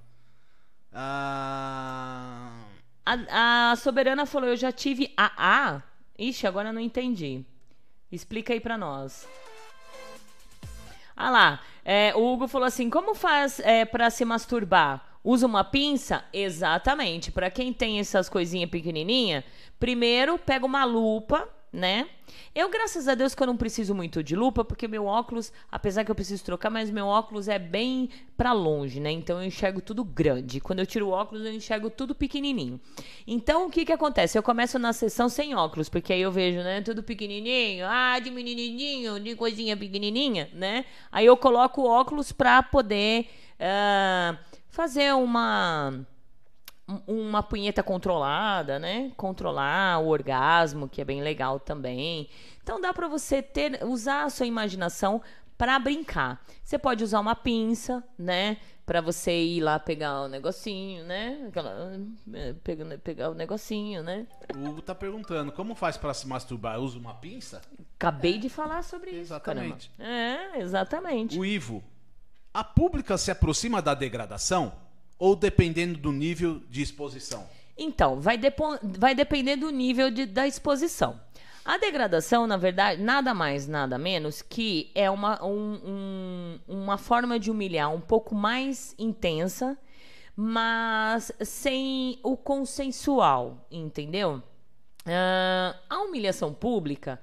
Ah, 0.98 2.52
A, 3.06 3.72
a 3.72 3.76
Soberana 3.76 4.26
falou, 4.26 4.50
eu 4.50 4.56
já 4.56 4.72
tive 4.72 5.14
AA. 5.18 5.84
Ixi, 6.18 6.48
agora 6.48 6.72
não 6.72 6.80
entendi. 6.80 7.44
Explica 8.10 8.54
aí 8.54 8.62
pra 8.62 8.78
nós. 8.78 9.28
Ah 11.18 11.30
lá, 11.30 11.62
é, 11.84 12.14
o 12.16 12.26
Hugo 12.26 12.48
falou 12.48 12.66
assim, 12.66 12.90
como 12.90 13.14
faz 13.14 13.60
é, 13.60 13.84
para 13.84 14.10
se 14.10 14.24
masturbar? 14.24 15.06
Usa 15.24 15.46
uma 15.46 15.64
pinça? 15.64 16.24
Exatamente. 16.32 17.32
Pra 17.32 17.52
quem 17.52 17.74
tem 17.74 18.00
essas 18.00 18.30
coisinhas 18.30 18.70
pequenininha, 18.70 19.44
primeiro 19.80 20.38
pega 20.38 20.66
uma 20.66 20.86
lupa, 20.86 21.50
né? 21.72 22.08
Eu, 22.54 22.70
graças 22.70 23.08
a 23.08 23.16
Deus, 23.16 23.36
que 23.36 23.44
eu 23.44 23.48
não 23.48 23.58
preciso 23.58 23.94
muito 23.94 24.24
de 24.24 24.36
lupa, 24.36 24.64
porque 24.64 24.88
meu 24.88 25.06
óculos, 25.06 25.52
apesar 25.72 26.04
que 26.06 26.12
eu 26.12 26.16
preciso 26.16 26.44
trocar, 26.44 26.70
mas 26.70 26.90
meu 26.90 27.06
óculos 27.06 27.48
é 27.48 27.60
bem 27.60 28.10
pra 28.38 28.54
longe, 28.54 29.00
né? 29.00 29.12
Então 29.12 29.40
eu 29.42 29.46
enxergo 29.48 29.82
tudo 29.82 30.04
grande. 30.04 30.60
Quando 30.62 30.80
eu 30.80 30.86
tiro 30.86 31.08
o 31.08 31.12
óculos, 31.12 31.46
eu 31.46 31.52
enxergo 31.54 31.90
tudo 31.90 32.16
pequenininho. 32.16 32.80
Então, 33.28 33.68
o 33.68 33.70
que 33.70 33.86
que 33.86 33.92
acontece? 33.92 34.38
Eu 34.38 34.44
começo 34.44 34.80
na 34.80 34.94
sessão 34.94 35.28
sem 35.30 35.54
óculos, 35.54 35.90
porque 35.90 36.14
aí 36.14 36.22
eu 36.22 36.32
vejo, 36.32 36.60
né, 36.60 36.82
tudo 36.82 37.04
pequenininho, 37.04 37.86
ah, 37.88 38.20
de 38.20 38.32
menininho, 38.32 39.20
de 39.20 39.36
coisinha 39.36 39.76
pequenininha, 39.76 40.50
né? 40.54 40.86
Aí 41.12 41.26
eu 41.26 41.36
coloco 41.38 41.82
o 41.82 41.88
óculos 41.90 42.32
pra 42.32 42.64
poder 42.64 43.28
ah, 43.60 44.38
fazer 44.70 45.14
uma 45.14 45.92
um- 45.92 46.06
uma 47.08 47.42
punheta 47.42 47.82
controlada, 47.82 48.78
né? 48.78 49.12
Controlar 49.18 50.00
o 50.00 50.08
orgasmo, 50.08 50.88
que 50.88 51.02
é 51.02 51.06
bem 51.06 51.22
legal 51.22 51.60
também. 51.60 52.30
Então 52.62 52.80
dá 52.80 52.94
pra 52.94 53.08
você 53.08 53.42
ter 53.42 53.84
usar 53.84 54.24
a 54.24 54.30
sua 54.30 54.46
imaginação 54.46 55.22
pra 55.58 55.80
brincar. 55.80 56.44
Você 56.64 56.78
pode 56.78 57.04
usar 57.04 57.20
uma 57.20 57.36
pinça, 57.36 58.04
né? 58.18 58.58
Pra 58.86 59.02
você 59.02 59.32
ir 59.32 59.62
lá 59.62 59.80
pegar 59.80 60.22
o 60.22 60.28
negocinho, 60.28 61.04
né? 61.06 61.46
Aquela, 61.48 62.00
eh, 62.34 62.54
pegar, 62.64 62.98
pegar 63.00 63.30
o 63.32 63.34
negocinho, 63.34 64.04
né? 64.04 64.28
o 64.56 64.70
Hugo 64.70 64.82
tá 64.82 64.94
perguntando, 64.94 65.52
como 65.52 65.74
faz 65.74 65.98
para 65.98 66.14
se 66.14 66.28
masturbar? 66.28 66.80
Usa 66.80 67.00
uma 67.00 67.16
pinça? 67.16 67.64
Acabei 67.96 68.38
de 68.38 68.48
falar 68.48 68.84
sobre 68.84 69.10
isso. 69.10 69.22
Exatamente. 69.22 69.92
É, 69.98 70.60
exatamente. 70.60 71.40
O 71.40 71.44
Ivo, 71.44 71.84
a 72.54 72.64
pública 72.64 73.18
se 73.18 73.32
aproxima 73.32 73.82
da 73.82 73.96
degradação 73.96 74.85
ou 75.18 75.36
dependendo 75.36 75.98
do 76.00 76.12
nível 76.12 76.62
de 76.70 76.82
exposição? 76.82 77.48
Então, 77.78 78.20
vai, 78.22 78.40
vai 78.82 79.14
depender 79.16 79.56
do 79.58 79.70
nível 79.70 80.10
de- 80.10 80.26
da 80.26 80.48
exposição. 80.48 81.20
A 81.64 81.78
degradação, 81.78 82.46
na 82.46 82.58
verdade, 82.58 83.02
nada 83.02 83.34
mais, 83.34 83.68
nada 83.68 83.98
menos 83.98 84.42
que 84.42 84.92
é 84.94 85.10
uma, 85.10 85.44
um- 85.44 85.80
um- 85.84 86.60
uma 86.68 86.98
forma 86.98 87.40
de 87.40 87.50
humilhar 87.50 87.92
um 87.94 88.00
pouco 88.00 88.36
mais 88.36 88.94
intensa, 89.00 89.78
mas 90.36 91.32
sem 91.42 92.20
o 92.22 92.38
consensual, 92.38 93.66
entendeu? 93.72 94.44
Ah, 95.06 95.76
a 95.90 96.02
humilhação 96.04 96.54
pública, 96.54 97.20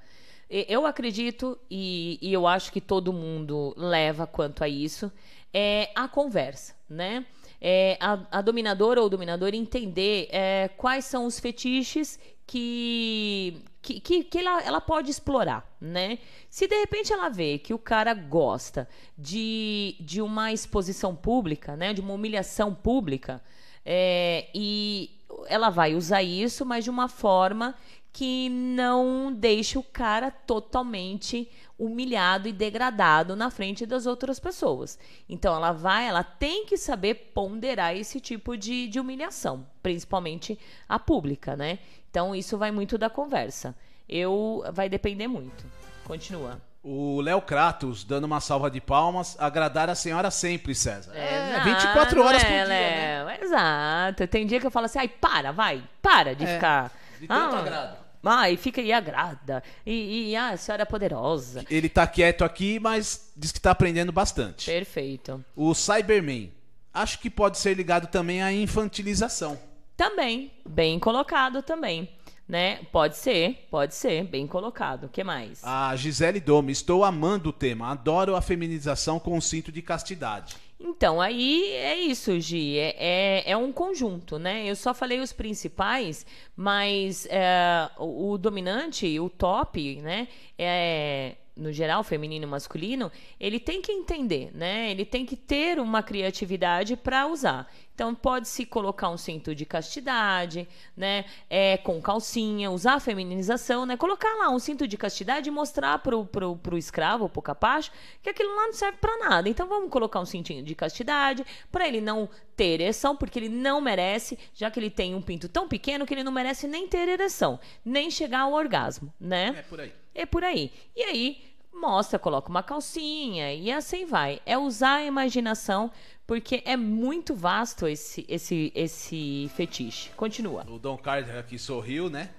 eu 0.51 0.85
acredito 0.87 1.59
e, 1.71 2.19
e 2.21 2.33
eu 2.33 2.47
acho 2.47 2.73
que 2.73 2.81
todo 2.81 3.13
mundo 3.13 3.73
leva 3.77 4.27
quanto 4.27 4.63
a 4.65 4.69
isso, 4.69 5.11
é 5.55 5.91
a 5.95 6.09
conversa, 6.09 6.75
né? 6.89 7.25
É 7.65 7.97
a, 8.01 8.19
a 8.39 8.43
dominadora 8.43 9.01
ou 9.01 9.09
dominador 9.09 9.55
entender 9.55 10.29
é, 10.33 10.69
quais 10.77 11.05
são 11.05 11.27
os 11.27 11.39
fetiches 11.39 12.19
que, 12.45 13.63
que, 13.81 14.01
que, 14.01 14.25
que 14.25 14.39
ela, 14.39 14.61
ela 14.63 14.81
pode 14.81 15.13
explorar, 15.13 15.65
né? 15.81 16.19
Se 16.51 16.67
de 16.67 16.75
repente 16.75 17.13
ela 17.13 17.29
vê 17.29 17.59
que 17.59 17.73
o 17.73 17.79
cara 17.79 18.15
gosta 18.15 18.89
de, 19.17 19.95
de 20.01 20.21
uma 20.21 20.53
exposição 20.53 21.15
pública, 21.15 21.77
né? 21.77 21.95
De 21.95 22.01
uma 22.01 22.15
humilhação 22.15 22.75
pública, 22.75 23.41
é, 23.87 24.49
e 24.53 25.11
ela 25.47 25.71
vai 25.71 25.95
usar 25.95 26.23
isso, 26.23 26.67
mas 26.67 26.83
de 26.83 26.91
uma 26.91 27.09
forma 27.09 27.77
que 28.13 28.49
não 28.51 29.33
deixe 29.33 29.79
o 29.79 29.83
cara 29.83 30.31
totalmente 30.31 31.51
humilhado 31.79 32.49
e 32.49 32.53
degradado 32.53 33.35
na 33.35 33.51
frente 33.51 33.85
das 33.87 34.07
outras 34.07 34.39
pessoas. 34.39 34.99
Então 35.29 35.55
ela 35.55 35.73
vai, 35.73 36.07
ela 36.07 36.23
tem 36.23 36.67
que 36.67 36.77
saber 36.77 37.33
ponderar 37.35 37.97
esse 37.97 38.21
tipo 38.21 38.57
de, 38.57 38.87
de 38.89 39.01
humilhação, 39.01 39.67
principalmente 39.83 40.59
a 40.89 40.99
pública, 40.99 41.57
né? 41.57 41.79
Então 42.11 42.35
isso 42.35 42.57
vai 42.59 42.71
muito 42.71 42.97
da 42.99 43.09
conversa. 43.11 43.75
Eu 44.09 44.63
vai 44.73 44.89
depender 44.89 45.27
muito. 45.27 45.65
Continua. 46.05 46.61
O 46.85 47.21
Léo 47.21 47.41
Kratos, 47.41 48.03
dando 48.03 48.25
uma 48.25 48.41
salva 48.41 48.69
de 48.69 48.81
palmas, 48.81 49.37
agradar 49.39 49.89
a 49.89 49.95
senhora 49.95 50.33
sempre, 50.33 50.75
César. 50.75 51.13
É, 51.15 51.51
Exato, 51.51 51.65
24 51.65 52.23
horas 52.25 52.43
por 52.43 52.51
é, 52.51 52.55
dia, 52.55 52.67
né? 52.67 53.25
Léo, 53.25 53.45
Exato. 53.45 54.27
Tem 54.27 54.45
dia 54.47 54.59
que 54.59 54.67
eu 54.67 54.71
falo 54.71 54.87
assim, 54.87 54.99
ai, 54.99 55.07
para, 55.07 55.53
vai, 55.53 55.83
para 56.03 56.35
de 56.35 56.45
É, 56.45 56.55
ficar. 56.55 56.93
de 57.21 57.29
tanto 57.29 57.55
agrado. 57.55 58.02
Ah, 58.25 58.51
e 58.51 58.57
fica 58.57 58.81
e 58.81 58.93
agrada. 58.93 59.63
E, 59.85 60.31
e 60.31 60.37
ah, 60.37 60.51
a 60.51 60.57
senhora 60.57 60.83
é 60.83 60.87
poderosa. 60.87 61.65
Ele 61.69 61.89
tá 61.89 62.07
quieto 62.07 62.45
aqui, 62.45 62.79
mas 62.79 63.33
diz 63.37 63.51
que 63.51 63.61
tá 63.61 63.73
aprendendo 63.73 64.13
bastante. 64.13 64.67
Perfeito. 64.67 65.45
O 65.57 65.75
Cyberman, 65.75 66.53
acho 66.95 67.19
que 67.19 67.29
pode 67.29 67.59
ser 67.59 67.75
ligado 67.75 68.07
também 68.07 68.43
à 68.43 68.53
infantilização. 68.53 69.59
Também, 69.97 70.53
bem 70.67 70.99
colocado 70.99 71.63
também. 71.63 72.09
Né? 72.49 72.81
Pode 72.91 73.17
ser, 73.17 73.67
pode 73.71 73.95
ser, 73.95 74.25
bem 74.25 74.47
colocado. 74.47 75.05
O 75.05 75.09
que 75.09 75.25
mais? 75.25 75.65
A 75.65 75.95
Gisele 75.97 76.39
Dome, 76.39 76.71
estou 76.71 77.03
amando 77.03 77.49
o 77.49 77.53
tema, 77.53 77.91
adoro 77.91 78.37
a 78.37 78.43
feminização 78.43 79.19
com 79.19 79.39
o 79.39 79.43
cinto 79.43 79.73
de 79.73 79.81
castidade. 79.81 80.57
Então, 80.85 81.21
aí 81.21 81.71
é 81.75 81.97
isso, 81.97 82.39
Gi. 82.41 82.77
É, 82.77 82.97
é, 82.99 83.51
é 83.53 83.57
um 83.57 83.73
conjunto, 83.73 84.37
né? 84.37 84.67
Eu 84.67 84.75
só 84.75 84.93
falei 84.93 85.21
os 85.21 85.33
principais, 85.33 86.27
mas 86.57 87.25
é, 87.31 87.89
o, 87.99 88.33
o 88.33 88.39
dominante, 88.39 89.19
o 89.21 89.31
top, 89.31 90.01
né? 90.03 90.27
É, 90.59 91.37
no 91.63 91.73
geral, 91.73 92.03
feminino 92.03 92.45
e 92.45 92.49
masculino, 92.49 93.11
ele 93.39 93.61
tem 93.61 93.81
que 93.81 93.93
entender, 93.93 94.51
né? 94.53 94.91
Ele 94.91 95.05
tem 95.05 95.25
que 95.25 95.37
ter 95.37 95.79
uma 95.79 96.03
criatividade 96.03 96.97
para 96.97 97.27
usar. 97.27 97.73
Então, 97.95 98.15
pode-se 98.15 98.65
colocar 98.65 99.11
um 99.11 99.19
cinto 99.19 99.55
de 99.55 99.65
castidade, 99.65 100.67
né? 100.97 101.25
É, 101.49 101.77
com 101.77 102.01
calcinha, 102.01 102.71
usar 102.71 102.95
a 102.95 103.01
feminização, 103.01 103.85
né? 103.87 103.97
Colocar 103.97 104.35
lá 104.35 104.51
um 104.51 104.59
cinto 104.59 104.89
de 104.89 104.97
castidade 104.97 105.49
e 105.49 105.53
mostrar 105.53 105.99
pro, 105.99 106.25
pro, 106.25 106.57
pro 106.57 106.79
escravo, 106.79 107.29
pro 107.29 107.43
capacho, 107.43 107.93
que 108.23 108.31
aquilo 108.31 108.55
lá 108.57 108.67
não 108.67 108.73
serve 108.73 108.99
para 108.99 109.17
nada. 109.19 109.49
Então, 109.49 109.69
vamos 109.69 109.91
colocar 109.91 110.21
um 110.21 110.27
cintinho 110.27 110.63
de 110.63 110.75
castidade 110.75 111.45
para 111.71 111.87
ele 111.87 112.01
não 112.01 112.29
ter 112.57 112.81
ereção, 112.81 113.15
porque 113.15 113.39
ele 113.39 113.49
não 113.49 113.81
merece, 113.81 114.39
já 114.55 114.71
que 114.71 114.81
ele 114.81 114.91
tem 114.91 115.15
um 115.15 115.23
pinto 115.23 115.49
tão 115.49 115.69
pequeno 115.69 116.07
que 116.07 116.15
ele 116.15 116.25
não 116.25 116.33
merece 116.33 116.67
nem 116.67 116.89
ter 116.89 117.09
ereção, 117.09 117.61
nem 117.85 118.11
chegar 118.11 118.41
ao 118.41 118.53
orgasmo, 118.53 119.13
né? 119.21 119.55
É 119.59 119.63
por 119.63 119.81
aí. 119.81 119.93
É 120.15 120.27
por 120.27 120.45
aí. 120.45 120.73
E 120.95 121.03
aí 121.03 121.52
mostra, 121.73 122.19
coloca 122.19 122.49
uma 122.49 122.63
calcinha 122.63 123.53
e 123.53 123.71
assim 123.71 124.05
vai. 124.05 124.41
É 124.47 124.57
usar 124.57 124.97
a 124.97 125.05
imaginação 125.05 125.91
porque 126.27 126.63
é 126.65 126.77
muito 126.77 127.35
vasto 127.35 127.87
esse 127.87 128.25
esse 128.29 128.73
esse 128.75 129.51
fetiche. 129.55 130.11
Continua. 130.11 130.65
O 130.69 130.79
Dom 130.79 130.97
Carlos 130.97 131.31
aqui 131.31 131.59
sorriu, 131.59 132.09
né? 132.09 132.31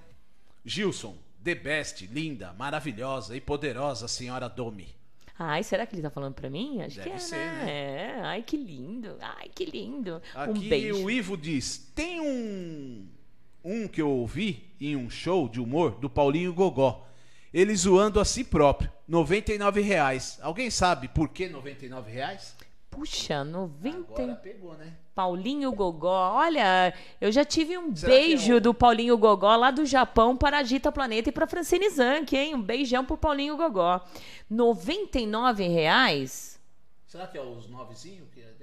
Gilson, 0.66 1.16
the 1.44 1.56
best, 1.56 2.08
linda, 2.08 2.54
maravilhosa 2.54 3.36
e 3.36 3.42
poderosa 3.42 4.08
senhora 4.08 4.48
Domi. 4.48 4.88
Ai, 5.38 5.64
será 5.64 5.86
que 5.86 5.96
ele 5.96 6.02
tá 6.02 6.10
falando 6.10 6.36
pra 6.36 6.50
mim? 6.50 6.82
Acho 6.82 6.98
Deve 6.98 7.10
que 7.10 7.16
é, 7.16 7.20
ser, 7.20 7.36
né? 7.36 7.66
né? 7.66 7.72
É. 7.72 8.22
Ai, 8.22 8.44
que 8.44 8.56
lindo. 8.56 9.18
Ai, 9.20 9.50
que 9.54 9.66
lindo. 9.66 10.22
Aqui 10.34 10.52
um 10.52 10.70
beijo. 10.70 11.04
o 11.04 11.10
Ivo 11.10 11.36
diz: 11.36 11.92
tem 11.96 12.22
um 12.22 13.08
um 13.64 13.88
que 13.88 14.02
eu 14.02 14.10
ouvi 14.10 14.64
em 14.80 14.96
um 14.96 15.10
show 15.10 15.48
de 15.48 15.60
humor 15.60 15.92
do 15.92 16.10
Paulinho 16.10 16.54
Gogó. 16.54 17.08
Ele 17.54 17.76
zoando 17.76 18.20
a 18.20 18.26
si 18.26 18.44
próprio. 18.44 18.92
99 19.08 19.82
reais. 19.82 20.40
Alguém 20.42 20.70
sabe 20.70 21.08
por 21.08 21.30
que 21.30 21.48
99 21.48 22.12
reais? 22.12 22.56
Puxa, 22.90 23.44
90. 23.44 24.22
Agora 24.22 24.36
pegou, 24.36 24.74
né? 24.76 24.94
Paulinho 25.16 25.72
Gogó. 25.72 26.34
Olha, 26.36 26.94
eu 27.22 27.32
já 27.32 27.46
tive 27.46 27.78
um 27.78 27.96
Será 27.96 28.12
que 28.12 28.20
beijo 28.20 28.58
é 28.58 28.60
do 28.60 28.74
Paulinho 28.74 29.18
Gogó 29.18 29.56
lá 29.56 29.70
do 29.70 29.86
Japão 29.86 30.36
para 30.36 30.60
a 30.60 30.64
Gita 30.64 30.92
Planeta 30.92 31.30
e 31.30 31.32
para 31.32 31.46
Francine 31.46 31.90
Zanck, 31.90 32.36
hein? 32.36 32.56
Um 32.56 32.62
beijão 32.62 33.06
pro 33.06 33.18
Paulinho 33.18 33.56
Gogó. 33.56 34.02
99 34.50 35.68
reais? 35.68 36.60
Será 37.06 37.28
que 37.28 37.38
é 37.38 37.42
os 37.42 37.68
novezinhos 37.68 38.28
que 38.32 38.42
é 38.42 38.54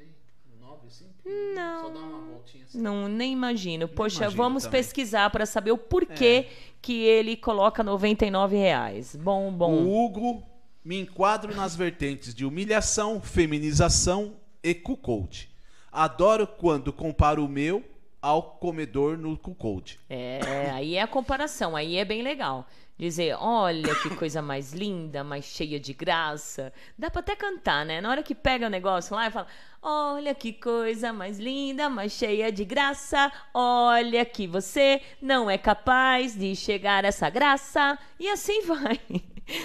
Nove 0.90 1.10
assim? 1.24 1.54
Não. 1.54 1.82
Só 1.82 1.88
dá 1.90 2.00
uma 2.00 2.20
voltinha 2.20 2.64
assim. 2.64 2.80
Não, 2.80 3.08
nem 3.08 3.32
imagino. 3.32 3.88
Poxa, 3.88 4.24
imagino 4.24 4.42
vamos 4.42 4.64
também. 4.64 4.80
É. 4.80 4.82
pesquisar 4.82 5.30
para 5.30 5.46
saber 5.46 5.70
o 5.70 5.78
porquê 5.78 6.48
que 6.82 7.04
ele 7.04 7.36
coloca 7.36 7.82
99 7.82 8.56
reais. 8.56 9.14
Bom, 9.16 9.52
bom. 9.52 9.72
O 9.72 10.04
Hugo 10.04 10.42
me 10.84 11.00
enquadro 11.00 11.54
nas 11.54 11.76
vertentes 11.76 12.34
de 12.34 12.44
humilhação, 12.44 13.20
feminização 13.20 14.36
e 14.62 14.74
cuckold. 14.74 15.48
Adoro 15.92 16.46
quando 16.46 16.92
comparo 16.92 17.44
o 17.44 17.48
meu 17.48 17.84
ao 18.22 18.42
comedor 18.42 19.16
no 19.16 19.36
cuckold. 19.36 19.98
É, 20.08 20.70
aí 20.72 20.96
é 20.96 21.02
a 21.02 21.06
comparação, 21.06 21.74
aí 21.74 21.96
é 21.96 22.04
bem 22.04 22.22
legal. 22.22 22.66
Dizer, 23.00 23.34
olha 23.40 23.94
que 23.94 24.10
coisa 24.14 24.42
mais 24.42 24.74
linda, 24.74 25.24
mais 25.24 25.46
cheia 25.46 25.80
de 25.80 25.94
graça. 25.94 26.70
Dá 26.98 27.10
pra 27.10 27.20
até 27.20 27.34
cantar, 27.34 27.86
né? 27.86 27.98
Na 27.98 28.10
hora 28.10 28.22
que 28.22 28.34
pega 28.34 28.66
o 28.66 28.68
negócio 28.68 29.16
lá 29.16 29.26
e 29.26 29.30
fala, 29.30 29.46
olha 29.80 30.34
que 30.34 30.52
coisa 30.52 31.10
mais 31.10 31.38
linda, 31.38 31.88
mais 31.88 32.12
cheia 32.12 32.52
de 32.52 32.62
graça. 32.62 33.32
Olha 33.54 34.22
que 34.26 34.46
você 34.46 35.00
não 35.18 35.48
é 35.50 35.56
capaz 35.56 36.34
de 36.36 36.54
chegar 36.54 37.06
a 37.06 37.08
essa 37.08 37.30
graça. 37.30 37.98
E 38.18 38.28
assim 38.28 38.66
vai. 38.66 39.00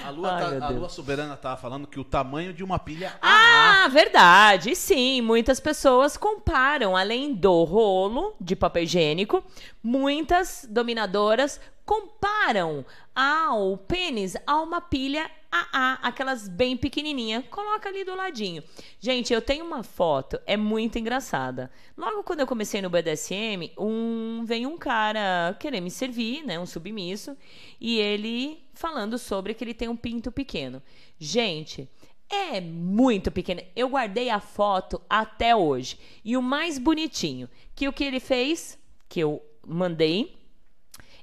A 0.05 0.09
lua, 0.11 0.31
Ai, 0.31 0.57
tá- 0.57 0.67
a 0.67 0.69
lua 0.69 0.87
soberana 0.87 1.35
tava 1.35 1.57
falando 1.57 1.87
que 1.87 1.99
o 1.99 2.05
tamanho 2.05 2.53
de 2.53 2.63
uma 2.63 2.79
pilha 2.79 3.19
Ah, 3.21 3.89
verdade. 3.91 4.73
Sim, 4.77 5.19
muitas 5.19 5.59
pessoas 5.59 6.15
comparam, 6.15 6.95
além 6.95 7.33
do 7.33 7.65
rolo 7.65 8.33
de 8.39 8.55
papel 8.55 8.83
higiênico, 8.83 9.43
muitas 9.83 10.65
dominadoras 10.69 11.59
comparam 11.85 12.83
ao 13.15 13.77
pênis 13.77 14.35
a 14.45 14.61
uma 14.61 14.81
pilha 14.81 15.31
AA, 15.49 15.99
aquelas 16.01 16.49
bem 16.49 16.75
pequenininha. 16.75 17.41
Coloca 17.49 17.87
ali 17.87 18.03
do 18.03 18.13
ladinho. 18.13 18.61
Gente, 18.99 19.33
eu 19.33 19.41
tenho 19.41 19.63
uma 19.63 19.83
foto, 19.83 20.37
é 20.45 20.57
muito 20.57 20.99
engraçada. 20.99 21.71
Logo 21.97 22.23
quando 22.23 22.41
eu 22.41 22.47
comecei 22.47 22.81
no 22.81 22.89
BDSM, 22.89 23.71
um 23.77 24.43
veio 24.43 24.69
um 24.69 24.77
cara 24.77 25.55
querer 25.59 25.79
me 25.79 25.89
servir, 25.89 26.43
né, 26.43 26.59
um 26.59 26.65
submisso, 26.65 27.37
e 27.79 27.97
ele 27.97 28.65
falando 28.73 29.17
sobre 29.17 29.53
que 29.53 29.63
ele 29.63 29.73
tem 29.73 29.87
um 29.87 29.95
pinto 29.95 30.29
pequeno. 30.29 30.83
Gente, 31.17 31.89
é 32.29 32.59
muito 32.59 33.31
pequeno. 33.31 33.61
Eu 33.75 33.87
guardei 33.89 34.29
a 34.29 34.41
foto 34.41 35.01
até 35.09 35.55
hoje. 35.55 35.97
E 36.23 36.35
o 36.35 36.41
mais 36.41 36.77
bonitinho, 36.77 37.49
que 37.73 37.87
o 37.87 37.93
que 37.93 38.03
ele 38.03 38.19
fez, 38.19 38.77
que 39.07 39.21
eu 39.21 39.41
mandei, 39.65 40.35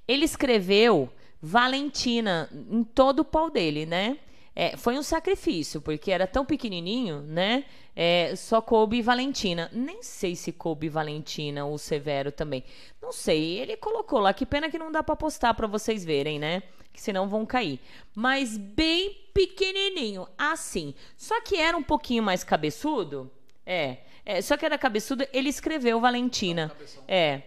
ele 0.09 0.25
escreveu 0.25 1.13
Valentina 1.43 2.49
em 2.71 2.85
todo 2.85 3.21
o 3.21 3.25
pau 3.25 3.51
dele, 3.51 3.85
né? 3.85 4.17
É, 4.55 4.77
foi 4.77 4.99
um 4.99 5.03
sacrifício, 5.03 5.81
porque 5.81 6.13
era 6.13 6.27
tão 6.27 6.45
pequenininho, 6.45 7.23
né? 7.23 7.65
É, 7.97 8.35
só 8.37 8.61
coube 8.61 9.03
Valentina. 9.03 9.69
Nem 9.73 10.03
sei 10.03 10.37
se 10.37 10.53
coube 10.53 10.89
Valentina 10.89 11.65
ou 11.65 11.77
Severo 11.79 12.31
também. 12.31 12.63
Não 13.01 13.13
sei. 13.13 13.59
Ele 13.59 13.77
colocou 13.77 14.21
lá. 14.21 14.33
Que 14.33 14.47
pena 14.47 14.71
que 14.71 14.79
não 14.79 14.93
dá 14.93 15.03
pra 15.03 15.17
postar 15.17 15.55
pra 15.55 15.67
vocês 15.67 16.05
verem, 16.05 16.39
né? 16.39 16.63
Que 16.93 17.01
senão 17.01 17.29
vão 17.29 17.45
cair. 17.45 17.81
Mas 18.15 18.57
bem 18.57 19.17
pequenininho, 19.33 20.29
assim. 20.37 20.95
Só 21.17 21.41
que 21.41 21.57
era 21.57 21.77
um 21.77 21.83
pouquinho 21.83 22.23
mais 22.23 22.45
cabeçudo. 22.45 23.31
É. 23.65 23.99
é 24.25 24.41
só 24.43 24.57
que 24.57 24.67
era 24.67 24.77
cabeçudo. 24.77 25.27
Ele 25.33 25.49
escreveu 25.49 26.01
Valentina. 26.01 26.71
É. 27.09 27.43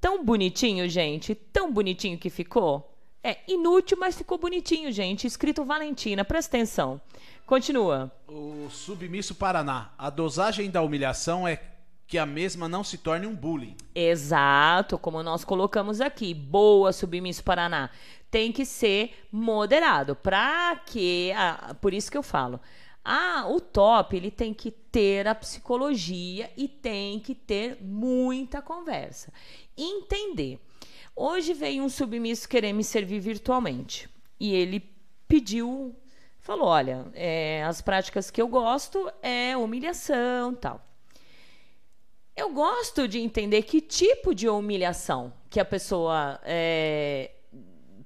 Tão 0.00 0.24
bonitinho, 0.24 0.88
gente. 0.88 1.34
Tão 1.34 1.70
bonitinho 1.70 2.18
que 2.18 2.30
ficou. 2.30 2.89
É 3.22 3.38
inútil, 3.46 3.98
mas 4.00 4.16
ficou 4.16 4.38
bonitinho, 4.38 4.90
gente. 4.90 5.26
Escrito 5.26 5.64
Valentina. 5.64 6.24
Presta 6.24 6.56
atenção. 6.56 7.00
Continua. 7.44 8.10
O 8.26 8.68
submisso 8.70 9.34
Paraná. 9.34 9.92
A 9.98 10.08
dosagem 10.08 10.70
da 10.70 10.80
humilhação 10.82 11.46
é 11.46 11.60
que 12.06 12.18
a 12.18 12.26
mesma 12.26 12.68
não 12.68 12.82
se 12.82 12.98
torne 12.98 13.26
um 13.26 13.34
bullying. 13.34 13.76
Exato, 13.94 14.98
como 14.98 15.22
nós 15.22 15.44
colocamos 15.44 16.00
aqui. 16.00 16.34
Boa, 16.34 16.92
Submisso 16.92 17.44
Paraná. 17.44 17.90
Tem 18.30 18.50
que 18.50 18.64
ser 18.64 19.14
moderado. 19.30 20.16
Pra 20.16 20.80
que. 20.86 21.32
ah, 21.36 21.76
por 21.80 21.94
isso 21.94 22.10
que 22.10 22.18
eu 22.18 22.22
falo. 22.22 22.58
Ah, 23.04 23.46
o 23.48 23.60
top, 23.60 24.16
ele 24.16 24.30
tem 24.30 24.52
que 24.52 24.70
ter 24.70 25.26
a 25.26 25.34
psicologia 25.34 26.50
e 26.56 26.68
tem 26.68 27.20
que 27.20 27.34
ter 27.34 27.78
muita 27.80 28.60
conversa. 28.60 29.32
Entender. 29.76 30.58
Hoje 31.22 31.52
veio 31.52 31.84
um 31.84 31.88
submisso 31.90 32.48
querer 32.48 32.72
me 32.72 32.82
servir 32.82 33.20
virtualmente. 33.20 34.08
E 34.40 34.54
ele 34.54 34.90
pediu, 35.28 35.94
falou: 36.38 36.68
olha, 36.68 37.08
é, 37.12 37.62
as 37.62 37.82
práticas 37.82 38.30
que 38.30 38.40
eu 38.40 38.48
gosto 38.48 39.12
é 39.20 39.54
humilhação 39.54 40.54
tal. 40.54 40.82
Eu 42.34 42.54
gosto 42.54 43.06
de 43.06 43.18
entender 43.18 43.64
que 43.64 43.82
tipo 43.82 44.34
de 44.34 44.48
humilhação 44.48 45.30
que 45.50 45.60
a 45.60 45.64
pessoa 45.64 46.40
é, 46.42 47.32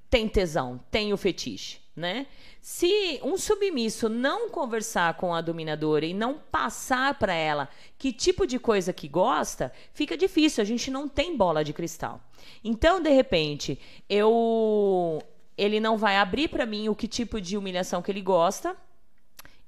tem 0.09 0.27
tesão, 0.27 0.77
tem 0.91 1.13
o 1.13 1.17
fetiche, 1.17 1.79
né? 1.95 2.27
Se 2.67 3.19
um 3.21 3.37
submisso 3.37 4.09
não 4.09 4.49
conversar 4.49 5.13
com 5.17 5.35
a 5.35 5.39
dominadora 5.39 6.03
e 6.03 6.15
não 6.15 6.39
passar 6.39 7.13
para 7.19 7.31
ela 7.31 7.69
que 7.95 8.11
tipo 8.11 8.47
de 8.47 8.57
coisa 8.57 8.91
que 8.91 9.07
gosta, 9.07 9.71
fica 9.93 10.17
difícil, 10.17 10.63
a 10.63 10.65
gente 10.65 10.89
não 10.89 11.07
tem 11.07 11.37
bola 11.37 11.63
de 11.63 11.71
cristal. 11.71 12.19
Então, 12.63 12.99
de 12.99 13.11
repente, 13.11 13.79
eu 14.09 15.21
ele 15.55 15.79
não 15.79 15.95
vai 15.95 16.17
abrir 16.17 16.47
para 16.47 16.65
mim 16.65 16.89
o 16.89 16.95
que 16.95 17.07
tipo 17.07 17.39
de 17.39 17.55
humilhação 17.55 18.01
que 18.01 18.09
ele 18.09 18.19
gosta. 18.19 18.75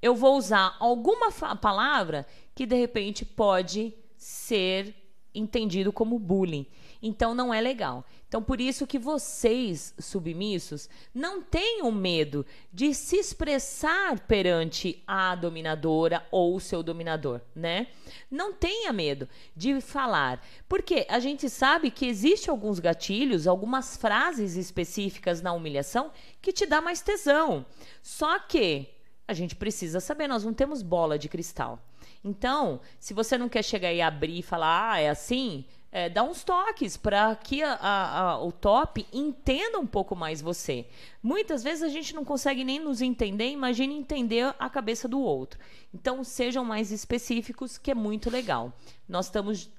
Eu 0.02 0.16
vou 0.16 0.36
usar 0.36 0.76
alguma 0.80 1.30
palavra 1.30 2.26
que 2.52 2.66
de 2.66 2.74
repente 2.74 3.24
pode 3.24 3.94
ser 4.16 4.92
entendido 5.38 5.92
como 5.92 6.18
bullying. 6.18 6.66
Então 7.00 7.34
não 7.34 7.54
é 7.54 7.60
legal. 7.60 8.04
Então 8.26 8.42
por 8.42 8.60
isso 8.60 8.86
que 8.86 8.98
vocês, 8.98 9.94
submissos, 9.98 10.88
não 11.14 11.40
tenham 11.40 11.90
medo 11.90 12.44
de 12.72 12.92
se 12.92 13.16
expressar 13.16 14.18
perante 14.20 15.02
a 15.06 15.34
dominadora 15.34 16.26
ou 16.30 16.56
o 16.56 16.60
seu 16.60 16.82
dominador, 16.82 17.40
né? 17.54 17.86
Não 18.30 18.52
tenha 18.52 18.92
medo 18.92 19.28
de 19.56 19.80
falar, 19.80 20.44
porque 20.68 21.06
a 21.08 21.18
gente 21.20 21.48
sabe 21.48 21.90
que 21.90 22.06
existe 22.06 22.50
alguns 22.50 22.78
gatilhos, 22.78 23.46
algumas 23.46 23.96
frases 23.96 24.56
específicas 24.56 25.40
na 25.40 25.52
humilhação 25.52 26.10
que 26.42 26.52
te 26.52 26.66
dá 26.66 26.80
mais 26.80 27.00
tesão. 27.00 27.64
Só 28.02 28.38
que 28.40 28.88
a 29.26 29.32
gente 29.32 29.54
precisa 29.54 30.00
saber, 30.00 30.26
nós 30.26 30.44
não 30.44 30.52
temos 30.52 30.82
bola 30.82 31.18
de 31.18 31.28
cristal. 31.28 31.82
Então, 32.24 32.80
se 32.98 33.14
você 33.14 33.38
não 33.38 33.48
quer 33.48 33.62
chegar 33.62 33.92
e 33.92 34.00
abrir 34.02 34.38
e 34.38 34.42
falar, 34.42 34.92
ah, 34.92 35.00
é 35.00 35.08
assim, 35.08 35.64
é, 35.90 36.08
dá 36.08 36.22
uns 36.22 36.44
toques 36.44 36.96
para 36.96 37.34
que 37.36 37.62
a- 37.62 37.74
a- 37.74 38.20
a- 38.32 38.42
o 38.44 38.52
top 38.52 39.06
entenda 39.12 39.78
um 39.78 39.86
pouco 39.86 40.14
mais 40.14 40.40
você. 40.42 40.86
Muitas 41.22 41.62
vezes 41.62 41.82
a 41.82 41.88
gente 41.88 42.14
não 42.14 42.24
consegue 42.24 42.64
nem 42.64 42.78
nos 42.78 43.00
entender, 43.00 43.48
imagine 43.50 43.94
entender 43.94 44.54
a 44.58 44.68
cabeça 44.68 45.08
do 45.08 45.20
outro. 45.20 45.58
Então, 45.94 46.22
sejam 46.22 46.64
mais 46.64 46.90
específicos, 46.92 47.78
que 47.78 47.90
é 47.90 47.94
muito 47.94 48.28
legal. 48.28 48.72
Nós 49.08 49.26
estamos 49.26 49.70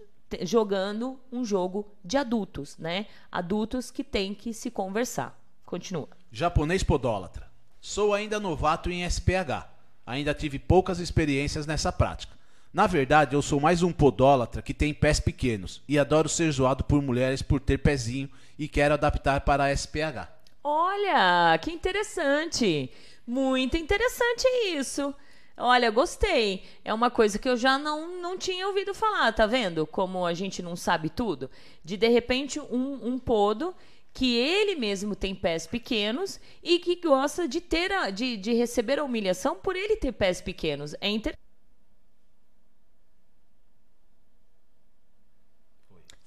jogando 0.41 1.20
um 1.32 1.44
jogo 1.44 1.88
de 2.03 2.18
adultos, 2.18 2.78
né? 2.78 3.07
Adultos 3.32 3.91
que 3.91 4.03
têm 4.03 4.34
que 4.34 4.53
se 4.53 4.70
conversar. 4.72 5.38
Continua. 5.66 6.07
Japonês 6.32 6.84
podólatra. 6.84 7.49
Sou 7.82 8.14
ainda 8.14 8.40
novato 8.40 8.90
em 8.91 9.03
SPH. 9.03 9.68
Ainda 10.10 10.34
tive 10.34 10.57
poucas 10.57 10.98
experiências 10.98 11.68
nessa 11.68 11.91
prática. 11.91 12.34
Na 12.73 12.88
verdade, 12.88 13.36
eu 13.36 13.44
sou 13.44 13.60
mais 13.60 13.84
um 13.84 13.94
podólatra 13.94 14.60
que 14.60 14.73
tem 14.73 14.91
pés 14.91 15.19
pequenos 15.19 15.84
e 15.88 15.99
adoro 15.99 16.27
ser 16.27 16.52
zoado 16.52 16.84
por 16.84 16.99
mulheres 16.99 17.44
por 17.44 17.60
ter 17.60 17.77
pezinho 17.77 18.27
e 18.57 18.68
quero 18.68 18.95
adaptar 18.95 19.41
para 19.41 19.65
a 19.65 19.72
SPH. 19.72 20.27
Olha, 20.64 21.56
que 21.61 21.69
interessante. 21.69 22.91
Muito 23.27 23.77
interessante 23.77 24.48
isso. 24.73 25.14
Olha, 25.56 25.91
gostei. 25.91 26.64
É 26.84 26.91
uma 26.91 27.11
coisa 27.11 27.38
que 27.38 27.48
eu 27.48 27.56
já 27.56 27.77
não, 27.77 28.19
não 28.19 28.36
tinha 28.36 28.65
ouvido 28.65 28.95
falar, 28.95 29.31
tá 29.31 29.45
vendo? 29.45 29.86
Como 29.86 30.26
a 30.26 30.34
gente 30.34 30.64
não 30.64 30.76
sabe 30.76 31.11
tudo. 31.11 31.52
De 31.84 31.95
de 31.95 32.07
repente 32.07 32.60
um, 32.60 32.99
um 33.03 33.19
podo 33.19 33.76
que 34.19 34.35
ele 34.35 34.75
mesmo 34.75 35.15
tem 35.15 35.33
pés 35.33 35.65
pequenos 35.65 36.41
e 36.61 36.77
que 36.77 36.97
gosta 36.97 37.47
de 37.47 37.61
ter 37.61 37.89
a, 37.89 38.09
de, 38.09 38.35
de 38.35 38.51
receber 38.51 38.99
a 38.99 39.03
humilhação 39.05 39.55
por 39.55 39.77
ele 39.77 39.95
ter 39.95 40.11
pés 40.11 40.41
pequenos. 40.41 40.93
É 40.99 41.07
interessante. 41.07 41.39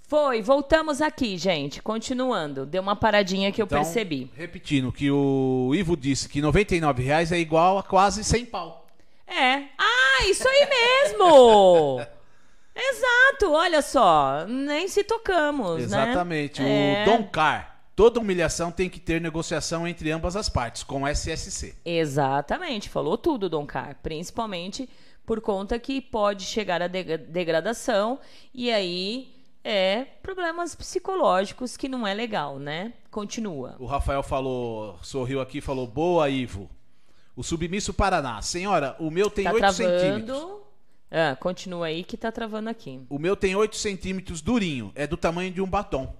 Foi, 0.08 0.40
voltamos 0.40 1.02
aqui, 1.02 1.36
gente. 1.36 1.82
Continuando. 1.82 2.64
Deu 2.64 2.80
uma 2.80 2.96
paradinha 2.96 3.52
que 3.52 3.60
eu 3.60 3.66
Então, 3.66 3.76
percebi. 3.82 4.30
Repetindo, 4.34 4.90
que 4.90 5.10
o 5.10 5.72
Ivo 5.74 5.94
disse 5.94 6.30
que 6.30 6.40
99 6.40 7.02
reais 7.02 7.30
é 7.30 7.38
igual 7.38 7.76
a 7.76 7.82
quase 7.82 8.24
100 8.24 8.46
pau. 8.46 8.86
É. 9.26 9.64
Ah, 9.78 10.24
isso 10.30 10.48
aí 10.48 10.66
mesmo! 10.66 12.00
Exato, 12.74 13.52
olha 13.52 13.82
só. 13.82 14.46
Nem 14.46 14.88
se 14.88 15.04
tocamos, 15.04 15.82
Exatamente. 15.82 16.62
né? 16.62 16.66
O 16.66 16.70
É. 16.70 17.04
Don 17.04 17.24
Car. 17.24 17.71
Toda 17.94 18.20
humilhação 18.20 18.72
tem 18.72 18.88
que 18.88 18.98
ter 18.98 19.20
negociação 19.20 19.86
entre 19.86 20.10
ambas 20.10 20.34
as 20.34 20.48
partes, 20.48 20.82
com 20.82 21.06
SSC. 21.06 21.74
Exatamente, 21.84 22.88
falou 22.88 23.18
tudo, 23.18 23.48
Dom 23.50 23.66
Car. 23.66 23.96
Principalmente 24.02 24.88
por 25.26 25.40
conta 25.40 25.78
que 25.78 26.00
pode 26.00 26.44
chegar 26.44 26.80
a 26.82 26.86
deg- 26.88 27.18
degradação 27.28 28.18
e 28.54 28.70
aí 28.72 29.34
é 29.64 30.04
problemas 30.22 30.74
psicológicos 30.74 31.76
que 31.76 31.88
não 31.88 32.06
é 32.06 32.14
legal, 32.14 32.58
né? 32.58 32.94
Continua. 33.10 33.76
O 33.78 33.86
Rafael 33.86 34.22
falou, 34.22 34.98
sorriu 35.02 35.40
aqui 35.40 35.58
e 35.58 35.60
falou: 35.60 35.86
Boa, 35.86 36.28
Ivo. 36.28 36.68
O 37.36 37.42
submisso 37.42 37.94
Paraná. 37.94 38.40
Senhora, 38.42 38.96
o 38.98 39.10
meu 39.10 39.30
tem 39.30 39.44
tá 39.44 39.52
8 39.52 39.72
centímetros. 39.72 40.38
travando. 40.38 40.62
Ah, 41.10 41.36
continua 41.38 41.86
aí 41.86 42.02
que 42.04 42.16
tá 42.16 42.32
travando 42.32 42.68
aqui. 42.70 43.00
O 43.08 43.18
meu 43.18 43.36
tem 43.36 43.54
8 43.54 43.76
centímetros 43.76 44.40
durinho. 44.40 44.90
É 44.94 45.06
do 45.06 45.16
tamanho 45.16 45.50
de 45.52 45.60
um 45.60 45.66
batom. 45.66 46.14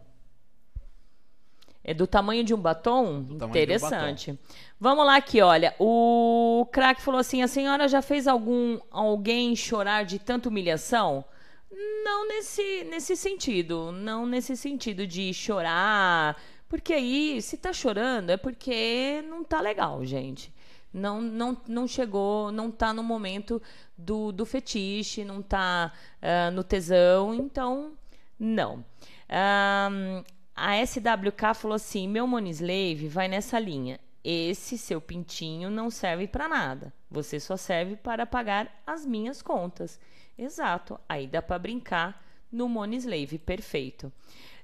É 1.84 1.92
do 1.92 2.06
tamanho 2.06 2.44
de 2.44 2.54
um 2.54 2.58
batom? 2.58 3.24
tamanho 3.24 3.38
de 3.38 3.44
um 3.44 3.48
Interessante. 3.48 4.38
Vamos 4.78 5.04
lá 5.04 5.16
aqui, 5.16 5.40
olha. 5.40 5.74
O 5.78 6.66
craque 6.70 7.02
falou 7.02 7.20
assim: 7.20 7.42
a 7.42 7.48
senhora 7.48 7.88
já 7.88 8.00
fez 8.00 8.28
algum 8.28 8.78
alguém 8.90 9.56
chorar 9.56 10.04
de 10.04 10.18
tanta 10.18 10.48
humilhação? 10.48 11.24
Não 12.04 12.28
nesse, 12.28 12.84
nesse 12.84 13.16
sentido. 13.16 13.90
Não 13.90 14.26
nesse 14.26 14.56
sentido 14.56 15.06
de 15.06 15.32
chorar. 15.34 16.36
Porque 16.68 16.92
aí, 16.92 17.42
se 17.42 17.56
tá 17.56 17.72
chorando, 17.72 18.30
é 18.30 18.36
porque 18.36 19.22
não 19.28 19.44
tá 19.44 19.60
legal, 19.60 20.04
gente. 20.04 20.52
Não, 20.92 21.20
não, 21.20 21.56
não 21.66 21.88
chegou, 21.88 22.52
não 22.52 22.70
tá 22.70 22.92
no 22.92 23.02
momento 23.02 23.60
do, 23.96 24.30
do 24.30 24.44
fetiche, 24.44 25.24
não 25.24 25.40
tá 25.42 25.92
ah, 26.20 26.50
no 26.50 26.62
tesão, 26.62 27.34
então, 27.34 27.92
não. 28.38 28.84
Ahn, 29.28 30.22
a 30.54 30.84
SWK 30.84 31.54
falou 31.54 31.74
assim: 31.74 32.08
meu 32.08 32.26
Monislave 32.26 33.08
vai 33.08 33.28
nessa 33.28 33.58
linha. 33.58 33.98
Esse 34.24 34.78
seu 34.78 35.00
pintinho 35.00 35.68
não 35.68 35.90
serve 35.90 36.28
para 36.28 36.48
nada. 36.48 36.92
Você 37.10 37.40
só 37.40 37.56
serve 37.56 37.96
para 37.96 38.24
pagar 38.24 38.82
as 38.86 39.04
minhas 39.04 39.42
contas. 39.42 39.98
Exato. 40.38 40.98
Aí 41.08 41.26
dá 41.26 41.42
para 41.42 41.58
brincar 41.58 42.24
no 42.50 42.68
Monislave. 42.68 43.38
Perfeito. 43.38 44.12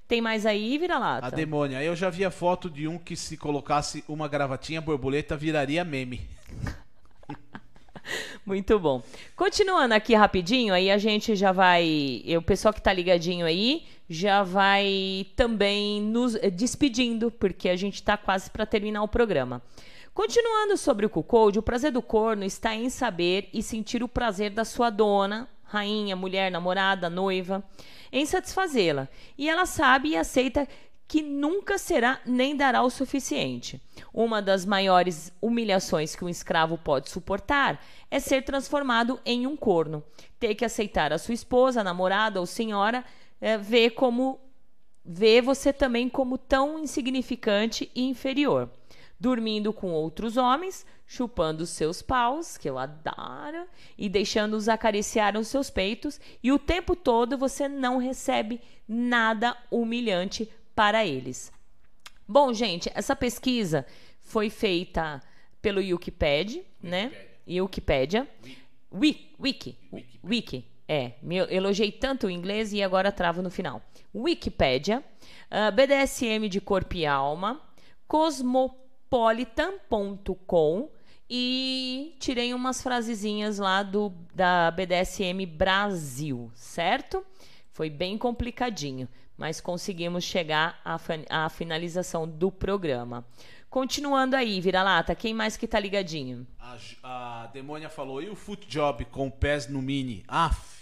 Tem 0.06 0.20
mais 0.23 0.47
aí, 0.47 0.77
A 0.77 0.78
vira-lata? 0.78 1.36
demônia. 1.36 1.82
Eu 1.82 1.94
já 1.94 2.09
vi 2.09 2.24
a 2.24 2.31
foto 2.31 2.70
de 2.70 2.89
um 2.89 2.98
que 2.98 3.15
se 3.16 3.36
colocasse 3.36 4.02
uma 4.09 4.27
gravatinha 4.28 4.81
borboleta 4.81 5.36
viraria 5.36 5.85
meme. 5.85 6.27
Muito 8.47 8.78
bom. 8.78 9.02
Continuando 9.36 9.93
aqui 9.93 10.15
rapidinho, 10.15 10.73
aí 10.73 10.90
a 10.90 10.97
gente 10.97 11.36
já 11.36 11.52
vai. 11.52 12.23
O 12.36 12.40
pessoal 12.43 12.73
que 12.73 12.81
tá 12.81 12.93
ligadinho 12.93 13.44
aí 13.44 13.86
já 14.09 14.43
vai 14.43 15.26
também 15.36 16.01
nos 16.01 16.35
eh, 16.36 16.51
despedindo, 16.51 17.30
porque 17.30 17.68
a 17.68 17.76
gente 17.76 18.02
tá 18.02 18.16
quase 18.16 18.51
para 18.51 18.64
terminar 18.64 19.02
o 19.02 19.09
programa. 19.09 19.62
Continuando 20.14 20.76
sobre 20.76 21.06
o 21.06 21.10
cuckold, 21.10 21.59
o 21.59 21.62
prazer 21.62 21.93
do 21.93 22.02
corno 22.02 22.44
está 22.44 22.74
em 22.74 22.89
saber 22.90 23.48
e 23.52 23.62
sentir 23.62 24.02
o 24.02 24.09
prazer 24.09 24.51
da 24.51 24.64
sua 24.64 24.90
dona, 24.90 25.48
rainha, 25.62 26.16
mulher, 26.16 26.51
namorada, 26.51 27.09
noiva, 27.09 27.62
em 28.10 28.24
satisfazê-la. 28.24 29.09
E 29.36 29.48
ela 29.48 29.66
sabe 29.66 30.09
e 30.09 30.16
aceita 30.16 30.66
que 31.06 31.22
nunca 31.22 31.78
será 31.78 32.20
nem 32.26 32.56
dará 32.56 32.82
o 32.82 32.90
suficiente. 32.90 33.80
Uma 34.12 34.43
das 34.43 34.66
maiores 34.66 35.32
humilhações 35.40 36.16
que 36.16 36.24
um 36.24 36.28
escravo 36.28 36.76
pode 36.76 37.09
suportar 37.10 37.82
é 38.10 38.18
ser 38.18 38.43
transformado 38.43 39.20
em 39.24 39.47
um 39.47 39.56
corno. 39.56 40.02
Ter 40.39 40.55
que 40.55 40.64
aceitar 40.64 41.12
a 41.12 41.18
sua 41.18 41.32
esposa, 41.32 41.85
namorada 41.85 42.40
ou 42.40 42.47
senhora 42.47 43.05
eh, 43.40 43.56
ver 43.56 43.90
como 43.90 44.40
vê 45.05 45.40
você 45.40 45.73
também 45.73 46.09
como 46.09 46.36
tão 46.36 46.78
insignificante 46.78 47.90
e 47.94 48.02
inferior. 48.02 48.70
Dormindo 49.19 49.73
com 49.73 49.90
outros 49.90 50.36
homens, 50.36 50.86
chupando 51.06 51.65
os 51.65 51.70
seus 51.70 52.02
paus, 52.02 52.59
que 52.59 52.69
eu 52.69 52.78
adoro, 52.78 53.66
e 53.97 54.09
deixando-os 54.09 54.69
acariciar 54.69 55.36
os 55.36 55.48
seus 55.48 55.70
peitos, 55.70 56.20
e 56.43 56.52
o 56.52 56.59
tempo 56.59 56.94
todo 56.94 57.39
você 57.39 57.66
não 57.66 57.97
recebe 57.97 58.60
nada 58.86 59.56
humilhante 59.70 60.48
para 60.74 61.05
eles. 61.05 61.51
Bom, 62.28 62.52
gente, 62.52 62.90
essa 62.94 63.16
pesquisa 63.16 63.86
foi 64.20 64.51
feita 64.51 65.23
pelo 65.62 65.81
Wikipedia, 65.81 66.62
né? 66.82 67.10
Wikipedia. 67.48 68.28
Wiki, 68.93 69.35
Wiki, 69.40 69.77
Wiki. 70.23 70.65
É, 70.89 71.12
me 71.23 71.36
elogiei 71.36 71.93
tanto 71.93 72.27
o 72.27 72.31
inglês 72.31 72.73
e 72.73 72.82
agora 72.82 73.12
travo 73.12 73.43
no 73.43 73.51
final. 73.51 73.82
Wikipedia, 74.15 75.05
ah, 75.51 75.70
BDSM 75.70 76.48
de 76.48 76.62
corpo 76.62 76.97
e 76.97 77.05
alma, 77.05 77.60
cosmopolitan.com 78.06 80.89
e 81.28 82.16
tirei 82.19 82.55
umas 82.55 82.82
frasezinhas 82.82 83.59
lá 83.59 83.82
do 83.82 84.10
da 84.35 84.70
BDSM 84.70 85.44
Brasil, 85.44 86.51
certo? 86.55 87.23
Foi 87.70 87.90
bem 87.90 88.16
complicadinho, 88.16 89.06
mas 89.36 89.60
conseguimos 89.60 90.24
chegar 90.24 90.81
à, 90.82 90.98
à 91.28 91.51
finalização 91.51 92.27
do 92.27 92.51
programa. 92.51 93.27
Continuando 93.69 94.35
aí, 94.35 94.59
vira-lata, 94.59 95.15
quem 95.15 95.35
mais 95.35 95.59
que 95.59 95.69
tá 95.69 95.78
ligadinho? 95.78 96.47
A, 96.59 96.78
a 97.43 97.47
demônia 97.48 97.90
falou: 97.90 98.23
E 98.23 98.31
o 98.31 98.35
foot 98.35 98.66
job 98.66 99.05
com 99.05 99.31
pés 99.31 99.69
no 99.69 99.82
mini? 99.82 100.24
Aff. 100.27 100.78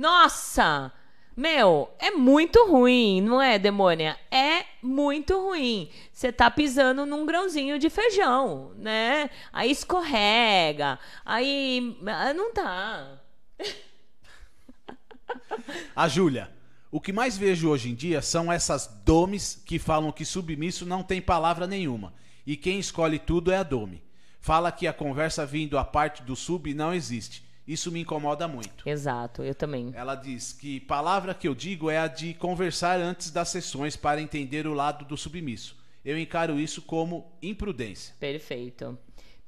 Nossa! 0.00 0.90
Meu, 1.36 1.90
é 1.98 2.10
muito 2.10 2.66
ruim, 2.66 3.20
não 3.20 3.40
é, 3.40 3.58
demônia? 3.58 4.18
É 4.30 4.64
muito 4.82 5.38
ruim. 5.38 5.90
Você 6.10 6.32
tá 6.32 6.50
pisando 6.50 7.04
num 7.04 7.26
grãozinho 7.26 7.78
de 7.78 7.90
feijão, 7.90 8.72
né? 8.78 9.28
Aí 9.52 9.70
escorrega. 9.70 10.98
Aí. 11.22 11.98
ah, 12.06 12.32
Não 12.32 12.50
tá. 12.50 13.20
A 15.94 16.08
Júlia. 16.08 16.50
O 16.90 16.98
que 16.98 17.12
mais 17.12 17.36
vejo 17.36 17.68
hoje 17.68 17.90
em 17.90 17.94
dia 17.94 18.22
são 18.22 18.50
essas 18.50 18.86
domes 19.04 19.62
que 19.66 19.78
falam 19.78 20.10
que 20.10 20.24
submisso 20.24 20.86
não 20.86 21.02
tem 21.02 21.20
palavra 21.20 21.66
nenhuma. 21.66 22.14
E 22.46 22.56
quem 22.56 22.78
escolhe 22.78 23.18
tudo 23.18 23.52
é 23.52 23.58
a 23.58 23.62
dome. 23.62 24.02
Fala 24.40 24.72
que 24.72 24.86
a 24.86 24.94
conversa 24.94 25.44
vindo 25.44 25.76
a 25.76 25.84
parte 25.84 26.22
do 26.22 26.34
sub 26.34 26.72
não 26.72 26.94
existe. 26.94 27.49
Isso 27.70 27.92
me 27.92 28.00
incomoda 28.00 28.48
muito. 28.48 28.88
Exato, 28.88 29.44
eu 29.44 29.54
também. 29.54 29.92
Ela 29.94 30.16
diz 30.16 30.52
que 30.52 30.80
palavra 30.80 31.32
que 31.32 31.46
eu 31.46 31.54
digo 31.54 31.88
é 31.88 31.98
a 31.98 32.08
de 32.08 32.34
conversar 32.34 32.98
antes 32.98 33.30
das 33.30 33.48
sessões 33.48 33.94
para 33.94 34.20
entender 34.20 34.66
o 34.66 34.74
lado 34.74 35.04
do 35.04 35.16
submisso. 35.16 35.76
Eu 36.04 36.18
encaro 36.18 36.58
isso 36.58 36.82
como 36.82 37.30
imprudência. 37.40 38.12
Perfeito. 38.18 38.98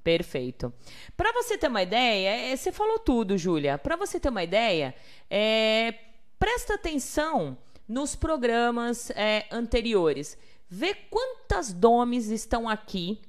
Perfeito. 0.04 0.72
Para 1.16 1.32
você 1.32 1.58
ter 1.58 1.66
uma 1.66 1.82
ideia, 1.82 2.52
é, 2.52 2.56
você 2.56 2.70
falou 2.70 3.00
tudo, 3.00 3.36
Júlia. 3.36 3.76
Para 3.76 3.96
você 3.96 4.20
ter 4.20 4.28
uma 4.28 4.44
ideia, 4.44 4.94
é, 5.28 5.92
presta 6.38 6.74
atenção 6.74 7.58
nos 7.88 8.14
programas 8.14 9.10
é, 9.10 9.46
anteriores. 9.50 10.38
Vê 10.70 10.94
quantas 10.94 11.72
domes 11.72 12.28
estão 12.28 12.68
aqui 12.68 13.20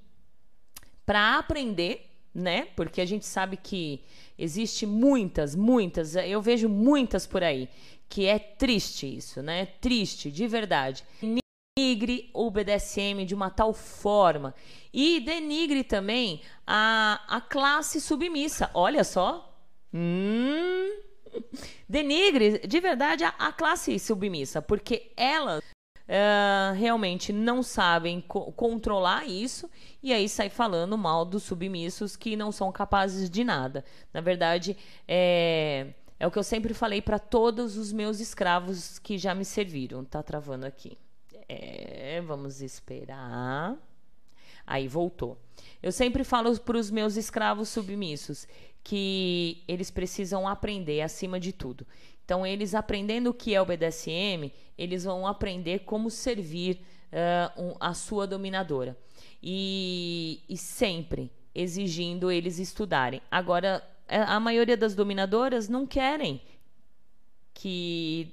para 1.03 1.39
aprender, 1.39 2.11
né? 2.31 2.67
Porque 2.75 3.01
a 3.01 3.05
gente 3.05 3.25
sabe 3.25 3.57
que 3.57 4.03
existe 4.43 4.85
muitas, 4.85 5.55
muitas, 5.55 6.15
eu 6.15 6.41
vejo 6.41 6.67
muitas 6.67 7.25
por 7.25 7.43
aí, 7.43 7.69
que 8.09 8.25
é 8.25 8.37
triste 8.37 9.17
isso, 9.17 9.41
né? 9.41 9.65
Triste, 9.65 10.29
de 10.29 10.47
verdade. 10.47 11.03
Denigre 11.75 12.29
o 12.33 12.51
BDSM 12.51 13.25
de 13.25 13.33
uma 13.33 13.49
tal 13.49 13.73
forma 13.73 14.53
e 14.93 15.19
denigre 15.21 15.83
também 15.83 16.41
a, 16.67 17.19
a 17.27 17.41
classe 17.41 17.99
submissa. 17.99 18.69
Olha 18.73 19.03
só. 19.03 19.51
Hum. 19.91 21.01
Denigre 21.89 22.59
de 22.59 22.79
verdade 22.79 23.23
a, 23.23 23.29
a 23.29 23.51
classe 23.51 23.97
submissa, 23.97 24.61
porque 24.61 25.11
elas 25.17 25.63
uh, 26.13 26.73
realmente 26.75 27.33
não 27.33 27.63
sabem 27.63 28.21
co 28.21 28.51
controlar 28.51 29.25
isso 29.25 29.69
e 30.01 30.13
aí 30.13 30.29
sai 30.29 30.49
falando 30.49 30.97
mal 30.97 31.25
dos 31.25 31.43
submissos 31.43 32.15
que 32.15 32.35
não 32.35 32.51
são 32.51 32.71
capazes 32.71 33.29
de 33.29 33.43
nada. 33.43 33.83
Na 34.13 34.21
verdade, 34.21 34.77
é, 35.07 35.93
é 36.19 36.27
o 36.27 36.31
que 36.31 36.37
eu 36.37 36.43
sempre 36.43 36.73
falei 36.73 37.01
para 37.01 37.17
todos 37.17 37.77
os 37.77 37.91
meus 37.91 38.19
escravos 38.19 38.99
que 38.99 39.17
já 39.17 39.33
me 39.33 39.43
serviram. 39.43 40.05
Tá 40.05 40.21
travando 40.21 40.65
aqui. 40.65 40.97
É, 41.49 42.21
vamos 42.21 42.61
esperar. 42.61 43.75
Aí 44.65 44.87
voltou. 44.87 45.37
Eu 45.81 45.91
sempre 45.91 46.23
falo 46.23 46.57
para 46.59 46.77
os 46.77 46.89
meus 46.89 47.17
escravos 47.17 47.69
submissos 47.69 48.47
que 48.83 49.63
eles 49.67 49.89
precisam 49.89 50.47
aprender 50.47 51.01
acima 51.01 51.39
de 51.39 51.53
tudo. 51.53 51.87
Então, 52.25 52.45
eles 52.45 52.73
aprendendo 52.73 53.29
o 53.29 53.33
que 53.33 53.53
é 53.53 53.61
o 53.61 53.65
BDSM, 53.65 54.51
eles 54.77 55.03
vão 55.03 55.27
aprender 55.27 55.79
como 55.79 56.09
servir 56.09 56.81
uh, 57.11 57.61
um, 57.61 57.75
a 57.79 57.93
sua 57.93 58.25
dominadora. 58.25 58.97
E, 59.41 60.41
e 60.47 60.57
sempre 60.57 61.31
exigindo 61.53 62.31
eles 62.31 62.59
estudarem. 62.59 63.21
Agora, 63.29 63.83
a 64.07 64.39
maioria 64.39 64.77
das 64.77 64.95
dominadoras 64.95 65.67
não 65.67 65.85
querem 65.85 66.41
que 67.53 68.31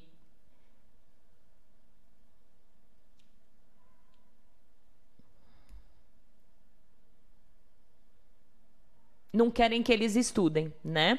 não 9.33 9.51
querem 9.51 9.83
que 9.83 9.93
eles 9.93 10.17
estudem, 10.17 10.73
né? 10.85 11.19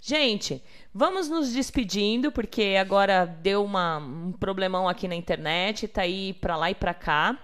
Gente, 0.00 0.62
vamos 0.92 1.28
nos 1.28 1.52
despedindo, 1.52 2.32
porque 2.32 2.76
agora 2.80 3.24
deu 3.24 3.64
uma, 3.64 3.98
um 3.98 4.32
problemão 4.32 4.88
aqui 4.88 5.06
na 5.06 5.14
internet, 5.14 5.86
tá 5.86 6.02
aí 6.02 6.32
pra 6.34 6.56
lá 6.56 6.70
e 6.70 6.74
pra 6.74 6.92
cá. 6.92 7.38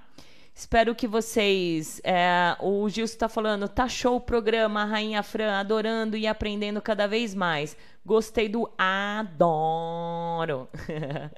Espero 0.58 0.92
que 0.92 1.06
vocês. 1.06 2.00
É, 2.02 2.56
o 2.58 2.88
Gilson 2.88 3.14
está 3.14 3.28
falando, 3.28 3.68
tá 3.68 3.88
show 3.88 4.16
o 4.16 4.20
programa, 4.20 4.84
Rainha 4.84 5.22
Fran, 5.22 5.56
adorando 5.56 6.16
e 6.16 6.26
aprendendo 6.26 6.82
cada 6.82 7.06
vez 7.06 7.32
mais. 7.32 7.76
Gostei 8.04 8.48
do 8.48 8.68
adoro. 8.76 10.68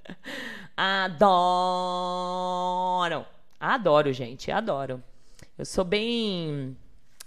adoro. 0.75 1.67
Adoro, 3.61 4.11
gente, 4.11 4.51
adoro. 4.51 5.05
Eu 5.59 5.67
sou 5.67 5.85
bem 5.85 6.75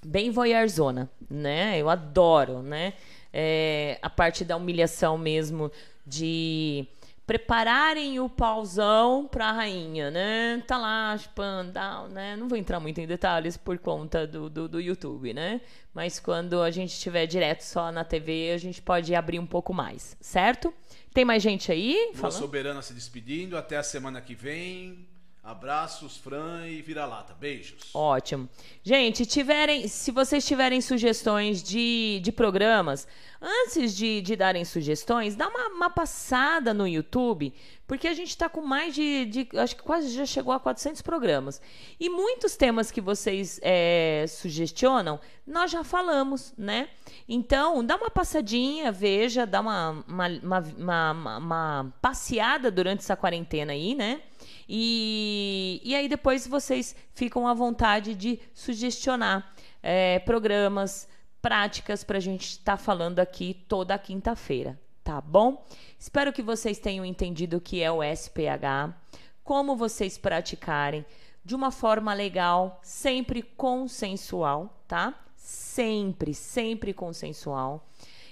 bem 0.06 0.32
voyeurzona, 0.32 1.10
né? 1.30 1.78
Eu 1.80 1.90
adoro, 1.90 2.62
né? 2.62 2.94
É, 3.32 3.98
a 4.02 4.10
parte 4.10 4.46
da 4.46 4.56
humilhação 4.56 5.18
mesmo, 5.18 5.72
de 6.06 6.88
prepararem 7.26 8.20
o 8.20 8.30
pauzão 8.30 9.28
para 9.28 9.48
a 9.48 9.52
rainha, 9.52 10.12
né? 10.12 10.62
Tá 10.68 10.78
lá, 10.78 11.18
chupando, 11.18 11.74
né? 12.12 12.36
Não 12.36 12.48
vou 12.48 12.58
entrar 12.58 12.80
muito 12.80 13.00
em 13.00 13.08
detalhes 13.08 13.56
por 13.56 13.78
conta 13.80 14.28
do, 14.28 14.50
do, 14.50 14.68
do, 14.68 14.82
YouTube, 14.82 15.34
né? 15.34 15.62
Mas 15.94 16.20
quando 16.20 16.62
a 16.62 16.70
gente 16.70 16.92
estiver 16.92 17.26
direto 17.26 17.62
só 17.62 17.92
na 17.92 18.04
TV, 18.04 18.52
a 18.54 18.58
gente 18.58 18.82
pode 18.82 19.16
abrir 19.16 19.40
um 19.40 19.46
pouco 19.46 19.74
mais, 19.74 20.18
certo? 20.20 20.74
Tem 21.14 21.24
mais 21.24 21.42
gente 21.42 21.72
aí? 21.72 22.12
Lua 22.16 22.32
Soberana 22.32 22.82
se 22.82 22.94
despedindo. 22.94 23.56
Até 23.56 23.78
a 23.78 23.84
semana 23.84 24.20
que 24.20 24.36
vem. 24.36 25.08
Abraços, 25.44 26.16
Fran 26.16 26.66
e 26.70 26.82
vira-lata. 26.82 27.36
Beijos. 27.38 27.90
Ótimo. 27.94 28.48
Gente, 28.82 29.26
tiverem, 29.26 29.90
se 29.90 30.10
vocês 30.10 30.46
tiverem 30.46 30.80
sugestões 30.80 31.62
de, 31.62 32.22
de 32.24 32.32
programas, 32.32 33.06
antes 33.42 33.94
de, 33.94 34.22
de 34.22 34.38
darem 34.38 34.64
sugestões, 34.64 35.36
dá 35.36 35.50
uma, 35.50 35.68
uma 35.68 35.90
passada 35.90 36.74
no 36.74 36.88
YouTube, 36.88 37.54
porque 37.86 38.08
a 38.08 38.14
gente 38.14 38.30
está 38.30 38.48
com 38.48 38.62
mais 38.62 38.96
de, 38.96 39.26
de, 39.26 39.50
Acho 39.58 39.76
que 39.76 39.84
quase 39.84 40.16
já 40.16 40.26
chegou 40.26 40.54
a 40.54 40.62
400 40.62 41.02
programas. 41.02 41.62
E 42.00 42.10
muitos 42.10 42.56
temas 42.56 42.90
que 42.90 43.02
vocês 43.02 43.60
é, 43.62 44.24
sugestionam, 44.30 45.20
nós 45.46 45.70
já 45.70 45.84
falamos, 45.84 46.54
né? 46.58 46.88
Então, 47.28 47.84
dá 47.86 47.98
uma 47.98 48.10
passadinha, 48.10 48.94
veja, 48.94 49.46
dá 49.46 49.60
uma, 49.60 50.06
uma, 50.08 50.28
uma, 50.42 51.12
uma, 51.12 51.38
uma 51.38 51.94
passeada 52.02 52.72
durante 52.72 53.00
essa 53.00 53.18
quarentena 53.18 53.74
aí, 53.74 53.94
né? 53.94 54.22
E, 54.68 55.82
e 55.84 55.96
aí 55.96 56.08
depois 56.08 56.48
vocês 56.48 56.96
ficam 57.14 57.48
à 57.48 57.54
vontade 57.54 58.16
de 58.16 58.40
sugestionar 58.54 59.54
é, 59.82 60.20
programas, 60.20 61.08
práticas 61.42 62.04
para 62.04 62.18
a 62.18 62.22
gente 62.22 62.44
estar 62.52 62.78
tá 62.78 62.78
falando 62.78 63.20
aqui 63.20 63.66
toda 63.68 63.98
quinta-feira, 63.98 64.80
tá 65.04 65.20
bom? 65.20 65.66
Espero 66.00 66.32
que 66.32 66.42
vocês 66.42 66.80
tenham 66.80 67.04
entendido 67.04 67.58
o 67.58 67.62
que 67.62 67.82
é 67.82 67.92
o 67.92 68.02
SPH, 68.02 68.96
como 69.44 69.76
vocês 69.76 70.18
praticarem 70.18 71.06
de 71.44 71.54
uma 71.54 71.72
forma 71.72 72.14
legal, 72.14 72.80
sempre 72.82 73.42
consensual, 73.42 74.82
tá? 74.88 75.14
Sempre, 75.36 76.34
sempre 76.34 76.94
consensual. 76.94 77.86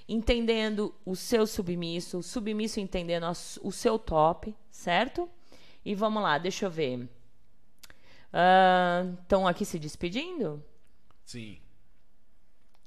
Entendendo 0.07 0.93
o 1.05 1.15
seu 1.15 1.45
submisso, 1.45 2.19
o 2.19 2.23
submisso 2.23 2.79
entendendo 2.79 3.25
o 3.61 3.71
seu 3.71 3.99
top, 3.99 4.55
certo? 4.69 5.29
E 5.83 5.95
vamos 5.95 6.21
lá, 6.21 6.37
deixa 6.37 6.65
eu 6.65 6.71
ver. 6.71 7.09
Estão 9.21 9.43
uh, 9.43 9.47
aqui 9.47 9.65
se 9.65 9.79
despedindo? 9.79 10.63
Sim. 11.25 11.59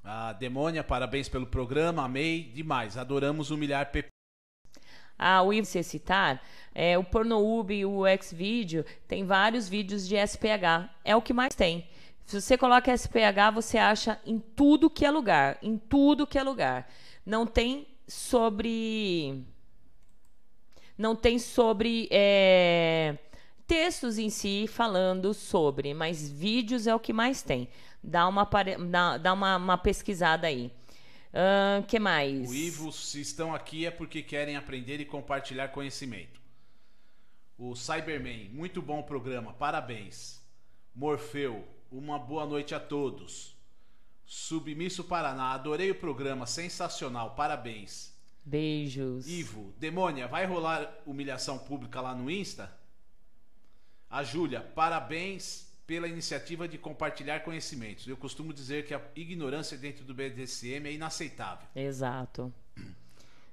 A 0.02 0.32
Demônia, 0.32 0.84
parabéns 0.84 1.28
pelo 1.28 1.46
programa, 1.46 2.04
amei 2.04 2.44
demais. 2.54 2.96
Adoramos 2.96 3.50
humilhar 3.50 3.90
Pepe. 3.90 4.08
Ah, 5.18 5.42
o 5.42 5.52
Ivo, 5.52 5.66
você 5.66 5.82
citar, 5.82 6.42
é, 6.74 6.98
o 6.98 7.04
Pornoub 7.04 7.70
e 7.72 7.86
o 7.86 8.02
Xvideo 8.20 8.84
tem 9.06 9.24
vários 9.24 9.68
vídeos 9.68 10.06
de 10.06 10.16
SPH. 10.16 10.90
É 11.04 11.14
o 11.14 11.22
que 11.22 11.32
mais 11.32 11.54
tem. 11.54 11.88
Se 12.26 12.40
você 12.40 12.58
coloca 12.58 12.92
SPH, 12.92 13.52
você 13.54 13.78
acha 13.78 14.20
em 14.26 14.38
tudo 14.38 14.90
que 14.90 15.04
é 15.04 15.10
lugar. 15.10 15.58
Em 15.62 15.78
tudo 15.78 16.26
que 16.26 16.38
é 16.38 16.42
lugar. 16.42 16.90
Não 17.24 17.46
tem 17.46 17.86
sobre 18.06 19.44
não 20.96 21.16
tem 21.16 21.38
sobre 21.38 22.08
é, 22.10 23.18
textos 23.66 24.18
em 24.18 24.30
si 24.30 24.66
falando 24.68 25.34
sobre, 25.34 25.92
mas 25.94 26.30
vídeos 26.30 26.86
é 26.86 26.94
o 26.94 27.00
que 27.00 27.12
mais 27.12 27.42
tem. 27.42 27.68
Dá 28.02 28.28
uma, 28.28 28.48
dá, 28.90 29.18
dá 29.18 29.32
uma, 29.32 29.56
uma 29.56 29.78
pesquisada 29.78 30.46
aí. 30.46 30.70
O 31.32 31.82
uh, 31.82 31.86
que 31.86 31.98
mais? 31.98 32.48
O 32.48 32.54
Ivo, 32.54 32.92
se 32.92 33.20
estão 33.20 33.52
aqui 33.52 33.86
é 33.86 33.90
porque 33.90 34.22
querem 34.22 34.56
aprender 34.56 35.00
e 35.00 35.04
compartilhar 35.04 35.68
conhecimento. 35.68 36.40
O 37.58 37.74
Cyberman, 37.74 38.50
muito 38.50 38.80
bom 38.80 39.02
programa, 39.02 39.52
parabéns. 39.52 40.40
Morfeu, 40.94 41.66
uma 41.90 42.18
boa 42.18 42.46
noite 42.46 42.74
a 42.74 42.78
todos. 42.78 43.56
Submisso 44.24 45.04
Paraná, 45.04 45.52
adorei 45.52 45.90
o 45.90 45.94
programa, 45.94 46.46
sensacional, 46.46 47.34
parabéns. 47.34 48.13
Beijos. 48.44 49.26
Ivo, 49.26 49.72
Demônia, 49.78 50.28
vai 50.28 50.44
rolar 50.44 51.02
humilhação 51.06 51.58
pública 51.58 52.00
lá 52.00 52.14
no 52.14 52.30
Insta? 52.30 52.70
A 54.10 54.22
Júlia, 54.22 54.60
parabéns 54.60 55.72
pela 55.86 56.08
iniciativa 56.08 56.68
de 56.68 56.78
compartilhar 56.78 57.40
conhecimentos. 57.40 58.06
Eu 58.06 58.16
costumo 58.16 58.52
dizer 58.52 58.86
que 58.86 58.94
a 58.94 59.00
ignorância 59.16 59.76
dentro 59.76 60.04
do 60.04 60.14
BDSM 60.14 60.86
é 60.86 60.92
inaceitável. 60.92 61.66
Exato. 61.74 62.52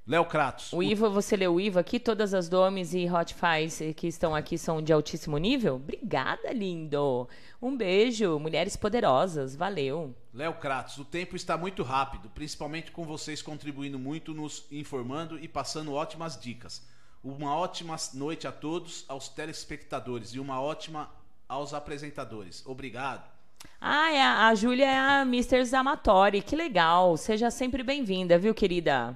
Léo 0.05 0.25
Kratos. 0.25 0.73
O 0.73 0.81
Ivo, 0.81 1.11
você 1.11 1.37
leu 1.37 1.53
o 1.53 1.59
Ivo 1.59 1.77
aqui? 1.77 1.99
Todas 1.99 2.33
as 2.33 2.49
domes 2.49 2.93
e 2.93 3.07
hotfis 3.07 3.79
que 3.95 4.07
estão 4.07 4.33
aqui 4.33 4.57
são 4.57 4.81
de 4.81 4.91
altíssimo 4.91 5.37
nível? 5.37 5.75
Obrigada, 5.75 6.51
lindo. 6.51 7.29
Um 7.61 7.77
beijo, 7.77 8.39
mulheres 8.39 8.75
poderosas. 8.75 9.55
Valeu. 9.55 10.15
Léo 10.33 10.55
Kratos, 10.55 10.97
o 10.97 11.05
tempo 11.05 11.35
está 11.35 11.55
muito 11.55 11.83
rápido, 11.83 12.29
principalmente 12.29 12.91
com 12.91 13.05
vocês 13.05 13.43
contribuindo 13.43 13.99
muito, 13.99 14.33
nos 14.33 14.65
informando 14.71 15.37
e 15.37 15.47
passando 15.47 15.93
ótimas 15.93 16.39
dicas. 16.39 16.83
Uma 17.23 17.55
ótima 17.55 17.95
noite 18.15 18.47
a 18.47 18.51
todos, 18.51 19.05
aos 19.07 19.29
telespectadores, 19.29 20.33
e 20.33 20.39
uma 20.39 20.59
ótima 20.59 21.11
aos 21.47 21.75
apresentadores. 21.75 22.65
Obrigado. 22.65 23.29
Ah, 23.79 24.11
é, 24.11 24.21
a 24.23 24.55
Júlia 24.55 24.87
é 24.87 24.97
a 24.97 25.21
Mr. 25.21 25.63
Zamatori. 25.63 26.41
Que 26.41 26.55
legal. 26.55 27.15
Seja 27.17 27.51
sempre 27.51 27.83
bem-vinda, 27.83 28.39
viu, 28.39 28.55
querida? 28.55 29.15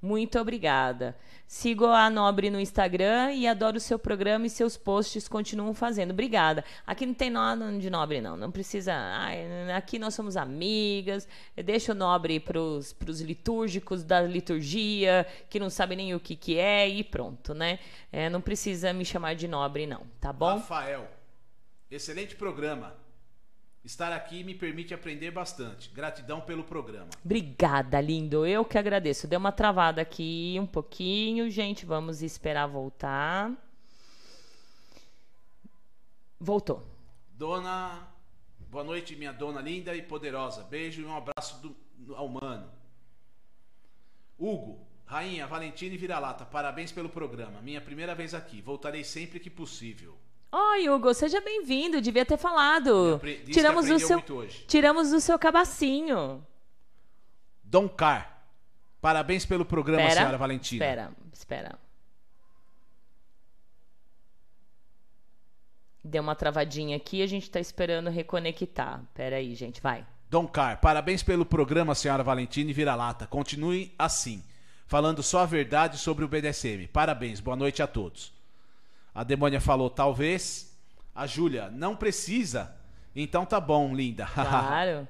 Muito 0.00 0.38
obrigada. 0.38 1.16
Sigo 1.46 1.86
a 1.86 2.10
Nobre 2.10 2.50
no 2.50 2.60
Instagram 2.60 3.32
e 3.32 3.46
adoro 3.46 3.76
o 3.76 3.80
seu 3.80 3.98
programa 3.98 4.46
e 4.46 4.50
seus 4.50 4.76
posts 4.76 5.26
continuam 5.26 5.72
fazendo. 5.72 6.10
Obrigada. 6.10 6.64
Aqui 6.86 7.06
não 7.06 7.14
tem 7.14 7.30
nada 7.30 7.70
de 7.78 7.88
Nobre, 7.88 8.20
não. 8.20 8.36
Não 8.36 8.50
precisa. 8.50 8.92
Ai, 8.92 9.72
aqui 9.72 9.98
nós 9.98 10.14
somos 10.14 10.36
amigas. 10.36 11.26
Deixa 11.56 11.92
o 11.92 11.94
Nobre 11.94 12.38
para 12.40 12.58
os 12.60 13.20
litúrgicos 13.20 14.02
da 14.04 14.20
liturgia, 14.20 15.26
que 15.48 15.58
não 15.58 15.70
sabem 15.70 15.96
nem 15.96 16.14
o 16.14 16.20
que, 16.20 16.36
que 16.36 16.58
é, 16.58 16.88
e 16.88 17.02
pronto, 17.02 17.54
né? 17.54 17.78
É, 18.12 18.28
não 18.28 18.40
precisa 18.40 18.92
me 18.92 19.04
chamar 19.04 19.34
de 19.34 19.48
Nobre, 19.48 19.86
não. 19.86 20.02
Tá 20.20 20.32
bom? 20.32 20.56
Rafael, 20.56 21.08
excelente 21.90 22.36
programa. 22.36 23.05
Estar 23.86 24.12
aqui 24.12 24.42
me 24.42 24.52
permite 24.52 24.92
aprender 24.92 25.30
bastante. 25.30 25.88
Gratidão 25.90 26.40
pelo 26.40 26.64
programa. 26.64 27.08
Obrigada, 27.24 28.00
lindo. 28.00 28.44
Eu 28.44 28.64
que 28.64 28.76
agradeço. 28.76 29.28
Deu 29.28 29.38
uma 29.38 29.52
travada 29.52 30.02
aqui 30.02 30.56
um 30.60 30.66
pouquinho, 30.66 31.48
gente. 31.48 31.86
Vamos 31.86 32.20
esperar 32.20 32.66
voltar. 32.66 33.52
Voltou. 36.40 36.84
Dona. 37.30 38.08
Boa 38.68 38.82
noite, 38.82 39.14
minha 39.14 39.32
dona 39.32 39.60
linda 39.60 39.94
e 39.94 40.02
poderosa. 40.02 40.64
Beijo 40.64 41.02
e 41.02 41.04
um 41.04 41.16
abraço 41.16 41.62
do, 41.62 42.16
ao 42.16 42.28
mano. 42.28 42.68
Hugo, 44.36 44.84
Rainha, 45.04 45.46
Valentina 45.46 45.94
e 45.94 45.98
Vira-Lata, 45.98 46.44
parabéns 46.44 46.90
pelo 46.90 47.08
programa. 47.08 47.62
Minha 47.62 47.80
primeira 47.80 48.16
vez 48.16 48.34
aqui. 48.34 48.60
Voltarei 48.60 49.04
sempre 49.04 49.38
que 49.38 49.48
possível. 49.48 50.18
Oi, 50.50 50.88
Hugo, 50.88 51.12
seja 51.12 51.40
bem-vindo. 51.40 52.00
Devia 52.00 52.24
ter 52.24 52.36
falado. 52.36 53.20
Tiramos 53.52 53.90
o 53.90 53.98
seu. 53.98 54.22
Tiramos 54.66 55.12
o 55.12 55.20
seu 55.20 55.38
cabacinho. 55.38 56.44
Dom 57.62 57.88
Car, 57.88 58.42
parabéns 59.00 59.44
pelo 59.44 59.64
programa, 59.64 60.08
senhora 60.10 60.38
Valentina. 60.38 60.84
Espera, 60.84 61.12
espera. 61.32 61.78
Deu 66.02 66.22
uma 66.22 66.36
travadinha 66.36 66.96
aqui, 66.96 67.20
a 67.22 67.26
gente 67.26 67.50
tá 67.50 67.58
esperando 67.58 68.08
reconectar. 68.08 69.02
Pera 69.12 69.36
aí, 69.36 69.56
gente, 69.56 69.80
vai. 69.82 70.06
Dom 70.30 70.46
Car, 70.46 70.80
parabéns 70.80 71.22
pelo 71.24 71.44
programa, 71.44 71.94
senhora 71.96 72.22
Valentina 72.22 72.70
e 72.70 72.72
Vira-Lata. 72.72 73.26
Continue 73.26 73.92
assim, 73.98 74.44
falando 74.86 75.22
só 75.22 75.40
a 75.40 75.46
verdade 75.46 75.98
sobre 75.98 76.24
o 76.24 76.28
BDSM. 76.28 76.86
Parabéns, 76.86 77.40
boa 77.40 77.56
noite 77.56 77.82
a 77.82 77.86
todos. 77.88 78.35
A 79.16 79.24
demônia 79.24 79.62
falou, 79.62 79.88
talvez. 79.88 80.76
A 81.14 81.26
Júlia, 81.26 81.70
não 81.70 81.96
precisa. 81.96 82.76
Então 83.14 83.46
tá 83.46 83.58
bom, 83.58 83.94
linda. 83.94 84.26
Claro. 84.34 85.08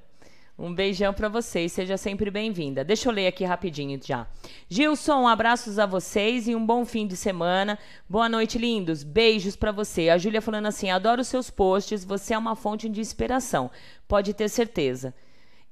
Um 0.56 0.72
beijão 0.72 1.12
pra 1.12 1.28
vocês, 1.28 1.72
seja 1.72 1.96
sempre 1.96 2.30
bem-vinda. 2.30 2.84
Deixa 2.84 3.08
eu 3.08 3.12
ler 3.12 3.26
aqui 3.26 3.44
rapidinho 3.44 4.00
já. 4.00 4.28
Gilson, 4.68 5.26
abraços 5.26 5.76
a 5.80 5.86
vocês 5.86 6.46
e 6.46 6.54
um 6.54 6.64
bom 6.64 6.84
fim 6.84 7.04
de 7.04 7.16
semana. 7.16 7.76
Boa 8.08 8.28
noite, 8.28 8.58
lindos. 8.58 9.02
Beijos 9.02 9.56
pra 9.56 9.72
você. 9.72 10.08
A 10.08 10.16
Júlia 10.16 10.40
falando 10.40 10.66
assim: 10.66 10.88
adoro 10.88 11.24
seus 11.24 11.50
posts, 11.50 12.04
você 12.04 12.32
é 12.32 12.38
uma 12.38 12.54
fonte 12.54 12.88
de 12.88 13.00
inspiração. 13.00 13.72
Pode 14.06 14.32
ter 14.34 14.48
certeza. 14.48 15.12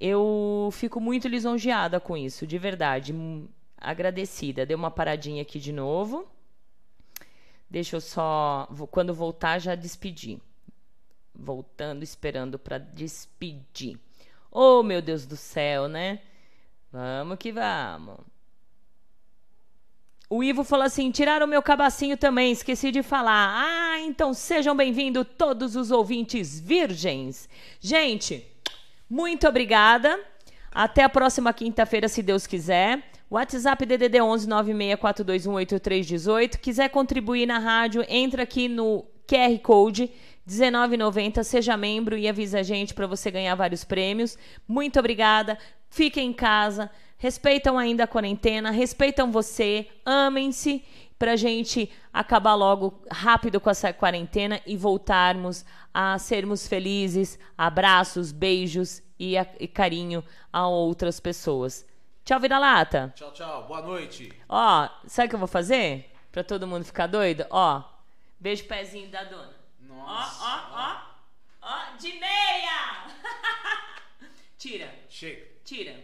Eu 0.00 0.70
fico 0.72 1.00
muito 1.00 1.28
lisonjeada 1.28 2.00
com 2.00 2.16
isso, 2.16 2.44
de 2.48 2.58
verdade. 2.58 3.12
Hum, 3.12 3.46
Agradecida. 3.84 4.66
Deu 4.66 4.78
uma 4.78 4.90
paradinha 4.90 5.42
aqui 5.42 5.60
de 5.60 5.72
novo. 5.72 6.26
Deixa 7.74 7.96
eu 7.96 8.00
só. 8.00 8.68
Quando 8.90 9.12
voltar, 9.12 9.58
já 9.58 9.74
despedir 9.74 10.40
voltando, 11.34 12.02
esperando 12.02 12.58
para 12.58 12.78
despedir. 12.78 13.98
Oh, 14.50 14.82
meu 14.82 15.02
Deus 15.02 15.26
do 15.26 15.36
céu, 15.36 15.88
né? 15.88 16.20
Vamos 16.92 17.36
que 17.38 17.50
vamos. 17.50 18.18
O 20.30 20.42
Ivo 20.44 20.62
falou 20.62 20.86
assim: 20.86 21.10
tiraram 21.10 21.46
o 21.46 21.48
meu 21.48 21.62
cabacinho 21.62 22.16
também, 22.16 22.52
esqueci 22.52 22.92
de 22.92 23.02
falar. 23.02 23.52
Ah, 23.56 24.00
então 24.00 24.32
sejam 24.32 24.76
bem-vindos 24.76 25.26
todos 25.36 25.74
os 25.74 25.90
ouvintes 25.90 26.60
virgens. 26.60 27.48
Gente, 27.80 28.46
muito 29.10 29.48
obrigada. 29.48 30.24
Até 30.70 31.02
a 31.02 31.08
próxima 31.08 31.52
quinta-feira, 31.52 32.08
se 32.08 32.22
Deus 32.22 32.46
quiser. 32.46 33.10
WhatsApp 33.30 33.86
DDD 33.86 34.20
11 34.20 34.46
964218318. 34.48 36.58
Quiser 36.58 36.88
contribuir 36.90 37.46
na 37.46 37.58
rádio, 37.58 38.04
entra 38.08 38.42
aqui 38.42 38.68
no 38.68 39.04
QR 39.26 39.58
Code 39.62 40.10
1990, 40.46 41.42
seja 41.42 41.76
membro 41.76 42.16
e 42.18 42.28
avisa 42.28 42.60
a 42.60 42.62
gente 42.62 42.92
para 42.94 43.06
você 43.06 43.30
ganhar 43.30 43.54
vários 43.54 43.84
prêmios. 43.84 44.36
Muito 44.68 44.98
obrigada. 44.98 45.58
Fiquem 45.88 46.30
em 46.30 46.32
casa. 46.32 46.90
Respeitam 47.16 47.78
ainda 47.78 48.04
a 48.04 48.08
quarentena, 48.08 48.70
respeitam 48.70 49.32
você, 49.32 49.86
amem-se 50.04 50.84
pra 51.18 51.36
gente 51.36 51.90
acabar 52.12 52.54
logo 52.54 53.02
rápido 53.10 53.58
com 53.60 53.70
essa 53.70 53.92
quarentena 53.94 54.60
e 54.66 54.76
voltarmos 54.76 55.64
a 55.94 56.18
sermos 56.18 56.66
felizes, 56.66 57.38
abraços, 57.56 58.30
beijos 58.32 59.00
e, 59.18 59.38
a- 59.38 59.46
e 59.58 59.66
carinho 59.66 60.22
a 60.52 60.68
outras 60.68 61.18
pessoas. 61.18 61.86
Tchau, 62.24 62.40
vira-lata. 62.40 63.12
tchau, 63.14 63.32
tchau. 63.32 63.64
Boa 63.66 63.82
noite. 63.82 64.32
Ó, 64.48 64.88
sabe 65.06 65.26
o 65.26 65.28
que 65.30 65.34
eu 65.34 65.38
vou 65.38 65.48
fazer? 65.48 66.10
Pra 66.32 66.42
todo 66.42 66.66
mundo 66.66 66.84
ficar 66.84 67.06
doido? 67.06 67.46
Ó, 67.50 67.82
beijo 68.40 68.64
pezinho 68.64 69.08
da 69.10 69.24
dona. 69.24 69.54
Nossa. 69.80 70.42
Ó, 70.42 70.48
ó, 70.48 70.90
ó. 70.90 71.14
Ó, 71.66 71.96
de 71.96 72.12
meia! 72.14 73.06
tira, 74.58 74.90
Chega. 75.08 75.46
tira. 75.64 75.94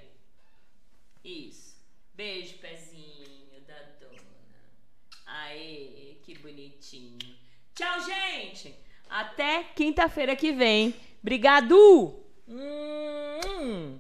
Isso. 1.25 1.75
Beijo 2.15 2.59
pezinho 2.59 3.61
da 3.67 3.75
dona. 3.99 4.21
Aê, 5.27 6.19
que 6.23 6.39
bonitinho. 6.39 7.19
Tchau, 7.75 8.01
gente. 8.01 8.75
Até 9.09 9.65
quinta-feira 9.75 10.37
que 10.37 10.53
vem. 10.53 10.95
Obrigado! 11.23 12.15
Hum. 12.47 13.99